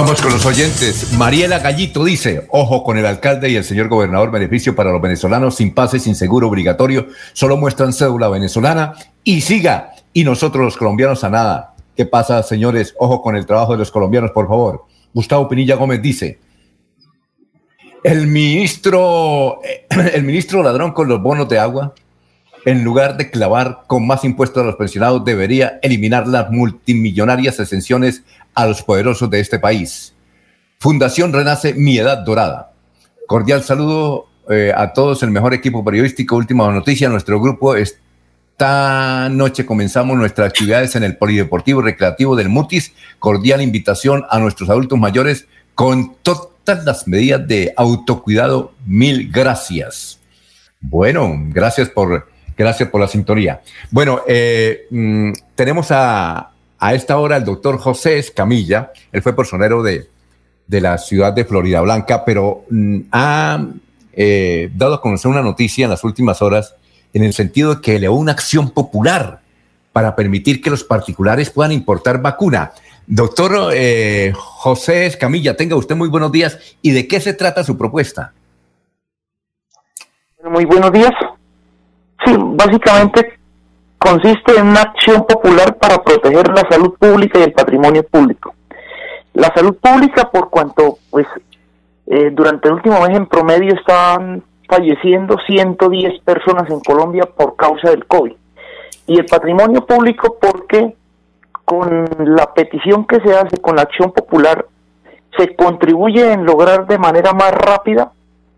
Vamos 0.00 0.22
con 0.22 0.32
los 0.32 0.46
oyentes. 0.46 1.12
Mariela 1.18 1.58
Gallito 1.58 2.02
dice, 2.02 2.46
ojo 2.48 2.82
con 2.82 2.96
el 2.96 3.04
alcalde 3.04 3.50
y 3.50 3.56
el 3.56 3.64
señor 3.64 3.88
gobernador, 3.88 4.30
beneficio 4.30 4.74
para 4.74 4.92
los 4.92 5.02
venezolanos 5.02 5.56
sin 5.56 5.74
pase, 5.74 5.98
sin 5.98 6.14
seguro 6.14 6.48
obligatorio, 6.48 7.08
solo 7.34 7.58
muestran 7.58 7.92
cédula 7.92 8.30
venezolana 8.30 8.94
y 9.24 9.42
siga. 9.42 9.90
Y 10.14 10.24
nosotros 10.24 10.64
los 10.64 10.78
colombianos 10.78 11.22
a 11.22 11.28
nada. 11.28 11.74
¿Qué 11.94 12.06
pasa, 12.06 12.42
señores? 12.42 12.94
Ojo 12.98 13.20
con 13.20 13.36
el 13.36 13.44
trabajo 13.44 13.72
de 13.72 13.78
los 13.80 13.90
colombianos, 13.90 14.30
por 14.30 14.48
favor. 14.48 14.86
Gustavo 15.12 15.46
Pinilla 15.46 15.74
Gómez 15.74 16.00
dice, 16.00 16.38
el 18.02 18.26
ministro, 18.26 19.60
el 20.14 20.22
ministro 20.22 20.62
ladrón 20.62 20.92
con 20.92 21.08
los 21.08 21.20
bonos 21.20 21.46
de 21.46 21.58
agua, 21.58 21.92
en 22.64 22.84
lugar 22.84 23.18
de 23.18 23.30
clavar 23.30 23.82
con 23.86 24.06
más 24.06 24.24
impuestos 24.24 24.62
a 24.62 24.66
los 24.66 24.76
pensionados, 24.76 25.26
debería 25.26 25.78
eliminar 25.82 26.26
las 26.26 26.50
multimillonarias 26.50 27.60
exenciones 27.60 28.22
a 28.54 28.66
los 28.66 28.82
poderosos 28.82 29.30
de 29.30 29.40
este 29.40 29.58
país. 29.58 30.14
Fundación 30.78 31.32
Renace 31.32 31.74
Mi 31.74 31.98
Edad 31.98 32.18
Dorada. 32.18 32.72
Cordial 33.26 33.62
saludo 33.62 34.28
eh, 34.48 34.72
a 34.74 34.92
todos, 34.92 35.22
el 35.22 35.30
mejor 35.30 35.54
equipo 35.54 35.84
periodístico. 35.84 36.36
Última 36.36 36.70
noticia, 36.72 37.08
nuestro 37.08 37.40
grupo 37.40 37.76
esta 37.76 39.28
noche 39.30 39.64
comenzamos 39.64 40.16
nuestras 40.16 40.48
actividades 40.48 40.96
en 40.96 41.04
el 41.04 41.16
Polideportivo 41.16 41.82
Recreativo 41.82 42.34
del 42.34 42.48
Mutis. 42.48 42.92
Cordial 43.18 43.62
invitación 43.62 44.24
a 44.30 44.38
nuestros 44.38 44.68
adultos 44.70 44.98
mayores 44.98 45.46
con 45.74 46.16
todas 46.22 46.84
las 46.84 47.06
medidas 47.06 47.46
de 47.46 47.72
autocuidado. 47.76 48.72
Mil 48.86 49.30
gracias. 49.30 50.18
Bueno, 50.80 51.32
gracias 51.50 51.88
por, 51.90 52.28
gracias 52.56 52.88
por 52.88 53.00
la 53.00 53.08
sintonía. 53.08 53.60
Bueno, 53.90 54.22
eh, 54.26 54.86
mm, 54.90 55.32
tenemos 55.54 55.88
a, 55.90 56.52
a 56.80 56.94
esta 56.94 57.18
hora 57.18 57.36
el 57.36 57.44
doctor 57.44 57.78
José 57.78 58.18
Escamilla, 58.18 58.92
él 59.12 59.22
fue 59.22 59.36
personero 59.36 59.82
de, 59.82 60.08
de 60.66 60.80
la 60.80 60.96
ciudad 60.96 61.32
de 61.32 61.44
Florida 61.44 61.82
Blanca, 61.82 62.24
pero 62.24 62.64
mm, 62.70 63.00
ha 63.12 63.66
eh, 64.14 64.70
dado 64.74 64.94
a 64.94 65.00
conocer 65.00 65.30
una 65.30 65.42
noticia 65.42 65.84
en 65.84 65.90
las 65.90 66.04
últimas 66.04 66.40
horas 66.40 66.74
en 67.12 67.22
el 67.22 67.34
sentido 67.34 67.74
de 67.74 67.80
que 67.82 67.96
elevó 67.96 68.16
una 68.16 68.32
acción 68.32 68.70
popular 68.70 69.40
para 69.92 70.16
permitir 70.16 70.62
que 70.62 70.70
los 70.70 70.82
particulares 70.82 71.50
puedan 71.50 71.72
importar 71.72 72.22
vacuna. 72.22 72.72
Doctor 73.06 73.72
eh, 73.74 74.32
José 74.34 75.06
Escamilla, 75.06 75.56
tenga 75.56 75.76
usted 75.76 75.96
muy 75.96 76.08
buenos 76.08 76.32
días. 76.32 76.58
¿Y 76.80 76.92
de 76.92 77.06
qué 77.06 77.20
se 77.20 77.34
trata 77.34 77.64
su 77.64 77.76
propuesta? 77.76 78.32
Muy 80.44 80.64
buenos 80.64 80.92
días. 80.92 81.10
Sí, 82.24 82.34
básicamente 82.38 83.39
consiste 84.00 84.58
en 84.58 84.68
una 84.68 84.80
acción 84.80 85.26
popular 85.26 85.76
para 85.76 86.02
proteger 86.02 86.48
la 86.48 86.66
salud 86.68 86.94
pública 86.98 87.38
y 87.38 87.42
el 87.42 87.52
patrimonio 87.52 88.02
público. 88.02 88.54
La 89.34 89.52
salud 89.54 89.76
pública, 89.76 90.30
por 90.30 90.50
cuanto, 90.50 90.98
pues, 91.10 91.26
eh, 92.06 92.30
durante 92.32 92.68
el 92.68 92.74
último 92.74 93.00
mes 93.02 93.16
en 93.16 93.26
promedio 93.26 93.74
estaban 93.74 94.42
falleciendo 94.68 95.36
110 95.46 96.20
personas 96.22 96.68
en 96.70 96.80
Colombia 96.80 97.24
por 97.24 97.56
causa 97.56 97.90
del 97.90 98.06
COVID. 98.06 98.32
Y 99.06 99.18
el 99.18 99.26
patrimonio 99.26 99.84
público 99.86 100.38
porque 100.40 100.94
con 101.64 102.08
la 102.18 102.52
petición 102.54 103.06
que 103.06 103.20
se 103.20 103.34
hace, 103.36 103.58
con 103.58 103.76
la 103.76 103.82
acción 103.82 104.12
popular, 104.12 104.66
se 105.36 105.54
contribuye 105.54 106.32
en 106.32 106.44
lograr 106.44 106.86
de 106.86 106.98
manera 106.98 107.32
más 107.32 107.52
rápida 107.52 108.12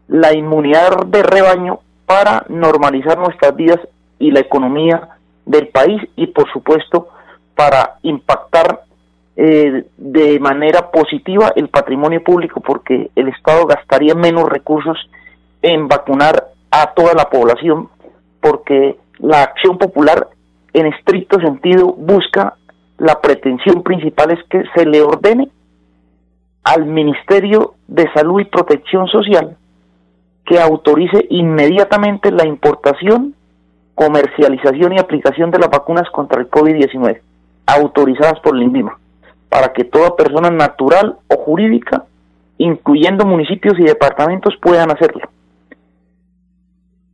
la 0.08 0.34
inmunidad 0.34 1.04
de 1.06 1.22
rebaño 1.22 1.80
para 2.06 2.44
normalizar 2.48 3.18
nuestras 3.18 3.54
vidas 3.56 3.80
y 4.18 4.30
la 4.30 4.40
economía 4.40 5.08
del 5.46 5.68
país 5.68 6.02
y 6.16 6.28
por 6.28 6.50
supuesto 6.52 7.08
para 7.54 7.98
impactar 8.02 8.82
eh, 9.36 9.86
de 9.96 10.40
manera 10.40 10.90
positiva 10.90 11.52
el 11.56 11.68
patrimonio 11.68 12.22
público 12.22 12.60
porque 12.60 13.10
el 13.16 13.28
Estado 13.28 13.66
gastaría 13.66 14.14
menos 14.14 14.48
recursos 14.48 14.98
en 15.62 15.88
vacunar 15.88 16.48
a 16.70 16.92
toda 16.94 17.14
la 17.14 17.30
población 17.30 17.88
porque 18.40 18.96
la 19.18 19.42
acción 19.42 19.78
popular 19.78 20.28
en 20.72 20.86
estricto 20.86 21.40
sentido 21.40 21.92
busca 21.92 22.56
la 22.98 23.20
pretensión 23.20 23.82
principal 23.82 24.32
es 24.32 24.44
que 24.48 24.62
se 24.74 24.86
le 24.86 25.02
ordene 25.02 25.48
al 26.64 26.86
Ministerio 26.86 27.74
de 27.88 28.10
Salud 28.12 28.40
y 28.40 28.44
Protección 28.44 29.08
Social 29.08 29.56
que 30.44 30.60
autorice 30.60 31.26
inmediatamente 31.30 32.30
la 32.30 32.46
importación 32.46 33.34
comercialización 34.02 34.94
y 34.94 34.98
aplicación 34.98 35.50
de 35.50 35.58
las 35.58 35.70
vacunas 35.70 36.08
contra 36.10 36.40
el 36.40 36.50
COVID-19 36.50 37.20
autorizadas 37.66 38.40
por 38.40 38.56
el 38.56 38.64
INVIMA, 38.64 38.98
para 39.48 39.72
que 39.72 39.84
toda 39.84 40.16
persona 40.16 40.50
natural 40.50 41.16
o 41.28 41.36
jurídica, 41.36 42.04
incluyendo 42.58 43.24
municipios 43.24 43.78
y 43.78 43.84
departamentos, 43.84 44.54
puedan 44.60 44.90
hacerlo. 44.90 45.22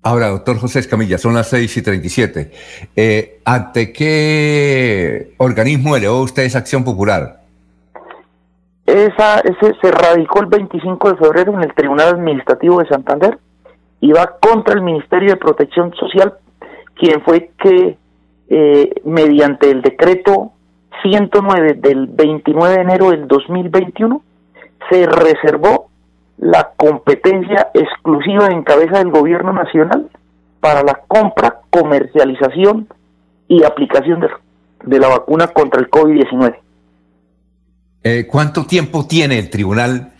Ahora, 0.02 0.28
doctor 0.28 0.58
José 0.58 0.78
Escamilla, 0.78 1.18
son 1.18 1.34
las 1.34 1.48
6 1.50 1.76
y 1.76 1.82
37. 1.82 2.52
Eh, 2.96 3.40
¿Ante 3.44 3.92
qué 3.92 5.34
organismo 5.36 5.96
elevó 5.96 6.22
usted 6.22 6.44
esa 6.44 6.60
acción 6.60 6.84
popular? 6.84 7.40
Esa, 8.86 9.40
ese 9.40 9.74
se 9.82 9.90
radicó 9.90 10.40
el 10.40 10.46
25 10.46 11.10
de 11.10 11.16
febrero 11.18 11.52
en 11.52 11.64
el 11.64 11.74
Tribunal 11.74 12.14
Administrativo 12.14 12.78
de 12.78 12.88
Santander 12.88 13.38
y 14.00 14.12
va 14.12 14.38
contra 14.40 14.74
el 14.74 14.80
Ministerio 14.80 15.30
de 15.30 15.36
Protección 15.36 15.92
Social 15.94 16.38
quien 16.98 17.22
fue 17.22 17.50
que 17.62 17.96
eh, 18.48 18.90
mediante 19.04 19.70
el 19.70 19.82
decreto 19.82 20.52
109 21.02 21.74
del 21.74 22.06
29 22.06 22.74
de 22.74 22.80
enero 22.80 23.10
del 23.10 23.28
2021, 23.28 24.22
se 24.90 25.06
reservó 25.06 25.90
la 26.38 26.72
competencia 26.76 27.68
exclusiva 27.74 28.48
en 28.48 28.62
cabeza 28.62 28.98
del 28.98 29.10
gobierno 29.10 29.52
nacional 29.52 30.08
para 30.60 30.82
la 30.82 31.00
compra, 31.06 31.60
comercialización 31.70 32.88
y 33.48 33.62
aplicación 33.64 34.20
de, 34.20 34.28
de 34.84 34.98
la 34.98 35.08
vacuna 35.08 35.48
contra 35.48 35.80
el 35.80 35.90
COVID-19. 35.90 36.56
Eh, 38.04 38.26
¿Cuánto 38.30 38.64
tiempo 38.66 39.06
tiene 39.06 39.38
el 39.38 39.50
tribunal 39.50 40.12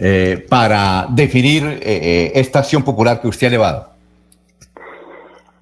eh, 0.00 0.44
para 0.48 1.06
definir 1.10 1.64
eh, 1.64 1.80
eh, 1.82 2.32
esta 2.34 2.60
acción 2.60 2.82
popular 2.82 3.20
que 3.20 3.28
usted 3.28 3.46
ha 3.46 3.50
elevado? 3.50 3.90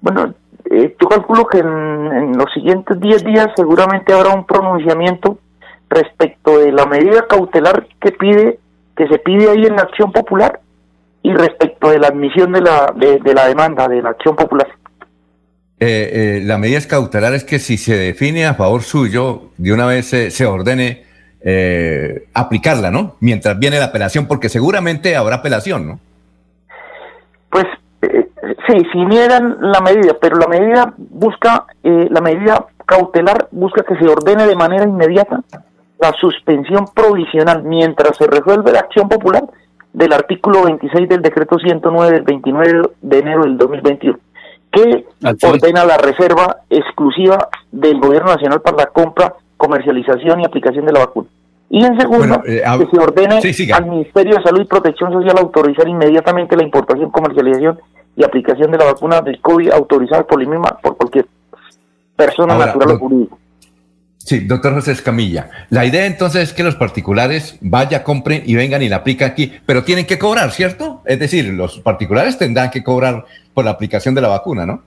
Bueno, 0.01 0.33
eh, 0.73 0.95
yo 0.99 1.07
calculo 1.07 1.45
que 1.47 1.59
en, 1.59 1.67
en 1.67 2.37
los 2.37 2.51
siguientes 2.53 2.99
10 2.99 3.23
días 3.23 3.47
seguramente 3.55 4.13
habrá 4.13 4.33
un 4.33 4.45
pronunciamiento 4.45 5.37
respecto 5.89 6.57
de 6.57 6.71
la 6.71 6.85
medida 6.85 7.27
cautelar 7.27 7.87
que 7.99 8.11
pide 8.11 8.59
que 8.95 9.07
se 9.07 9.19
pide 9.19 9.49
ahí 9.49 9.65
en 9.65 9.75
la 9.75 9.83
acción 9.83 10.11
popular 10.11 10.59
y 11.21 11.33
respecto 11.33 11.89
de 11.89 11.99
la 11.99 12.07
admisión 12.07 12.51
de 12.51 12.61
la 12.61 12.93
de, 12.95 13.19
de 13.19 13.33
la 13.33 13.47
demanda 13.47 13.87
de 13.87 14.01
la 14.01 14.09
acción 14.09 14.35
popular. 14.35 14.67
Eh, 15.79 16.37
eh, 16.39 16.41
la 16.43 16.57
medida 16.57 16.79
cautelar 16.87 17.33
es 17.33 17.43
que 17.43 17.59
si 17.59 17.77
se 17.77 17.97
define 17.97 18.45
a 18.45 18.53
favor 18.53 18.83
suyo, 18.83 19.49
de 19.57 19.73
una 19.73 19.85
vez 19.85 20.05
se, 20.05 20.31
se 20.31 20.45
ordene 20.45 21.03
eh, 21.41 22.27
aplicarla, 22.33 22.89
¿no? 22.89 23.17
Mientras 23.19 23.59
viene 23.59 23.79
la 23.79 23.85
apelación, 23.85 24.27
porque 24.27 24.47
seguramente 24.47 25.15
habrá 25.17 25.37
apelación, 25.37 25.87
¿no? 25.87 25.99
Pues 27.49 27.65
sí, 28.67 28.77
si 28.91 29.05
niegan 29.05 29.57
la 29.59 29.81
medida, 29.81 30.15
pero 30.19 30.37
la 30.37 30.47
medida 30.47 30.93
busca, 30.97 31.65
eh, 31.83 32.07
la 32.09 32.21
medida 32.21 32.65
cautelar 32.85 33.47
busca 33.51 33.83
que 33.83 33.95
se 33.95 34.07
ordene 34.07 34.45
de 34.45 34.55
manera 34.55 34.83
inmediata 34.83 35.41
la 35.99 36.11
suspensión 36.19 36.85
provisional 36.93 37.63
mientras 37.63 38.17
se 38.17 38.27
resuelve 38.27 38.73
la 38.73 38.79
acción 38.79 39.07
popular 39.07 39.43
del 39.93 40.11
artículo 40.11 40.63
26 40.63 41.07
del 41.07 41.21
decreto 41.21 41.57
109 41.57 42.11
del 42.11 42.23
29 42.23 42.81
de 43.01 43.19
enero 43.19 43.43
del 43.43 43.57
2021, 43.57 44.19
que 44.71 45.05
ordena 45.47 45.85
la 45.85 45.97
reserva 45.97 46.57
exclusiva 46.69 47.47
del 47.71 47.99
gobierno 47.99 48.33
nacional 48.33 48.61
para 48.61 48.77
la 48.77 48.85
compra, 48.87 49.33
comercialización 49.55 50.41
y 50.41 50.45
aplicación 50.45 50.85
de 50.85 50.91
la 50.91 50.99
vacuna. 50.99 51.29
Y 51.69 51.85
en 51.85 51.97
segundo, 51.97 52.19
Bueno, 52.19 52.43
eh, 52.45 52.61
que 52.79 52.87
se 52.95 53.01
ordene 53.01 53.41
Sí, 53.41 53.71
al 53.71 53.85
Ministerio 53.85 54.35
de 54.35 54.43
Salud 54.43 54.61
y 54.61 54.65
Protección 54.65 55.11
Social 55.11 55.37
autorizar 55.39 55.87
inmediatamente 55.87 56.55
la 56.57 56.63
importación, 56.63 57.09
comercialización 57.11 57.79
y 58.15 58.23
aplicación 58.23 58.71
de 58.71 58.77
la 58.77 58.85
vacuna 58.85 59.21
del 59.21 59.39
COVID 59.41 59.71
autorizada 59.71 60.25
por 60.25 60.41
la 60.41 60.49
misma, 60.49 60.77
por 60.81 60.97
cualquier 60.97 61.25
persona 62.15 62.53
Ahora, 62.53 62.67
natural 62.67 62.91
o 62.91 62.99
jurídica. 62.99 63.35
Sí, 64.17 64.39
doctor 64.39 64.73
José 64.75 64.93
Escamilla. 64.93 65.49
La 65.69 65.85
idea 65.85 66.05
entonces 66.05 66.43
es 66.43 66.53
que 66.53 66.63
los 66.63 66.75
particulares 66.75 67.57
vaya, 67.59 68.03
compren 68.05 68.43
y 68.45 68.55
vengan 68.55 68.81
y 68.81 68.87
la 68.87 68.97
aplican 68.97 69.31
aquí, 69.31 69.51
pero 69.65 69.83
tienen 69.83 70.05
que 70.05 70.17
cobrar, 70.17 70.51
¿cierto? 70.51 71.01
Es 71.05 71.19
decir, 71.19 71.53
los 71.53 71.79
particulares 71.81 72.37
tendrán 72.37 72.69
que 72.71 72.83
cobrar 72.83 73.25
por 73.53 73.65
la 73.65 73.71
aplicación 73.71 74.15
de 74.15 74.21
la 74.21 74.29
vacuna, 74.29 74.65
¿no? 74.65 74.81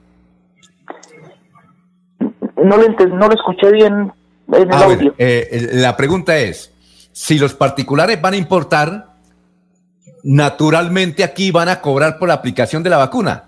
No 2.56 2.76
lo, 2.78 2.88
no 3.08 3.28
lo 3.28 3.34
escuché 3.34 3.70
bien 3.72 4.10
en 4.52 4.62
el 4.62 4.72
A 4.72 4.86
ver, 4.86 4.98
audio. 4.98 5.14
eh, 5.18 5.68
la 5.74 5.96
pregunta 5.96 6.38
es, 6.38 6.72
si 7.12 7.38
los 7.38 7.52
particulares 7.54 8.20
van 8.20 8.34
a 8.34 8.36
importar, 8.38 9.15
naturalmente 10.26 11.22
aquí 11.22 11.52
van 11.52 11.68
a 11.68 11.80
cobrar 11.80 12.18
por 12.18 12.26
la 12.26 12.34
aplicación 12.34 12.82
de 12.82 12.90
la 12.90 12.96
vacuna. 12.96 13.44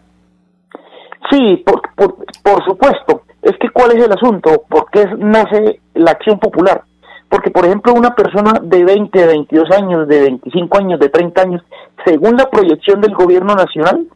Sí, 1.29 1.57
por, 1.67 1.83
por, 1.97 2.25
por 2.43 2.65
supuesto. 2.65 3.23
Es 3.43 3.57
que 3.59 3.69
¿cuál 3.71 3.97
es 3.97 4.05
el 4.05 4.13
asunto? 4.13 4.63
¿Por 4.69 4.89
qué 4.91 5.05
nace 5.19 5.81
la 5.95 6.13
acción 6.13 6.39
popular? 6.39 6.83
Porque, 7.29 7.51
por 7.51 7.67
ejemplo, 7.67 7.93
una 7.95 8.15
persona 8.15 8.61
de 8.63 8.85
20, 8.85 9.19
de 9.19 9.27
22 9.27 9.71
años, 9.73 10.09
de 10.09 10.21
25 10.21 10.79
años, 10.79 11.01
de 11.01 11.09
30 11.09 11.43
años, 11.43 11.63
según 12.07 12.37
la 12.37 12.49
proyección 12.49 13.01
del 13.01 13.15
gobierno 13.15 13.55
nacional, 13.55 14.07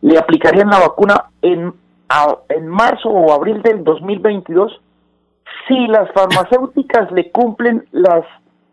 le 0.00 0.16
aplicarían 0.16 0.70
la 0.70 0.78
vacuna 0.78 1.24
en, 1.42 1.74
en 2.48 2.68
marzo 2.68 3.08
o 3.08 3.32
abril 3.32 3.62
del 3.62 3.82
2022 3.82 4.80
si 5.66 5.86
las 5.88 6.10
farmacéuticas 6.12 7.10
le 7.10 7.30
cumplen 7.30 7.84
las 7.90 8.24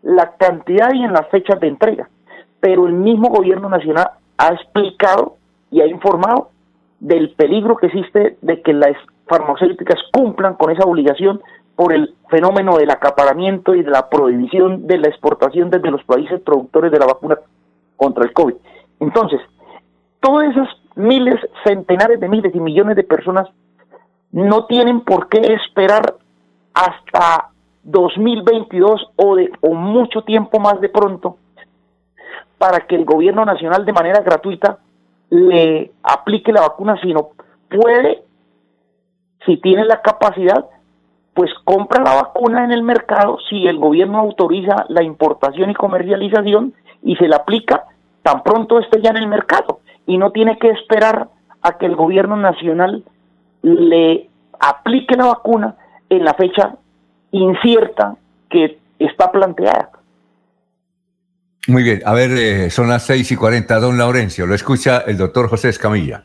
la 0.02 0.34
cantidad 0.38 0.88
y 0.94 1.04
en 1.04 1.12
las 1.12 1.28
fechas 1.28 1.60
de 1.60 1.68
entrega. 1.68 2.08
Pero 2.60 2.86
el 2.86 2.92
mismo 2.92 3.28
gobierno 3.28 3.68
nacional 3.68 4.10
ha 4.36 4.48
explicado 4.48 5.36
y 5.70 5.80
ha 5.80 5.86
informado 5.86 6.50
del 7.00 7.30
peligro 7.30 7.76
que 7.76 7.86
existe 7.86 8.36
de 8.40 8.62
que 8.62 8.72
las 8.72 8.96
farmacéuticas 9.26 9.98
cumplan 10.12 10.54
con 10.54 10.70
esa 10.70 10.84
obligación 10.84 11.40
por 11.76 11.94
el 11.94 12.14
fenómeno 12.28 12.76
del 12.76 12.90
acaparamiento 12.90 13.74
y 13.74 13.82
de 13.82 13.90
la 13.90 14.08
prohibición 14.10 14.86
de 14.86 14.98
la 14.98 15.08
exportación 15.08 15.70
desde 15.70 15.90
los 15.90 16.04
países 16.04 16.40
productores 16.40 16.92
de 16.92 16.98
la 16.98 17.06
vacuna 17.06 17.38
contra 17.96 18.24
el 18.24 18.32
COVID. 18.32 18.54
Entonces, 19.00 19.40
todas 20.20 20.50
esas 20.50 20.68
miles, 20.94 21.36
centenares 21.64 22.20
de 22.20 22.28
miles 22.28 22.54
y 22.54 22.60
millones 22.60 22.96
de 22.96 23.04
personas 23.04 23.48
no 24.32 24.66
tienen 24.66 25.00
por 25.00 25.28
qué 25.28 25.40
esperar 25.54 26.16
hasta 26.74 27.48
2022 27.82 29.12
o, 29.16 29.36
de, 29.36 29.50
o 29.60 29.74
mucho 29.74 30.22
tiempo 30.22 30.60
más 30.60 30.80
de 30.80 30.88
pronto 30.88 31.38
para 32.60 32.80
que 32.80 32.94
el 32.94 33.06
gobierno 33.06 33.46
nacional 33.46 33.86
de 33.86 33.92
manera 33.94 34.20
gratuita 34.20 34.80
le 35.30 35.92
aplique 36.02 36.52
la 36.52 36.60
vacuna, 36.60 37.00
sino 37.00 37.30
puede, 37.70 38.22
si 39.46 39.56
tiene 39.56 39.86
la 39.86 40.02
capacidad, 40.02 40.66
pues 41.32 41.50
compra 41.64 42.04
la 42.04 42.16
vacuna 42.16 42.64
en 42.64 42.72
el 42.72 42.82
mercado 42.82 43.38
si 43.48 43.66
el 43.66 43.78
gobierno 43.78 44.18
autoriza 44.18 44.84
la 44.90 45.02
importación 45.02 45.70
y 45.70 45.74
comercialización 45.74 46.74
y 47.02 47.16
se 47.16 47.28
la 47.28 47.36
aplica 47.36 47.84
tan 48.22 48.42
pronto 48.42 48.78
esté 48.78 49.00
ya 49.00 49.08
en 49.08 49.16
el 49.16 49.26
mercado 49.26 49.80
y 50.06 50.18
no 50.18 50.30
tiene 50.30 50.58
que 50.58 50.68
esperar 50.68 51.28
a 51.62 51.78
que 51.78 51.86
el 51.86 51.96
gobierno 51.96 52.36
nacional 52.36 53.04
le 53.62 54.28
aplique 54.58 55.16
la 55.16 55.28
vacuna 55.28 55.76
en 56.10 56.24
la 56.26 56.34
fecha 56.34 56.74
incierta 57.30 58.16
que 58.50 58.78
está 58.98 59.32
planteada. 59.32 59.92
Muy 61.70 61.84
bien, 61.84 62.02
a 62.04 62.14
ver, 62.14 62.32
eh, 62.32 62.68
son 62.68 62.88
las 62.88 63.06
6 63.06 63.30
y 63.30 63.36
40, 63.36 63.78
don 63.78 63.96
Laurencio, 63.96 64.44
lo 64.44 64.56
escucha 64.56 65.04
el 65.06 65.16
doctor 65.16 65.48
José 65.48 65.68
Escamilla. 65.68 66.24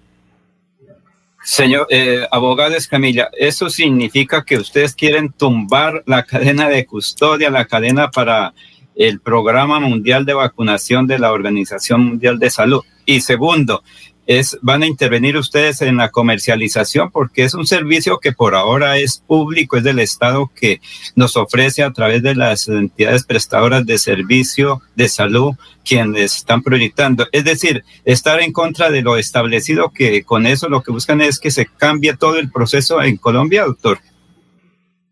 Señor 1.44 1.86
eh, 1.92 2.26
abogado 2.32 2.76
Escamilla, 2.76 3.30
¿eso 3.38 3.70
significa 3.70 4.44
que 4.44 4.58
ustedes 4.58 4.96
quieren 4.96 5.32
tumbar 5.32 6.02
la 6.08 6.24
cadena 6.24 6.68
de 6.68 6.88
custodia, 6.88 7.52
la 7.52 7.66
cadena 7.66 8.10
para 8.10 8.56
el 8.96 9.20
programa 9.20 9.80
mundial 9.80 10.26
de 10.26 10.34
vacunación 10.34 11.06
de 11.06 11.20
la 11.20 11.32
Organización 11.32 12.04
Mundial 12.04 12.40
de 12.40 12.50
Salud? 12.50 12.82
Y 13.06 13.22
segundo, 13.22 13.84
es, 14.28 14.58
van 14.62 14.84
a 14.84 14.88
intervenir 14.88 15.38
ustedes 15.38 15.82
en 15.82 15.98
la 15.98 16.10
comercialización 16.10 17.12
porque 17.12 17.44
es 17.44 17.54
un 17.54 17.66
servicio 17.66 18.20
que 18.20 18.32
por 18.32 18.56
ahora 18.56 18.98
es 18.98 19.20
público, 19.20 19.78
es 19.78 19.84
del 19.84 20.00
Estado 20.00 20.50
que 20.56 20.82
nos 21.16 21.38
ofrece 21.38 21.84
a 21.84 21.92
través 21.92 22.24
de 22.24 22.36
las 22.36 22.68
entidades 22.68 23.26
prestadoras 23.26 23.86
de 23.86 23.98
servicio 23.98 24.82
de 24.96 25.08
salud 25.08 25.54
quienes 25.84 26.38
están 26.38 26.64
proyectando. 26.64 27.28
Es 27.32 27.46
decir, 27.46 27.84
estar 28.04 28.42
en 28.42 28.52
contra 28.52 28.90
de 28.90 29.02
lo 29.02 29.18
establecido 29.18 29.92
que 29.94 30.24
con 30.24 30.48
eso 30.48 30.70
lo 30.70 30.82
que 30.82 30.92
buscan 30.92 31.22
es 31.22 31.40
que 31.40 31.52
se 31.52 31.66
cambie 31.66 32.18
todo 32.18 32.38
el 32.38 32.52
proceso 32.52 33.02
en 33.02 33.18
Colombia, 33.18 33.66
doctor. 33.66 34.00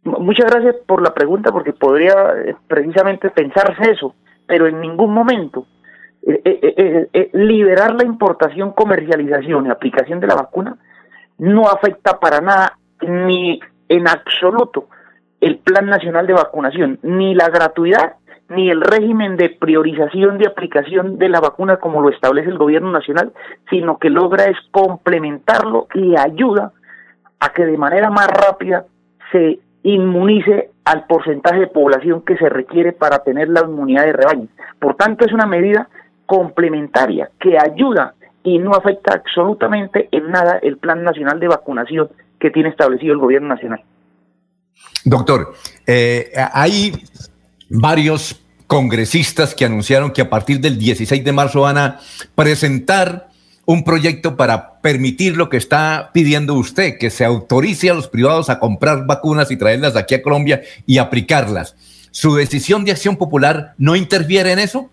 Muchas 0.03 0.47
gracias 0.47 0.75
por 0.85 1.01
la 1.01 1.13
pregunta 1.13 1.51
porque 1.51 1.71
podría 1.71 2.13
eh, 2.45 2.55
precisamente 2.67 3.29
pensarse 3.29 3.91
eso, 3.91 4.15
pero 4.47 4.67
en 4.67 4.81
ningún 4.81 5.13
momento 5.13 5.65
eh, 6.25 6.41
eh, 6.45 7.09
eh, 7.11 7.29
liberar 7.33 7.95
la 7.95 8.05
importación, 8.05 8.71
comercialización 8.71 9.65
y 9.65 9.69
aplicación 9.69 10.21
de 10.21 10.27
la 10.27 10.35
vacuna 10.35 10.77
no 11.37 11.67
afecta 11.67 12.19
para 12.19 12.39
nada 12.39 12.77
ni 13.01 13.59
en 13.89 14.07
absoluto 14.07 14.87
el 15.41 15.57
Plan 15.57 15.87
Nacional 15.87 16.25
de 16.25 16.33
Vacunación, 16.33 16.99
ni 17.01 17.35
la 17.35 17.49
gratuidad, 17.49 18.13
ni 18.47 18.69
el 18.69 18.79
régimen 18.79 19.35
de 19.35 19.49
priorización 19.49 20.37
de 20.37 20.47
aplicación 20.47 21.17
de 21.17 21.27
la 21.27 21.41
vacuna 21.41 21.77
como 21.77 22.01
lo 22.01 22.09
establece 22.09 22.49
el 22.49 22.57
gobierno 22.57 22.91
nacional, 22.91 23.33
sino 23.69 23.97
que 23.97 24.09
logra 24.09 24.45
es 24.45 24.57
complementarlo 24.71 25.87
y 25.93 26.15
ayuda 26.15 26.71
a 27.41 27.49
que 27.49 27.65
de 27.65 27.77
manera 27.77 28.09
más 28.09 28.27
rápida 28.27 28.85
se 29.33 29.59
inmunice 29.83 30.69
al 30.85 31.05
porcentaje 31.05 31.59
de 31.59 31.67
población 31.67 32.21
que 32.21 32.37
se 32.37 32.47
requiere 32.47 32.93
para 32.93 33.19
tener 33.19 33.49
la 33.49 33.61
inmunidad 33.61 34.05
de 34.05 34.13
rebaño. 34.13 34.47
Por 34.79 34.95
tanto, 34.95 35.25
es 35.25 35.33
una 35.33 35.45
medida 35.45 35.89
complementaria 36.33 37.29
que 37.39 37.59
ayuda 37.59 38.15
y 38.43 38.57
no 38.57 38.71
afecta 38.71 39.13
absolutamente 39.13 40.09
en 40.11 40.31
nada 40.31 40.57
el 40.63 40.77
Plan 40.77 41.03
Nacional 41.03 41.39
de 41.39 41.47
Vacunación 41.47 42.09
que 42.39 42.49
tiene 42.49 42.69
establecido 42.69 43.13
el 43.13 43.19
Gobierno 43.19 43.49
Nacional. 43.49 43.83
Doctor, 45.05 45.53
eh, 45.85 46.31
hay 46.51 46.91
varios 47.69 48.43
congresistas 48.65 49.53
que 49.53 49.65
anunciaron 49.65 50.09
que 50.09 50.23
a 50.23 50.29
partir 50.31 50.59
del 50.59 50.79
16 50.79 51.23
de 51.23 51.31
marzo 51.31 51.61
van 51.61 51.77
a 51.77 51.99
presentar 52.33 53.27
un 53.65 53.83
proyecto 53.83 54.35
para 54.35 54.81
permitir 54.81 55.37
lo 55.37 55.49
que 55.49 55.57
está 55.57 56.09
pidiendo 56.15 56.55
usted, 56.55 56.97
que 56.97 57.11
se 57.11 57.25
autorice 57.25 57.91
a 57.91 57.93
los 57.93 58.07
privados 58.07 58.49
a 58.49 58.57
comprar 58.57 59.05
vacunas 59.05 59.51
y 59.51 59.57
traerlas 59.57 59.95
aquí 59.95 60.15
a 60.15 60.23
Colombia 60.23 60.63
y 60.87 60.97
aplicarlas. 60.97 61.75
¿Su 62.09 62.33
decisión 62.33 62.85
de 62.85 62.91
acción 62.91 63.17
popular 63.17 63.75
no 63.77 63.95
interfiere 63.95 64.51
en 64.51 64.57
eso? 64.57 64.89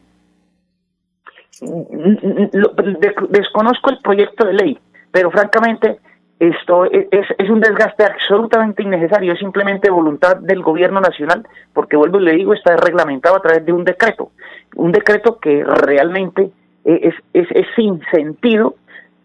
Desconozco 3.28 3.90
el 3.90 3.98
proyecto 3.98 4.46
de 4.46 4.52
ley, 4.54 4.78
pero 5.10 5.30
francamente 5.30 5.98
esto 6.38 6.86
es, 6.86 7.06
es, 7.10 7.50
un 7.50 7.60
desgaste 7.60 8.02
absolutamente 8.04 8.82
innecesario, 8.82 9.34
es 9.34 9.38
simplemente 9.38 9.90
voluntad 9.90 10.38
del 10.38 10.62
gobierno 10.62 11.00
nacional, 11.00 11.46
porque 11.74 11.98
vuelvo 11.98 12.18
y 12.18 12.24
le 12.24 12.32
digo, 12.32 12.54
está 12.54 12.76
reglamentado 12.78 13.36
a 13.36 13.42
través 13.42 13.64
de 13.66 13.72
un 13.72 13.84
decreto, 13.84 14.30
un 14.74 14.90
decreto 14.90 15.38
que 15.38 15.62
realmente 15.62 16.50
es, 16.84 17.14
es, 17.34 17.46
es 17.50 17.66
sin 17.76 18.00
sentido 18.10 18.76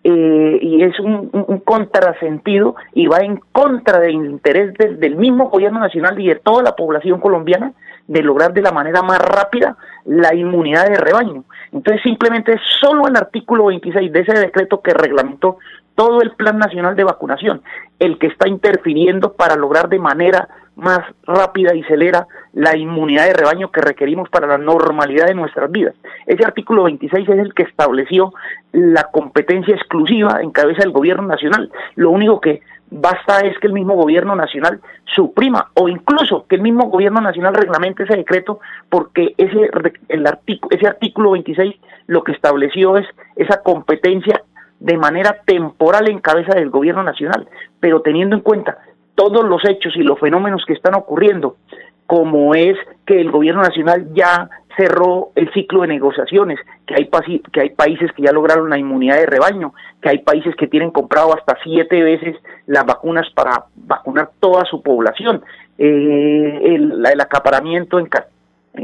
eh, 0.03 0.59
y 0.61 0.83
es 0.83 0.99
un, 0.99 1.29
un, 1.31 1.59
contrasentido 1.59 2.75
y 2.93 3.07
va 3.07 3.19
en 3.19 3.37
contra 3.51 3.99
del 3.99 4.13
interés 4.13 4.73
del 4.75 5.15
mismo 5.15 5.49
gobierno 5.49 5.79
nacional 5.79 6.19
y 6.19 6.27
de 6.27 6.35
toda 6.35 6.61
la 6.61 6.75
población 6.75 7.19
colombiana 7.19 7.73
de 8.07 8.21
lograr 8.21 8.53
de 8.53 8.61
la 8.61 8.71
manera 8.71 9.01
más 9.01 9.19
rápida 9.19 9.77
la 10.05 10.33
inmunidad 10.35 10.87
de 10.87 10.95
rebaño. 10.95 11.43
Entonces 11.71 12.01
simplemente 12.03 12.59
solo 12.79 13.07
el 13.07 13.15
artículo 13.15 13.65
26 13.65 14.11
de 14.11 14.19
ese 14.19 14.33
decreto 14.33 14.81
que 14.81 14.93
reglamentó 14.93 15.57
todo 15.95 16.21
el 16.21 16.31
Plan 16.31 16.57
Nacional 16.57 16.95
de 16.95 17.05
Vacunación, 17.05 17.61
el 17.99 18.19
que 18.19 18.27
está 18.27 18.47
interfiriendo 18.47 19.33
para 19.33 19.55
lograr 19.55 19.89
de 19.89 19.99
manera 19.99 20.47
más 20.75 20.99
rápida 21.25 21.73
y 21.73 21.83
celera 21.83 22.27
la 22.53 22.75
inmunidad 22.77 23.27
de 23.27 23.33
rebaño 23.33 23.71
que 23.71 23.79
requerimos 23.79 24.29
para 24.29 24.45
la 24.45 24.57
normalidad 24.57 25.27
de 25.27 25.33
nuestras 25.33 25.71
vidas. 25.71 25.95
Ese 26.25 26.43
artículo 26.43 26.83
26 26.83 27.29
es 27.29 27.39
el 27.39 27.53
que 27.53 27.63
estableció 27.63 28.33
la 28.73 29.03
competencia 29.05 29.73
exclusiva 29.73 30.39
en 30.41 30.51
cabeza 30.51 30.81
del 30.81 30.91
gobierno 30.91 31.27
nacional. 31.27 31.71
Lo 31.95 32.11
único 32.11 32.41
que 32.41 32.61
basta 32.97 33.41
es 33.41 33.57
que 33.59 33.67
el 33.67 33.73
mismo 33.73 33.95
gobierno 33.95 34.35
nacional 34.35 34.79
suprima 35.13 35.69
o 35.73 35.89
incluso 35.89 36.45
que 36.47 36.55
el 36.55 36.61
mismo 36.61 36.89
gobierno 36.89 37.19
nacional 37.19 37.53
reglamente 37.53 38.03
ese 38.03 38.15
decreto 38.15 38.59
porque 38.89 39.33
ese 39.37 39.69
el 40.07 40.25
artículo 40.25 40.75
ese 40.75 40.87
artículo 40.87 41.31
26 41.31 41.75
lo 42.07 42.23
que 42.23 42.31
estableció 42.31 42.97
es 42.97 43.05
esa 43.35 43.61
competencia 43.61 44.43
de 44.79 44.97
manera 44.97 45.41
temporal 45.45 46.09
en 46.09 46.19
cabeza 46.19 46.53
del 46.53 46.69
gobierno 46.69 47.03
nacional, 47.03 47.47
pero 47.79 48.01
teniendo 48.01 48.35
en 48.35 48.41
cuenta 48.41 48.77
todos 49.15 49.43
los 49.43 49.63
hechos 49.65 49.95
y 49.95 50.03
los 50.03 50.19
fenómenos 50.19 50.63
que 50.65 50.73
están 50.73 50.95
ocurriendo, 50.95 51.57
como 52.07 52.53
es 52.55 52.77
que 53.05 53.19
el 53.19 53.31
gobierno 53.31 53.61
nacional 53.61 54.07
ya 54.13 54.49
cerró 54.77 55.31
el 55.35 55.51
ciclo 55.53 55.81
de 55.81 55.87
negociaciones, 55.87 56.59
que 56.85 56.95
hay, 56.95 57.09
que 57.51 57.61
hay 57.61 57.69
países 57.69 58.11
que 58.11 58.23
ya 58.23 58.31
lograron 58.31 58.69
la 58.69 58.77
inmunidad 58.77 59.17
de 59.17 59.25
rebaño, 59.25 59.73
que 60.01 60.09
hay 60.09 60.19
países 60.19 60.55
que 60.55 60.67
tienen 60.67 60.91
comprado 60.91 61.33
hasta 61.33 61.57
siete 61.63 62.01
veces 62.03 62.35
las 62.67 62.85
vacunas 62.85 63.27
para 63.33 63.65
vacunar 63.75 64.31
toda 64.39 64.65
su 64.65 64.81
población, 64.81 65.43
eh, 65.77 66.61
el, 66.63 67.05
el, 67.05 67.21
acaparamiento 67.21 67.99
en, 67.99 68.07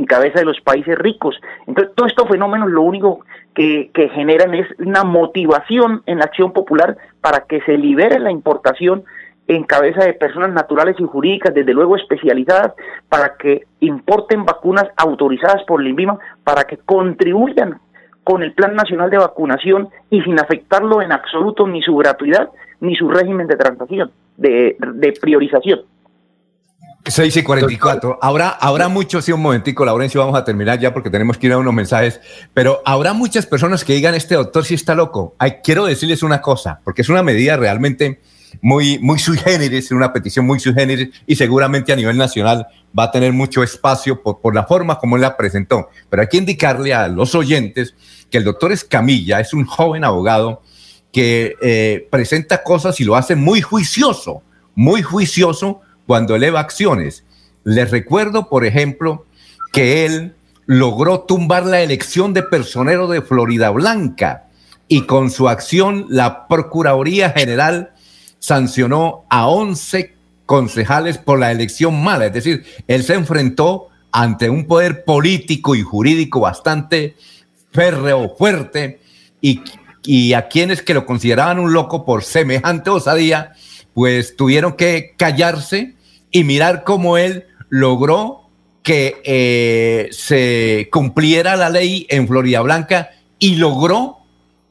cabeza 0.06 0.40
de 0.40 0.46
los 0.46 0.60
países 0.62 0.98
ricos. 0.98 1.36
Entonces, 1.68 1.94
todos 1.96 2.12
estos 2.12 2.30
fenómenos 2.30 2.70
lo 2.70 2.82
único 2.82 3.26
que, 3.54 3.92
que, 3.94 4.08
generan 4.10 4.54
es 4.54 4.68
una 4.80 5.04
motivación 5.04 6.04
en 6.06 6.20
la 6.20 6.26
acción 6.26 6.54
popular 6.54 6.98
para 7.20 7.42
que 7.42 7.62
se 7.62 7.78
libere 7.78 8.20
la 8.20 8.32
importación 8.32 9.04
en 9.56 9.64
cabeza 9.64 10.06
de 10.06 10.14
personas 10.14 10.52
naturales 10.54 10.96
y 10.98 11.04
jurídicas, 11.04 11.54
desde 11.54 11.74
luego 11.74 11.98
especializadas, 11.98 12.72
para 13.10 13.36
que 13.36 13.66
importen 13.82 14.46
vacunas 14.46 14.86
autorizadas 14.96 15.64
por 15.68 15.82
el 15.82 15.94
para 16.46 16.64
que 16.64 16.78
contribuyan 16.78 17.80
con 18.24 18.44
el 18.44 18.54
Plan 18.54 18.76
Nacional 18.76 19.10
de 19.10 19.18
Vacunación 19.18 19.90
y 20.10 20.22
sin 20.22 20.40
afectarlo 20.40 21.02
en 21.02 21.12
absoluto 21.12 21.68
ni 21.68 21.82
su 21.82 21.98
gratuidad 21.98 22.50
ni 22.80 22.96
su 22.96 23.10
régimen 23.10 23.48
de 23.48 23.58
transacción, 23.58 24.12
de, 24.38 24.78
de 24.80 25.14
priorización. 25.20 25.82
6 27.04 27.36
y 27.36 27.44
44. 27.44 28.20
Habrá, 28.22 28.50
habrá 28.50 28.88
muchos, 28.88 29.26
sí, 29.26 29.34
un 29.34 29.42
momentico, 29.42 29.84
Laurencio, 29.84 30.22
vamos 30.22 30.40
a 30.40 30.46
terminar 30.46 30.80
ya 30.80 30.94
porque 30.94 31.10
tenemos 31.10 31.38
que 31.38 31.48
ir 31.48 31.54
a 31.54 31.58
unos 31.58 31.74
mensajes, 31.74 32.22
pero 32.54 32.82
habrá 32.86 33.12
muchas 33.12 33.46
personas 33.46 33.84
que 33.84 33.94
digan, 33.94 34.16
este 34.16 34.36
doctor 34.36 34.64
sí 34.64 34.76
está 34.76 34.96
loco. 34.96 35.36
Ay, 35.40 35.56
quiero 35.62 35.86
decirles 35.86 36.24
una 36.24 36.42
cosa, 36.42 36.80
porque 36.86 37.02
es 37.02 37.10
una 37.10 37.22
medida 37.22 37.58
realmente 37.58 38.22
muy, 38.62 39.00
muy 39.00 39.20
sui 39.20 39.38
generis, 39.38 39.92
una 39.92 40.12
petición 40.12 40.46
muy 40.46 40.60
sui 40.60 40.74
generis 40.74 41.10
y 41.28 41.36
seguramente 41.36 41.94
a 41.94 41.96
nivel 41.96 42.18
nacional 42.18 42.68
va 42.98 43.06
a 43.06 43.12
tener 43.12 43.34
mucho 43.34 43.64
espacio 43.64 44.22
por, 44.22 44.42
por 44.42 44.54
la 44.56 44.66
forma 44.66 44.98
como 44.98 45.16
él 45.16 45.22
la 45.22 45.38
presentó. 45.38 45.90
Pero 46.10 46.22
hay 46.22 46.28
que 46.28 46.38
indicarle 46.38 46.94
a 46.94 47.08
los 47.08 47.36
oyentes 47.36 47.96
que 48.30 48.38
el 48.38 48.44
doctor 48.44 48.72
Escamilla 48.72 49.40
es 49.40 49.54
un 49.54 49.66
joven 49.66 50.04
abogado 50.04 50.62
que 51.12 51.56
eh, 51.62 52.08
presenta 52.10 52.64
cosas 52.64 53.00
y 53.00 53.04
lo 53.04 53.16
hace 53.16 53.36
muy 53.36 53.62
juicioso, 53.62 54.42
muy 54.76 55.02
juicioso 55.02 55.82
cuando 56.08 56.36
eleva 56.36 56.60
acciones. 56.60 57.26
Les 57.64 57.92
recuerdo, 57.92 58.50
por 58.50 58.66
ejemplo, 58.66 59.26
que 59.74 60.06
él 60.06 60.36
logró 60.66 61.22
tumbar 61.22 61.66
la 61.66 61.82
elección 61.82 62.34
de 62.34 62.44
personero 62.44 63.08
de 63.08 63.22
Florida 63.22 63.70
Blanca 63.72 64.48
y 64.88 65.02
con 65.06 65.30
su 65.30 65.50
acción 65.50 66.06
la 66.10 66.48
Procuraduría 66.48 67.32
General 67.32 67.92
sancionó 68.42 69.24
a 69.30 69.48
11 69.48 70.14
concejales 70.46 71.18
por 71.18 71.40
la 71.40 71.52
elección 71.52 72.04
mala. 72.04 72.26
Es 72.26 72.34
decir, 72.34 72.66
él 72.88 73.04
se 73.04 73.14
enfrentó 73.14 73.88
ante 74.12 74.50
un 74.50 74.66
poder 74.66 75.06
político 75.06 75.76
y 75.76 75.84
jurídico 75.84 76.42
bastante 76.42 77.16
férreo, 77.72 78.36
fuerte, 78.38 79.00
y, 79.40 79.62
y 80.04 80.34
a 80.34 80.50
quienes 80.50 80.82
que 80.82 80.94
lo 80.94 81.06
consideraban 81.06 81.60
un 81.60 81.72
loco 81.72 82.04
por 82.04 82.26
semejante 82.26 82.90
osadía, 82.90 83.54
pues 83.94 84.36
tuvieron 84.36 84.74
que 84.74 85.14
callarse 85.16 85.96
y 86.32 86.44
mirar 86.44 86.84
cómo 86.84 87.18
él 87.18 87.46
logró 87.70 88.50
que 88.84 89.22
eh, 89.24 90.10
se 90.12 90.90
cumpliera 90.92 91.56
la 91.56 91.70
ley 91.70 92.08
en 92.10 92.28
Florida 92.28 92.62
Blanca 92.62 93.12
y 93.40 93.56
logró 93.56 94.18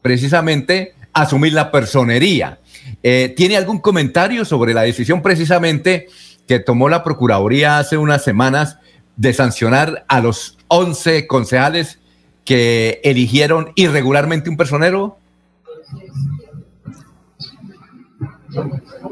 precisamente 0.03 0.95
asumir 1.13 1.53
la 1.53 1.71
personería. 1.71 2.60
Eh, 3.03 3.33
¿Tiene 3.37 3.57
algún 3.57 3.81
comentario 3.81 4.45
sobre 4.45 4.75
la 4.75 4.83
decisión 4.83 5.23
precisamente 5.23 6.09
que 6.47 6.59
tomó 6.59 6.89
la 6.89 7.03
Procuraduría 7.03 7.79
hace 7.79 7.97
unas 7.97 8.23
semanas 8.23 8.79
de 9.17 9.33
sancionar 9.33 10.05
a 10.09 10.21
los 10.21 10.59
11 10.69 11.27
concejales 11.27 12.01
que 12.45 13.01
eligieron 13.05 13.73
irregularmente 13.75 14.51
un 14.51 14.57
personero? 14.57 15.19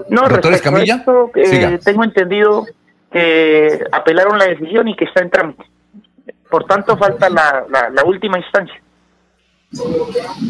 No, 0.08 0.28
respecto 0.28 0.74
a 0.74 0.82
esto, 0.82 1.30
eh, 1.34 1.78
tengo 1.84 2.04
entendido 2.04 2.66
que 3.12 3.84
apelaron 3.92 4.38
la 4.38 4.46
decisión 4.46 4.88
y 4.88 4.96
que 4.96 5.04
está 5.04 5.22
en 5.22 5.30
trámite. 5.30 5.64
Por 6.50 6.64
tanto, 6.64 6.96
falta 6.96 7.28
la, 7.28 7.64
la, 7.92 8.04
última 8.04 8.38
instancia. 8.38 8.80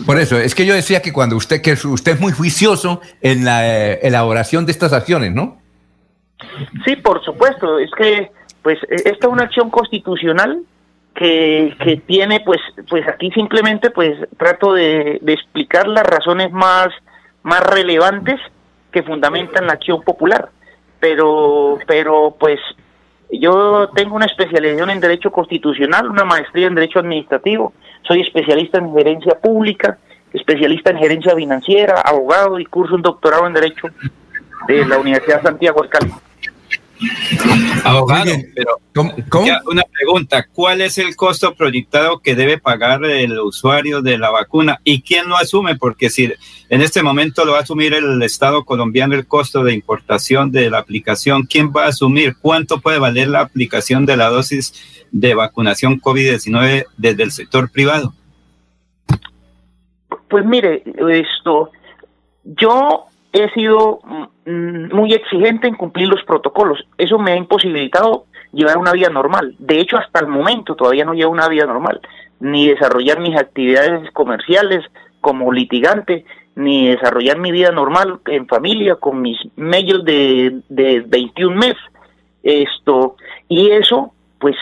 Por 0.07 0.19
eso, 0.19 0.39
es 0.39 0.55
que 0.55 0.65
yo 0.65 0.75
decía 0.75 1.03
que 1.03 1.13
cuando 1.13 1.37
usted, 1.37 1.61
que 1.61 1.73
usted 1.73 2.13
es 2.13 2.21
muy 2.21 2.33
juicioso 2.33 3.01
en 3.21 3.45
la 3.45 3.67
eh, 3.67 3.99
elaboración 4.03 4.65
de 4.65 4.73
estas 4.73 4.93
acciones, 4.93 5.33
¿no? 5.35 5.61
Sí, 6.85 6.95
por 6.97 7.25
supuesto. 7.25 7.79
Es 7.79 7.91
que, 7.97 8.31
pues, 8.63 8.79
e, 8.89 8.95
esta 9.11 9.27
es 9.27 9.33
una 9.33 9.45
acción 9.45 9.71
constitucional 9.71 10.63
que, 11.15 11.77
que 11.83 11.97
tiene, 11.97 12.41
pues, 12.41 12.61
pues 12.89 13.09
aquí 13.09 13.31
simplemente, 13.33 13.91
pues, 13.91 14.17
trato 14.37 14.73
de, 14.73 15.19
de 15.21 15.33
explicar 15.33 15.89
las 15.89 16.07
razones 16.07 16.53
más, 16.53 16.89
más 17.43 17.61
relevantes 17.61 18.41
que 18.93 19.03
fundamentan 19.03 19.67
la 19.67 19.73
acción 19.73 20.03
popular. 20.03 20.51
Pero, 21.01 21.79
pero 21.87 22.37
pues 22.39 22.59
yo 23.31 23.91
tengo 23.95 24.17
una 24.17 24.27
especialización 24.27 24.91
en 24.91 25.01
Derecho 25.01 25.31
Constitucional, 25.31 26.09
una 26.09 26.25
maestría 26.25 26.67
en 26.67 26.75
Derecho 26.75 27.01
Administrativo, 27.01 27.73
soy 28.03 28.21
especialista 28.21 28.79
en 28.79 28.93
gerencia 28.95 29.39
pública, 29.39 29.99
especialista 30.33 30.91
en 30.91 30.99
gerencia 30.99 31.35
financiera, 31.35 32.01
abogado 32.01 32.59
y 32.59 32.67
curso 32.67 32.95
un 32.95 33.03
doctorado 33.03 33.47
en 33.47 33.55
Derecho 33.55 33.89
de 34.67 34.85
la 34.87 34.99
Universidad 34.99 35.43
Santiago 35.43 35.83
de 35.83 35.89
Cali. 35.89 36.13
Abogado, 37.85 38.33
pero 38.55 38.81
una 39.67 39.83
pregunta, 39.83 40.47
¿cuál 40.53 40.81
es 40.81 40.99
el 40.99 41.15
costo 41.17 41.55
proyectado 41.55 42.19
que 42.19 42.35
debe 42.35 42.59
pagar 42.59 43.05
el 43.05 43.39
usuario 43.39 44.03
de 44.03 44.19
la 44.19 44.31
vacuna 44.31 44.81
y 44.85 45.03
quién 45.03 45.29
lo 45.29 45.37
asume? 45.37 45.77
Porque 45.77 46.11
si 46.11 46.33
en 46.69 46.81
este 46.83 47.03
momento 47.03 47.45
lo 47.45 47.53
va 47.53 47.59
a 47.59 47.63
asumir 47.63 47.95
el 47.95 48.23
Estado 48.23 48.65
colombiano 48.65 49.15
el 49.15 49.27
costo 49.27 49.63
de 49.65 49.75
importación 49.75 50.51
de 50.51 50.71
la 50.71 50.79
aplicación, 50.79 51.45
¿quién 51.45 51.73
va 51.75 51.85
a 51.85 51.89
asumir 51.89 52.37
cuánto 52.41 52.81
puede 52.81 52.99
valer 52.99 53.29
la 53.29 53.41
aplicación 53.41 54.05
de 54.05 54.17
la 54.17 54.29
dosis 54.29 55.07
de 55.11 55.35
vacunación 55.35 56.01
COVID-19 56.01 56.87
desde 56.97 57.23
el 57.23 57.31
sector 57.31 57.71
privado? 57.71 58.15
Pues 60.29 60.45
mire, 60.45 60.83
esto, 61.11 61.71
yo 62.45 63.08
he 63.33 63.51
sido 63.51 64.01
mm, 64.47 64.95
muy 64.95 65.13
exigente 65.13 65.69
en 65.69 65.75
cumplir 65.75 66.09
los 66.09 66.23
protocolos. 66.25 66.87
Eso 66.97 67.19
me 67.19 67.33
ha 67.33 67.37
imposibilitado 67.37 68.25
llevar 68.53 68.79
una 68.79 68.93
vida 68.93 69.11
normal. 69.11 69.55
De 69.59 69.81
hecho, 69.81 69.97
hasta 69.97 70.21
el 70.21 70.29
momento 70.29 70.75
todavía 70.75 71.05
no 71.05 71.15
llevo 71.15 71.33
una 71.33 71.49
vida 71.49 71.67
normal, 71.67 72.01
ni 72.41 72.69
desarrollar 72.69 73.21
mis 73.21 73.37
actividades 73.37 74.11
comerciales, 74.13 74.85
como 75.21 75.53
litigante, 75.53 76.25
ni 76.55 76.89
desarrollar 76.89 77.39
mi 77.39 77.53
vida 77.53 77.71
normal 77.71 78.21
en 78.27 78.47
familia 78.47 78.97
con 78.97 79.21
mis 79.21 79.39
medios 79.57 80.05
de, 80.05 80.61
de 80.69 81.01
21 81.07 81.55
meses. 81.55 81.83
Esto, 82.43 83.17
y 83.49 83.71
eso, 83.71 84.13
pues, 84.39 84.57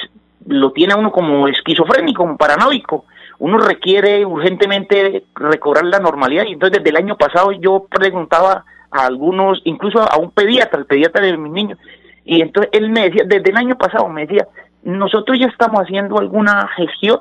lo 0.47 0.73
tiene 0.73 0.95
uno 0.95 1.13
como 1.13 1.49
esquizofrénico, 1.49 2.23
como 2.23 2.37
paranoico. 2.37 3.05
Uno 3.39 3.59
requiere 3.59 4.25
urgentemente 4.25 5.25
recobrar 5.35 5.85
la 5.85 5.99
normalidad. 5.99 6.45
Y 6.47 6.53
entonces, 6.53 6.79
desde 6.79 6.91
el 6.91 7.05
año 7.05 7.17
pasado, 7.17 7.53
yo 7.53 7.87
preguntaba 7.91 8.65
a 8.91 9.07
algunos, 9.07 9.61
incluso 9.65 10.01
a 10.01 10.17
un 10.17 10.31
pediatra, 10.31 10.79
el 10.79 10.87
pediatra 10.87 11.25
de 11.25 11.37
mis 11.37 11.53
niños, 11.53 11.79
y 12.25 12.41
entonces 12.41 12.71
él 12.73 12.91
me 12.91 13.05
decía, 13.05 13.23
desde 13.25 13.51
el 13.51 13.57
año 13.57 13.77
pasado 13.77 14.09
me 14.09 14.27
decía, 14.27 14.49
nosotros 14.83 15.39
ya 15.39 15.47
estamos 15.47 15.81
haciendo 15.81 16.19
alguna 16.19 16.69
gestión 16.77 17.21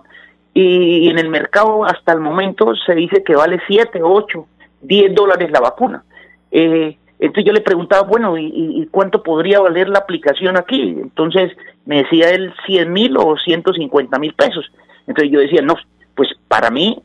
y 0.53 1.09
en 1.09 1.19
el 1.19 1.29
mercado 1.29 1.83
hasta 1.83 2.13
el 2.13 2.21
momento 2.21 2.73
se 2.75 2.95
dice 2.95 3.23
que 3.23 3.35
vale 3.35 3.59
7, 3.67 3.99
8, 4.01 4.47
10 4.81 5.13
dólares 5.13 5.51
la 5.51 5.59
vacuna. 5.59 6.03
Eh, 6.49 6.97
entonces 7.19 7.45
yo 7.45 7.53
le 7.53 7.61
preguntaba, 7.61 8.07
bueno, 8.07 8.37
¿y, 8.37 8.87
cuánto 8.91 9.21
podría 9.21 9.59
valer 9.59 9.89
la 9.89 9.99
aplicación 9.99 10.57
aquí? 10.57 10.81
Entonces 10.81 11.51
me 11.85 12.03
decía 12.03 12.29
él 12.29 12.53
100 12.65 12.91
mil 12.91 13.17
o 13.17 13.35
150 13.37 14.17
mil 14.17 14.33
pesos. 14.33 14.65
Entonces 15.07 15.31
yo 15.31 15.39
decía, 15.39 15.61
no, 15.61 15.75
pues 16.15 16.29
para 16.47 16.69
mí, 16.69 17.01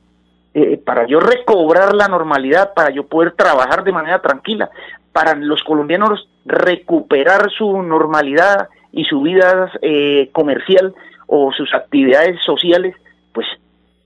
eh, 0.55 0.79
para 0.79 1.07
yo 1.07 1.21
recobrar 1.21 1.95
la 1.95 2.09
normalidad, 2.09 2.75
para 2.75 2.91
yo 2.91 3.07
poder 3.07 3.33
trabajar 3.33 3.85
de 3.85 3.93
manera 3.93 4.21
tranquila, 4.21 4.71
para 5.13 5.35
los 5.35 5.63
colombianos 5.63 6.29
recuperar 6.45 7.51
su 7.51 7.83
normalidad 7.83 8.69
y 8.93 9.05
su 9.05 9.23
vida 9.23 9.71
eh, 9.83 10.31
comercial 10.33 10.95
o 11.27 11.53
sus 11.53 11.73
actividades 11.75 12.41
sociales, 12.45 12.95
pues 13.33 13.47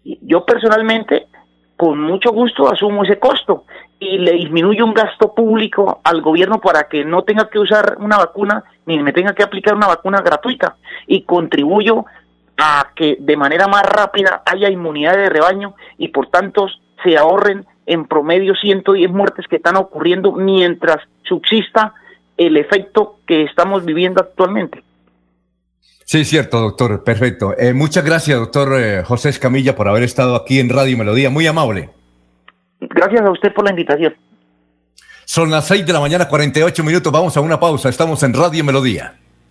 yo 0.04 0.44
personalmente 0.44 1.26
con 1.76 2.00
mucho 2.00 2.30
gusto 2.30 2.70
asumo 2.70 3.04
ese 3.04 3.18
costo 3.18 3.64
y 3.98 4.18
le 4.18 4.32
disminuyo 4.32 4.84
un 4.84 4.94
gasto 4.94 5.34
público 5.34 6.00
al 6.04 6.20
gobierno 6.20 6.60
para 6.60 6.88
que 6.88 7.04
no 7.04 7.22
tenga 7.22 7.48
que 7.48 7.58
usar 7.58 7.96
una 7.98 8.18
vacuna 8.18 8.64
ni 8.86 9.02
me 9.02 9.12
tenga 9.12 9.34
que 9.34 9.42
aplicar 9.42 9.74
una 9.74 9.86
vacuna 9.86 10.20
gratuita 10.20 10.76
y 11.06 11.22
contribuyo 11.22 12.04
a 12.56 12.92
que 12.94 13.16
de 13.18 13.36
manera 13.36 13.66
más 13.66 13.82
rápida 13.84 14.42
haya 14.46 14.70
inmunidad 14.70 15.16
de 15.16 15.28
rebaño 15.28 15.74
y 15.98 16.08
por 16.08 16.28
tanto 16.28 16.68
se 17.02 17.16
ahorren 17.16 17.66
en 17.86 18.06
promedio 18.06 18.54
110 18.54 19.10
muertes 19.10 19.46
que 19.48 19.56
están 19.56 19.76
ocurriendo 19.76 20.32
mientras 20.32 20.98
subsista 21.24 21.94
el 22.36 22.56
efecto 22.56 23.18
que 23.26 23.42
estamos 23.44 23.84
viviendo 23.84 24.20
actualmente. 24.20 24.82
Sí, 26.04 26.24
cierto, 26.24 26.60
doctor. 26.60 27.02
Perfecto. 27.02 27.54
Eh, 27.58 27.72
muchas 27.72 28.04
gracias, 28.04 28.38
doctor 28.38 28.78
eh, 28.78 29.02
José 29.04 29.30
Escamilla, 29.30 29.74
por 29.74 29.88
haber 29.88 30.02
estado 30.02 30.36
aquí 30.36 30.60
en 30.60 30.68
Radio 30.68 30.98
Melodía. 30.98 31.30
Muy 31.30 31.46
amable. 31.46 31.90
Gracias 32.80 33.22
a 33.22 33.30
usted 33.30 33.52
por 33.54 33.64
la 33.64 33.70
invitación. 33.70 34.14
Son 35.24 35.50
las 35.50 35.66
6 35.66 35.86
de 35.86 35.92
la 35.92 36.00
mañana, 36.00 36.28
48 36.28 36.84
minutos. 36.84 37.10
Vamos 37.10 37.36
a 37.36 37.40
una 37.40 37.58
pausa. 37.58 37.88
Estamos 37.88 38.22
en 38.22 38.34
Radio 38.34 38.62
Melodía. 38.64 39.14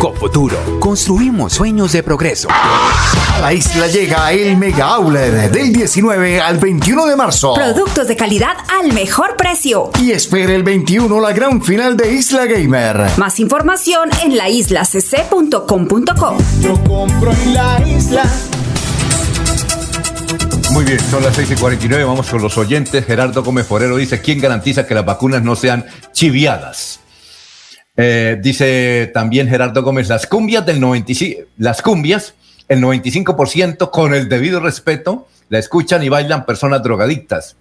Cofuturo, 0.00 0.56
construimos 0.80 1.52
sueños 1.52 1.92
de 1.92 2.02
progreso. 2.02 2.48
A 2.50 3.38
la 3.42 3.52
isla 3.52 3.86
llega 3.86 4.32
el 4.32 4.56
Mega 4.56 4.94
Auler 4.94 5.50
del 5.50 5.74
19 5.74 6.40
al 6.40 6.56
21 6.56 7.04
de 7.04 7.16
marzo. 7.16 7.52
Productos 7.52 8.08
de 8.08 8.16
calidad 8.16 8.56
al 8.80 8.94
mejor 8.94 9.36
precio. 9.36 9.90
Y 10.00 10.12
espera 10.12 10.54
el 10.54 10.62
21 10.62 11.20
la 11.20 11.32
gran 11.32 11.62
final 11.62 11.98
de 11.98 12.14
Isla 12.14 12.46
Gamer. 12.46 13.10
Más 13.18 13.38
información 13.40 14.08
en 14.22 14.38
laislacc.com.co. 14.38 16.36
Yo 16.62 16.82
compro 16.84 17.32
en 17.32 17.52
la 17.52 17.86
isla. 17.86 18.24
Muy 20.70 20.86
bien, 20.86 20.98
son 21.10 21.22
las 21.22 21.36
6 21.36 21.50
y 21.50 21.56
49, 21.56 22.04
vamos 22.04 22.26
con 22.30 22.40
los 22.40 22.56
oyentes. 22.56 23.04
Gerardo 23.04 23.42
Gómez 23.42 23.66
Forero 23.66 23.98
dice, 23.98 24.22
¿quién 24.22 24.40
garantiza 24.40 24.86
que 24.86 24.94
las 24.94 25.04
vacunas 25.04 25.42
no 25.42 25.56
sean 25.56 25.84
chiviadas? 26.14 27.00
Eh, 28.02 28.38
dice 28.40 29.10
también 29.12 29.46
Gerardo 29.46 29.82
Gómez, 29.82 30.08
las 30.08 30.26
cumbias 30.26 30.64
del 30.64 30.80
95, 30.80 31.42
las 31.58 31.82
cumbias, 31.82 32.32
el 32.66 32.80
95% 32.80 33.90
con 33.90 34.14
el 34.14 34.26
debido 34.26 34.58
respeto, 34.58 35.28
la 35.50 35.58
escuchan 35.58 36.02
y 36.02 36.08
bailan 36.08 36.46
personas 36.46 36.82
drogadictas. 36.82 37.56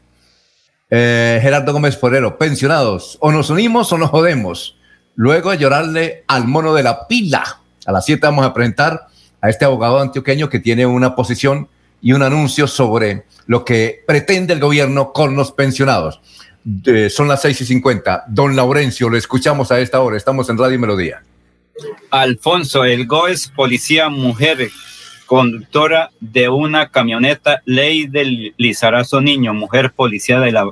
Eh, 0.90 1.40
Gerardo 1.41 1.74
Gómez 1.74 1.98
Forero, 1.98 2.38
pensionados, 2.38 3.18
o 3.20 3.34
nos 3.34 3.49
unimos 3.49 3.91
o 3.91 3.98
nos 3.98 4.11
jodemos. 4.11 4.78
Luego 5.16 5.52
de 5.52 5.57
llorarle 5.57 6.24
al 6.28 6.48
mono 6.48 6.74
de 6.74 6.84
la 6.84 7.06
pila. 7.06 7.60
A 7.86 7.91
las 7.91 8.06
7 8.06 8.26
vamos 8.26 8.45
a 8.45 8.53
presentar 8.53 9.07
a 9.41 9.49
este 9.49 9.66
abogado 9.66 9.99
antioqueño 9.99 10.48
que 10.48 10.60
tiene 10.60 10.86
una 10.86 11.16
posición 11.16 11.68
y 12.02 12.14
un 12.14 12.24
anuncio 12.24 12.66
sobre 12.66 13.26
lo 13.45 13.66
que 13.66 14.06
pretende 14.07 14.53
el 14.53 14.61
gobierno 14.61 15.11
con 15.11 15.36
los 15.36 15.52
pensionados 15.52 16.22
son 17.09 17.27
las 17.27 17.41
seis 17.41 17.61
y 17.61 17.65
cincuenta. 17.65 18.23
Don 18.27 18.55
Laurencio, 18.55 19.09
lo 19.09 19.17
escuchamos 19.17 19.71
a 19.71 19.79
esta 19.79 19.99
hora. 20.01 20.17
Estamos 20.17 20.49
en 20.49 20.57
Radio 20.57 20.79
Melodía. 20.79 21.23
Alfonso, 22.11 22.83
el 22.83 23.07
GOES, 23.07 23.49
policía 23.55 24.09
mujer, 24.09 24.69
conductora 25.25 26.11
de 26.19 26.49
una 26.49 26.89
camioneta, 26.89 27.61
ley 27.65 28.07
del 28.07 28.53
Lizarazo 28.57 29.21
Niño, 29.21 29.53
mujer 29.53 29.91
policía 29.91 30.39
de 30.39 30.51
la 30.51 30.69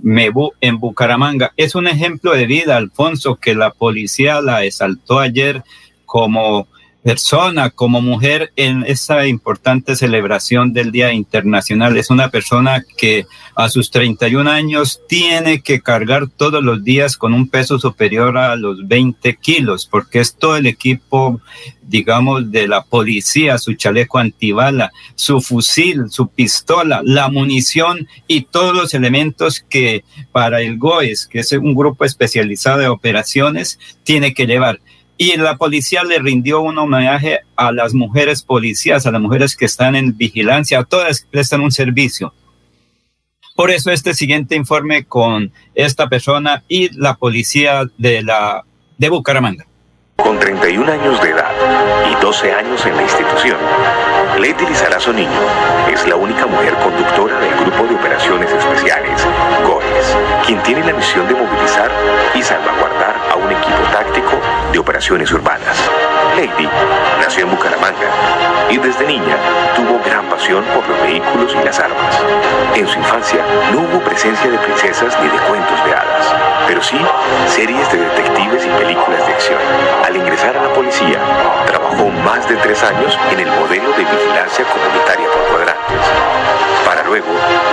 Mebu 0.00 0.52
en 0.60 0.78
Bucaramanga. 0.78 1.52
Es 1.56 1.74
un 1.74 1.88
ejemplo 1.88 2.32
de 2.32 2.46
vida, 2.46 2.76
Alfonso, 2.76 3.36
que 3.36 3.54
la 3.54 3.70
policía 3.70 4.40
la 4.40 4.64
exaltó 4.64 5.18
ayer 5.18 5.62
como 6.06 6.68
persona, 7.08 7.70
como 7.70 8.02
mujer 8.02 8.52
en 8.54 8.84
esa 8.86 9.26
importante 9.26 9.96
celebración 9.96 10.74
del 10.74 10.92
Día 10.92 11.10
Internacional. 11.10 11.96
Es 11.96 12.10
una 12.10 12.28
persona 12.28 12.84
que 12.98 13.24
a 13.54 13.70
sus 13.70 13.90
31 13.90 14.50
años 14.50 15.00
tiene 15.08 15.62
que 15.62 15.80
cargar 15.80 16.28
todos 16.28 16.62
los 16.62 16.84
días 16.84 17.16
con 17.16 17.32
un 17.32 17.48
peso 17.48 17.78
superior 17.78 18.36
a 18.36 18.56
los 18.56 18.86
20 18.86 19.36
kilos, 19.36 19.88
porque 19.90 20.20
es 20.20 20.34
todo 20.34 20.58
el 20.58 20.66
equipo, 20.66 21.40
digamos, 21.80 22.50
de 22.50 22.68
la 22.68 22.82
policía, 22.82 23.56
su 23.56 23.72
chaleco 23.72 24.18
antibala, 24.18 24.92
su 25.14 25.40
fusil, 25.40 26.10
su 26.10 26.28
pistola, 26.28 27.00
la 27.02 27.30
munición 27.30 28.06
y 28.26 28.42
todos 28.42 28.76
los 28.76 28.92
elementos 28.92 29.64
que 29.66 30.04
para 30.30 30.60
el 30.60 30.76
GOES, 30.76 31.26
que 31.26 31.38
es 31.38 31.52
un 31.52 31.74
grupo 31.74 32.04
especializado 32.04 32.80
de 32.80 32.88
operaciones, 32.88 33.78
tiene 34.04 34.34
que 34.34 34.46
llevar 34.46 34.80
y 35.18 35.36
la 35.36 35.56
policía 35.56 36.04
le 36.04 36.20
rindió 36.20 36.60
un 36.60 36.78
homenaje 36.78 37.40
a 37.56 37.72
las 37.72 37.92
mujeres 37.92 38.44
policías, 38.44 39.04
a 39.04 39.10
las 39.10 39.20
mujeres 39.20 39.56
que 39.56 39.64
están 39.64 39.96
en 39.96 40.16
vigilancia, 40.16 40.78
a 40.78 40.84
todas 40.84 41.20
que 41.20 41.28
prestan 41.28 41.60
un 41.60 41.72
servicio. 41.72 42.32
Por 43.56 43.72
eso 43.72 43.90
este 43.90 44.14
siguiente 44.14 44.54
informe 44.54 45.04
con 45.04 45.52
esta 45.74 46.08
persona 46.08 46.62
y 46.68 46.96
la 46.96 47.16
policía 47.16 47.90
de 47.98 48.22
la 48.22 48.64
de 48.96 49.08
Bucaramanga. 49.08 49.67
Con 50.22 50.38
31 50.38 50.92
años 50.92 51.20
de 51.22 51.30
edad 51.30 51.52
y 52.10 52.14
12 52.20 52.52
años 52.52 52.84
en 52.84 52.96
la 52.96 53.02
institución, 53.02 53.56
Lady 54.38 54.66
Lizarazo 54.66 55.12
Niño 55.12 55.40
es 55.90 56.06
la 56.06 56.16
única 56.16 56.46
mujer 56.46 56.74
conductora 56.74 57.38
del 57.38 57.54
Grupo 57.54 57.86
de 57.86 57.94
Operaciones 57.94 58.52
Especiales, 58.52 59.26
GOES, 59.64 60.16
quien 60.44 60.62
tiene 60.62 60.84
la 60.84 60.92
misión 60.92 61.26
de 61.28 61.34
movilizar 61.34 61.90
y 62.34 62.42
salvaguardar 62.42 63.16
a 63.30 63.36
un 63.36 63.50
equipo 63.50 63.80
táctico 63.92 64.40
de 64.72 64.78
operaciones 64.78 65.30
urbanas. 65.32 65.78
Lady 66.36 66.68
nació 67.28 67.44
en 67.44 67.50
Bucaramanga 67.50 68.08
y 68.70 68.78
desde 68.78 69.06
niña 69.06 69.36
tuvo 69.76 70.00
gran 70.02 70.24
pasión 70.30 70.64
por 70.72 70.88
los 70.88 70.98
vehículos 71.02 71.54
y 71.54 71.62
las 71.62 71.78
armas. 71.78 72.16
En 72.74 72.88
su 72.88 72.98
infancia 72.98 73.44
no 73.70 73.80
hubo 73.80 74.00
presencia 74.02 74.50
de 74.50 74.56
princesas 74.56 75.14
ni 75.20 75.28
de 75.28 75.36
cuentos 75.40 75.84
de 75.84 75.92
hadas, 75.92 76.34
pero 76.66 76.82
sí 76.82 76.96
series 77.46 77.92
de 77.92 77.98
detectives 77.98 78.64
y 78.64 78.70
películas 78.82 79.26
de 79.26 79.34
acción. 79.34 79.58
Al 80.06 80.16
ingresar 80.16 80.56
a 80.56 80.62
la 80.62 80.72
policía, 80.72 81.20
trabajó 81.66 82.08
más 82.24 82.48
de 82.48 82.56
tres 82.56 82.82
años 82.82 83.18
en 83.30 83.40
el 83.40 83.50
modelo 83.60 83.90
de 83.90 84.06
vigilancia 84.06 84.64
comunitaria 84.64 85.28
por 85.28 85.42
cuadrantes, 85.52 86.06
para 86.88 87.02
luego 87.02 87.26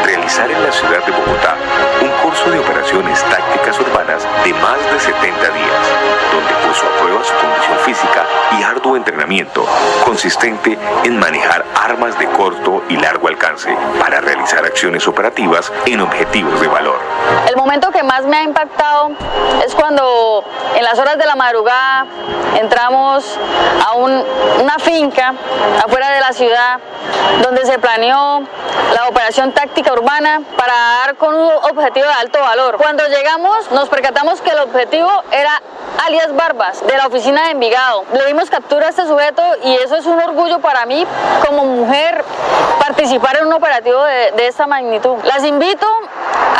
realizar 0.04 0.52
en 0.52 0.62
la 0.62 0.70
ciudad 0.74 1.02
de 1.06 1.12
Bogotá 1.14 1.56
un 2.02 2.10
curso 2.22 2.52
de 2.52 2.60
operaciones 2.60 3.24
tácticas 3.24 3.80
urbanas 3.80 4.28
de 4.44 4.54
más 4.56 4.78
de 4.92 5.00
70 5.00 5.22
días, 5.24 5.72
donde 6.34 6.54
puso 6.68 6.86
a 6.86 7.00
prueba 7.00 7.24
su 7.24 7.34
condición 7.36 7.78
física 7.86 8.26
y 8.60 8.64
arduo 8.64 8.98
entrenamiento, 8.98 9.66
consistente 10.04 10.78
en 11.06 11.18
manejar 11.18 11.64
armas 11.82 12.20
de 12.20 12.28
corto 12.28 12.84
y 12.90 12.98
largo 12.98 13.30
alcance 13.30 13.74
para 14.02 14.20
realizar 14.20 14.66
acciones 14.66 15.08
operativas 15.08 15.72
en 15.86 16.02
objetivos 16.02 16.60
de 16.60 16.68
valor. 16.68 17.00
El 17.48 17.56
momento 17.56 17.92
que 17.92 18.04
más 18.04 18.26
me 18.26 18.36
ha 18.36 18.44
impactado 18.44 19.12
es 19.66 19.74
cuando 19.76 20.44
en 20.76 20.84
las 20.84 21.00
horas 21.00 21.18
de 21.18 21.26
la 21.26 21.38
madrugada 21.38 22.06
entramos 22.60 23.40
a 23.88 23.96
una 23.96 24.78
finca 24.80 25.34
afuera 25.86 26.10
de 26.10 26.20
la 26.20 26.34
ciudad 26.34 26.80
donde 27.42 27.66
se 27.66 27.80
planeó 27.80 28.44
la 28.94 29.05
operación 29.08 29.52
táctica 29.54 29.94
urbana 29.94 30.42
para 30.58 30.74
dar 30.74 31.16
con 31.16 31.34
un 31.34 31.52
objetivo 31.72 32.06
de 32.06 32.14
alto 32.14 32.40
valor. 32.40 32.78
Cuando 32.78 33.06
llegamos 33.08 33.72
nos 33.72 33.90
percatamos 33.90 34.42
que 34.42 34.52
el 34.52 34.60
objetivo 34.60 35.10
era 35.32 35.62
alias 36.06 36.36
Barbas, 36.36 36.86
de 36.86 36.98
la 36.98 37.08
oficina 37.08 37.46
de 37.46 37.52
Envigado. 37.52 38.04
Le 38.14 38.26
dimos 38.26 38.50
captura 38.50 38.88
a 38.88 38.90
este 38.90 39.06
sujeto 39.06 39.42
y 39.64 39.76
eso 39.76 39.96
es 39.96 40.06
un 40.06 40.20
orgullo 40.20 40.60
para 40.60 40.86
mí 40.86 41.06
como 41.46 41.66
mujer 41.66 42.24
participar 42.80 43.38
en 43.38 43.48
un 43.48 43.54
operativo 43.54 44.04
de, 44.04 44.32
de 44.32 44.48
esta 44.48 44.68
magnitud. 44.68 45.18
Las 45.24 45.44
invito 45.44 45.88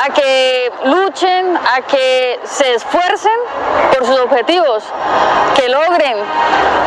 a 0.04 0.14
que 0.14 0.72
luchen, 0.86 1.58
a 1.58 1.82
que 1.82 2.40
se 2.44 2.76
esfuercen 2.76 3.32
por 3.94 4.06
sus 4.06 4.20
objetivos, 4.20 4.84
que 5.56 5.70
logren. 5.70 6.18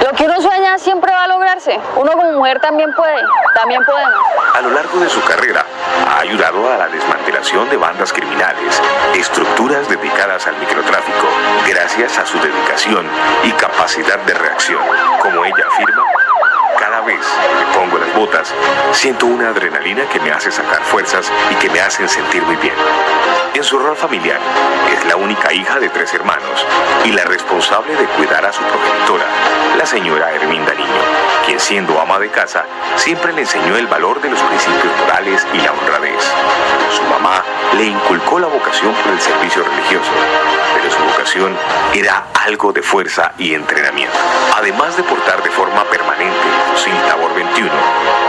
Lo 0.05 0.13
que 0.13 0.25
uno 0.25 0.41
sueña 0.41 0.79
siempre 0.79 1.13
va 1.13 1.25
a 1.25 1.29
lograrse. 1.29 1.79
Uno 1.97 2.13
como 2.13 2.33
mujer 2.33 2.61
también 2.61 2.93
puede, 2.95 3.21
también 3.55 3.85
podemos. 3.85 4.15
A 4.55 4.61
lo 4.61 4.71
largo 4.71 5.01
de 5.01 5.09
su 5.09 5.23
carrera, 5.23 5.48
ha 5.57 6.21
ayudado 6.21 6.71
a 6.71 6.77
la 6.77 6.89
desmantelación 6.89 7.71
de 7.71 7.77
bandas 7.77 8.13
criminales, 8.13 8.81
estructuras 9.15 9.89
dedicadas 9.89 10.47
al 10.47 10.57
microtráfico, 10.59 11.27
gracias 11.67 12.19
a 12.19 12.27
su 12.27 12.39
dedicación 12.39 13.07
y 13.45 13.53
capacidad 13.53 14.19
de 14.25 14.35
reacción. 14.35 14.83
Como 15.23 15.45
ella 15.45 15.65
afirma, 15.67 16.05
cada 16.79 17.01
vez 17.01 17.19
que 17.19 17.65
me 17.65 17.73
pongo 17.75 17.99
las 17.99 18.15
botas, 18.15 18.55
siento 18.93 19.27
una 19.27 19.49
adrenalina 19.49 20.09
que 20.09 20.21
me 20.21 20.31
hace 20.31 20.51
sacar 20.51 20.83
fuerzas 20.85 21.31
y 21.51 21.55
que 21.57 21.69
me 21.71 21.81
hacen 21.81 22.09
sentir 22.09 22.43
muy 22.43 22.57
bien. 22.57 22.75
En 23.55 23.65
su 23.65 23.79
rol 23.79 23.97
familiar, 23.97 24.39
es 24.93 25.05
la 25.07 25.17
única 25.17 25.53
hija 25.53 25.81
de 25.81 25.89
tres 25.89 26.15
hermanos 26.15 26.67
y 27.05 27.13
la 27.13 27.25
responsable 27.25 27.97
de 27.97 28.05
cuidar 28.05 28.45
a 28.47 28.53
su 28.53 28.63
progenitora, 28.63 29.25
la 29.77 29.87
señora 29.87 30.33
Herminda 30.33 30.75
Niño, 30.75 31.03
quien 31.45 31.59
siendo 31.59 32.01
ama 32.01 32.19
de 32.19 32.31
casa, 32.31 32.65
siempre 32.97 33.33
le 33.33 33.41
enseñó 33.43 33.77
el 33.77 33.87
valor 33.87 34.21
de 34.21 34.31
los 34.31 34.41
principios 34.41 34.97
morales 35.01 35.47
y 35.53 35.59
la 35.59 35.73
honradez. 35.73 36.25
Su 36.95 37.03
mamá 37.05 37.43
le 37.77 37.85
inculcó 37.85 38.39
la 38.39 38.47
vocación 38.47 38.93
por 38.95 39.13
el 39.13 39.21
servicio 39.21 39.65
religioso, 39.65 40.11
pero 40.75 40.91
su 40.91 41.03
vocación 41.03 41.57
era 41.95 42.27
algo 42.45 42.73
de 42.73 42.83
fuerza 42.83 43.33
y 43.39 43.55
entrenamiento. 43.55 44.17
Además 44.57 44.97
de 44.97 45.03
portar 45.03 45.43
de 45.43 45.51
forma 45.51 45.85
permanente 45.85 46.49
fusil 46.69 46.95
Tabor 47.09 47.35
21, 47.35 47.71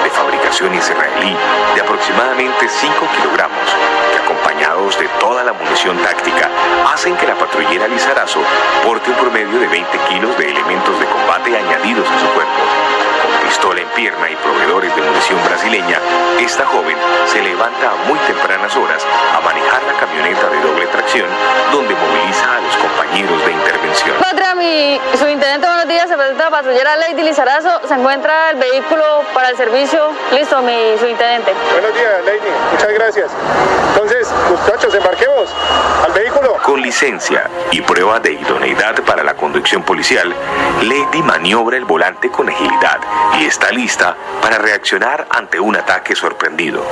de 0.03 0.09
fabricación 0.09 0.73
israelí, 0.73 1.35
de 1.75 1.81
aproximadamente 1.81 2.67
5 2.67 2.93
kilogramos, 3.15 3.67
que 4.11 4.19
acompañados 4.19 4.97
de 4.99 5.07
toda 5.19 5.43
la 5.43 5.53
munición 5.53 5.97
táctica, 5.97 6.49
hacen 6.93 7.15
que 7.17 7.27
la 7.27 7.35
patrullera 7.35 7.87
Lizarazo 7.87 8.41
porte 8.83 9.09
un 9.11 9.17
promedio 9.17 9.59
de 9.59 9.67
20 9.67 9.97
kilos 10.09 10.37
de 10.37 10.51
elementos 10.51 10.99
de 10.99 11.05
combate 11.05 11.57
añadidos 11.57 12.07
a 12.09 12.19
su 12.19 12.27
cuerpo. 12.27 12.61
Pistola 13.60 13.81
en 13.81 13.90
pierna 13.90 14.30
y 14.30 14.36
proveedores 14.38 14.95
de 14.95 15.02
munición 15.02 15.38
brasileña, 15.44 15.99
esta 16.40 16.65
joven 16.65 16.95
se 17.26 17.41
levanta 17.41 17.91
a 17.91 18.07
muy 18.07 18.18
tempranas 18.19 18.73
horas 18.77 19.06
a 19.36 19.41
manejar 19.41 19.84
la 19.84 19.99
camioneta 19.99 20.48
de 20.48 20.61
doble 20.61 20.88
tracción 20.88 21.27
donde 21.69 21.94
moviliza 21.94 22.56
a 22.56 22.61
los 22.61 22.77
compañeros 22.77 23.45
de 23.45 23.52
intervención. 23.52 24.15
Patria, 24.18 24.56
mi 24.56 24.98
subintendente, 25.18 25.68
buenos 25.68 25.90
días. 25.90 26.07
Se 26.07 26.15
presenta 26.15 26.45
la 26.45 26.52
patrullera 26.52 26.95
Lady 26.95 27.22
Lizarazo. 27.22 27.81
Se 27.86 27.95
encuentra 27.95 28.52
el 28.52 28.60
vehículo 28.60 29.03
para 29.34 29.49
el 29.49 29.57
servicio. 29.57 30.10
Listo, 30.31 30.61
mi 30.61 30.98
subintendente. 30.98 31.53
Buenos 31.73 31.94
días, 31.94 32.14
Lady. 32.23 32.40
Muchas 32.72 32.94
gracias. 32.94 33.31
Entonces, 33.94 34.31
muchachos, 34.49 34.95
embarquemos 34.95 35.49
al 36.06 36.14
vehículo. 36.14 36.56
Con 36.64 36.81
licencia 36.81 37.49
y 37.72 37.81
prueba 37.81 38.19
de 38.19 38.34
idoneidad 38.34 38.95
para 39.03 39.23
la 39.23 39.34
conducción 39.34 39.81
policial, 39.81 40.34
Lady 40.84 41.22
maniobra 41.23 41.76
el 41.77 41.86
volante 41.86 42.30
con 42.30 42.48
agilidad 42.48 42.99
y 43.40 43.45
está 43.45 43.59
lista 43.72 44.15
para 44.41 44.57
reaccionar 44.57 45.27
ante 45.30 45.60
un 45.60 45.76
ataque 45.76 46.15
sorprendido, 46.15 46.84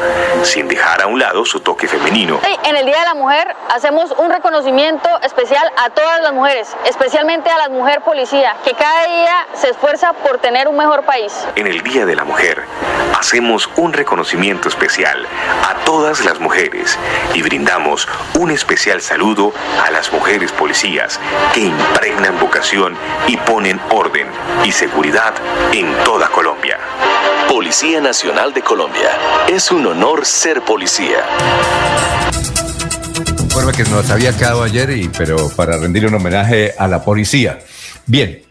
sin 0.43 0.67
dejar 0.67 1.01
a 1.01 1.07
un 1.07 1.19
lado 1.19 1.45
su 1.45 1.59
toque 1.59 1.87
femenino. 1.87 2.39
En 2.63 2.75
el 2.75 2.85
Día 2.85 2.99
de 2.99 3.05
la 3.05 3.15
Mujer 3.15 3.55
hacemos 3.73 4.13
un 4.17 4.29
reconocimiento 4.29 5.09
especial 5.23 5.71
a 5.77 5.89
todas 5.89 6.21
las 6.21 6.33
mujeres, 6.33 6.75
especialmente 6.85 7.49
a 7.49 7.57
la 7.57 7.69
mujer 7.69 8.01
policía, 8.01 8.55
que 8.63 8.73
cada 8.73 9.05
día 9.07 9.47
se 9.53 9.69
esfuerza 9.69 10.13
por 10.13 10.37
tener 10.39 10.67
un 10.67 10.77
mejor 10.77 11.03
país. 11.03 11.33
En 11.55 11.67
el 11.67 11.81
Día 11.81 12.05
de 12.05 12.15
la 12.15 12.23
Mujer 12.23 12.63
hacemos 13.17 13.69
un 13.77 13.93
reconocimiento 13.93 14.67
especial 14.69 15.25
a 15.67 15.75
todas 15.85 16.23
las 16.23 16.39
mujeres 16.39 16.97
y 17.33 17.41
brindamos 17.41 18.07
un 18.37 18.51
especial 18.51 19.01
saludo 19.01 19.53
a 19.85 19.91
las 19.91 20.11
mujeres 20.11 20.51
policías 20.51 21.19
que 21.53 21.61
impregnan 21.61 22.39
vocación 22.39 22.95
y 23.27 23.37
ponen 23.37 23.79
orden 23.89 24.27
y 24.63 24.71
seguridad 24.71 25.33
en 25.71 25.91
toda 26.03 26.27
Colombia. 26.29 26.56
Policía 27.47 28.01
Nacional 28.01 28.53
de 28.53 28.61
Colombia. 28.61 29.09
Es 29.49 29.71
un 29.71 29.85
honor 29.85 30.25
ser 30.25 30.61
policía. 30.61 31.17
Que 33.75 33.83
nos 33.83 34.09
había 34.09 34.35
quedado 34.35 34.63
ayer, 34.63 34.89
y, 34.91 35.09
pero 35.09 35.49
para 35.55 35.77
rendirle 35.77 36.07
un 36.07 36.15
homenaje 36.15 36.73
a 36.79 36.87
la 36.87 37.03
policía. 37.03 37.59
Bien, 38.05 38.41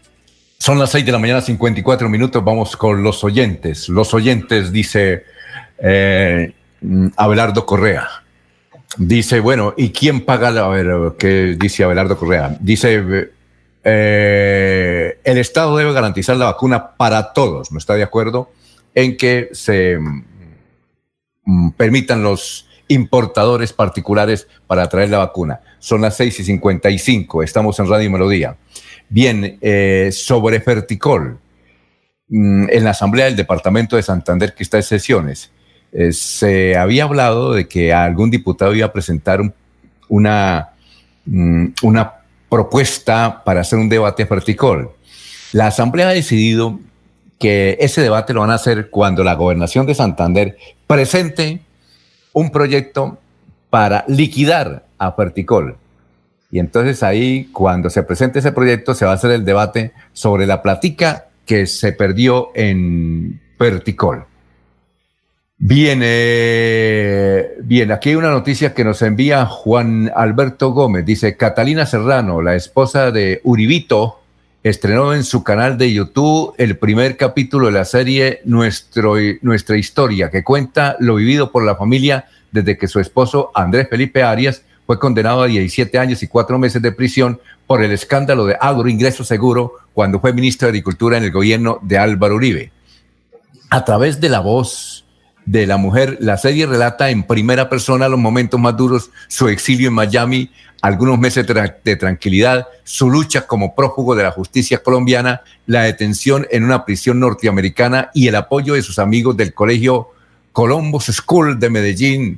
son 0.59 0.77
las 0.79 0.91
6 0.91 1.05
de 1.05 1.11
la 1.11 1.17
mañana, 1.17 1.41
54 1.41 2.07
minutos. 2.07 2.43
Vamos 2.43 2.77
con 2.77 3.03
los 3.03 3.23
oyentes. 3.23 3.89
Los 3.89 4.13
oyentes, 4.13 4.71
dice 4.71 5.23
eh, 5.79 6.53
Abelardo 7.17 7.65
Correa. 7.65 8.07
Dice, 8.97 9.39
bueno, 9.39 9.73
¿y 9.75 9.89
quién 9.89 10.21
paga 10.21 10.51
la... 10.51 10.65
A 10.65 10.69
ver, 10.69 10.87
¿qué 11.17 11.55
dice 11.57 11.83
Abelardo 11.83 12.17
Correa? 12.17 12.55
Dice, 12.59 13.31
eh, 13.83 15.19
el 15.23 15.37
Estado 15.37 15.75
debe 15.77 15.93
garantizar 15.93 16.37
la 16.37 16.45
vacuna 16.45 16.95
para 16.97 17.33
todos. 17.33 17.71
¿No 17.71 17.77
está 17.77 17.95
de 17.95 18.03
acuerdo 18.03 18.51
en 18.95 19.17
que 19.17 19.49
se 19.53 19.97
mm, 21.45 21.71
permitan 21.71 22.23
los 22.23 22.67
importadores 22.89 23.73
particulares 23.73 24.47
para 24.67 24.87
traer 24.89 25.09
la 25.09 25.19
vacuna? 25.19 25.61
Son 25.79 26.01
las 26.01 26.15
6 26.17 26.39
y 26.39 26.43
55. 26.43 27.43
Estamos 27.43 27.79
en 27.79 27.89
Radio 27.89 28.11
Melodía. 28.11 28.55
Bien, 29.09 29.57
eh, 29.61 30.09
sobre 30.11 30.59
Ferticol, 30.59 31.37
mm, 32.29 32.67
en 32.69 32.83
la 32.83 32.89
Asamblea 32.91 33.25
del 33.25 33.35
Departamento 33.35 33.95
de 33.95 34.03
Santander 34.03 34.53
que 34.53 34.63
está 34.63 34.77
en 34.77 34.83
sesiones, 34.83 35.51
eh, 35.93 36.11
se 36.11 36.75
había 36.75 37.05
hablado 37.05 37.53
de 37.53 37.67
que 37.67 37.93
algún 37.93 38.29
diputado 38.29 38.75
iba 38.75 38.87
a 38.87 38.91
presentar 38.91 39.39
un- 39.39 39.53
una, 40.09 40.69
mm, 41.25 41.67
una 41.83 42.13
propuesta 42.49 43.43
para 43.43 43.61
hacer 43.61 43.79
un 43.79 43.89
debate 43.89 44.23
a 44.23 44.27
Ferticol. 44.27 44.91
La 45.53 45.67
Asamblea 45.67 46.09
ha 46.09 46.13
decidido 46.13 46.79
que 47.39 47.77
ese 47.79 48.01
debate 48.01 48.33
lo 48.33 48.41
van 48.41 48.51
a 48.51 48.55
hacer 48.55 48.89
cuando 48.89 49.23
la 49.23 49.35
gobernación 49.35 49.85
de 49.85 49.95
Santander 49.95 50.57
presente 50.87 51.61
un 52.33 52.51
proyecto 52.51 53.17
para 53.69 54.05
liquidar 54.07 54.85
a 54.97 55.11
Ferticol. 55.11 55.77
Y 56.49 56.59
entonces 56.59 57.03
ahí, 57.03 57.49
cuando 57.51 57.89
se 57.89 58.03
presente 58.03 58.39
ese 58.39 58.51
proyecto, 58.51 58.93
se 58.93 59.05
va 59.05 59.11
a 59.11 59.15
hacer 59.15 59.31
el 59.31 59.43
debate 59.43 59.91
sobre 60.13 60.45
la 60.45 60.61
platica 60.61 61.27
que 61.45 61.67
se 61.67 61.91
perdió 61.91 62.51
en 62.55 63.41
Ferticol. 63.57 64.25
Bien, 65.59 65.99
bien, 67.63 67.91
aquí 67.91 68.09
hay 68.09 68.15
una 68.15 68.29
noticia 68.29 68.75
que 68.75 68.83
nos 68.83 69.01
envía 69.01 69.47
Juan 69.47 70.11
Alberto 70.15 70.71
Gómez. 70.71 71.03
Dice, 71.03 71.35
Catalina 71.35 71.87
Serrano, 71.87 72.43
la 72.43 72.55
esposa 72.55 73.09
de 73.09 73.41
Uribito, 73.43 74.21
estrenó 74.61 75.15
en 75.15 75.23
su 75.23 75.43
canal 75.43 75.77
de 75.79 75.91
YouTube 75.91 76.53
el 76.59 76.77
primer 76.77 77.17
capítulo 77.17 77.67
de 77.67 77.73
la 77.73 77.85
serie 77.85 78.41
Nuestro, 78.45 79.15
Nuestra 79.41 79.77
Historia, 79.77 80.29
que 80.29 80.43
cuenta 80.43 80.95
lo 80.99 81.15
vivido 81.15 81.51
por 81.51 81.63
la 81.63 81.75
familia 81.75 82.25
desde 82.51 82.77
que 82.77 82.87
su 82.87 82.99
esposo 82.99 83.51
Andrés 83.55 83.87
Felipe 83.89 84.21
Arias 84.21 84.61
fue 84.85 84.99
condenado 84.99 85.41
a 85.41 85.47
17 85.47 85.97
años 85.97 86.21
y 86.21 86.27
4 86.27 86.59
meses 86.59 86.83
de 86.83 86.91
prisión 86.91 87.41
por 87.65 87.83
el 87.83 87.91
escándalo 87.91 88.45
de 88.45 88.57
agroingreso 88.61 89.23
seguro 89.23 89.73
cuando 89.93 90.19
fue 90.19 90.33
ministro 90.33 90.67
de 90.67 90.69
Agricultura 90.69 91.17
en 91.17 91.23
el 91.23 91.31
gobierno 91.31 91.79
de 91.81 91.97
Álvaro 91.97 92.35
Uribe. 92.35 92.71
A 93.69 93.83
través 93.83 94.21
de 94.21 94.29
la 94.29 94.39
voz 94.39 94.96
de 95.47 95.65
la 95.65 95.77
mujer. 95.77 96.17
La 96.19 96.37
serie 96.37 96.67
relata 96.67 97.09
en 97.09 97.23
primera 97.23 97.69
persona 97.69 98.07
los 98.07 98.19
momentos 98.19 98.59
más 98.59 98.77
duros, 98.77 99.09
su 99.27 99.47
exilio 99.47 99.87
en 99.87 99.95
Miami, 99.95 100.51
algunos 100.81 101.17
meses 101.17 101.47
de 101.83 101.95
tranquilidad, 101.95 102.67
su 102.83 103.09
lucha 103.09 103.47
como 103.47 103.73
prófugo 103.73 104.13
de 104.13 104.23
la 104.23 104.31
justicia 104.31 104.83
colombiana, 104.83 105.41
la 105.65 105.83
detención 105.83 106.45
en 106.51 106.63
una 106.63 106.85
prisión 106.85 107.19
norteamericana 107.19 108.11
y 108.13 108.27
el 108.27 108.35
apoyo 108.35 108.75
de 108.75 108.83
sus 108.83 108.99
amigos 108.99 109.35
del 109.35 109.53
colegio 109.53 110.09
Columbus 110.51 111.05
School 111.05 111.59
de 111.59 111.69
Medellín. 111.69 112.37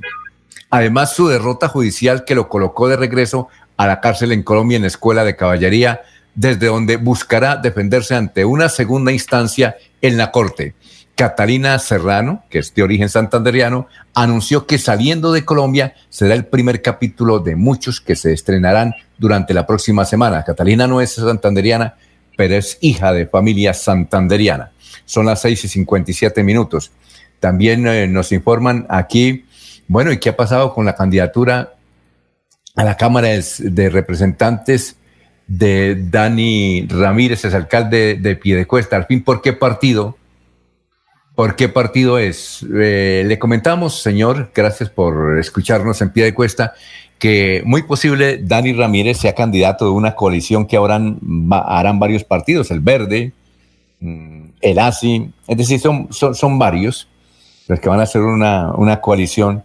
Además, 0.70 1.12
su 1.12 1.26
derrota 1.28 1.68
judicial 1.68 2.24
que 2.24 2.36
lo 2.36 2.48
colocó 2.48 2.88
de 2.88 2.96
regreso 2.96 3.48
a 3.76 3.88
la 3.88 4.00
cárcel 4.00 4.30
en 4.30 4.44
Colombia 4.44 4.76
en 4.76 4.82
la 4.82 4.88
Escuela 4.88 5.24
de 5.24 5.36
Caballería, 5.36 6.02
desde 6.34 6.68
donde 6.68 6.96
buscará 6.96 7.56
defenderse 7.56 8.14
ante 8.14 8.44
una 8.44 8.68
segunda 8.68 9.10
instancia 9.10 9.76
en 10.00 10.16
la 10.16 10.30
Corte. 10.30 10.74
Catalina 11.20 11.78
Serrano, 11.78 12.44
que 12.48 12.60
es 12.60 12.74
de 12.74 12.82
origen 12.82 13.10
santanderiano, 13.10 13.88
anunció 14.14 14.66
que 14.66 14.78
saliendo 14.78 15.32
de 15.32 15.44
Colombia 15.44 15.92
será 16.08 16.32
el 16.32 16.46
primer 16.46 16.80
capítulo 16.80 17.40
de 17.40 17.56
muchos 17.56 18.00
que 18.00 18.16
se 18.16 18.32
estrenarán 18.32 18.94
durante 19.18 19.52
la 19.52 19.66
próxima 19.66 20.06
semana. 20.06 20.44
Catalina 20.44 20.86
no 20.86 21.02
es 21.02 21.12
santanderiana, 21.12 21.96
pero 22.38 22.54
es 22.54 22.78
hija 22.80 23.12
de 23.12 23.26
familia 23.26 23.74
santanderiana. 23.74 24.72
Son 25.04 25.26
las 25.26 25.42
6 25.42 25.62
y 25.66 25.68
57 25.68 26.42
minutos. 26.42 26.90
También 27.38 27.86
eh, 27.86 28.08
nos 28.08 28.32
informan 28.32 28.86
aquí, 28.88 29.44
bueno, 29.88 30.12
¿y 30.12 30.18
qué 30.20 30.30
ha 30.30 30.36
pasado 30.38 30.72
con 30.72 30.86
la 30.86 30.94
candidatura 30.94 31.74
a 32.76 32.82
la 32.82 32.96
Cámara 32.96 33.28
de 33.58 33.90
Representantes 33.90 34.96
de 35.46 36.02
Dani 36.02 36.86
Ramírez, 36.88 37.44
es 37.44 37.52
alcalde 37.52 38.14
de 38.18 38.36
Piedecuesta? 38.36 38.96
Al 38.96 39.04
fin, 39.04 39.22
¿por 39.22 39.42
qué 39.42 39.52
partido? 39.52 40.16
¿Por 41.40 41.56
qué 41.56 41.70
partido 41.70 42.18
es? 42.18 42.66
Eh, 42.70 43.24
le 43.26 43.38
comentamos, 43.38 44.02
señor, 44.02 44.50
gracias 44.54 44.90
por 44.90 45.38
escucharnos 45.38 46.02
en 46.02 46.10
pie 46.10 46.24
de 46.24 46.34
cuesta, 46.34 46.74
que 47.18 47.62
muy 47.64 47.82
posible 47.82 48.40
Dani 48.42 48.74
Ramírez 48.74 49.16
sea 49.16 49.34
candidato 49.34 49.86
de 49.86 49.92
una 49.92 50.14
coalición 50.14 50.66
que 50.66 50.76
harán, 50.76 51.18
harán 51.50 51.98
varios 51.98 52.24
partidos, 52.24 52.70
el 52.70 52.80
Verde, 52.80 53.32
mm, 54.00 54.48
el 54.60 54.78
ASI, 54.78 55.30
es 55.48 55.56
decir, 55.56 55.80
son, 55.80 56.08
son, 56.12 56.58
varios 56.58 57.08
los 57.68 57.80
que 57.80 57.88
van 57.88 58.00
a 58.00 58.02
hacer 58.02 58.20
una, 58.20 58.72
una 58.72 59.00
coalición 59.00 59.64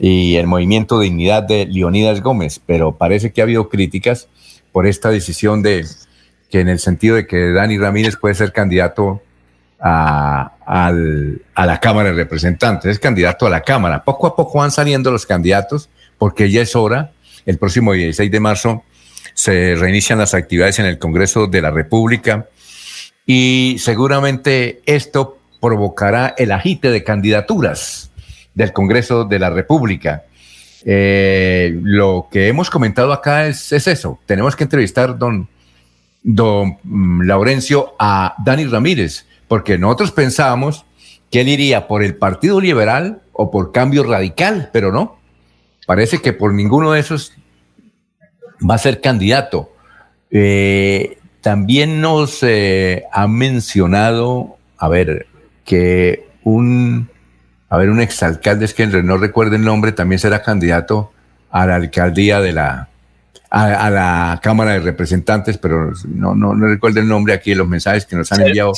y 0.00 0.34
el 0.34 0.48
movimiento 0.48 0.98
Dignidad 0.98 1.44
de 1.44 1.66
Leonidas 1.66 2.22
Gómez, 2.22 2.60
pero 2.66 2.90
parece 2.90 3.32
que 3.32 3.40
ha 3.40 3.44
habido 3.44 3.68
críticas 3.68 4.26
por 4.72 4.88
esta 4.88 5.10
decisión 5.10 5.62
de 5.62 5.86
que 6.50 6.58
en 6.58 6.68
el 6.68 6.80
sentido 6.80 7.14
de 7.14 7.28
que 7.28 7.52
Dani 7.52 7.78
Ramírez 7.78 8.16
puede 8.16 8.34
ser 8.34 8.52
candidato 8.52 9.22
a, 9.86 10.92
la 11.56 11.80
Cámara 11.80 12.08
de 12.08 12.14
Representantes, 12.14 12.90
es 12.90 12.98
candidato 12.98 13.46
a 13.46 13.50
la 13.50 13.60
Cámara. 13.60 14.02
Poco 14.02 14.26
a 14.26 14.34
poco 14.34 14.58
van 14.58 14.70
saliendo 14.70 15.10
los 15.10 15.26
candidatos 15.26 15.90
porque 16.16 16.50
ya 16.50 16.62
es 16.62 16.74
hora. 16.74 17.12
El 17.44 17.58
próximo 17.58 17.92
16 17.92 18.30
de 18.30 18.40
marzo 18.40 18.82
se 19.34 19.74
reinician 19.74 20.18
las 20.18 20.32
actividades 20.32 20.78
en 20.78 20.86
el 20.86 20.98
Congreso 20.98 21.46
de 21.46 21.60
la 21.60 21.70
República 21.70 22.48
y 23.26 23.76
seguramente 23.78 24.80
esto 24.86 25.38
provocará 25.60 26.34
el 26.38 26.52
agite 26.52 26.90
de 26.90 27.04
candidaturas 27.04 28.10
del 28.54 28.72
Congreso 28.72 29.24
de 29.24 29.38
la 29.38 29.50
República. 29.50 30.24
Eh, 30.86 31.78
lo 31.82 32.28
que 32.30 32.48
hemos 32.48 32.70
comentado 32.70 33.12
acá 33.12 33.46
es, 33.46 33.72
es, 33.72 33.86
eso. 33.86 34.18
Tenemos 34.26 34.56
que 34.56 34.64
entrevistar 34.64 35.18
don, 35.18 35.48
don 36.22 36.78
mm, 36.82 37.22
Laurencio 37.22 37.94
a 37.98 38.34
Dani 38.44 38.66
Ramírez, 38.66 39.26
porque 39.54 39.78
nosotros 39.78 40.10
pensábamos 40.10 40.84
que 41.30 41.42
él 41.42 41.48
iría 41.48 41.86
por 41.86 42.02
el 42.02 42.16
Partido 42.16 42.60
Liberal 42.60 43.22
o 43.32 43.52
por 43.52 43.70
Cambio 43.70 44.02
Radical, 44.02 44.68
pero 44.72 44.90
no. 44.90 45.16
Parece 45.86 46.20
que 46.20 46.32
por 46.32 46.52
ninguno 46.52 46.90
de 46.90 46.98
esos 46.98 47.34
va 48.68 48.74
a 48.74 48.78
ser 48.78 49.00
candidato. 49.00 49.70
Eh, 50.32 51.18
también 51.40 52.00
nos 52.00 52.42
eh, 52.42 53.04
ha 53.12 53.28
mencionado, 53.28 54.56
a 54.76 54.88
ver, 54.88 55.28
que 55.64 56.26
un, 56.42 57.08
a 57.68 57.76
ver, 57.76 57.90
un 57.90 58.00
exalcalde, 58.00 58.64
es 58.64 58.74
que 58.74 58.88
no 58.88 59.18
recuerdo 59.18 59.54
el 59.54 59.62
nombre, 59.62 59.92
también 59.92 60.18
será 60.18 60.42
candidato 60.42 61.12
a 61.52 61.64
la 61.64 61.76
alcaldía 61.76 62.40
de 62.40 62.54
la, 62.54 62.88
a, 63.54 63.90
la 63.90 64.40
Cámara 64.42 64.72
de 64.72 64.80
Representantes, 64.80 65.58
pero 65.58 65.92
no, 66.08 66.34
no, 66.34 66.54
no, 66.54 66.66
recuerdo 66.66 67.00
el 67.00 67.08
nombre 67.08 67.34
aquí 67.34 67.50
de 67.50 67.56
los 67.56 67.68
mensajes 67.68 68.04
que 68.04 68.16
nos 68.16 68.30
han 68.32 68.42
enviado 68.42 68.72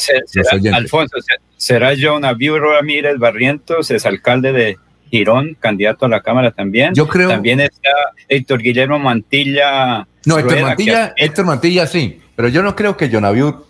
Alfonso, 0.73 1.17
será 1.57 1.93
John 1.99 2.25
Abiu 2.25 2.59
Ramírez 2.59 3.19
Barrientos, 3.19 3.91
es 3.91 4.05
alcalde 4.05 4.53
de 4.53 4.79
Girón, 5.11 5.57
candidato 5.59 6.07
a 6.07 6.09
la 6.09 6.21
Cámara 6.21 6.51
también. 6.51 6.93
Yo 6.95 7.09
creo. 7.09 7.29
También 7.29 7.61
está 7.61 7.91
Héctor 8.29 8.61
Guillermo 8.61 8.99
Mantilla. 8.99 10.07
No, 10.27 10.39
Héctor 10.39 10.61
Mantilla, 10.61 11.15
Héctor 11.17 11.47
Mantilla 11.47 11.87
sí, 11.87 12.21
pero 12.35 12.49
yo 12.49 12.63
no 12.63 12.77
creo 12.77 12.97
que 12.97 13.09
John 13.11 13.25
Abiu 13.25 13.65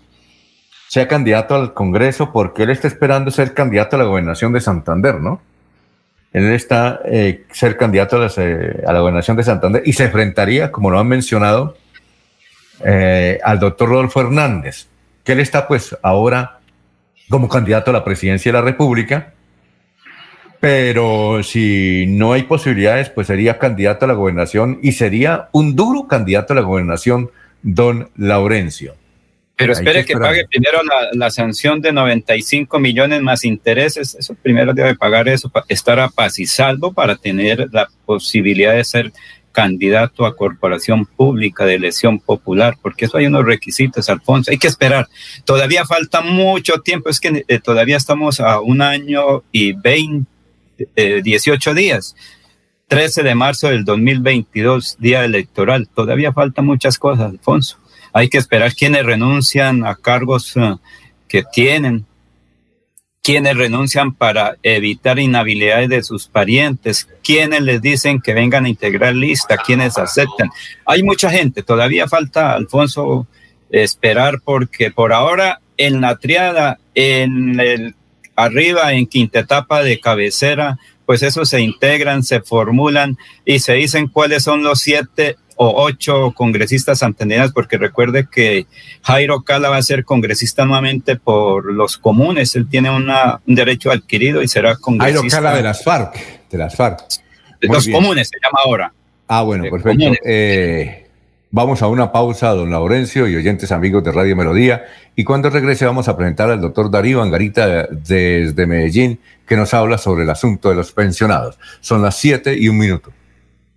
sea 0.89 1.07
candidato 1.07 1.55
al 1.55 1.75
Congreso 1.75 2.33
porque 2.33 2.65
él 2.65 2.71
está 2.71 2.89
esperando 2.89 3.31
ser 3.31 3.55
candidato 3.55 3.97
a 3.97 4.01
la 4.01 4.07
gobernación 4.07 4.53
de 4.53 4.61
Santander, 4.61 5.21
¿no? 5.21 5.41
Él 6.37 6.53
está 6.53 7.01
eh, 7.07 7.47
ser 7.51 7.79
candidato 7.79 8.23
eh, 8.23 8.85
a, 8.87 8.93
la 8.93 9.01
gobernación 9.01 9.39
de 9.39 9.43
Santander 9.43 9.83
y 9.87 9.95
se 9.95 10.05
enfrentaría, 10.05 10.71
como 10.71 10.91
lo 10.91 10.99
han 10.99 11.09
mencionado, 11.09 11.79
eh, 12.85 13.39
al 13.43 13.59
doctor 13.59 13.89
Rodolfo 13.89 14.21
Hernández, 14.21 14.87
que 15.25 15.33
él 15.33 15.41
está 15.41 15.67
pues 15.67 15.97
ahora 16.03 16.59
como 17.31 17.49
candidato 17.49 17.91
a 17.91 17.95
la 17.95 18.05
presidencia 18.05 18.53
de 18.53 18.59
la 18.59 18.63
República, 18.63 19.33
pero 20.61 21.43
si 21.43 22.05
no 22.07 22.35
hay 22.35 22.43
posibilidades, 22.43 23.09
pues 23.09 23.29
sería 23.29 23.59
candidato 23.59 24.05
a 24.05 24.09
la 24.09 24.15
gobernación 24.15 24.79
y 24.83 24.93
sería 24.93 25.49
un 25.53 25.75
duro 25.75 26.07
candidato 26.07 26.53
a 26.53 26.57
la 26.57 26.63
gobernación, 26.63 27.31
don 27.63 28.11
Laurencio. 28.15 28.95
Pero 29.57 29.73
espere 29.73 30.05
que, 30.05 30.15
pague 30.15 30.47
primero 30.47 30.81
la, 31.13 31.31
sanción 31.31 31.81
de 31.81 31.91
95 31.91 32.79
millones 32.79 33.23
más 33.23 33.43
intereses. 33.43 34.15
Eso 34.15 34.35
primero 34.35 34.75
debe 34.75 34.95
pagar 34.95 35.29
eso, 35.29 35.49
para 35.49 35.65
estar 35.71 35.99
a 35.99 36.11
paz 36.11 36.39
y 36.39 36.47
salvo 36.47 36.93
para 36.93 37.17
tener 37.17 37.67
la 37.73 37.89
posibilidad 38.05 38.75
de 38.75 38.85
ser 38.85 39.13
candidato 39.53 40.27
a 40.27 40.37
corporación 40.37 41.07
pública 41.07 41.65
de 41.65 41.77
elección 41.77 42.21
popular, 42.21 42.77
porque 42.83 43.07
eso 43.07 43.17
hay 43.17 43.27
unos 43.27 43.47
requisitos, 43.47 44.11
Alfonso. 44.11 44.51
Hay 44.51 44.59
que 44.59 44.67
esperar. 44.67 45.09
Todavía 45.47 45.87
falta 45.87 46.21
mucho 46.21 46.83
tiempo. 46.83 47.09
Es 47.09 47.19
que 47.19 47.43
eh, 47.49 47.59
todavía 47.59 47.97
estamos 47.97 48.41
a 48.41 48.61
un 48.61 48.83
año 48.83 49.43
y 49.53 49.73
20, 49.73 50.27
18 51.23 51.71
eh, 51.71 51.75
días. 51.75 52.15
13 52.89 53.23
de 53.23 53.35
marzo 53.35 53.69
del 53.69 53.87
2022, 53.87 54.99
día 54.99 55.25
electoral. 55.25 55.89
Todavía 55.89 56.35
falta 56.35 56.61
muchas 56.61 56.99
cosas, 56.99 57.31
Alfonso 57.31 57.79
hay 58.17 58.31
que 58.31 58.39
esperar 58.39 58.75
quienes 58.75 59.05
renuncian 59.05 59.85
a 59.85 59.95
cargos 59.95 60.57
eh, 60.57 60.77
que 61.29 61.45
tienen, 61.53 62.07
quienes 63.23 63.59
renuncian 63.59 64.15
para 64.15 64.57
evitar 64.63 65.19
inhabilidades 65.19 65.91
de 65.91 66.03
sus 66.03 66.27
parientes, 66.27 67.07
quienes 67.23 67.61
les 67.61 67.83
dicen 67.83 68.23
que 68.23 68.33
vengan 68.33 68.65
a 68.65 68.71
integrar 68.71 69.15
lista, 69.15 69.59
quienes 69.59 69.99
aceptan. 69.99 70.49
Hay 70.87 71.03
mucha 71.03 71.31
gente, 71.31 71.63
todavía 71.63 72.09
falta, 72.09 72.55
Alfonso, 72.55 73.27
esperar 73.69 74.41
porque 74.43 74.91
por 74.91 75.13
ahora 75.13 75.61
en 75.77 76.01
la 76.01 76.17
triada, 76.17 76.79
en 76.95 77.61
el 77.61 77.95
arriba, 78.35 78.95
en 78.95 79.09
quinta 79.09 79.41
etapa 79.41 79.83
de 79.83 80.01
cabecera, 80.01 80.79
pues 81.05 81.23
eso 81.23 81.45
se 81.45 81.61
integran, 81.61 82.23
se 82.23 82.41
formulan 82.41 83.19
y 83.45 83.59
se 83.59 83.75
dicen 83.75 84.09
cuáles 84.09 84.43
son 84.43 84.63
los 84.63 84.81
siete 84.81 85.37
o 85.57 85.83
ocho 85.83 86.33
congresistas 86.33 87.01
santandereanos, 87.01 87.53
porque 87.53 87.79
recuerde 87.79 88.29
que 88.31 88.67
Jairo 89.03 89.43
Cala 89.43 89.69
va 89.69 89.79
a 89.79 89.83
ser 89.83 90.05
congresista 90.05 90.65
nuevamente 90.65 91.17
por 91.17 91.73
los 91.73 91.97
comunes, 91.97 92.55
él 92.57 92.69
tiene 92.69 92.91
una, 92.91 93.41
un 93.47 93.55
derecho 93.55 93.91
adquirido 93.91 94.43
y 94.43 94.49
será 94.49 94.77
congresista. 94.77 95.21
Jairo 95.21 95.31
Cala 95.31 95.57
de 95.57 95.63
las 95.63 95.83
FARC, 95.83 96.49
de 96.51 96.59
las 96.59 96.77
FARC. 96.77 97.01
De 97.61 97.69
los 97.69 97.89
comunes 97.89 98.29
se 98.29 98.39
llama 98.43 98.59
ahora. 98.65 98.93
Ah, 99.29 99.43
bueno, 99.43 99.65
perfecto. 99.71 100.13
Eh, 100.25 101.07
vamos 101.51 101.83
a 101.83 101.89
una 101.89 102.13
pausa, 102.13 102.51
don 102.51 102.71
Laurencio 102.71 103.27
y 103.27 103.35
oyentes 103.35 103.73
amigos 103.73 104.05
de 104.05 104.13
Radio 104.13 104.37
Melodía, 104.37 104.85
y 105.17 105.25
cuando 105.25 105.49
regrese 105.49 105.87
vamos 105.87 106.07
a 106.09 106.17
presentar 106.17 106.51
al 106.51 106.61
doctor 106.61 106.91
Darío 106.91 107.23
Angarita 107.23 107.87
desde 107.87 108.67
Medellín, 108.67 109.19
que 109.47 109.57
nos 109.57 109.73
habla 109.73 109.97
sobre 109.97 110.25
el 110.25 110.31
asunto 110.31 110.69
de 110.69 110.75
los 110.75 110.93
pensionados. 110.93 111.59
Son 111.81 112.03
las 112.03 112.17
siete 112.19 112.57
y 112.59 112.69
un 112.69 112.79
minuto. 112.79 113.11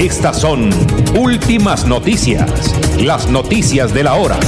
Estas 0.00 0.40
son 0.40 0.70
últimas 1.14 1.86
noticias, 1.86 2.74
las 2.96 3.28
noticias 3.28 3.92
de 3.92 4.02
la 4.02 4.14
hora. 4.14 4.40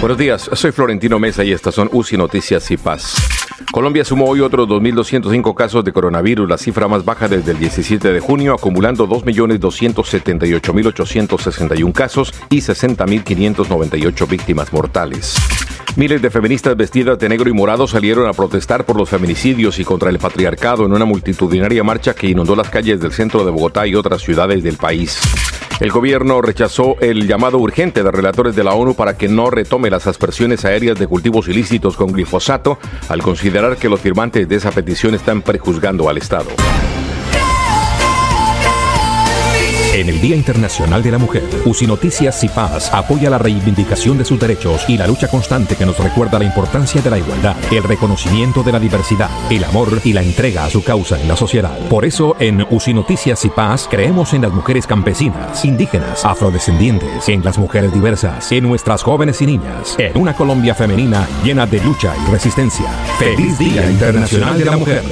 Buenos 0.00 0.18
días, 0.18 0.50
soy 0.52 0.72
Florentino 0.72 1.20
Mesa 1.20 1.44
y 1.44 1.52
estas 1.52 1.76
son 1.76 1.88
UCI 1.92 2.16
Noticias 2.16 2.72
y 2.72 2.76
Paz. 2.76 3.37
Colombia 3.70 4.04
sumó 4.04 4.24
hoy 4.26 4.40
otros 4.40 4.68
2.205 4.68 5.54
casos 5.54 5.84
de 5.84 5.92
coronavirus, 5.92 6.48
la 6.48 6.58
cifra 6.58 6.88
más 6.88 7.04
baja 7.04 7.28
desde 7.28 7.52
el 7.52 7.58
17 7.58 8.12
de 8.12 8.18
junio, 8.20 8.54
acumulando 8.54 9.06
2.278.861 9.08 11.92
casos 11.92 12.34
y 12.50 12.56
60.598 12.58 14.28
víctimas 14.28 14.72
mortales. 14.72 15.36
Miles 15.96 16.20
de 16.22 16.30
feministas 16.30 16.76
vestidas 16.76 17.18
de 17.18 17.28
negro 17.28 17.50
y 17.50 17.52
morado 17.52 17.88
salieron 17.88 18.28
a 18.28 18.32
protestar 18.32 18.84
por 18.84 18.96
los 18.96 19.08
feminicidios 19.08 19.80
y 19.80 19.84
contra 19.84 20.10
el 20.10 20.18
patriarcado 20.18 20.86
en 20.86 20.92
una 20.92 21.04
multitudinaria 21.04 21.82
marcha 21.82 22.14
que 22.14 22.28
inundó 22.28 22.54
las 22.54 22.70
calles 22.70 23.00
del 23.00 23.10
centro 23.12 23.44
de 23.44 23.50
Bogotá 23.50 23.84
y 23.86 23.96
otras 23.96 24.22
ciudades 24.22 24.62
del 24.62 24.76
país. 24.76 25.18
El 25.80 25.92
gobierno 25.92 26.42
rechazó 26.42 26.96
el 27.00 27.28
llamado 27.28 27.58
urgente 27.58 28.02
de 28.02 28.10
relatores 28.10 28.56
de 28.56 28.64
la 28.64 28.74
ONU 28.74 28.94
para 28.94 29.16
que 29.16 29.28
no 29.28 29.48
retome 29.48 29.90
las 29.90 30.08
aspersiones 30.08 30.64
aéreas 30.64 30.98
de 30.98 31.06
cultivos 31.06 31.46
ilícitos 31.46 31.96
con 31.96 32.12
glifosato, 32.12 32.80
al 33.08 33.22
considerar 33.38 33.76
que 33.76 33.88
los 33.88 34.00
firmantes 34.00 34.48
de 34.48 34.56
esa 34.56 34.72
petición 34.72 35.14
están 35.14 35.42
prejuzgando 35.42 36.08
al 36.08 36.18
Estado. 36.18 36.50
En 39.98 40.08
el 40.08 40.20
Día 40.20 40.36
Internacional 40.36 41.02
de 41.02 41.10
la 41.10 41.18
Mujer, 41.18 41.42
UCI 41.64 41.88
Noticias 41.88 42.44
y 42.44 42.48
Paz 42.48 42.88
apoya 42.94 43.30
la 43.30 43.38
reivindicación 43.38 44.16
de 44.16 44.24
sus 44.24 44.38
derechos 44.38 44.88
y 44.88 44.96
la 44.96 45.08
lucha 45.08 45.26
constante 45.26 45.74
que 45.74 45.84
nos 45.84 45.98
recuerda 45.98 46.38
la 46.38 46.44
importancia 46.44 47.02
de 47.02 47.10
la 47.10 47.18
igualdad, 47.18 47.56
el 47.72 47.82
reconocimiento 47.82 48.62
de 48.62 48.70
la 48.70 48.78
diversidad, 48.78 49.28
el 49.50 49.64
amor 49.64 50.00
y 50.04 50.12
la 50.12 50.22
entrega 50.22 50.66
a 50.66 50.70
su 50.70 50.84
causa 50.84 51.20
en 51.20 51.26
la 51.26 51.34
sociedad. 51.34 51.76
Por 51.88 52.04
eso, 52.04 52.36
en 52.38 52.64
UCI 52.70 52.94
Noticias 52.94 53.44
y 53.44 53.48
Paz 53.48 53.88
creemos 53.90 54.34
en 54.34 54.42
las 54.42 54.52
mujeres 54.52 54.86
campesinas, 54.86 55.64
indígenas, 55.64 56.24
afrodescendientes, 56.24 57.28
en 57.28 57.42
las 57.42 57.58
mujeres 57.58 57.92
diversas, 57.92 58.52
en 58.52 58.68
nuestras 58.68 59.02
jóvenes 59.02 59.42
y 59.42 59.46
niñas, 59.46 59.96
en 59.98 60.16
una 60.16 60.32
Colombia 60.32 60.76
femenina 60.76 61.26
llena 61.42 61.66
de 61.66 61.80
lucha 61.80 62.14
y 62.24 62.30
resistencia. 62.30 62.88
¡Feliz 63.18 63.58
Día 63.58 63.90
Internacional 63.90 64.56
de 64.56 64.64
la 64.64 64.76
Mujer! 64.76 65.02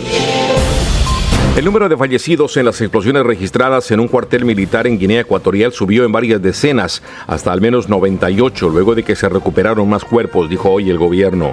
El 1.57 1.65
número 1.65 1.89
de 1.89 1.97
fallecidos 1.97 2.55
en 2.59 2.67
las 2.67 2.83
explosiones 2.83 3.25
registradas 3.25 3.91
en 3.91 3.99
un 3.99 4.09
cuartel 4.09 4.45
militar 4.45 4.87
en 4.87 4.99
Guinea 4.99 5.23
Ecuatorial 5.23 5.73
subió 5.73 6.05
en 6.05 6.13
varias 6.13 6.43
decenas, 6.43 7.03
hasta 7.27 7.51
al 7.51 7.63
menos 7.63 7.89
98, 7.89 8.69
luego 8.69 8.95
de 8.95 9.03
que 9.03 9.17
se 9.17 9.27
recuperaron 9.27 9.89
más 9.89 10.05
cuerpos, 10.05 10.51
dijo 10.51 10.71
hoy 10.71 10.91
el 10.91 10.99
gobierno. 10.99 11.53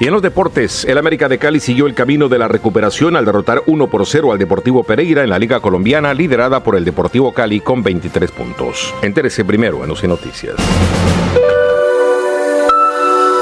Y 0.00 0.06
en 0.06 0.12
los 0.14 0.22
deportes, 0.22 0.86
el 0.86 0.96
América 0.96 1.28
de 1.28 1.36
Cali 1.36 1.60
siguió 1.60 1.86
el 1.86 1.92
camino 1.92 2.30
de 2.30 2.38
la 2.38 2.48
recuperación 2.48 3.14
al 3.14 3.26
derrotar 3.26 3.62
1 3.66 3.88
por 3.88 4.06
0 4.06 4.32
al 4.32 4.38
Deportivo 4.38 4.84
Pereira 4.84 5.22
en 5.22 5.28
la 5.28 5.38
Liga 5.38 5.60
Colombiana, 5.60 6.14
liderada 6.14 6.64
por 6.64 6.74
el 6.74 6.86
Deportivo 6.86 7.34
Cali 7.34 7.60
con 7.60 7.82
23 7.82 8.30
puntos. 8.30 8.94
Entérese 9.02 9.44
primero 9.44 9.82
en 9.82 9.88
los 9.90 10.02
Noticias. 10.02 10.56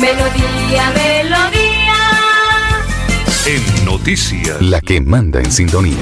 Melodía, 0.00 0.92
melodía. 0.94 1.94
En 3.46 3.84
noticias. 3.84 4.62
La 4.62 4.80
que 4.80 5.00
manda 5.00 5.40
en 5.40 5.50
sintonía. 5.50 5.96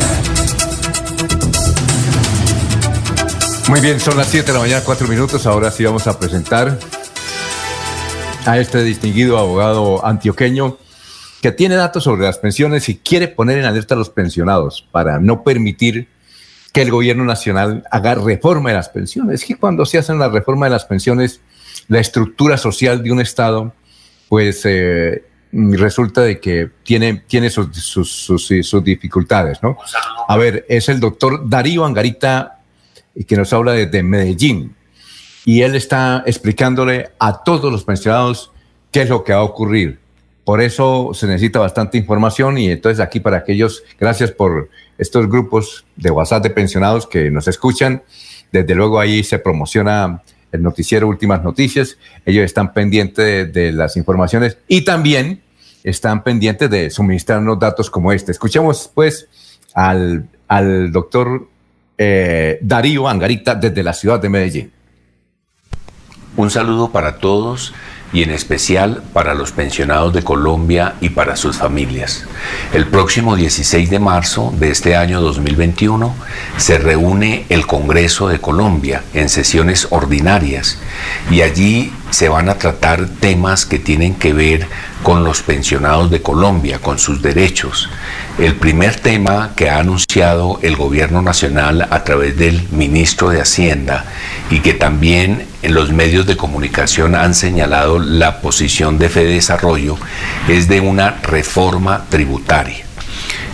Muy 3.68 3.81
bien, 3.81 3.98
son 3.98 4.18
las 4.18 4.28
7 4.28 4.48
de 4.48 4.52
la 4.52 4.59
mañana, 4.59 4.82
4 4.85 5.09
minutos. 5.09 5.47
Ahora 5.47 5.70
sí 5.70 5.82
vamos 5.82 6.06
a 6.06 6.18
presentar 6.18 6.78
a 8.44 8.59
este 8.59 8.82
distinguido 8.85 9.39
abogado 9.39 10.05
antioqueño 10.05 10.77
que 11.40 11.52
tiene 11.52 11.77
datos 11.77 12.05
sobre 12.05 12.24
las 12.24 12.36
pensiones 12.36 12.90
y 12.90 12.97
quiere 12.97 13.28
poner 13.28 13.56
en 13.56 13.64
alerta 13.64 13.94
a 13.94 13.98
los 13.98 14.10
pensionados 14.10 14.86
para 14.93 15.20
no 15.20 15.43
permitir 15.43 16.09
que 16.74 16.82
el 16.82 16.90
gobierno 16.90 17.24
nacional 17.24 17.85
haga 17.90 18.14
reforma 18.14 18.68
de 18.68 18.77
las 18.77 18.90
pensiones. 18.90 19.40
Es 19.40 19.47
que 19.47 19.56
cuando 19.56 19.86
se 19.86 19.97
hace 19.97 20.14
la 20.14 20.28
reforma 20.28 20.66
de 20.66 20.70
las 20.73 20.85
pensiones, 20.85 21.40
la 21.89 21.98
estructura 21.98 22.59
social 22.59 23.02
de 23.02 23.10
un 23.10 23.20
Estado 23.20 23.73
pues 24.28 24.62
eh, 24.65 25.24
resulta 25.53 26.23
de 26.23 26.40
que 26.40 26.70
tiene, 26.82 27.23
tiene 27.27 27.51
sus, 27.51 27.74
sus, 27.77 28.11
sus, 28.11 28.85
dificultades, 28.85 29.62
¿no? 29.62 29.77
A 30.28 30.36
ver, 30.36 30.65
es 30.69 30.89
el 30.89 31.01
doctor 31.01 31.48
Darío 31.48 31.85
Angarita 31.85 32.61
que 33.27 33.36
nos 33.36 33.53
habla 33.53 33.73
desde 33.73 34.03
Medellín 34.03 34.74
y 35.44 35.62
él 35.62 35.74
está 35.74 36.24
explicándole 36.27 37.11
a 37.19 37.43
todos 37.44 37.73
los 37.73 37.85
pensionados 37.85 38.51
qué 38.90 39.03
es 39.03 39.09
lo 39.09 39.24
que 39.24 39.32
va 39.32 39.39
a 39.39 39.44
ocurrir. 39.44 40.01
Por 40.44 40.61
eso 40.61 41.11
se 41.15 41.27
necesita 41.27 41.59
bastante 41.59 41.98
información 41.98 42.59
y 42.59 42.70
entonces 42.70 43.01
aquí 43.01 43.20
para 43.20 43.39
aquellos, 43.39 43.82
gracias 43.98 44.31
por 44.32 44.69
estos 44.98 45.28
grupos 45.28 45.86
de 45.97 46.11
WhatsApp 46.11 46.43
de 46.43 46.51
pensionados 46.51 47.07
que 47.07 47.31
nos 47.31 47.48
escuchan, 47.48 48.03
desde 48.53 48.74
luego 48.74 49.01
ahí 49.01 49.24
se 49.24 49.39
promociona 49.39 50.23
el 50.52 50.62
noticiero 50.62 51.09
Últimas 51.09 51.43
Noticias. 51.43 51.98
Ellos 52.24 52.44
están 52.44 52.73
pendientes 52.73 53.52
de, 53.52 53.73
las 53.73 53.97
informaciones 53.97 54.59
y 54.68 54.82
también 54.82 55.43
están 55.85 56.23
pendientes 56.23 56.70
de 56.70 56.90
suministrarnos 56.90 57.59
datos 57.59 57.90
como 57.90 58.12
este. 58.12 58.32
Escuchemos 58.32 58.90
pues 58.94 59.28
al, 59.74 60.28
al 60.48 60.90
doctor 60.93 61.48
eh, 61.98 62.59
Darío 62.60 63.09
Angarita 63.09 63.55
desde 63.55 63.82
la 63.82 63.93
ciudad 63.93 64.20
de 64.20 64.28
Medellín. 64.28 64.73
Un 66.36 66.51
saludo 66.51 66.90
para 66.90 67.16
todos 67.16 67.73
y 68.12 68.22
en 68.22 68.30
especial 68.30 69.02
para 69.12 69.34
los 69.34 69.52
pensionados 69.52 70.12
de 70.12 70.22
Colombia 70.22 70.94
y 71.00 71.10
para 71.10 71.36
sus 71.36 71.56
familias. 71.56 72.24
El 72.72 72.86
próximo 72.86 73.36
16 73.36 73.90
de 73.90 73.98
marzo 73.98 74.54
de 74.58 74.70
este 74.70 74.96
año 74.96 75.20
2021 75.20 76.14
se 76.56 76.78
reúne 76.78 77.46
el 77.48 77.66
Congreso 77.66 78.28
de 78.28 78.40
Colombia 78.40 79.02
en 79.14 79.28
sesiones 79.28 79.88
ordinarias 79.90 80.78
y 81.30 81.42
allí 81.42 81.92
se 82.10 82.28
van 82.28 82.48
a 82.48 82.54
tratar 82.54 83.08
temas 83.08 83.66
que 83.66 83.78
tienen 83.78 84.14
que 84.14 84.32
ver 84.32 84.66
con 85.02 85.24
los 85.24 85.42
pensionados 85.42 86.10
de 86.10 86.22
Colombia, 86.22 86.78
con 86.78 86.98
sus 86.98 87.22
derechos. 87.22 87.88
El 88.38 88.54
primer 88.54 88.96
tema 88.96 89.52
que 89.56 89.70
ha 89.70 89.78
anunciado 89.78 90.58
el 90.62 90.76
gobierno 90.76 91.22
nacional 91.22 91.86
a 91.90 92.04
través 92.04 92.36
del 92.36 92.66
ministro 92.70 93.30
de 93.30 93.40
Hacienda 93.40 94.04
y 94.50 94.60
que 94.60 94.74
también 94.74 95.46
en 95.62 95.74
los 95.74 95.92
medios 95.92 96.26
de 96.26 96.36
comunicación 96.36 97.14
han 97.14 97.34
señalado 97.34 97.98
la 97.98 98.40
posición 98.40 98.98
de 98.98 99.08
Fede 99.08 99.34
Desarrollo 99.34 99.96
es 100.48 100.68
de 100.68 100.80
una 100.80 101.10
reforma 101.22 102.04
tributaria. 102.08 102.84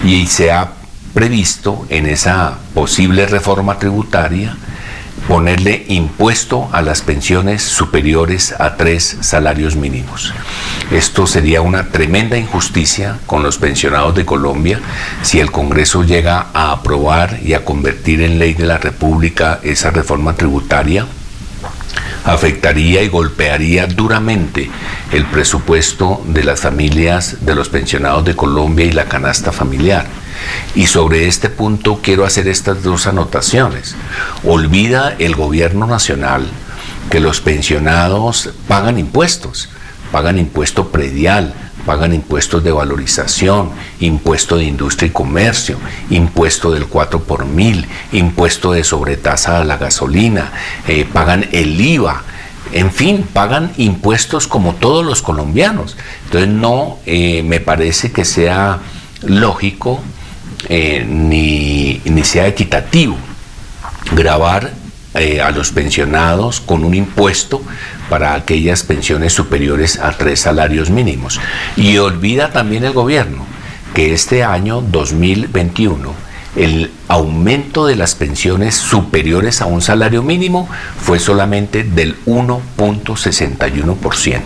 Y 0.04 0.26
se 0.26 0.50
ha 0.50 0.72
previsto 1.14 1.86
en 1.88 2.06
esa 2.06 2.58
posible 2.74 3.26
reforma 3.26 3.78
tributaria 3.78 4.56
ponerle 5.28 5.84
impuesto 5.88 6.68
a 6.72 6.82
las 6.82 7.02
pensiones 7.02 7.62
superiores 7.62 8.54
a 8.58 8.76
tres 8.76 9.18
salarios 9.20 9.76
mínimos. 9.76 10.34
Esto 10.90 11.26
sería 11.26 11.60
una 11.60 11.88
tremenda 11.88 12.36
injusticia 12.36 13.18
con 13.26 13.42
los 13.42 13.58
pensionados 13.58 14.14
de 14.14 14.24
Colombia 14.24 14.80
si 15.22 15.40
el 15.40 15.50
Congreso 15.50 16.02
llega 16.02 16.48
a 16.52 16.72
aprobar 16.72 17.38
y 17.42 17.54
a 17.54 17.64
convertir 17.64 18.20
en 18.22 18.38
ley 18.38 18.54
de 18.54 18.66
la 18.66 18.78
República 18.78 19.60
esa 19.62 19.90
reforma 19.90 20.34
tributaria 20.34 21.06
afectaría 22.24 23.02
y 23.02 23.08
golpearía 23.08 23.86
duramente 23.86 24.70
el 25.12 25.24
presupuesto 25.26 26.22
de 26.26 26.44
las 26.44 26.60
familias 26.60 27.44
de 27.44 27.54
los 27.54 27.68
pensionados 27.68 28.24
de 28.24 28.36
Colombia 28.36 28.86
y 28.86 28.92
la 28.92 29.06
canasta 29.06 29.52
familiar. 29.52 30.21
Y 30.74 30.86
sobre 30.86 31.28
este 31.28 31.48
punto 31.48 32.00
quiero 32.02 32.24
hacer 32.24 32.48
estas 32.48 32.82
dos 32.82 33.06
anotaciones. 33.06 33.94
Olvida 34.44 35.14
el 35.18 35.34
gobierno 35.34 35.86
nacional 35.86 36.46
que 37.10 37.20
los 37.20 37.40
pensionados 37.40 38.50
pagan 38.68 38.98
impuestos, 38.98 39.68
pagan 40.10 40.38
impuesto 40.38 40.88
predial, 40.88 41.54
pagan 41.84 42.14
impuestos 42.14 42.62
de 42.62 42.72
valorización, 42.72 43.70
impuesto 44.00 44.56
de 44.56 44.64
industria 44.64 45.08
y 45.08 45.10
comercio, 45.12 45.78
impuesto 46.10 46.70
del 46.70 46.86
4 46.86 47.24
por 47.24 47.44
mil, 47.44 47.86
impuesto 48.12 48.72
de 48.72 48.84
sobretasa 48.84 49.60
a 49.60 49.64
la 49.64 49.78
gasolina, 49.78 50.52
eh, 50.86 51.06
pagan 51.12 51.48
el 51.52 51.80
IVA, 51.80 52.22
en 52.72 52.90
fin, 52.90 53.26
pagan 53.30 53.72
impuestos 53.76 54.48
como 54.48 54.74
todos 54.74 55.04
los 55.04 55.20
colombianos. 55.20 55.96
Entonces 56.24 56.48
no 56.48 56.98
eh, 57.04 57.42
me 57.42 57.60
parece 57.60 58.12
que 58.12 58.24
sea 58.24 58.78
lógico 59.22 60.00
eh, 60.68 61.04
ni, 61.08 62.00
sea 62.24 62.46
equitativo 62.46 63.16
grabar 64.12 64.72
eh, 65.14 65.40
a 65.40 65.50
los 65.50 65.72
pensionados 65.72 66.60
con 66.60 66.84
un 66.84 66.94
impuesto 66.94 67.62
para 68.08 68.34
aquellas 68.34 68.82
pensiones 68.82 69.32
superiores 69.32 69.98
a 69.98 70.12
tres 70.12 70.40
salarios 70.40 70.90
mínimos. 70.90 71.40
Y 71.76 71.98
olvida 71.98 72.50
también 72.50 72.84
el 72.84 72.92
gobierno 72.92 73.46
que 73.94 74.12
este 74.12 74.42
año 74.44 74.80
2021 74.80 76.31
el 76.56 76.90
aumento 77.08 77.86
de 77.86 77.96
las 77.96 78.14
pensiones 78.14 78.74
superiores 78.74 79.62
a 79.62 79.66
un 79.66 79.80
salario 79.80 80.22
mínimo 80.22 80.68
fue 81.00 81.18
solamente 81.18 81.82
del 81.82 82.14
1.61%. 82.26 84.40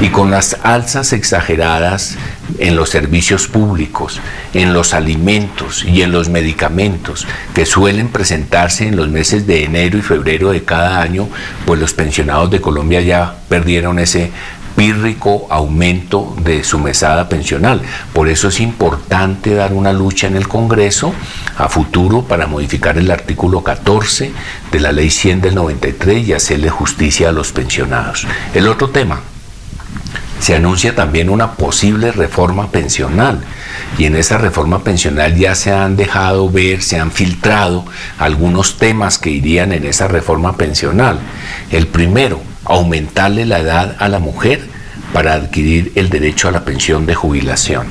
Y 0.00 0.08
con 0.08 0.30
las 0.30 0.58
alzas 0.62 1.14
exageradas 1.14 2.18
en 2.58 2.76
los 2.76 2.90
servicios 2.90 3.48
públicos, 3.48 4.20
en 4.52 4.74
los 4.74 4.92
alimentos 4.92 5.84
y 5.84 6.02
en 6.02 6.12
los 6.12 6.28
medicamentos 6.28 7.26
que 7.54 7.64
suelen 7.64 8.08
presentarse 8.08 8.86
en 8.86 8.96
los 8.96 9.08
meses 9.08 9.46
de 9.46 9.64
enero 9.64 9.96
y 9.98 10.02
febrero 10.02 10.50
de 10.50 10.64
cada 10.64 11.00
año, 11.00 11.28
pues 11.64 11.80
los 11.80 11.94
pensionados 11.94 12.50
de 12.50 12.60
Colombia 12.60 13.00
ya 13.00 13.36
perdieron 13.48 13.98
ese 13.98 14.30
pírrico 14.76 15.46
aumento 15.50 16.34
de 16.42 16.64
su 16.64 16.78
mesada 16.78 17.28
pensional. 17.28 17.82
Por 18.12 18.28
eso 18.28 18.48
es 18.48 18.60
importante 18.60 19.54
dar 19.54 19.72
una 19.72 19.92
lucha 19.92 20.26
en 20.26 20.36
el 20.36 20.48
Congreso 20.48 21.12
a 21.56 21.68
futuro 21.68 22.22
para 22.22 22.46
modificar 22.46 22.98
el 22.98 23.10
artículo 23.10 23.62
14 23.62 24.32
de 24.72 24.80
la 24.80 24.92
Ley 24.92 25.10
100 25.10 25.40
del 25.40 25.54
93 25.54 26.28
y 26.28 26.32
hacerle 26.32 26.70
justicia 26.70 27.28
a 27.28 27.32
los 27.32 27.52
pensionados. 27.52 28.26
El 28.54 28.68
otro 28.68 28.90
tema, 28.90 29.20
se 30.40 30.54
anuncia 30.54 30.94
también 30.94 31.28
una 31.28 31.52
posible 31.52 32.12
reforma 32.12 32.70
pensional. 32.70 33.40
Y 33.98 34.06
en 34.06 34.16
esa 34.16 34.38
reforma 34.38 34.82
pensional 34.82 35.36
ya 35.36 35.54
se 35.54 35.70
han 35.72 35.96
dejado 35.96 36.48
ver, 36.50 36.82
se 36.82 36.98
han 36.98 37.10
filtrado 37.10 37.84
algunos 38.18 38.78
temas 38.78 39.18
que 39.18 39.30
irían 39.30 39.72
en 39.72 39.84
esa 39.84 40.08
reforma 40.08 40.56
pensional. 40.56 41.18
El 41.70 41.86
primero, 41.86 42.40
aumentarle 42.64 43.46
la 43.46 43.60
edad 43.60 43.96
a 43.98 44.08
la 44.08 44.18
mujer 44.18 44.60
para 45.12 45.34
adquirir 45.34 45.92
el 45.94 46.08
derecho 46.08 46.48
a 46.48 46.52
la 46.52 46.64
pensión 46.64 47.06
de 47.06 47.14
jubilación. 47.14 47.86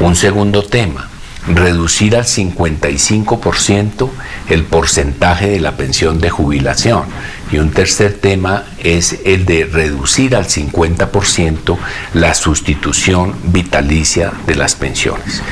Un 0.00 0.16
segundo 0.16 0.62
tema, 0.62 1.10
reducir 1.46 2.16
al 2.16 2.24
55% 2.24 4.08
el 4.48 4.64
porcentaje 4.64 5.50
de 5.50 5.60
la 5.60 5.76
pensión 5.76 6.18
de 6.20 6.30
jubilación. 6.30 7.04
Y 7.52 7.58
un 7.58 7.70
tercer 7.70 8.14
tema 8.14 8.64
es 8.82 9.20
el 9.24 9.44
de 9.44 9.66
reducir 9.66 10.34
al 10.34 10.46
50% 10.46 11.76
la 12.14 12.34
sustitución 12.34 13.34
vitalicia 13.44 14.32
de 14.46 14.54
las 14.54 14.74
pensiones. 14.74 15.42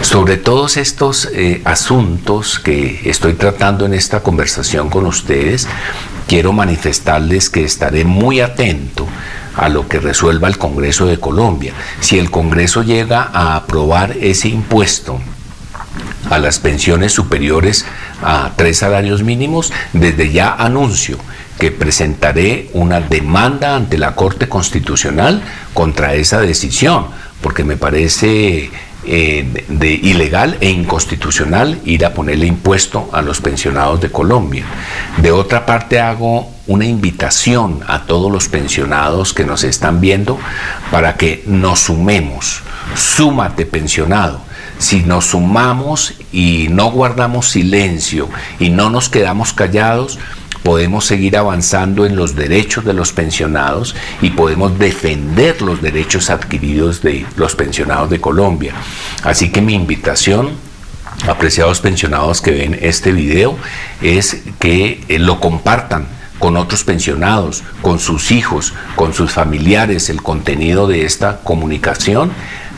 Sobre 0.00 0.38
todos 0.38 0.76
estos 0.76 1.28
eh, 1.32 1.60
asuntos 1.64 2.58
que 2.58 3.02
estoy 3.04 3.34
tratando 3.34 3.84
en 3.84 3.94
esta 3.94 4.22
conversación 4.22 4.88
con 4.88 5.06
ustedes, 5.06 5.68
quiero 6.26 6.52
manifestarles 6.52 7.50
que 7.50 7.64
estaré 7.64 8.04
muy 8.04 8.40
atento 8.40 9.06
a 9.56 9.68
lo 9.68 9.88
que 9.88 10.00
resuelva 10.00 10.48
el 10.48 10.58
Congreso 10.58 11.06
de 11.06 11.18
Colombia. 11.18 11.74
Si 12.00 12.18
el 12.18 12.30
Congreso 12.30 12.82
llega 12.82 13.30
a 13.32 13.56
aprobar 13.56 14.16
ese 14.20 14.48
impuesto 14.48 15.20
a 16.30 16.38
las 16.38 16.58
pensiones 16.58 17.12
superiores 17.12 17.84
a 18.22 18.52
tres 18.56 18.78
salarios 18.78 19.22
mínimos, 19.22 19.72
desde 19.92 20.32
ya 20.32 20.54
anuncio 20.54 21.18
que 21.58 21.70
presentaré 21.70 22.70
una 22.72 23.00
demanda 23.00 23.76
ante 23.76 23.98
la 23.98 24.14
Corte 24.14 24.48
Constitucional 24.48 25.42
contra 25.74 26.14
esa 26.14 26.40
decisión, 26.40 27.06
porque 27.42 27.64
me 27.64 27.76
parece 27.76 28.70
eh, 29.04 29.64
de 29.68 29.92
ilegal 29.92 30.56
e 30.60 30.70
inconstitucional 30.70 31.80
ir 31.84 32.04
a 32.04 32.14
ponerle 32.14 32.46
impuesto 32.46 33.10
a 33.12 33.20
los 33.22 33.40
pensionados 33.40 34.00
de 34.00 34.10
Colombia. 34.10 34.64
De 35.16 35.32
otra 35.32 35.66
parte 35.66 36.00
hago 36.00 36.50
una 36.66 36.84
invitación 36.86 37.80
a 37.88 38.02
todos 38.02 38.30
los 38.30 38.48
pensionados 38.48 39.32
que 39.32 39.44
nos 39.44 39.64
están 39.64 40.00
viendo 40.00 40.38
para 40.90 41.16
que 41.16 41.42
nos 41.46 41.80
sumemos. 41.80 42.62
Súmate 42.94 43.66
pensionado. 43.66 44.40
Si 44.78 45.00
nos 45.00 45.26
sumamos 45.26 46.14
y 46.32 46.68
no 46.70 46.90
guardamos 46.90 47.50
silencio 47.50 48.28
y 48.58 48.70
no 48.70 48.90
nos 48.90 49.08
quedamos 49.08 49.52
callados, 49.52 50.18
podemos 50.62 51.04
seguir 51.06 51.36
avanzando 51.36 52.06
en 52.06 52.16
los 52.16 52.34
derechos 52.36 52.84
de 52.84 52.94
los 52.94 53.12
pensionados 53.12 53.94
y 54.20 54.30
podemos 54.30 54.78
defender 54.78 55.60
los 55.62 55.82
derechos 55.82 56.30
adquiridos 56.30 57.02
de 57.02 57.26
los 57.36 57.54
pensionados 57.54 58.10
de 58.10 58.20
Colombia. 58.20 58.74
Así 59.24 59.50
que 59.50 59.60
mi 59.60 59.74
invitación 59.74 60.50
apreciados 61.28 61.80
pensionados 61.80 62.40
que 62.40 62.52
ven 62.52 62.78
este 62.80 63.12
video 63.12 63.56
es 64.00 64.42
que 64.58 65.04
eh, 65.08 65.18
lo 65.18 65.40
compartan 65.40 66.06
con 66.38 66.56
otros 66.56 66.82
pensionados, 66.82 67.62
con 67.82 68.00
sus 68.00 68.32
hijos, 68.32 68.74
con 68.96 69.14
sus 69.14 69.30
familiares, 69.30 70.10
el 70.10 70.22
contenido 70.22 70.88
de 70.88 71.04
esta 71.04 71.38
comunicación 71.44 72.32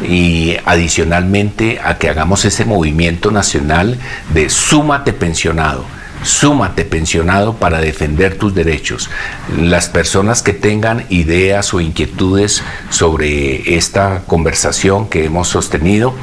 y 0.07 0.57
adicionalmente 0.67 1.81
a 1.83 1.97
que 1.97 2.11
hagamos 2.11 2.45
ese 2.45 2.67
movimiento 2.67 3.31
nacional 3.31 3.99
de 4.35 4.51
súmate 4.51 5.15
pensionado 5.15 5.87
súmate 6.25 6.85
pensionado 6.85 7.55
para 7.55 7.81
defender 7.81 8.37
tus 8.37 8.55
derechos. 8.55 9.09
Las 9.57 9.89
personas 9.89 10.43
que 10.43 10.53
tengan 10.53 11.07
ideas 11.11 11.73
o 11.75 11.81
inquietudes 11.81 12.63
sobre 12.91 13.77
esta 13.77 14.23
conversación 14.27 15.09
que 15.09 15.25
hemos 15.25 15.49
sostenido, 15.49 16.15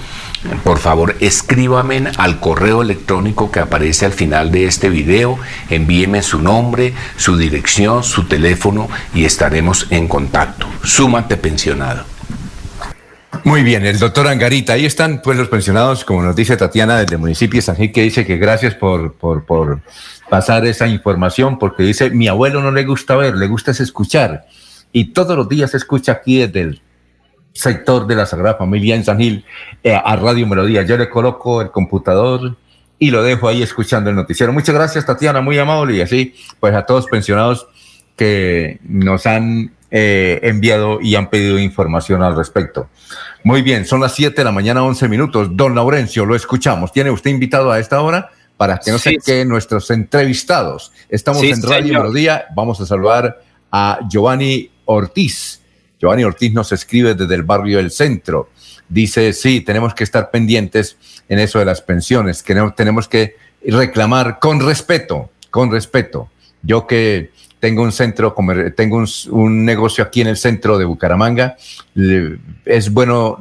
por 0.63 0.79
favor 0.79 1.15
escríbame 1.19 2.03
al 2.17 2.39
correo 2.39 2.81
electrónico 2.81 3.51
que 3.51 3.59
aparece 3.59 4.05
al 4.05 4.13
final 4.13 4.51
de 4.51 4.65
este 4.65 4.89
video, 4.89 5.37
envíeme 5.69 6.23
su 6.23 6.41
nombre, 6.41 6.93
su 7.15 7.37
dirección, 7.37 8.03
su 8.03 8.25
teléfono 8.25 8.89
y 9.13 9.25
estaremos 9.25 9.87
en 9.91 10.07
contacto. 10.07 10.67
Súmate 10.83 11.37
pensionado. 11.37 12.05
Muy 13.43 13.63
bien, 13.63 13.85
el 13.85 13.97
doctor 13.97 14.27
Angarita, 14.27 14.73
ahí 14.73 14.85
están 14.85 15.21
pues 15.21 15.37
los 15.37 15.47
pensionados, 15.47 16.05
como 16.05 16.21
nos 16.21 16.35
dice 16.35 16.57
Tatiana 16.57 16.99
desde 16.99 17.15
el 17.15 17.21
municipio 17.21 17.57
de 17.57 17.61
San 17.61 17.75
Gil, 17.75 17.91
que 17.91 18.03
dice 18.03 18.25
que 18.25 18.37
gracias 18.37 18.75
por, 18.75 19.13
por, 19.13 19.81
pasar 20.29 20.65
esa 20.65 20.87
información, 20.87 21.57
porque 21.57 21.83
dice, 21.83 22.09
mi 22.09 22.27
abuelo 22.27 22.61
no 22.61 22.71
le 22.71 22.85
gusta 22.85 23.15
ver, 23.15 23.35
le 23.35 23.47
gusta 23.47 23.71
es 23.71 23.79
escuchar. 23.79 24.45
Y 24.91 25.05
todos 25.05 25.37
los 25.37 25.49
días 25.49 25.71
se 25.71 25.77
escucha 25.77 26.11
aquí 26.11 26.39
desde 26.39 26.61
el 26.61 26.81
sector 27.53 28.07
de 28.07 28.15
la 28.15 28.25
Sagrada 28.25 28.57
Familia 28.57 28.95
en 28.95 29.03
San 29.03 29.17
Gil 29.17 29.45
eh, 29.83 29.93
a 29.93 30.15
Radio 30.15 30.45
Melodía. 30.47 30.83
Yo 30.83 30.97
le 30.97 31.09
coloco 31.09 31.61
el 31.61 31.71
computador 31.71 32.55
y 32.99 33.11
lo 33.11 33.23
dejo 33.23 33.47
ahí 33.47 33.63
escuchando 33.63 34.09
el 34.09 34.15
noticiero. 34.15 34.53
Muchas 34.53 34.75
gracias, 34.75 35.05
Tatiana, 35.05 35.41
muy 35.41 35.57
amable. 35.57 35.95
Y 35.95 36.01
así, 36.01 36.35
pues 36.59 36.75
a 36.75 36.85
todos 36.85 37.07
pensionados 37.07 37.67
que 38.15 38.79
nos 38.83 39.25
han 39.25 39.71
eh, 39.91 40.39
enviado 40.43 40.99
y 41.01 41.15
han 41.15 41.29
pedido 41.29 41.59
información 41.59 42.23
al 42.23 42.35
respecto. 42.35 42.89
Muy 43.43 43.61
bien, 43.61 43.85
son 43.85 44.01
las 44.01 44.15
7 44.15 44.35
de 44.35 44.43
la 44.43 44.51
mañana, 44.51 44.83
11 44.83 45.07
minutos. 45.07 45.49
Don 45.51 45.75
Laurencio, 45.75 46.25
lo 46.25 46.35
escuchamos. 46.35 46.91
¿Tiene 46.91 47.11
usted 47.11 47.29
invitado 47.29 47.71
a 47.71 47.79
esta 47.79 48.01
hora? 48.01 48.31
Para 48.57 48.77
que 48.77 48.91
no 48.91 48.97
se 48.97 49.17
queden 49.17 49.49
nuestros 49.49 49.89
entrevistados. 49.91 50.91
Estamos 51.09 51.43
en 51.43 51.61
Radio 51.61 51.93
Melodía. 51.93 52.45
Vamos 52.55 52.79
a 52.79 52.85
saludar 52.85 53.41
a 53.71 53.99
Giovanni 54.09 54.69
Ortiz, 54.85 55.61
Giovanni 56.01 56.23
Ortiz 56.23 56.51
nos 56.51 56.71
escribe 56.71 57.13
desde 57.13 57.35
el 57.35 57.43
barrio 57.43 57.77
del 57.77 57.91
centro. 57.91 58.49
Dice, 58.89 59.33
sí, 59.33 59.61
tenemos 59.61 59.93
que 59.93 60.03
estar 60.03 60.31
pendientes 60.31 60.97
en 61.29 61.37
eso 61.37 61.59
de 61.59 61.65
las 61.65 61.81
pensiones, 61.81 62.41
que 62.41 62.55
tenemos 62.75 63.07
que 63.07 63.35
reclamar 63.63 64.39
con 64.39 64.59
respeto, 64.59 65.29
con 65.51 65.71
respeto. 65.71 66.29
Yo 66.63 66.87
que 66.87 67.29
tengo 67.61 67.83
un 67.83 67.91
centro, 67.91 68.35
tengo 68.75 69.03
un, 69.29 69.65
negocio 69.65 70.03
aquí 70.03 70.19
en 70.19 70.27
el 70.27 70.35
centro 70.35 70.79
de 70.79 70.83
Bucaramanga, 70.83 71.55
es 72.65 72.91
bueno 72.91 73.37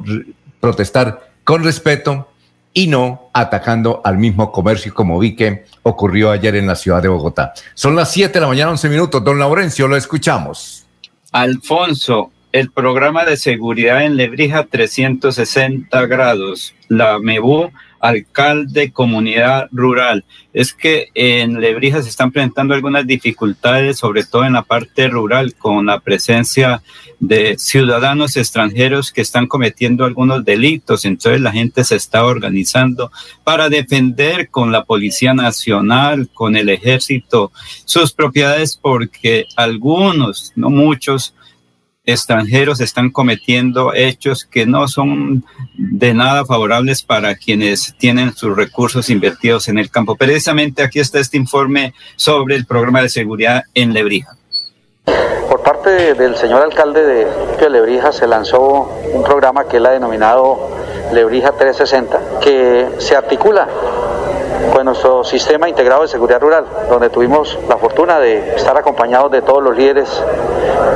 protestar 0.59 1.31
con 1.43 1.63
respeto 1.63 2.29
y 2.71 2.85
no 2.85 3.29
atacando 3.33 3.99
al 4.05 4.19
mismo 4.19 4.51
comercio 4.51 4.93
como 4.93 5.17
vi 5.17 5.35
que 5.35 5.65
ocurrió 5.81 6.29
ayer 6.29 6.55
en 6.55 6.67
la 6.67 6.75
ciudad 6.75 7.01
de 7.01 7.07
Bogotá. 7.07 7.53
Son 7.73 7.95
las 7.95 8.11
7 8.11 8.31
de 8.31 8.39
la 8.41 8.47
mañana, 8.47 8.71
11 8.71 8.89
minutos. 8.89 9.23
Don 9.23 9.39
Laurencio, 9.39 9.87
lo 9.87 9.97
escuchamos. 9.97 10.85
Alfonso, 11.31 12.31
el 12.51 12.69
programa 12.69 13.25
de 13.25 13.37
seguridad 13.37 14.05
en 14.05 14.17
Lebrija 14.17 14.65
360 14.65 16.05
grados, 16.05 16.75
la 16.87 17.17
MEBU 17.17 17.71
alcalde 18.01 18.91
comunidad 18.91 19.69
rural. 19.71 20.25
Es 20.53 20.73
que 20.73 21.09
en 21.13 21.61
Lebrija 21.61 22.01
se 22.01 22.09
están 22.09 22.31
presentando 22.31 22.73
algunas 22.73 23.07
dificultades, 23.07 23.99
sobre 23.99 24.25
todo 24.25 24.43
en 24.43 24.53
la 24.53 24.63
parte 24.63 25.07
rural, 25.07 25.55
con 25.55 25.85
la 25.85 25.99
presencia 25.99 26.81
de 27.19 27.55
ciudadanos 27.57 28.35
extranjeros 28.35 29.11
que 29.11 29.21
están 29.21 29.47
cometiendo 29.47 30.03
algunos 30.03 30.43
delitos. 30.43 31.05
Entonces 31.05 31.39
la 31.39 31.51
gente 31.51 31.83
se 31.83 31.95
está 31.95 32.25
organizando 32.25 33.11
para 33.43 33.69
defender 33.69 34.49
con 34.49 34.71
la 34.71 34.83
Policía 34.83 35.33
Nacional, 35.33 36.29
con 36.33 36.55
el 36.55 36.69
ejército, 36.69 37.51
sus 37.85 38.11
propiedades, 38.11 38.77
porque 38.81 39.45
algunos, 39.55 40.51
no 40.55 40.69
muchos, 40.69 41.35
extranjeros 42.11 42.81
están 42.81 43.09
cometiendo 43.09 43.93
hechos 43.93 44.45
que 44.45 44.65
no 44.65 44.87
son 44.87 45.43
de 45.75 46.13
nada 46.13 46.45
favorables 46.45 47.03
para 47.03 47.35
quienes 47.35 47.95
tienen 47.97 48.33
sus 48.33 48.55
recursos 48.55 49.09
invertidos 49.09 49.67
en 49.67 49.77
el 49.77 49.89
campo. 49.89 50.15
Precisamente 50.15 50.83
aquí 50.83 50.99
está 50.99 51.19
este 51.19 51.37
informe 51.37 51.93
sobre 52.15 52.55
el 52.55 52.65
programa 52.65 53.01
de 53.01 53.09
seguridad 53.09 53.63
en 53.73 53.93
Lebrija. 53.93 54.35
Por 55.49 55.63
parte 55.63 56.13
del 56.13 56.35
señor 56.35 56.61
alcalde 56.61 57.03
de 57.03 57.69
Lebrija 57.69 58.11
se 58.11 58.27
lanzó 58.27 59.01
un 59.13 59.23
programa 59.23 59.67
que 59.67 59.77
él 59.77 59.85
ha 59.85 59.91
denominado 59.91 60.69
Lebrija 61.13 61.51
360, 61.51 62.39
que 62.41 62.87
se 62.99 63.15
articula 63.15 63.67
con 64.71 64.85
nuestro 64.85 65.23
sistema 65.23 65.67
integrado 65.67 66.03
de 66.03 66.07
seguridad 66.07 66.39
rural, 66.39 66.65
donde 66.89 67.09
tuvimos 67.09 67.57
la 67.67 67.77
fortuna 67.77 68.19
de 68.19 68.55
estar 68.55 68.77
acompañados 68.77 69.31
de 69.31 69.41
todos 69.41 69.61
los 69.61 69.75
líderes 69.75 70.23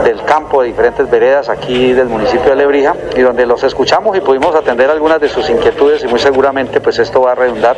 del 0.03 0.23
campo 0.23 0.61
de 0.61 0.67
diferentes 0.67 1.09
veredas 1.09 1.49
aquí 1.49 1.93
del 1.93 2.07
municipio 2.07 2.51
de 2.51 2.55
Lebrija 2.55 2.95
y 3.15 3.21
donde 3.21 3.45
los 3.45 3.63
escuchamos 3.63 4.15
y 4.15 4.21
pudimos 4.21 4.55
atender 4.55 4.89
algunas 4.89 5.19
de 5.19 5.29
sus 5.29 5.49
inquietudes 5.49 6.03
y 6.03 6.07
muy 6.07 6.19
seguramente 6.19 6.79
pues 6.79 6.99
esto 6.99 7.21
va 7.21 7.31
a 7.31 7.35
redundar 7.35 7.75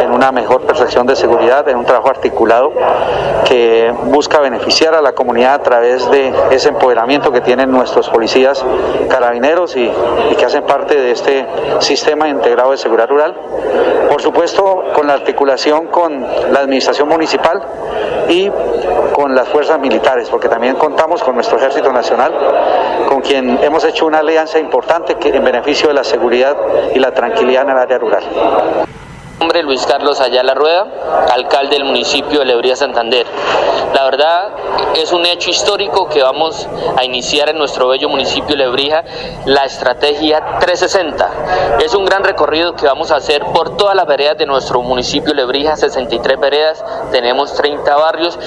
en 0.00 0.10
una 0.10 0.32
mejor 0.32 0.62
percepción 0.62 1.06
de 1.06 1.16
seguridad, 1.16 1.68
en 1.68 1.76
un 1.76 1.84
trabajo 1.84 2.10
articulado 2.10 2.72
que 3.44 3.92
busca 4.04 4.40
beneficiar 4.40 4.94
a 4.94 5.02
la 5.02 5.12
comunidad 5.12 5.54
a 5.54 5.62
través 5.62 6.10
de 6.10 6.32
ese 6.50 6.70
empoderamiento 6.70 7.30
que 7.32 7.40
tienen 7.40 7.70
nuestros 7.70 8.08
policías 8.08 8.64
carabineros 9.08 9.76
y, 9.76 9.90
y 10.30 10.34
que 10.36 10.44
hacen 10.44 10.64
parte 10.64 10.94
de 11.00 11.10
este 11.12 11.46
sistema 11.80 12.28
integrado 12.28 12.72
de 12.72 12.78
seguridad 12.78 13.08
rural. 13.08 13.34
Por 14.08 14.22
supuesto, 14.22 14.84
con 14.94 15.06
la 15.06 15.14
articulación 15.14 15.88
con 15.88 16.20
la 16.52 16.60
administración 16.60 17.08
municipal 17.08 17.62
y 18.28 18.50
con 19.12 19.34
las 19.34 19.48
fuerzas 19.48 19.78
militares, 19.78 20.28
porque 20.28 20.48
también 20.48 20.76
contamos 20.76 21.22
con 21.22 21.34
nuestro 21.34 21.58
Ejército 21.58 21.92
Nacional, 21.92 22.32
con 23.08 23.20
quien 23.20 23.58
hemos 23.62 23.84
hecho 23.84 24.06
una 24.06 24.18
alianza 24.18 24.58
importante 24.58 25.16
en 25.22 25.44
beneficio 25.44 25.88
de 25.88 25.94
la 25.94 26.04
seguridad 26.04 26.56
y 26.94 26.98
la 26.98 27.12
tranquilidad 27.12 27.62
en 27.62 27.70
el 27.70 27.78
área 27.78 27.98
rural 27.98 28.24
nombre 29.40 29.62
Luis 29.62 29.84
Carlos 29.86 30.20
Ayala 30.20 30.54
Rueda, 30.54 30.86
alcalde 31.32 31.76
del 31.76 31.84
municipio 31.84 32.40
de 32.40 32.44
Lebría 32.44 32.76
Santander. 32.76 33.26
La 33.92 34.04
verdad 34.04 34.48
es 34.96 35.12
un 35.12 35.26
hecho 35.26 35.50
histórico 35.50 36.08
que 36.08 36.22
vamos 36.22 36.68
a 36.96 37.04
iniciar 37.04 37.48
en 37.48 37.58
nuestro 37.58 37.88
bello 37.88 38.08
municipio 38.08 38.56
de 38.56 38.64
Lebrija 38.64 39.04
la 39.44 39.64
estrategia 39.64 40.58
360. 40.60 41.80
Es 41.84 41.94
un 41.94 42.04
gran 42.04 42.24
recorrido 42.24 42.74
que 42.74 42.86
vamos 42.86 43.10
a 43.10 43.16
hacer 43.16 43.44
por 43.46 43.76
todas 43.76 43.94
las 43.94 44.06
veredas 44.06 44.38
de 44.38 44.46
nuestro 44.46 44.82
municipio 44.82 45.30
de 45.30 45.36
Lebrija, 45.36 45.76
63 45.76 46.40
veredas, 46.40 46.84
tenemos 47.10 47.54
30 47.54 47.94
barrios 47.96 48.38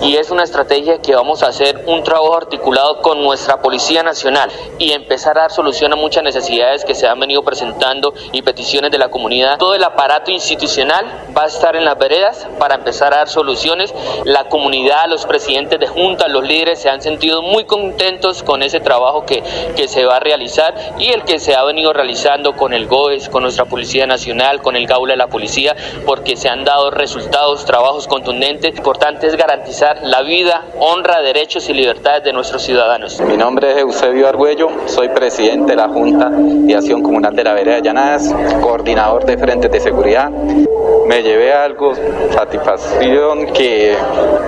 y 0.00 0.16
es 0.16 0.30
una 0.30 0.44
estrategia 0.44 0.98
que 0.98 1.14
vamos 1.14 1.42
a 1.42 1.48
hacer 1.48 1.84
un 1.86 2.02
trabajo 2.04 2.36
articulado 2.36 3.02
con 3.02 3.22
nuestra 3.22 3.60
Policía 3.60 4.02
Nacional 4.02 4.50
y 4.78 4.92
empezar 4.92 5.36
a 5.38 5.42
dar 5.42 5.50
solución 5.50 5.92
a 5.92 5.96
muchas 5.96 6.22
necesidades 6.22 6.84
que 6.84 6.94
se 6.94 7.08
han 7.08 7.18
venido 7.18 7.42
presentando 7.42 8.14
y 8.32 8.42
peticiones 8.42 8.90
de 8.90 8.98
la 8.98 9.08
comunidad. 9.08 9.58
Todo 9.58 9.74
el 9.74 9.82
aparato 9.82 10.27
institucional 10.30 11.06
va 11.36 11.44
a 11.44 11.46
estar 11.46 11.76
en 11.76 11.84
las 11.84 11.98
veredas 11.98 12.46
para 12.58 12.76
empezar 12.76 13.14
a 13.14 13.18
dar 13.18 13.28
soluciones. 13.28 13.94
La 14.24 14.44
comunidad, 14.44 15.06
los 15.08 15.26
presidentes 15.26 15.78
de 15.78 15.86
junta, 15.86 16.28
los 16.28 16.44
líderes 16.44 16.80
se 16.80 16.88
han 16.88 17.00
sentido 17.00 17.42
muy 17.42 17.64
contentos 17.64 18.42
con 18.42 18.62
ese 18.62 18.80
trabajo 18.80 19.24
que, 19.24 19.42
que 19.76 19.88
se 19.88 20.04
va 20.04 20.16
a 20.16 20.20
realizar 20.20 20.74
y 20.98 21.10
el 21.10 21.22
que 21.24 21.38
se 21.38 21.54
ha 21.54 21.64
venido 21.64 21.92
realizando 21.92 22.54
con 22.56 22.72
el 22.72 22.86
GOES, 22.86 23.28
con 23.28 23.42
nuestra 23.42 23.64
Policía 23.64 24.06
Nacional, 24.06 24.60
con 24.62 24.76
el 24.76 24.86
Gaula 24.86 25.12
de 25.12 25.16
la 25.16 25.28
Policía, 25.28 25.76
porque 26.04 26.36
se 26.36 26.48
han 26.48 26.64
dado 26.64 26.90
resultados, 26.90 27.64
trabajos 27.64 28.06
contundentes. 28.06 28.76
Importante 28.76 29.26
es 29.26 29.36
garantizar 29.36 30.00
la 30.02 30.22
vida, 30.22 30.64
honra, 30.78 31.20
derechos 31.20 31.68
y 31.68 31.74
libertades 31.74 32.24
de 32.24 32.32
nuestros 32.32 32.62
ciudadanos. 32.62 33.20
Mi 33.20 33.36
nombre 33.36 33.70
es 33.70 33.78
Eusebio 33.78 34.28
Argüello, 34.28 34.68
soy 34.86 35.08
presidente 35.08 35.72
de 35.72 35.76
la 35.76 35.88
Junta 35.88 36.30
de 36.30 36.74
Acción 36.74 37.02
Comunal 37.02 37.34
de 37.34 37.44
la 37.44 37.54
Vereda 37.54 37.76
de 37.76 37.82
Llanadas, 37.82 38.34
coordinador 38.60 39.24
de 39.24 39.38
Frentes 39.38 39.70
de 39.70 39.80
Seguridad 39.80 40.17
me 40.26 41.22
llevé 41.22 41.52
algo, 41.52 41.94
satisfacción 42.30 43.46
que 43.52 43.96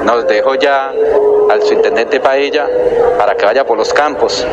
nos 0.05 0.27
dejó 0.27 0.55
ya 0.57 0.93
al 1.51 1.63
subintendente 1.63 2.21
Paella 2.21 2.67
para 3.19 3.35
que 3.35 3.45
vaya 3.45 3.65
por 3.65 3.77
los 3.77 3.93
campos, 3.93 4.47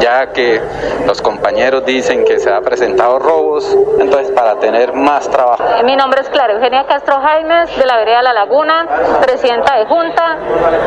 ya 0.00 0.32
que 0.32 0.60
los 1.06 1.20
compañeros 1.20 1.84
dicen 1.84 2.24
que 2.24 2.38
se 2.38 2.50
ha 2.50 2.60
presentado 2.60 3.18
robos, 3.18 3.76
entonces 3.98 4.30
para 4.32 4.56
tener 4.56 4.92
más 4.92 5.28
trabajo. 5.28 5.62
Mi 5.84 5.96
nombre 5.96 6.20
es 6.20 6.28
Clara 6.30 6.54
Eugenia 6.54 6.86
Castro 6.86 7.20
Jaimes, 7.20 7.76
de 7.76 7.86
la 7.86 7.96
vereda 7.96 8.22
La 8.22 8.32
Laguna, 8.32 8.86
presidenta 9.22 9.76
de 9.76 9.86
Junta. 9.86 10.38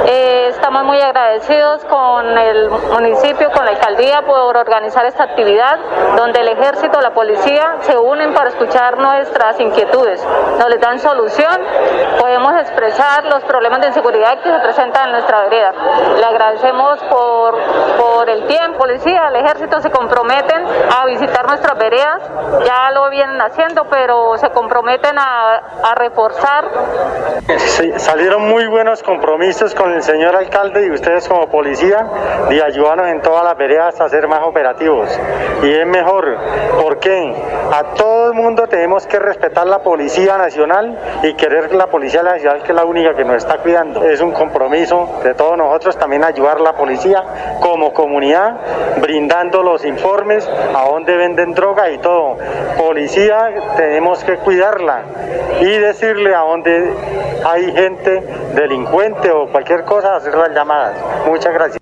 Eh, 0.08 0.48
estamos 0.50 0.84
muy 0.84 1.00
agradecidos 1.00 1.84
con 1.86 2.38
el 2.38 2.70
municipio, 2.70 3.52
con 3.52 3.66
la 3.66 3.72
alcaldía 3.72 4.24
por 4.26 4.58
organizar 4.58 5.06
esta 5.06 5.24
actividad, 5.24 5.80
donde 6.18 6.42
el 6.42 6.48
ejército, 6.50 7.02
la 7.02 7.14
policía 7.14 7.78
se 7.82 7.98
unen 7.98 8.34
para 8.34 8.50
escuchar 8.50 8.98
nuestras 8.98 9.60
inquietudes, 9.62 10.26
nos 10.60 10.70
les 10.70 10.80
dan 10.80 11.00
solución, 11.00 11.58
podemos 12.20 12.54
expresar 12.56 13.26
los 13.26 13.44
problemas 13.44 13.82
de 13.82 13.88
inseguridad 13.88 14.40
que 14.40 14.52
se 14.52 14.60
presentan 14.60 15.08
en 15.08 15.12
nuestra 15.14 15.42
vereda. 15.44 15.74
Le 16.18 16.26
agradecemos 16.26 17.00
por, 17.04 17.58
por 17.98 18.11
el 18.30 18.48
tiempo, 18.48 18.80
policía, 18.80 19.28
el 19.28 19.36
ejército 19.36 19.80
se 19.80 19.92
comprometen 19.92 20.66
a 20.66 21.06
visitar 21.06 21.46
nuestras 21.46 21.78
veredas, 21.78 22.22
ya 22.66 22.90
lo 22.92 23.10
vienen 23.10 23.40
haciendo, 23.40 23.86
pero 23.90 24.38
se 24.38 24.50
comprometen 24.50 25.18
a, 25.20 25.56
a 25.84 25.96
reforzar. 25.96 26.66
salieron 27.98 28.50
muy 28.50 28.66
buenos 28.68 29.04
compromisos 29.04 29.76
con 29.76 29.94
el 29.94 30.02
señor 30.02 30.36
alcalde 30.36 30.88
y 30.88 30.92
ustedes 30.92 31.28
como 31.28 31.48
policía 31.50 32.06
de 32.50 32.64
ayudarnos 32.64 33.08
en 33.08 33.22
todas 33.22 33.44
las 33.44 33.56
veredas 33.56 34.02
a 34.02 34.10
ser 34.10 34.28
más 34.28 34.42
operativos. 34.44 35.10
Y 35.62 35.72
es 35.72 35.86
mejor, 35.86 36.38
porque 36.82 37.36
a 37.72 37.84
todo 37.96 38.28
el 38.28 38.34
mundo 38.34 38.68
tenemos 38.68 39.06
que 39.08 39.20
respetar 39.20 39.68
la 39.68 39.80
Policía 39.80 40.38
Nacional 40.38 40.98
y 41.24 41.36
querer 41.36 41.74
la 41.74 41.88
Policía 41.88 42.24
Nacional, 42.24 42.64
que 42.64 42.72
es 42.72 42.76
la 42.76 42.84
única 42.84 43.14
que 43.14 43.24
nos 43.24 43.38
está 43.38 43.58
cuidando. 43.60 44.04
Es 44.04 44.22
un 44.22 44.32
compromiso 44.32 45.20
de 45.24 45.34
todos 45.36 45.58
nosotros 45.58 45.98
también 45.98 46.24
ayudar 46.24 46.58
a 46.58 46.62
la 46.62 46.74
policía 46.74 47.24
como 47.62 47.94
comunidad, 47.94 48.11
brindando 49.02 49.64
los 49.64 49.86
informes 49.86 50.48
a 50.48 50.88
dónde 50.90 51.16
venden 51.16 51.54
droga 51.54 51.90
y 51.90 51.98
todo. 52.00 52.38
Policía, 52.78 53.50
tenemos 53.78 54.24
que 54.24 54.36
cuidarla 54.38 55.04
y 55.62 55.66
decirle 55.66 56.36
a 56.36 56.40
dónde 56.40 56.94
hay 57.46 57.72
gente 57.72 58.24
delincuente 58.56 59.32
o 59.32 59.48
cualquier 59.48 59.84
cosa, 59.86 60.16
hacer 60.16 60.36
las 60.36 60.52
llamadas. 60.52 60.96
Muchas 61.26 61.54
gracias. 61.54 61.82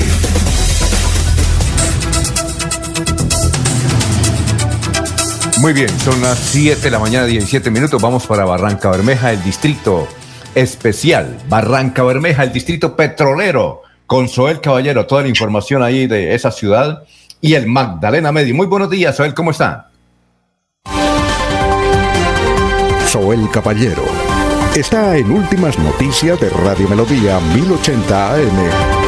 Muy 5.60 5.74
bien, 5.74 5.90
son 6.00 6.22
las 6.22 6.38
7 6.38 6.80
de 6.82 6.92
la 6.92 7.00
mañana, 7.00 7.26
17 7.26 7.72
minutos. 7.72 8.00
Vamos 8.02 8.28
para 8.28 8.46
Barranca 8.46 8.92
Bermeja, 8.92 9.32
el 9.32 9.44
distrito 9.44 10.08
especial. 10.56 11.38
Barranca 11.48 12.04
Bermeja, 12.04 12.44
el 12.44 12.54
distrito 12.54 12.96
petrolero. 12.96 13.82
Con 14.06 14.28
Soel 14.28 14.60
Caballero, 14.60 15.06
toda 15.06 15.22
la 15.22 15.30
información 15.30 15.84
ahí 15.84 16.08
de 16.08 16.36
esa 16.36 16.52
ciudad. 16.52 17.04
Y 17.40 17.54
el 17.54 17.68
Magdalena 17.68 18.32
Medio. 18.32 18.54
Muy 18.56 18.68
buenos 18.68 18.90
días, 18.90 19.16
Soel, 19.16 19.34
¿cómo 19.34 19.52
está? 19.52 19.90
Soel 23.08 23.50
Caballero 23.52 24.04
está 24.76 25.18
en 25.18 25.30
Últimas 25.32 25.78
Noticias 25.78 26.40
de 26.40 26.50
Radio 26.50 26.88
Melodía 26.88 27.40
1080 27.40 28.34
AM. 28.36 29.01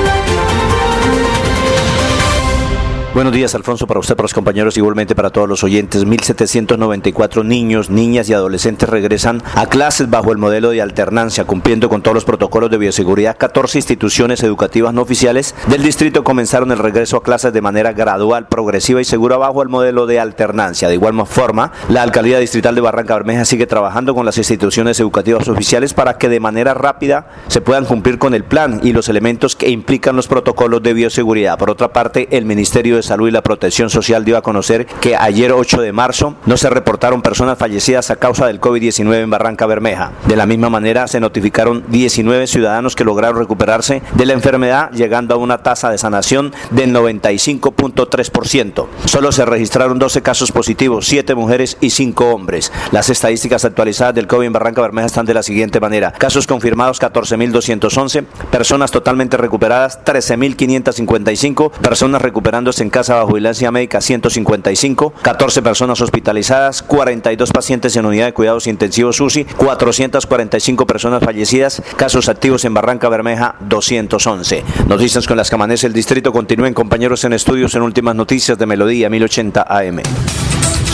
Buenos 3.14 3.32
días, 3.32 3.54
Alfonso, 3.54 3.86
para 3.86 4.00
usted, 4.00 4.16
para 4.16 4.24
los 4.24 4.34
compañeros, 4.34 4.76
igualmente 4.76 5.14
para 5.14 5.30
todos 5.30 5.48
los 5.48 5.64
oyentes. 5.64 6.04
1.794 6.04 7.46
niños, 7.46 7.92
niñas 7.92 8.28
y 8.28 8.34
adolescentes 8.34 8.90
regresan 8.90 9.44
a 9.54 9.68
clases 9.68 10.10
bajo 10.10 10.32
el 10.32 10.40
modelo 10.40 10.72
de 10.72 10.82
alternancia, 10.82 11.46
cumpliendo 11.46 11.90
con 11.90 12.02
todos 12.02 12.16
los 12.16 12.26
protocolos 12.26 12.72
de 12.72 12.80
bioseguridad. 12.80 13.38
14 13.38 13.78
instituciones 13.78 14.42
educativas 14.42 14.96
no 14.96 15.04
oficiales 15.04 15.54
del 15.68 15.84
distrito 15.84 16.24
comenzaron 16.24 16.72
el 16.72 16.80
regreso 16.80 17.18
a 17.18 17.22
clases 17.22 17.54
de 17.54 17.62
manera 17.62 17.94
gradual, 17.94 18.48
progresiva 18.48 19.00
y 19.00 19.06
segura 19.06 19.38
bajo 19.38 19.62
el 19.62 19.70
modelo 19.70 20.08
de 20.08 20.20
alternancia. 20.20 20.88
De 20.88 20.96
igual 20.96 21.14
forma, 21.28 21.72
la 21.90 22.02
Alcaldía 22.02 22.40
Distrital 22.40 22.74
de 22.74 22.82
Barranca 22.82 23.14
Bermeja 23.14 23.46
sigue 23.46 23.68
trabajando 23.68 24.16
con 24.16 24.26
las 24.26 24.40
instituciones 24.40 25.00
educativas 25.00 25.48
oficiales 25.48 25.94
para 25.94 26.18
que 26.18 26.30
de 26.30 26.40
manera 26.40 26.74
rápida 26.74 27.28
se 27.48 27.62
puedan 27.62 27.86
cumplir 27.86 28.18
con 28.18 28.34
el 28.34 28.44
plan 28.44 28.80
y 28.82 28.92
los 28.92 29.08
elementos 29.08 29.56
que 29.56 29.70
implican 29.70 30.16
los 30.16 30.28
protocolos 30.28 30.82
de 30.82 30.96
bioseguridad. 30.96 31.60
Por 31.60 31.70
otra 31.70 31.94
parte, 31.94 32.28
el 32.32 32.46
Ministerio 32.46 32.96
de 32.96 33.03
Salud 33.04 33.28
y 33.28 33.32
la 33.32 33.42
Protección 33.42 33.90
Social 33.90 34.26
dio 34.26 34.38
a 34.38 34.42
conocer 34.42 34.86
que 34.86 35.16
ayer 35.16 35.52
8 35.52 35.82
de 35.82 35.92
marzo 35.92 36.36
no 36.46 36.58
se 36.58 36.70
reportaron 36.70 37.22
personas 37.22 37.58
fallecidas 37.58 38.10
a 38.12 38.16
causa 38.16 38.48
del 38.48 38.62
COVID-19 38.62 39.22
en 39.22 39.30
Barranca 39.30 39.66
Bermeja. 39.66 40.12
De 40.28 40.36
la 40.36 40.46
misma 40.46 40.70
manera 40.70 41.08
se 41.08 41.20
notificaron 41.20 41.84
19 41.90 42.48
ciudadanos 42.48 42.96
que 42.96 43.04
lograron 43.04 43.38
recuperarse 43.38 44.02
de 44.14 44.26
la 44.26 44.34
enfermedad, 44.34 44.92
llegando 44.92 45.36
a 45.36 45.38
una 45.38 45.60
tasa 45.60 45.90
de 45.90 45.98
sanación 45.98 46.54
del 46.72 46.94
95.3%. 46.94 48.88
Solo 49.06 49.32
se 49.32 49.46
registraron 49.46 50.00
12 50.00 50.22
casos 50.22 50.52
positivos, 50.52 51.06
7 51.08 51.36
mujeres 51.36 51.78
y 51.82 51.90
5 51.90 52.26
hombres. 52.34 52.72
Las 52.92 53.10
estadísticas 53.10 53.66
actualizadas 53.66 54.16
del 54.16 54.28
COVID 54.28 54.48
en 54.48 54.54
Barranca 54.54 54.82
Bermeja 54.82 55.08
están 55.08 55.26
de 55.26 55.34
la 55.34 55.44
siguiente 55.44 55.80
manera. 55.80 56.12
Casos 56.12 56.48
confirmados 56.48 57.02
14.211, 57.02 58.26
personas 58.52 58.92
totalmente 58.92 59.38
recuperadas 59.38 60.00
13.555, 60.06 61.72
personas 61.72 62.22
recuperándose 62.22 62.84
en 62.84 62.90
casa 62.94 63.16
bajo 63.16 63.34
vigilancia 63.34 63.72
médica 63.72 64.00
155, 64.00 65.14
14 65.22 65.62
personas 65.64 66.00
hospitalizadas, 66.00 66.84
42 66.84 67.52
pacientes 67.52 67.96
en 67.96 68.06
unidad 68.06 68.28
de 68.28 68.34
cuidados 68.34 68.68
intensivos 68.68 69.20
UCI, 69.20 69.46
445 69.46 70.86
personas 70.86 71.24
fallecidas, 71.24 71.82
casos 71.98 72.30
activos 72.30 72.64
en 72.66 72.76
Barranca 72.76 73.10
Bermeja 73.10 73.56
211. 73.62 74.64
Noticias 74.88 75.28
con 75.28 75.38
las 75.38 75.50
que 75.50 75.56
amanece 75.56 75.88
el 75.88 75.94
distrito. 75.94 76.32
Continúen 76.32 76.76
compañeros 76.76 77.24
en 77.24 77.34
estudios 77.34 77.74
en 77.74 77.82
últimas 77.82 78.16
noticias 78.16 78.58
de 78.60 78.68
Melodía 78.68 79.10
1080 79.10 79.66
AM. 79.68 80.02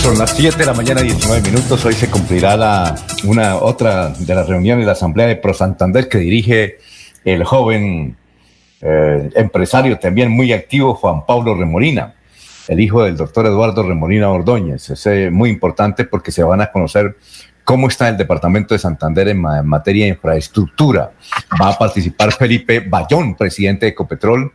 Son 0.01 0.17
las 0.17 0.31
7 0.31 0.57
de 0.57 0.65
la 0.65 0.73
mañana 0.73 1.01
19 1.01 1.41
minutos. 1.41 1.83
Hoy 1.83 1.93
se 1.93 2.09
cumplirá 2.09 2.55
la, 2.55 2.95
una 3.25 3.57
otra 3.57 4.09
de 4.17 4.33
las 4.33 4.47
reuniones 4.47 4.83
de 4.83 4.85
la 4.85 4.93
Asamblea 4.93 5.27
de 5.27 5.35
Pro 5.35 5.53
Santander 5.53 6.07
que 6.07 6.19
dirige 6.19 6.77
el 7.25 7.43
joven 7.43 8.15
eh, 8.81 9.29
empresario 9.35 9.99
también 9.99 10.31
muy 10.31 10.53
activo, 10.53 10.95
Juan 10.95 11.25
Pablo 11.25 11.55
Remolina, 11.55 12.13
el 12.67 12.79
hijo 12.79 13.03
del 13.03 13.17
doctor 13.17 13.45
Eduardo 13.45 13.83
Remolina 13.83 14.29
Ordóñez. 14.29 14.89
Es 14.89 15.31
muy 15.31 15.49
importante 15.49 16.05
porque 16.05 16.31
se 16.31 16.43
van 16.43 16.61
a 16.61 16.71
conocer 16.71 17.15
cómo 17.63 17.87
está 17.87 18.09
el 18.09 18.17
departamento 18.17 18.73
de 18.73 18.79
Santander 18.79 19.27
en 19.27 19.41
materia 19.41 20.05
de 20.05 20.09
infraestructura. 20.09 21.11
Va 21.61 21.69
a 21.69 21.77
participar 21.77 22.31
Felipe 22.31 22.79
Bayón, 22.79 23.35
presidente 23.35 23.85
de 23.85 23.91
Ecopetrol, 23.91 24.51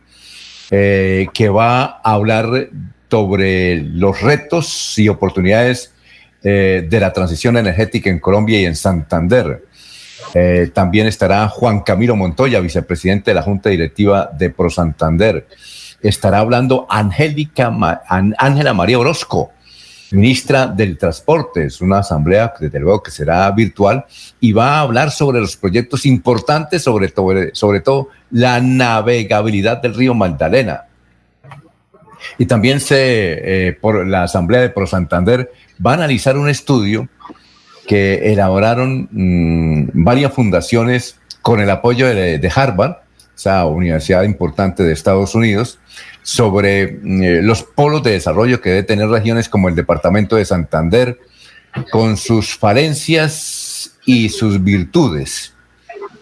eh, 0.71 1.27
que 1.33 1.47
va 1.47 2.01
a 2.03 2.11
hablar 2.11 2.69
sobre 3.09 3.77
los 3.81 4.21
retos 4.21 4.97
y 4.97 5.07
oportunidades 5.07 5.93
eh, 6.43 6.85
de 6.89 6.99
la 6.99 7.13
transición 7.13 7.55
energética 7.55 8.09
en 8.09 8.19
Colombia 8.19 8.59
y 8.59 8.65
en 8.65 8.75
Santander. 8.75 9.63
Eh, 10.37 10.69
también 10.73 11.07
estará 11.07 11.47
Juan 11.47 11.79
Camilo 11.79 12.17
Montoya, 12.17 12.59
vicepresidente 12.59 13.31
de 13.31 13.35
la 13.35 13.41
Junta 13.41 13.69
Directiva 13.69 14.29
de 14.37 14.49
Pro 14.49 14.69
Santander. 14.69 15.47
Estará 16.01 16.39
hablando 16.39 16.85
Angélica 16.89 17.73
Ángela 18.37 18.73
María 18.73 18.99
Orozco, 18.99 19.53
ministra 20.11 20.67
del 20.67 20.97
Transporte. 20.97 21.67
Es 21.67 21.79
una 21.79 21.99
asamblea, 21.99 22.53
desde 22.59 22.81
luego, 22.81 23.01
que 23.01 23.11
será 23.11 23.49
virtual 23.51 24.03
y 24.41 24.51
va 24.51 24.75
a 24.75 24.81
hablar 24.81 25.09
sobre 25.09 25.39
los 25.39 25.55
proyectos 25.55 26.05
importantes, 26.05 26.83
sobre 26.83 27.07
todo, 27.07 27.33
sobre 27.53 27.79
todo 27.79 28.09
la 28.29 28.59
navegabilidad 28.59 29.81
del 29.81 29.93
río 29.93 30.13
Magdalena. 30.13 30.83
Y 32.37 32.45
también 32.45 32.81
se, 32.81 33.67
eh, 33.69 33.73
por 33.73 34.05
la 34.05 34.23
Asamblea 34.23 34.59
de 34.59 34.69
Pro 34.69 34.85
Santander 34.85 35.49
va 35.83 35.91
a 35.91 35.93
analizar 35.93 36.37
un 36.37 36.49
estudio 36.49 37.07
que 37.87 38.31
elaboraron 38.31 39.07
mm, 39.11 39.89
varias 39.93 40.33
fundaciones 40.33 41.19
con 41.41 41.59
el 41.59 41.69
apoyo 41.69 42.07
de, 42.07 42.39
de 42.39 42.51
Harvard, 42.53 42.97
esa 43.35 43.65
universidad 43.65 44.23
importante 44.23 44.83
de 44.83 44.93
Estados 44.93 45.35
Unidos, 45.35 45.79
sobre 46.23 46.99
mm, 47.01 47.23
eh, 47.23 47.41
los 47.41 47.63
polos 47.63 48.01
de 48.03 48.11
desarrollo 48.11 48.61
que 48.61 48.69
debe 48.69 48.83
tener 48.83 49.07
regiones 49.07 49.47
como 49.47 49.69
el 49.69 49.75
departamento 49.75 50.35
de 50.35 50.45
Santander, 50.45 51.19
con 51.91 52.17
sus 52.17 52.55
falencias 52.57 53.97
y 54.05 54.29
sus 54.29 54.63
virtudes. 54.63 55.53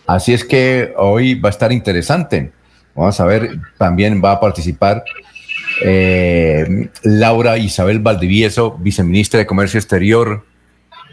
Así 0.07 0.33
es 0.33 0.43
que 0.43 0.93
hoy 0.97 1.35
va 1.35 1.49
a 1.49 1.51
estar 1.51 1.71
interesante. 1.71 2.51
Vamos 2.95 3.19
a 3.19 3.25
ver, 3.25 3.59
también 3.77 4.21
va 4.23 4.33
a 4.33 4.39
participar 4.39 5.03
eh, 5.81 6.89
Laura 7.03 7.57
Isabel 7.57 7.99
Valdivieso, 7.99 8.77
viceministra 8.77 9.39
de 9.39 9.45
Comercio 9.45 9.79
Exterior, 9.79 10.45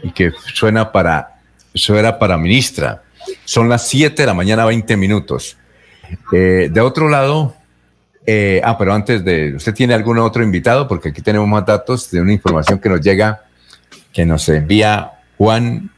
y 0.03 0.11
que 0.11 0.31
suena 0.53 0.91
para, 0.91 1.39
suena 1.73 2.17
para 2.17 2.37
ministra. 2.37 3.03
Son 3.45 3.69
las 3.69 3.87
7 3.87 4.21
de 4.21 4.25
la 4.25 4.33
mañana, 4.33 4.65
20 4.65 4.97
minutos. 4.97 5.57
Eh, 6.33 6.69
de 6.71 6.81
otro 6.81 7.09
lado, 7.09 7.55
eh, 8.25 8.61
ah, 8.63 8.77
pero 8.77 8.93
antes 8.93 9.23
de, 9.23 9.55
¿usted 9.55 9.73
tiene 9.73 9.93
algún 9.93 10.17
otro 10.19 10.43
invitado? 10.43 10.87
Porque 10.87 11.09
aquí 11.09 11.21
tenemos 11.21 11.47
más 11.47 11.65
datos 11.65 12.11
de 12.11 12.21
una 12.21 12.33
información 12.33 12.79
que 12.79 12.89
nos 12.89 13.01
llega, 13.01 13.43
que 14.13 14.25
nos 14.25 14.47
envía 14.49 15.11
Juan, 15.37 15.89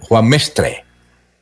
Juan 0.00 0.28
Mestre, 0.28 0.84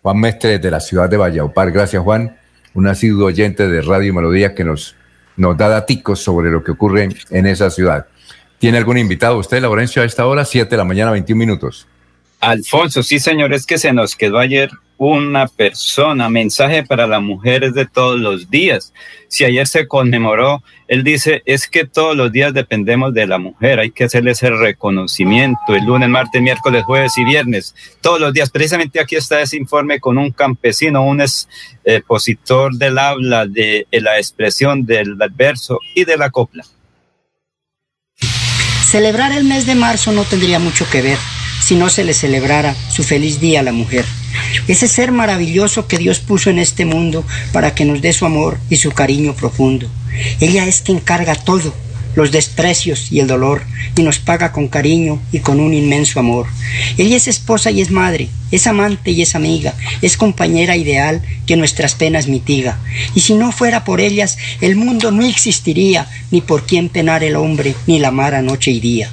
Juan 0.02 0.19
Mestre 0.19 0.59
de 0.59 0.70
la 0.70 0.81
ciudad 0.81 1.09
de 1.09 1.17
Vallaupar. 1.17 1.70
Gracias, 1.70 2.02
Juan, 2.02 2.36
un 2.75 2.86
asiduo 2.86 3.27
oyente 3.27 3.69
de 3.69 3.83
Radio 3.83 4.15
Melodía 4.15 4.55
que 4.55 4.65
nos, 4.65 4.97
nos 5.36 5.57
da 5.57 5.69
daticos 5.69 6.20
sobre 6.20 6.51
lo 6.51 6.65
que 6.65 6.73
ocurre 6.73 7.09
en 7.31 7.47
esa 7.47 7.70
ciudad. 7.70 8.07
¿Tiene 8.62 8.78
algún 8.78 8.97
invitado 8.97 9.39
usted, 9.39 9.60
Laurencio, 9.60 10.02
a 10.02 10.05
esta 10.05 10.24
hora? 10.24 10.44
7 10.44 10.70
de 10.70 10.76
la 10.76 10.84
mañana, 10.84 11.10
21 11.10 11.36
minutos. 11.36 11.89
Alfonso, 12.39 13.02
sí, 13.02 13.18
señor, 13.18 13.52
es 13.52 13.66
que 13.66 13.76
se 13.76 13.92
nos 13.92 14.15
quedó 14.15 14.39
ayer 14.39 14.70
una 14.99 15.49
persona, 15.49 16.28
mensaje 16.28 16.84
para 16.84 17.08
las 17.08 17.20
mujeres 17.20 17.74
de 17.74 17.86
todos 17.86 18.20
los 18.20 18.50
días. 18.50 18.94
Si 19.26 19.44
ayer 19.44 19.66
se 19.66 19.89
conmemoró, 19.89 20.62
él 20.86 21.02
dice, 21.02 21.42
es 21.44 21.66
que 21.66 21.86
todos 21.86 22.16
los 22.16 22.31
días 22.31 22.55
dependemos 22.55 23.12
de 23.12 23.26
la 23.26 23.39
mujer, 23.39 23.81
hay 23.81 23.91
que 23.91 24.05
hacerle 24.05 24.31
ese 24.31 24.50
reconocimiento, 24.50 25.74
el 25.74 25.84
lunes, 25.84 26.08
martes, 26.08 26.41
miércoles, 26.41 26.84
jueves 26.84 27.18
y 27.18 27.24
viernes, 27.24 27.74
todos 28.00 28.20
los 28.20 28.32
días. 28.32 28.49
Precisamente 28.50 29.00
aquí 29.00 29.16
está 29.16 29.41
ese 29.41 29.57
informe 29.57 29.99
con 29.99 30.18
un 30.18 30.31
campesino, 30.31 31.02
un 31.05 31.20
expositor 31.20 32.74
del 32.74 32.97
habla, 32.97 33.44
de 33.44 33.89
la 33.91 34.18
expresión 34.18 34.86
del 34.86 35.16
verso 35.34 35.81
y 35.97 36.05
de 36.05 36.16
la 36.16 36.31
copla. 36.31 36.65
Celebrar 38.92 39.32
el 39.32 39.44
mes 39.44 39.64
de 39.64 39.74
marzo 39.74 40.12
no 40.12 40.24
tendría 40.24 40.58
mucho 40.58 40.86
que 40.90 41.00
ver 41.00 41.16
si 41.62 41.76
no 41.76 41.88
se 41.88 42.04
le 42.04 42.12
celebrara 42.12 42.76
su 42.90 43.02
feliz 43.02 43.40
día 43.40 43.60
a 43.60 43.62
la 43.62 43.72
mujer. 43.72 44.04
Ese 44.68 44.86
ser 44.86 45.12
maravilloso 45.12 45.86
que 45.86 45.96
Dios 45.96 46.18
puso 46.18 46.50
en 46.50 46.58
este 46.58 46.84
mundo 46.84 47.24
para 47.54 47.74
que 47.74 47.86
nos 47.86 48.02
dé 48.02 48.12
su 48.12 48.26
amor 48.26 48.58
y 48.68 48.76
su 48.76 48.92
cariño 48.92 49.34
profundo. 49.34 49.88
Ella 50.40 50.66
es 50.66 50.82
quien 50.82 51.00
carga 51.00 51.34
todo, 51.34 51.74
los 52.15 52.32
desprecios 52.32 53.10
y 53.10 53.20
el 53.20 53.26
dolor, 53.26 53.62
y 53.97 54.02
nos 54.02 54.18
paga 54.18 54.52
con 54.52 54.68
cariño 54.68 55.20
y 55.32 55.41
con 55.41 55.60
un 55.60 55.74
inmenso 55.74 56.20
amor. 56.20 56.47
Ella 56.99 57.16
es 57.16 57.28
esposa 57.28 57.70
y 57.70 57.81
es 57.81 57.91
madre, 57.91 58.28
es 58.50 58.66
amante 58.66 59.10
y 59.10 59.23
es 59.23 59.34
amiga, 59.34 59.74
es 60.02 60.16
compañera 60.16 60.76
ideal 60.76 61.23
que 61.47 61.57
nuestras 61.57 61.94
penas 61.94 62.28
mitiga. 62.28 62.78
Y 63.15 63.20
si 63.20 63.34
no 63.34 63.52
fuera 63.52 63.84
por 63.84 64.00
ellas, 64.00 64.39
el 64.60 64.76
mundo 64.76 65.10
no 65.10 65.24
existiría, 65.24 66.07
ni 66.31 66.41
por 66.41 66.66
quién 66.66 66.89
penar 66.89 67.24
el 67.24 67.36
hombre, 67.36 67.74
ni 67.86 67.99
la 67.99 68.10
mar 68.10 68.34
a 68.34 68.42
noche 68.42 68.70
y 68.70 68.81
día. 68.81 69.10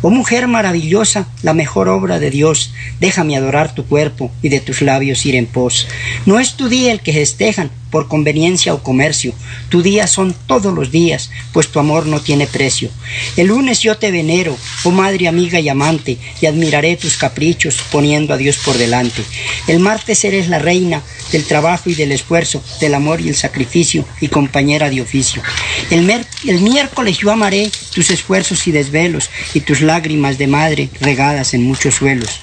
Oh 0.00 0.10
mujer 0.10 0.46
maravillosa, 0.46 1.26
la 1.42 1.54
mejor 1.54 1.88
obra 1.88 2.18
de 2.18 2.30
Dios, 2.30 2.72
déjame 3.00 3.36
adorar 3.36 3.74
tu 3.74 3.84
cuerpo 3.84 4.30
y 4.42 4.48
de 4.48 4.60
tus 4.60 4.82
labios 4.82 5.24
ir 5.26 5.34
en 5.34 5.46
pos. 5.46 5.88
No 6.26 6.38
es 6.38 6.54
tu 6.54 6.68
día 6.68 6.92
el 6.92 7.00
que 7.00 7.12
festejan 7.12 7.70
por 7.90 8.08
conveniencia 8.08 8.74
o 8.74 8.82
comercio, 8.82 9.32
tu 9.68 9.82
día 9.82 10.06
son 10.06 10.34
todos 10.46 10.74
los 10.74 10.90
días, 10.90 11.30
pues 11.52 11.68
tu 11.68 11.78
amor 11.78 12.06
no 12.06 12.20
tiene 12.20 12.46
precio. 12.46 12.90
El 13.36 13.48
lunes 13.48 13.80
yo 13.80 13.96
te 13.96 14.10
venero, 14.10 14.56
oh 14.84 14.90
madre 14.90 15.28
amiga 15.28 15.60
y 15.60 15.68
amante, 15.68 16.18
y 16.40 16.46
admiraré 16.46 16.96
tus 16.96 17.16
caprichos 17.16 17.76
poniendo 17.90 18.34
a 18.34 18.36
Dios 18.36 18.58
por 18.58 18.76
delante. 18.76 19.22
El 19.66 19.80
martes 19.80 20.24
eres 20.24 20.48
la 20.48 20.58
reina 20.58 21.02
del 21.32 21.44
trabajo 21.44 21.90
y 21.90 21.94
del 21.94 22.12
esfuerzo, 22.12 22.62
del 22.80 22.94
amor 22.94 23.20
y 23.20 23.28
el 23.28 23.36
sacrificio 23.36 24.04
y 24.20 24.28
compañera 24.28 24.90
de 24.90 25.02
oficio. 25.02 25.42
El, 25.90 26.08
el 26.46 26.60
miércoles 26.60 27.18
yo 27.18 27.30
amaré 27.30 27.70
tus 27.94 28.10
esfuerzos 28.10 28.66
y 28.66 28.72
desvelos 28.72 29.30
y 29.54 29.60
tus 29.60 29.80
lágrimas 29.80 30.38
de 30.38 30.46
madre 30.46 30.90
regadas 31.00 31.54
en 31.54 31.64
muchos 31.64 31.96
suelos. 31.96 32.40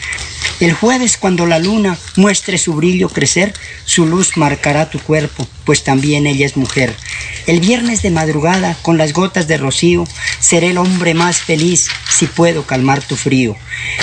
El 0.61 0.71
jueves 0.71 1.17
cuando 1.17 1.45
la 1.45 1.59
luna 1.59 1.97
muestre 2.15 2.57
su 2.57 2.75
brillo 2.75 3.09
crecer, 3.09 3.53
su 3.83 4.05
luz 4.05 4.37
marcará 4.37 4.89
tu 4.89 4.99
cuerpo, 4.99 5.45
pues 5.65 5.83
también 5.83 6.27
ella 6.27 6.45
es 6.45 6.55
mujer. 6.55 6.95
El 7.45 7.59
viernes 7.59 8.01
de 8.01 8.09
madrugada, 8.09 8.77
con 8.81 8.97
las 8.97 9.11
gotas 9.11 9.49
de 9.49 9.57
rocío, 9.57 10.05
seré 10.39 10.69
el 10.69 10.77
hombre 10.77 11.13
más 11.13 11.39
feliz 11.39 11.89
si 12.09 12.25
puedo 12.25 12.65
calmar 12.65 13.03
tu 13.03 13.17
frío. 13.17 13.57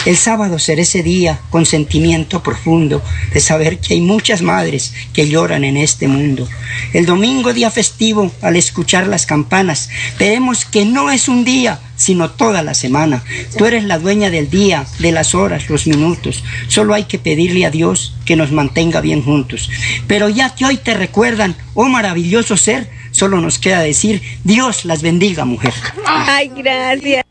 El 0.04 0.18
sábado 0.18 0.58
será 0.58 0.82
ese 0.82 1.02
día 1.02 1.40
con 1.48 1.64
sentimiento 1.64 2.42
profundo 2.42 3.02
de 3.32 3.40
saber 3.40 3.78
que 3.78 3.94
hay 3.94 4.02
muchas 4.02 4.42
madres 4.42 4.92
que 5.14 5.28
lloran 5.28 5.64
en 5.64 5.78
este 5.78 6.06
mundo. 6.06 6.46
El 6.92 7.06
domingo, 7.06 7.54
día 7.54 7.70
festivo, 7.70 8.30
al 8.42 8.56
escuchar 8.56 9.06
las 9.06 9.24
campanas, 9.24 9.88
veremos 10.18 10.66
que 10.66 10.84
no 10.84 11.10
es 11.10 11.28
un 11.28 11.44
día, 11.44 11.80
sino 12.02 12.30
toda 12.30 12.62
la 12.62 12.74
semana. 12.74 13.22
Tú 13.56 13.64
eres 13.64 13.84
la 13.84 13.98
dueña 13.98 14.28
del 14.28 14.50
día, 14.50 14.84
de 14.98 15.12
las 15.12 15.34
horas, 15.34 15.70
los 15.70 15.86
minutos. 15.86 16.42
Solo 16.66 16.94
hay 16.94 17.04
que 17.04 17.18
pedirle 17.18 17.64
a 17.64 17.70
Dios 17.70 18.16
que 18.24 18.34
nos 18.36 18.50
mantenga 18.50 19.00
bien 19.00 19.22
juntos. 19.22 19.70
Pero 20.08 20.28
ya 20.28 20.54
que 20.54 20.64
hoy 20.64 20.76
te 20.76 20.94
recuerdan, 20.94 21.54
oh 21.74 21.88
maravilloso 21.88 22.56
ser, 22.56 22.90
solo 23.12 23.40
nos 23.40 23.58
queda 23.58 23.80
decir, 23.80 24.20
Dios 24.42 24.84
las 24.84 25.02
bendiga, 25.02 25.44
mujer. 25.44 25.72
Ay, 26.06 26.50
gracias. 26.56 27.24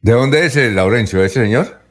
¿De 0.00 0.12
dónde 0.12 0.46
es 0.46 0.56
el 0.56 0.76
Laurencio, 0.76 1.24
ese 1.24 1.42
señor? 1.42 1.83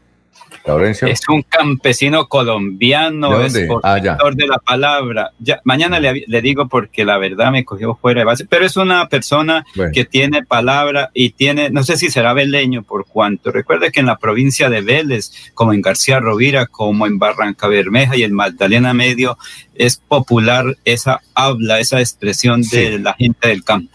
Laurencio. 0.66 1.08
Es 1.08 1.22
un 1.27 1.42
campesino 1.43 2.27
colombiano, 2.27 3.38
¿De 3.40 3.48
es 3.48 3.59
portador 3.67 3.82
Ah, 3.83 3.98
ya. 4.01 4.17
de 4.33 4.48
la 4.48 4.58
palabra. 4.58 5.32
Ya, 5.40 5.59
mañana 5.66 6.00
le, 6.00 6.24
le 6.25 6.42
digo 6.42 6.67
porque 6.69 7.03
la 7.06 7.17
verdad 7.17 7.51
me 7.51 7.66
cogió 7.66 7.95
fuera 7.95 8.22
de 8.22 8.25
base, 8.25 8.45
pero 8.45 8.66
es 8.66 8.77
una 8.77 9.08
persona 9.09 9.66
Bueno. 9.75 9.92
que 9.93 10.06
tiene 10.06 10.43
palabra 10.45 11.11
y 11.14 11.32
tiene, 11.32 11.69
no 11.69 11.83
sé 11.83 11.98
si 11.98 12.09
será 12.09 12.33
veleño 12.33 12.83
por 12.83 13.06
cuanto. 13.06 13.51
Recuerde 13.51 13.92
que 13.92 14.00
en 14.00 14.06
la 14.06 14.17
provincia 14.17 14.69
de 14.69 14.82
Vélez, 14.82 15.32
como 15.53 15.74
en 15.74 15.82
García 15.82 16.19
Rovira, 16.19 16.67
como 16.67 17.08
en 17.08 17.19
Barranca 17.19 17.67
Bermeja 17.67 18.16
y 18.16 18.24
en 18.24 18.33
Magdalena 18.33 18.93
Medio, 18.93 19.38
es 19.75 19.98
popular 19.98 20.77
esa 20.85 21.22
habla, 21.35 21.80
esa 21.80 22.00
expresión 22.00 22.61
de 22.61 23.00
la 23.00 23.14
gente 23.14 23.48
del 23.50 23.64
campo. 23.64 23.93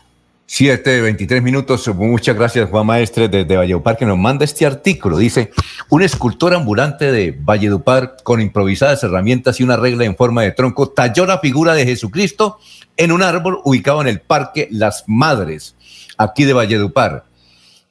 7, 0.51 1.03
23 1.03 1.43
minutos. 1.43 1.87
Muchas 1.95 2.35
gracias, 2.35 2.71
Juan 2.71 2.87
Maestre, 2.87 3.29
desde 3.29 3.55
Valledupar, 3.55 3.99
que 3.99 4.07
nos 4.07 4.17
manda 4.17 4.47
este 4.47 4.65
artículo. 4.65 5.19
Dice, 5.19 5.51
un 5.91 6.01
escultor 6.01 6.55
ambulante 6.55 7.13
de 7.13 7.39
Valledupar 7.39 8.17
con 8.25 8.41
improvisadas 8.41 9.05
herramientas 9.05 9.61
y 9.61 9.63
una 9.63 9.77
regla 9.77 10.07
en 10.07 10.17
forma 10.17 10.43
de 10.43 10.53
tronco 10.53 10.89
talló 10.89 11.27
la 11.27 11.39
figura 11.41 11.75
de 11.75 11.85
Jesucristo 11.85 12.59
en 12.97 13.13
un 13.13 13.23
árbol 13.23 13.61
ubicado 13.63 14.01
en 14.01 14.09
el 14.09 14.23
Parque 14.23 14.69
Las 14.71 15.05
Madres, 15.07 15.77
aquí 16.17 16.45
de 16.45 16.55
Valledupar. 16.55 17.25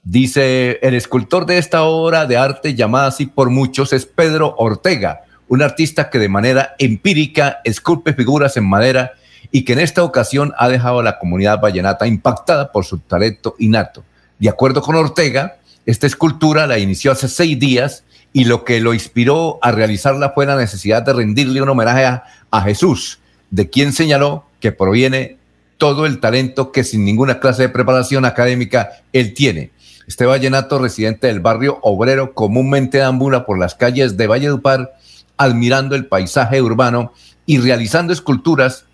Dice, 0.04 0.80
el 0.82 0.96
escultor 0.96 1.46
de 1.46 1.60
esta 1.60 1.84
obra 1.84 2.26
de 2.26 2.38
arte 2.38 2.74
llamada 2.74 3.10
así 3.10 3.28
por 3.28 3.52
muchos 3.52 3.94
es 3.94 4.08
Pedro 4.08 4.56
Ortega, 4.58 5.22
un 5.48 5.62
artista 5.62 6.10
que 6.10 6.18
de 6.18 6.28
manera 6.28 6.74
empírica 6.80 7.60
esculpe 7.64 8.14
figuras 8.14 8.58
en 8.58 8.68
madera 8.68 9.12
y 9.52 9.64
que 9.64 9.74
en 9.74 9.80
esta 9.80 10.04
ocasión 10.04 10.54
ha 10.58 10.70
dejado 10.70 11.00
a 11.00 11.04
la 11.04 11.20
comunidad 11.20 11.60
vallenata 11.60 12.08
impactada 12.08 12.72
por 12.72 12.86
su 12.86 13.00
talento 13.00 13.56
innato. 13.60 14.04
De 14.40 14.50
acuerdo 14.50 14.82
con 14.82 14.96
Ortega, 14.96 15.58
esta 15.86 16.08
escultura 16.08 16.68
la 16.68 16.80
inició 16.80 17.12
hace 17.12 17.28
seis 17.28 17.58
días 17.60 18.04
y 18.34 18.46
lo 18.46 18.66
que 18.66 18.82
lo 18.82 18.94
inspiró 18.94 19.58
a 19.62 19.72
realizarla 19.72 20.32
fue 20.32 20.46
la 20.46 20.56
necesidad 20.56 21.02
de 21.02 21.14
rendirle 21.14 21.62
un 21.62 21.70
homenaje 21.70 22.06
a, 22.06 22.62
Jesús, 22.62 23.20
de 23.52 23.70
quien 23.70 23.94
señaló 23.94 24.46
que 24.60 24.72
proviene 24.72 25.38
todo 25.78 26.06
el 26.06 26.20
talento 26.20 26.72
que 26.72 26.84
sin 26.84 27.06
ninguna 27.06 27.40
clase 27.40 27.64
de 27.64 27.70
preparación 27.70 28.26
académica 28.26 29.02
él 29.14 29.34
tiene. 29.34 29.72
Este 30.08 30.26
vallenato 30.26 30.80
residente 30.80 31.28
del 31.28 31.40
barrio 31.40 31.80
obrero 31.82 32.34
comúnmente 32.34 33.02
ambula 33.02 33.46
por 33.46 33.60
las 33.60 33.76
calles 33.76 34.18
de 34.18 34.28
Valledupar 34.28 34.94
admirando 35.38 35.96
el 35.96 36.08
paisaje 36.08 36.62
urbano 36.62 37.14
y 37.46 37.60
realizando 37.60 38.12
esculturas 38.12 38.86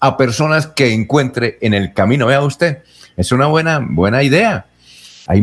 a 0.00 0.16
personas 0.16 0.66
que 0.66 0.92
encuentre 0.92 1.58
en 1.60 1.74
el 1.74 1.92
camino. 1.92 2.26
Vea 2.26 2.40
usted, 2.42 2.78
es 3.16 3.32
una 3.32 3.46
buena, 3.46 3.80
buena 3.82 4.22
idea. 4.22 4.66
Hay, 5.26 5.42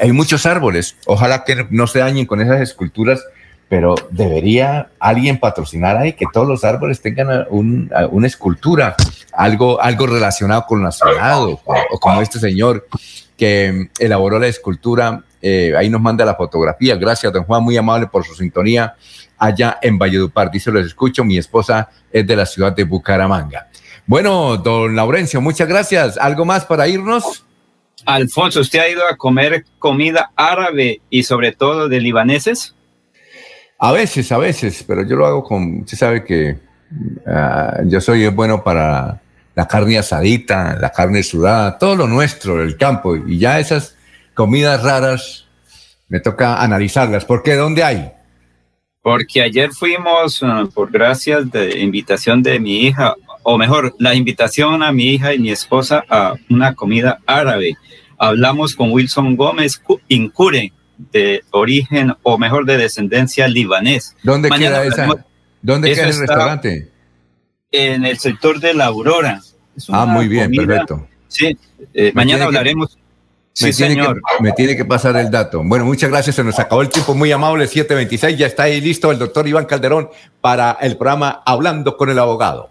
hay 0.00 0.12
muchos 0.12 0.46
árboles. 0.46 0.96
Ojalá 1.06 1.44
que 1.44 1.66
no 1.70 1.86
se 1.86 1.98
dañen 1.98 2.24
con 2.26 2.40
esas 2.40 2.60
esculturas, 2.60 3.22
pero 3.68 3.94
debería 4.10 4.88
alguien 4.98 5.38
patrocinar 5.38 5.96
ahí 5.98 6.14
que 6.14 6.24
todos 6.32 6.48
los 6.48 6.64
árboles 6.64 7.02
tengan 7.02 7.46
un- 7.50 7.90
una 8.10 8.26
escultura, 8.26 8.94
algo, 9.32 9.80
algo 9.82 10.06
relacionado 10.06 10.64
con 10.66 10.82
la 10.82 10.90
ciudad 10.92 11.42
o, 11.44 11.60
como 12.00 12.22
este 12.22 12.38
señor 12.38 12.86
que 13.36 13.90
elaboró 13.98 14.38
la 14.38 14.46
escultura. 14.46 15.22
eh, 15.40 15.72
ahí 15.76 15.88
nos 15.88 16.00
manda 16.00 16.24
la 16.24 16.34
fotografía. 16.34 16.96
Gracias, 16.96 17.32
don 17.32 17.44
Juan, 17.44 17.62
muy 17.62 17.76
amable 17.76 18.06
por 18.08 18.24
su 18.24 18.34
sintonía 18.34 18.96
allá 19.38 19.78
en 19.82 19.96
Valledupar. 19.98 20.50
Dice, 20.50 20.72
los 20.72 20.84
escucho, 20.84 21.22
mi 21.24 21.38
esposa 21.38 21.88
es 22.10 22.26
de 22.26 22.34
la 22.34 22.44
ciudad 22.44 22.74
de 22.74 22.82
Bucaramanga. 22.82 23.68
Bueno, 24.08 24.56
don 24.56 24.96
Laurencio, 24.96 25.42
muchas 25.42 25.68
gracias. 25.68 26.16
¿Algo 26.16 26.46
más 26.46 26.64
para 26.64 26.88
irnos? 26.88 27.44
Alfonso, 28.06 28.60
¿usted 28.60 28.78
ha 28.78 28.88
ido 28.88 29.06
a 29.06 29.18
comer 29.18 29.66
comida 29.78 30.30
árabe 30.34 31.02
y 31.10 31.24
sobre 31.24 31.52
todo 31.52 31.90
de 31.90 32.00
libaneses? 32.00 32.74
A 33.78 33.92
veces, 33.92 34.32
a 34.32 34.38
veces, 34.38 34.82
pero 34.88 35.06
yo 35.06 35.14
lo 35.14 35.26
hago 35.26 35.44
con, 35.44 35.80
usted 35.80 35.98
sabe 35.98 36.24
que 36.24 36.56
ah, 37.26 37.80
yo 37.84 38.00
soy 38.00 38.26
bueno 38.28 38.64
para 38.64 39.20
la 39.54 39.68
carne 39.68 39.98
asadita, 39.98 40.78
la 40.80 40.90
carne 40.90 41.22
sudada, 41.22 41.76
todo 41.76 41.94
lo 41.94 42.06
nuestro, 42.06 42.62
el 42.62 42.78
campo, 42.78 43.14
y 43.14 43.38
ya 43.38 43.60
esas 43.60 43.94
comidas 44.32 44.82
raras 44.82 45.44
me 46.08 46.20
toca 46.20 46.62
analizarlas. 46.62 47.26
¿Por 47.26 47.42
qué? 47.42 47.56
¿Dónde 47.56 47.84
hay? 47.84 48.10
Porque 49.02 49.42
ayer 49.42 49.70
fuimos, 49.70 50.40
uh, 50.40 50.70
por 50.72 50.90
gracias 50.90 51.50
de 51.50 51.78
invitación 51.80 52.42
de 52.42 52.58
mi 52.58 52.86
hija, 52.86 53.14
o 53.42 53.58
mejor, 53.58 53.94
la 53.98 54.14
invitación 54.14 54.82
a 54.82 54.92
mi 54.92 55.10
hija 55.14 55.34
y 55.34 55.38
mi 55.38 55.50
esposa 55.50 56.04
a 56.08 56.34
una 56.50 56.74
comida 56.74 57.20
árabe. 57.26 57.76
Hablamos 58.18 58.74
con 58.74 58.90
Wilson 58.92 59.36
Gómez 59.36 59.78
Cu- 59.78 60.00
Incure, 60.08 60.72
de 61.12 61.42
origen, 61.52 62.14
o 62.22 62.38
mejor, 62.38 62.64
de 62.66 62.76
descendencia 62.76 63.46
libanés. 63.46 64.16
¿Dónde 64.22 64.48
Mañana 64.48 64.82
queda 64.82 64.84
esa? 64.86 65.24
¿Dónde 65.62 65.92
queda 65.94 66.08
el 66.08 66.18
restaurante? 66.18 66.88
En 67.70 68.04
el 68.04 68.18
sector 68.18 68.58
de 68.60 68.74
la 68.74 68.86
Aurora. 68.86 69.40
Ah, 69.90 70.06
muy 70.06 70.26
bien, 70.26 70.46
comida- 70.46 70.66
perfecto. 70.66 71.06
Sí, 71.28 71.56
eh, 71.94 72.10
mañana 72.14 72.40
que- 72.40 72.44
hablaremos. 72.46 72.96
me, 73.60 73.72
Sí, 73.72 73.76
tiene 73.76 73.94
señor. 73.94 74.20
Que, 74.36 74.42
me 74.42 74.52
tiene 74.52 74.76
que 74.76 74.84
pasar 74.84 75.16
el 75.16 75.30
dato. 75.30 75.62
Bueno, 75.64 75.84
muchas 75.84 76.10
gracias. 76.10 76.36
Se 76.36 76.44
nos 76.44 76.58
acabó 76.60 76.80
el 76.80 76.88
tiempo 76.88 77.14
muy 77.14 77.30
amable, 77.32 77.66
726. 77.66 78.38
Ya 78.38 78.46
está 78.46 78.64
ahí 78.64 78.80
listo 78.80 79.10
el 79.10 79.18
doctor 79.18 79.46
Iván 79.48 79.66
Calderón 79.66 80.08
para 80.40 80.78
el 80.80 80.96
programa 80.96 81.42
Hablando 81.44 81.96
con 81.96 82.08
el 82.08 82.18
Abogado. 82.20 82.70